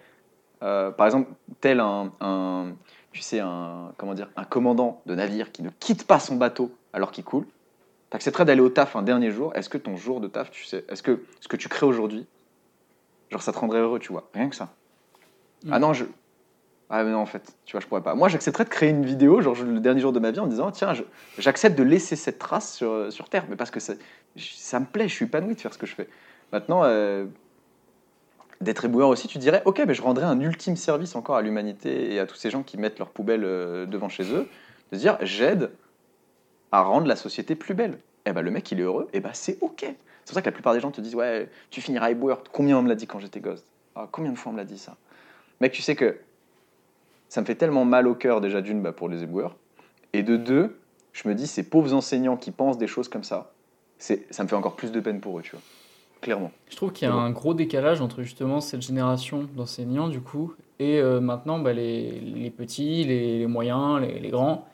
euh, 0.61 0.91
par 0.91 1.07
exemple, 1.07 1.31
tel 1.61 1.79
un, 1.79 2.11
un- 2.21 2.73
tu 3.11 3.21
sais, 3.21 3.39
un, 3.39 3.93
comment 3.97 4.13
dire, 4.13 4.29
un 4.35 4.43
commandant 4.43 5.01
de 5.07 5.15
navire 5.15 5.51
qui 5.51 5.63
ne 5.63 5.69
quitte 5.69 6.05
pas 6.05 6.19
son 6.19 6.35
bateau 6.35 6.71
alors 6.97 7.11
qu'il 7.11 7.23
coule, 7.23 7.45
tu 8.09 8.15
accepterais 8.15 8.43
d'aller 8.43 8.61
au 8.61 8.69
taf 8.69 8.95
un 8.95 9.03
dernier 9.03 9.31
jour? 9.31 9.55
Est-ce 9.55 9.69
que 9.69 9.77
ton 9.77 9.95
jour 9.95 10.19
de 10.19 10.27
taf, 10.27 10.49
tu 10.49 10.65
sais, 10.65 10.83
est-ce 10.89 11.03
que 11.03 11.23
ce 11.39 11.47
que 11.47 11.55
tu 11.55 11.69
crées 11.69 11.85
aujourd'hui, 11.85 12.25
genre 13.29 13.41
ça 13.41 13.53
te 13.53 13.59
rendrait 13.59 13.79
heureux, 13.79 13.99
tu 13.99 14.11
vois? 14.11 14.27
Rien 14.33 14.49
que 14.49 14.55
ça. 14.55 14.73
Ah 15.71 15.79
non, 15.79 15.93
je. 15.93 16.05
Ah 16.89 17.03
mais 17.03 17.11
non, 17.11 17.19
en 17.19 17.25
fait, 17.25 17.55
tu 17.65 17.73
vois, 17.73 17.81
je 17.81 17.87
pourrais 17.87 18.01
pas. 18.01 18.15
Moi, 18.15 18.29
j'accepterais 18.29 18.63
de 18.63 18.69
créer 18.69 18.89
une 18.89 19.05
vidéo, 19.05 19.41
genre 19.41 19.55
le 19.61 19.79
dernier 19.79 19.99
jour 19.99 20.11
de 20.11 20.19
ma 20.19 20.31
vie, 20.31 20.39
en 20.39 20.47
disant 20.47 20.71
tiens, 20.71 20.93
j'accepte 21.37 21.77
de 21.77 21.83
laisser 21.83 22.15
cette 22.15 22.39
trace 22.39 22.73
sur, 22.73 23.11
sur 23.11 23.29
Terre, 23.29 23.45
mais 23.49 23.55
parce 23.55 23.71
que 23.71 23.79
ça, 23.79 23.93
ça 24.37 24.79
me 24.79 24.85
plaît, 24.85 25.07
je 25.07 25.13
suis 25.13 25.25
épanoui 25.25 25.53
de 25.53 25.61
faire 25.61 25.73
ce 25.73 25.77
que 25.77 25.85
je 25.85 25.93
fais. 25.93 26.07
Maintenant, 26.51 26.83
euh, 26.83 27.25
d'être 28.61 28.85
éboueur 28.85 29.09
aussi, 29.09 29.27
tu 29.27 29.37
dirais 29.37 29.61
ok, 29.65 29.83
mais 29.85 29.93
je 29.93 30.01
rendrais 30.01 30.25
un 30.25 30.39
ultime 30.39 30.77
service 30.77 31.15
encore 31.15 31.35
à 31.35 31.41
l'humanité 31.41 32.13
et 32.13 32.19
à 32.19 32.25
tous 32.25 32.37
ces 32.37 32.49
gens 32.49 32.63
qui 32.63 32.77
mettent 32.77 32.97
leurs 32.97 33.11
poubelles 33.11 33.43
euh, 33.43 33.85
devant 33.85 34.09
chez 34.09 34.33
eux, 34.33 34.47
de 34.91 34.97
se 34.97 35.01
dire 35.01 35.17
j'aide 35.21 35.71
à 36.71 36.81
rendre 36.81 37.07
la 37.07 37.15
société 37.15 37.55
plus 37.55 37.73
belle. 37.73 37.99
Et 38.25 38.33
ben 38.33 38.41
le 38.41 38.51
mec, 38.51 38.69
il 38.71 38.79
est 38.79 38.83
heureux, 38.83 39.07
et 39.13 39.19
ben 39.19 39.31
c'est 39.33 39.57
ok. 39.61 39.81
C'est 39.81 39.95
pour 40.25 40.33
ça 40.33 40.41
que 40.41 40.47
la 40.47 40.51
plupart 40.51 40.73
des 40.73 40.81
gens 40.81 40.91
te 40.91 40.99
disent 40.99 41.15
ouais, 41.15 41.49
tu 41.69 41.81
finiras 41.81 42.11
éboueur. 42.11 42.43
Combien 42.51 42.77
on 42.77 42.81
me 42.81 42.89
l'a 42.89 42.95
dit 42.95 43.07
quand 43.07 43.19
j'étais 43.19 43.39
gosse? 43.39 43.65
Ah, 43.95 44.07
Combien 44.11 44.31
de 44.31 44.37
fois 44.37 44.49
on 44.49 44.53
me 44.53 44.59
l'a 44.59 44.65
dit 44.65 44.77
ça? 44.77 44.97
Mec, 45.61 45.71
tu 45.71 45.81
sais 45.81 45.95
que 45.95 46.17
ça 47.29 47.41
me 47.41 47.45
fait 47.45 47.55
tellement 47.55 47.85
mal 47.85 48.07
au 48.07 48.15
cœur 48.15 48.41
déjà 48.41 48.61
d'une 48.61 48.81
bah, 48.81 48.91
pour 48.91 49.09
les 49.09 49.23
éboueurs, 49.23 49.55
et 50.13 50.23
de 50.23 50.35
deux, 50.35 50.77
je 51.13 51.27
me 51.27 51.35
dis 51.35 51.47
ces 51.47 51.63
pauvres 51.63 51.93
enseignants 51.93 52.37
qui 52.37 52.51
pensent 52.51 52.77
des 52.77 52.87
choses 52.87 53.07
comme 53.09 53.23
ça, 53.23 53.51
c'est 53.97 54.31
ça 54.33 54.43
me 54.43 54.49
fait 54.49 54.55
encore 54.55 54.75
plus 54.75 54.91
de 54.91 54.99
peine 54.99 55.19
pour 55.21 55.39
eux, 55.39 55.41
tu 55.41 55.51
vois. 55.51 55.61
Clairement. 56.21 56.51
Je 56.69 56.75
trouve 56.75 56.91
qu'il 56.91 57.07
y 57.07 57.11
a 57.11 57.13
un 57.13 57.29
gros 57.31 57.53
décalage 57.53 58.01
entre 58.01 58.23
justement 58.23 58.59
cette 58.59 58.81
génération 58.81 59.47
d'enseignants, 59.55 60.09
du 60.09 60.19
coup, 60.19 60.53
et 60.79 60.99
euh, 60.99 61.19
maintenant 61.19 61.59
bah, 61.59 61.73
les, 61.73 62.19
les 62.19 62.49
petits, 62.49 63.03
les, 63.03 63.39
les 63.39 63.47
moyens, 63.47 64.01
les, 64.01 64.19
les 64.19 64.29
grands. 64.29 64.67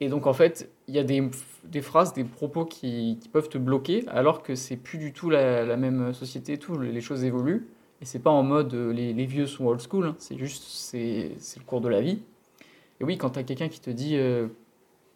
Et 0.00 0.08
donc, 0.08 0.26
en 0.26 0.32
fait, 0.32 0.70
il 0.88 0.94
y 0.94 0.98
a 0.98 1.04
des, 1.04 1.22
des 1.64 1.80
phrases, 1.80 2.12
des 2.12 2.24
propos 2.24 2.64
qui, 2.64 3.18
qui 3.20 3.28
peuvent 3.28 3.48
te 3.48 3.58
bloquer, 3.58 4.04
alors 4.08 4.42
que 4.42 4.54
c'est 4.54 4.76
plus 4.76 4.98
du 4.98 5.12
tout 5.12 5.30
la, 5.30 5.64
la 5.64 5.76
même 5.76 6.12
société 6.12 6.58
tout. 6.58 6.78
Les 6.78 7.00
choses 7.00 7.24
évoluent. 7.24 7.66
Et 8.02 8.04
c'est 8.06 8.18
pas 8.18 8.30
en 8.30 8.42
mode 8.42 8.74
euh, 8.74 8.92
les, 8.92 9.12
les 9.14 9.24
vieux 9.24 9.46
sont 9.46 9.66
old 9.66 9.80
school, 9.80 10.06
hein, 10.06 10.16
c'est 10.18 10.36
juste 10.36 10.64
c'est 10.66 11.32
c'est 11.38 11.58
le 11.60 11.64
cours 11.64 11.80
de 11.80 11.88
la 11.88 12.00
vie. 12.02 12.18
Et 13.00 13.04
oui, 13.04 13.16
quand 13.16 13.30
tu 13.30 13.38
as 13.38 13.44
quelqu'un 13.44 13.68
qui 13.68 13.80
te 13.80 13.88
dit 13.88 14.16
euh, 14.16 14.48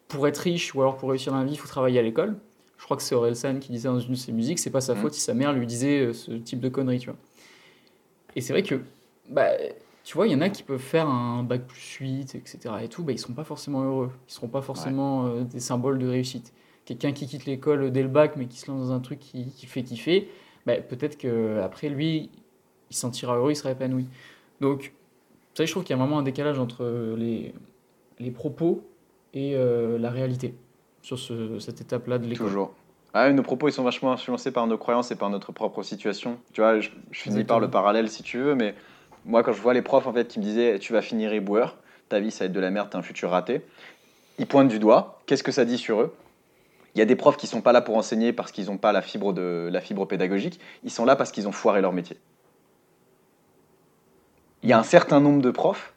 pour 0.07 0.27
être 0.27 0.37
riche 0.39 0.73
ou 0.73 0.81
alors 0.81 0.97
pour 0.97 1.09
réussir 1.09 1.31
dans 1.33 1.39
la 1.39 1.45
vie, 1.45 1.53
il 1.53 1.57
faut 1.57 1.67
travailler 1.67 1.99
à 1.99 2.01
l'école. 2.01 2.37
Je 2.77 2.85
crois 2.85 2.95
que 2.97 3.03
c'est 3.03 3.13
Orelsan 3.13 3.59
qui 3.59 3.71
disait 3.73 3.89
dans 3.89 3.99
une 3.99 4.11
de 4.11 4.15
ses 4.15 4.31
musiques, 4.31 4.57
c'est 4.57 4.69
pas 4.71 4.81
sa 4.81 4.95
Mhm. 4.95 5.01
faute 5.01 5.13
si 5.13 5.19
sa 5.21 5.33
mère 5.33 5.53
lui 5.53 5.67
disait 5.67 5.99
euh, 5.99 6.13
ce 6.13 6.31
type 6.31 6.61
de 6.61 6.69
conneries, 6.69 6.99
tu 6.99 7.09
vois. 7.09 7.17
Et 8.35 8.41
c'est 8.41 8.53
vrai 8.53 8.63
que, 8.63 8.81
bah, 9.29 9.49
tu 10.09 10.15
vois, 10.15 10.25
il 10.25 10.33
y 10.33 10.35
en 10.35 10.41
a 10.41 10.49
qui 10.49 10.63
peuvent 10.63 10.79
faire 10.81 11.07
un 11.07 11.43
bac 11.43 11.67
plus 11.67 11.97
8, 11.99 12.33
etc. 12.33 12.57
et 12.83 12.87
tout, 12.87 13.03
bah, 13.03 13.11
ils 13.11 13.19
seront 13.19 13.33
pas 13.33 13.43
forcément 13.43 13.83
heureux. 13.83 14.09
Ils 14.27 14.33
seront 14.33 14.47
pas 14.47 14.63
forcément 14.63 15.27
euh, 15.27 15.43
des 15.43 15.59
symboles 15.59 15.99
de 15.99 16.07
réussite. 16.07 16.51
Quelqu'un 16.85 17.11
qui 17.11 17.27
quitte 17.27 17.45
l'école 17.45 17.91
dès 17.91 18.01
le 18.01 18.07
bac, 18.07 18.35
mais 18.35 18.47
qui 18.47 18.57
se 18.57 18.71
lance 18.71 18.87
dans 18.87 18.91
un 18.91 19.01
truc 19.01 19.19
qui, 19.19 19.51
qui 19.51 19.67
fait 19.67 19.83
kiffer, 19.83 20.27
bah, 20.65 20.77
peut-être 20.81 21.15
que 21.19 21.59
après 21.59 21.89
lui, 21.89 22.31
il 22.89 22.95
se 22.95 23.01
sentira 23.01 23.37
heureux, 23.37 23.51
il 23.51 23.55
sera 23.55 23.69
épanoui. 23.69 24.07
Donc, 24.61 24.93
ça, 25.53 25.63
je 25.63 25.69
trouve 25.69 25.83
qu'il 25.83 25.95
y 25.95 25.99
a 25.99 26.01
vraiment 26.03 26.17
un 26.17 26.23
décalage 26.23 26.57
entre 26.57 27.13
les, 27.15 27.53
les 28.17 28.31
propos 28.31 28.81
et 29.35 29.53
euh, 29.55 29.99
la 29.99 30.09
réalité 30.09 30.55
sur 31.03 31.19
ce- 31.19 31.59
cette 31.59 31.81
étape-là 31.81 32.17
de 32.17 32.25
l'école. 32.25 32.47
Toujours. 32.47 32.73
Ah, 33.13 33.31
nos 33.31 33.43
propos, 33.43 33.67
ils 33.67 33.73
sont 33.73 33.83
vachement 33.83 34.11
influencés 34.11 34.51
par 34.51 34.65
nos 34.65 34.79
croyances 34.79 35.11
et 35.11 35.15
par 35.15 35.29
notre 35.29 35.51
propre 35.51 35.83
situation. 35.83 36.39
Tu 36.51 36.61
vois, 36.61 36.79
je, 36.79 36.89
je 37.11 37.19
finis 37.19 37.43
par 37.43 37.59
le 37.59 37.69
parallèle 37.69 38.09
si 38.09 38.23
tu 38.23 38.39
veux, 38.39 38.55
mais 38.55 38.73
moi, 39.25 39.43
quand 39.43 39.53
je 39.53 39.61
vois 39.61 39.73
les 39.73 39.81
profs 39.81 40.07
en 40.07 40.13
fait 40.13 40.27
qui 40.27 40.39
me 40.39 40.43
disaient 40.43 40.79
tu 40.79 40.93
vas 40.93 41.01
finir 41.01 41.33
éboueur, 41.33 41.77
ta 42.09 42.19
vie 42.19 42.31
ça 42.31 42.43
va 42.43 42.45
être 42.47 42.53
de 42.53 42.59
la 42.59 42.71
merde, 42.71 42.89
t'as 42.91 42.97
un 42.97 43.03
futur 43.03 43.29
raté, 43.29 43.61
ils 44.37 44.47
pointent 44.47 44.69
du 44.69 44.79
doigt. 44.79 45.19
Qu'est-ce 45.25 45.43
que 45.43 45.51
ça 45.51 45.65
dit 45.65 45.77
sur 45.77 46.01
eux? 46.01 46.15
Il 46.95 46.99
y 46.99 47.01
a 47.01 47.05
des 47.05 47.15
profs 47.15 47.37
qui 47.37 47.47
sont 47.47 47.61
pas 47.61 47.71
là 47.71 47.81
pour 47.81 47.97
enseigner 47.97 48.33
parce 48.33 48.51
qu'ils 48.51 48.65
n'ont 48.65 48.77
pas 48.77 48.91
la 48.91 49.01
fibre, 49.01 49.31
de, 49.31 49.69
la 49.71 49.79
fibre 49.79 50.05
pédagogique, 50.05 50.59
ils 50.83 50.91
sont 50.91 51.05
là 51.05 51.15
parce 51.15 51.31
qu'ils 51.31 51.47
ont 51.47 51.51
foiré 51.51 51.81
leur 51.81 51.93
métier. 51.93 52.17
Il 54.63 54.69
y 54.69 54.73
a 54.73 54.79
un 54.79 54.83
certain 54.83 55.19
nombre 55.19 55.41
de 55.41 55.51
profs, 55.51 55.93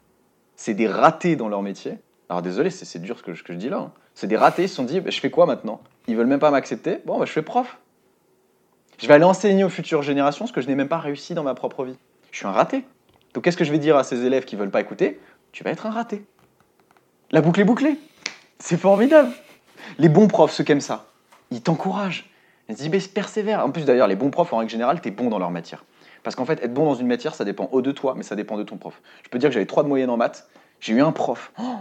c'est 0.55 0.73
des 0.73 0.87
ratés 0.87 1.35
dans 1.35 1.49
leur 1.49 1.61
métier. 1.61 1.97
Alors 2.29 2.41
désolé, 2.41 2.69
c'est 2.69 2.99
dur 2.99 3.17
ce 3.17 3.23
que, 3.23 3.33
je- 3.33 3.53
dis 3.53 3.69
là. 3.69 3.77
hein. 3.77 3.91
C'est 4.15 4.27
des 4.27 4.37
ratés, 4.37 4.63
ils 4.63 4.69
se 4.69 4.75
sont 4.75 4.83
dit, 4.83 5.01
je 5.05 5.19
fais 5.19 5.31
quoi 5.31 5.45
maintenant? 5.45 5.81
Ils 6.07 6.15
veulent 6.15 6.27
même 6.27 6.39
pas 6.39 6.51
m'accepter. 6.51 6.99
Bon, 7.05 7.19
bah, 7.19 7.25
je 7.25 7.31
fais 7.31 7.41
prof. 7.41 7.77
Je 8.99 9.07
vais 9.07 9.15
aller 9.15 9.23
enseigner 9.23 9.63
aux 9.63 9.69
futures 9.69 10.03
générations 10.03 10.47
ce 10.47 10.53
que 10.53 10.61
je 10.61 10.67
n'ai 10.67 10.75
même 10.75 10.87
pas 10.87 10.99
réussi 10.99 11.33
dans 11.33 11.43
ma 11.43 11.55
propre 11.55 11.83
vie. 11.83 11.97
Je 12.31 12.37
suis 12.37 12.47
un 12.47 12.51
raté. 12.51 12.85
Donc 13.33 13.43
qu'est-ce 13.43 13.57
que 13.57 13.63
je 13.63 13.71
vais 13.71 13.79
dire 13.79 13.97
à 13.97 14.03
ces 14.03 14.25
élèves 14.25 14.45
qui 14.45 14.55
veulent 14.55 14.71
pas 14.71 14.81
écouter? 14.81 15.19
Tu 15.51 15.63
vas 15.63 15.71
être 15.71 15.85
un 15.85 15.91
raté. 15.91 16.25
La 17.31 17.41
boucle 17.41 17.61
est 17.61 17.65
bouclée. 17.65 17.97
C'est 18.59 18.77
formidable. 18.77 19.31
Les 19.97 20.09
bons 20.09 20.27
profs, 20.27 20.53
ceux 20.53 20.63
qui 20.63 20.71
aiment 20.71 20.81
ça, 20.81 21.07
ils 21.51 21.61
t'encouragent. 21.61 22.29
Ils 22.69 22.75
disent, 22.75 22.89
mais 22.89 22.99
persévère. 22.99 23.65
En 23.65 23.71
plus, 23.71 23.85
d'ailleurs, 23.85 24.07
les 24.07 24.15
bons 24.15 24.29
profs, 24.29 24.53
en 24.53 24.57
règle 24.57 24.71
générale, 24.71 25.01
t'es 25.01 25.11
bon 25.11 25.29
dans 25.29 25.39
leur 25.39 25.51
matière. 25.51 25.83
Parce 26.23 26.35
qu'en 26.35 26.45
fait, 26.45 26.63
être 26.63 26.73
bon 26.73 26.85
dans 26.85 26.95
une 26.95 27.07
matière, 27.07 27.35
ça 27.35 27.43
dépend 27.43 27.67
haut 27.71 27.81
de 27.81 27.91
toi, 27.91 28.13
mais 28.15 28.23
ça 28.23 28.35
dépend 28.35 28.57
de 28.57 28.63
ton 28.63 28.77
prof. 28.77 29.01
Je 29.23 29.29
peux 29.29 29.37
dire 29.37 29.49
que 29.49 29.53
j'avais 29.53 29.65
3 29.65 29.83
de 29.83 29.89
moyenne 29.89 30.09
en 30.09 30.17
maths. 30.17 30.47
J'ai 30.79 30.93
eu 30.93 31.01
un 31.01 31.11
prof. 31.11 31.51
Oh 31.59 31.77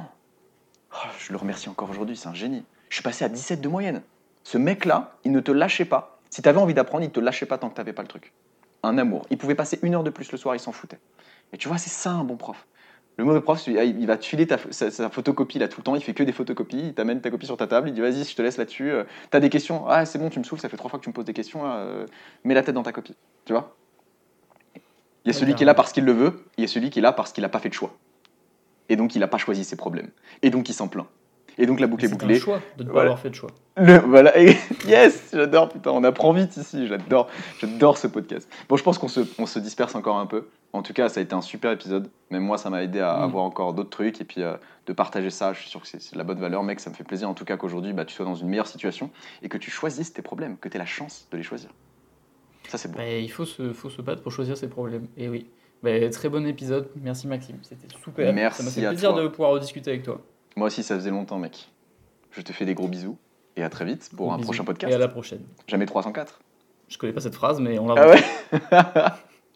Oh, 0.94 1.09
je 1.18 1.32
le 1.32 1.38
remercie 1.38 1.68
encore 1.68 1.88
aujourd'hui, 1.88 2.16
c'est 2.16 2.28
un 2.28 2.34
génie. 2.34 2.64
Je 2.88 2.96
suis 2.96 3.03
passé 3.03 3.24
à 3.24 3.28
17 3.28 3.61
de 3.61 3.68
moyenne. 3.68 4.03
Ce 4.44 4.59
mec-là, 4.59 5.14
il 5.24 5.32
ne 5.32 5.40
te 5.40 5.50
lâchait 5.50 5.84
pas. 5.84 6.18
Si 6.28 6.42
tu 6.42 6.48
avais 6.48 6.59
envie 6.59 6.74
d'apprendre, 6.74 7.05
il 7.05 7.09
ne 7.09 7.12
te 7.12 7.20
lâchait 7.20 7.46
pas 7.46 7.57
tant 7.57 7.70
que 7.70 7.74
tu 7.74 7.80
n'avais 7.80 7.92
pas 7.92 8.03
le 8.03 8.09
truc. 8.09 8.32
Un 8.82 8.98
amour. 8.98 9.24
Il 9.30 9.38
pouvait 9.38 9.55
passer 9.55 9.78
une 9.82 9.94
heure 9.94 10.03
de 10.03 10.11
plus 10.11 10.30
le 10.32 10.38
soir, 10.38 10.55
il 10.55 10.59
s'en 10.59 10.72
foutait. 10.72 10.98
Et 11.53 11.59
tu 11.59 11.68
vois, 11.68 11.78
c'est 11.78 11.90
ça 11.90 12.11
un 12.11 12.24
bon 12.24 12.36
prof. 12.36 12.66
Le 13.18 13.24
mauvais 13.24 13.42
prof, 13.42 13.61
celui- 13.61 13.78
ah, 13.78 13.84
il 13.84 14.07
va 14.07 14.16
te 14.16 14.24
filer 14.24 14.46
ta, 14.46 14.57
sa, 14.70 14.90
sa 14.90 15.11
photocopie 15.11 15.59
là 15.59 15.68
tout 15.68 15.80
le 15.80 15.84
temps, 15.84 15.94
il 15.94 16.03
fait 16.03 16.14
que 16.14 16.22
des 16.22 16.32
photocopies, 16.32 16.78
il 16.88 16.94
t'amène 16.94 17.20
ta 17.20 17.30
copie 17.30 17.44
sur 17.44 17.59
ta 17.59 17.66
table, 17.66 17.88
il 17.90 17.94
dit 17.94 18.00
vas-y, 18.00 18.24
je 18.24 18.34
te 18.34 18.40
laisse 18.40 18.57
là-dessus. 18.57 18.90
euh, 18.90 19.05
T'as 19.30 19.38
des 19.40 19.50
questions 19.50 19.84
Ah, 19.86 20.07
c'est 20.07 20.18
bon, 20.18 20.30
tu 20.30 20.38
me 20.38 20.44
saoules, 20.44 20.59
ça 20.61 20.70
fait 20.70 20.78
trois 20.78 20.88
fois 20.88 20.98
que 20.98 21.05
tu 21.05 21.11
me 21.11 21.14
poses 21.14 21.26
des 21.26 21.34
questions, 21.34 21.61
euh, 21.64 22.07
mets 22.44 22.55
la 22.55 22.62
tête 22.62 22.74
dans 22.74 22.82
ta 22.82 22.92
copie. 22.92 23.14
Tu 23.44 23.53
vois? 23.53 23.76
Il 25.24 25.28
y 25.28 25.30
a 25.30 25.38
celui 25.38 25.55
qui 25.55 25.62
est 25.62 25.66
là 25.66 25.74
parce 25.74 25.92
qu'il 25.92 26.05
le 26.05 26.12
veut, 26.12 26.44
il 26.57 26.62
y 26.62 26.64
a 26.64 26.68
celui 26.68 26.88
qui 26.90 26.98
est 26.98 27.03
là 27.03 27.12
parce 27.12 27.32
qu'il 27.32 27.42
n'a 27.42 27.48
pas 27.50 27.59
fait 27.61 27.68
de 27.68 27.74
choix. 27.74 27.92
Et 28.88 28.96
donc 28.96 29.14
il 29.14 29.20
n'a 29.20 29.28
pas 29.28 29.38
choisi 29.38 29.62
ses 29.64 29.76
problèmes. 29.76 30.09
Et 30.42 30.50
donc 30.50 30.68
il 30.68 30.72
s'en 30.72 30.88
plaint. 30.88 31.07
Et 31.59 31.66
donc 31.66 31.80
la 31.80 31.86
boucle 31.86 32.05
est 32.07 32.09
C'est 32.09 32.14
un 32.14 32.16
bouclée. 32.16 32.38
choix 32.40 32.61
de 32.78 32.82
ne 32.84 32.88
pas 32.88 32.92
Voilà. 32.94 33.11
avoir 33.11 33.20
fait 33.20 33.30
de 33.30 33.34
choix. 33.34 33.50
Le, 33.76 33.98
voilà, 33.98 34.32
yes, 34.86 35.30
j'adore, 35.32 35.68
putain, 35.68 35.90
on 35.90 36.03
apprend 36.03 36.32
vite 36.32 36.57
ici, 36.57 36.86
j'adore, 36.88 37.28
j'adore 37.61 37.98
ce 37.98 38.07
podcast. 38.07 38.48
Bon, 38.68 38.76
je 38.76 38.82
pense 38.82 38.98
qu'on 38.98 39.09
se, 39.09 39.20
on 39.38 39.46
se 39.46 39.59
disperse 39.59 39.94
encore 39.94 40.16
un 40.18 40.26
peu. 40.26 40.48
En 40.75 40.83
tout 40.83 40.93
cas, 40.95 41.09
ça 41.11 41.20
a 41.20 41.23
été 41.23 41.35
un 41.35 41.43
super 41.43 41.70
épisode. 41.73 42.09
Même 42.31 42.43
moi, 42.45 42.57
ça 42.57 42.70
m'a 42.70 42.83
aidé 42.83 43.01
à 43.01 43.18
Mm. 43.18 43.23
avoir 43.25 43.45
encore 43.45 43.75
d'autres 43.75 43.91
trucs 43.91 44.20
et 44.20 44.25
puis 44.25 44.43
euh, 44.43 44.57
de 44.87 44.93
partager 44.95 45.29
ça. 45.31 45.53
Je 45.53 45.61
suis 45.61 45.68
sûr 45.68 45.81
que 45.83 45.87
c'est 45.87 46.12
de 46.12 46.18
la 46.18 46.25
bonne 46.25 46.39
valeur, 46.41 46.62
mec. 46.62 46.81
Ça 46.81 46.89
me 46.91 46.95
fait 46.95 47.05
plaisir 47.05 47.29
en 47.29 47.35
tout 47.35 47.45
cas 47.45 47.57
qu'aujourd'hui, 47.59 47.93
bah, 47.93 48.05
tu 48.07 48.14
sois 48.14 48.25
dans 48.25 48.35
une 48.35 48.49
meilleure 48.49 48.66
situation 48.66 49.11
et 49.43 49.49
que 49.51 49.59
tu 49.59 49.70
choisisses 49.70 50.12
tes 50.14 50.23
problèmes, 50.23 50.57
que 50.57 50.68
tu 50.70 50.77
aies 50.77 50.79
la 50.79 50.87
chance 50.87 51.29
de 51.31 51.37
les 51.37 51.43
choisir. 51.43 51.70
Ça, 52.68 52.79
c'est 52.79 52.91
bon. 52.91 52.97
Bah, 52.99 53.07
il 53.09 53.31
faut 53.31 53.45
se, 53.45 53.73
faut 53.75 53.91
se 53.91 54.01
battre 54.01 54.23
pour 54.23 54.33
choisir 54.33 54.57
ses 54.57 54.68
problèmes. 54.68 55.09
Et 55.18 55.29
oui. 55.29 55.47
Bah, 55.83 55.91
très 56.11 56.29
bon 56.31 56.47
épisode. 56.47 56.89
Merci 56.97 57.27
Maxime. 57.27 57.59
C'était 57.62 57.89
super. 58.03 58.33
Merci 58.33 58.59
Ça 58.59 58.64
m'a 58.64 58.70
fait 58.70 58.87
à 58.87 58.89
plaisir 58.91 59.12
toi. 59.12 59.23
de 59.25 59.29
pouvoir 59.29 59.51
rediscuter 59.51 59.91
avec 59.91 60.05
toi. 60.05 60.20
Moi 60.57 60.68
aussi, 60.68 60.83
ça 60.83 60.95
faisait 60.95 61.11
longtemps, 61.11 61.39
mec. 61.39 61.68
Je 62.31 62.41
te 62.41 62.53
fais 62.53 62.64
des 62.64 62.75
gros 62.75 62.89
bisous 62.89 63.18
et 63.57 63.62
à 63.62 63.68
très 63.68 63.85
vite 63.85 64.09
pour 64.16 64.33
un 64.33 64.37
Bisous. 64.37 64.47
prochain 64.47 64.62
Et 64.62 64.66
podcast. 64.66 64.95
à 64.95 64.99
la 64.99 65.09
prochaine. 65.09 65.43
Jamais 65.66 65.85
304. 65.85 66.41
Je 66.89 66.97
connais 66.97 67.12
pas 67.12 67.20
cette 67.20 67.35
phrase, 67.35 67.61
mais 67.61 67.79
on 67.79 67.89
la 67.95 68.03
Ah 68.03 68.09
ouais 68.09 68.23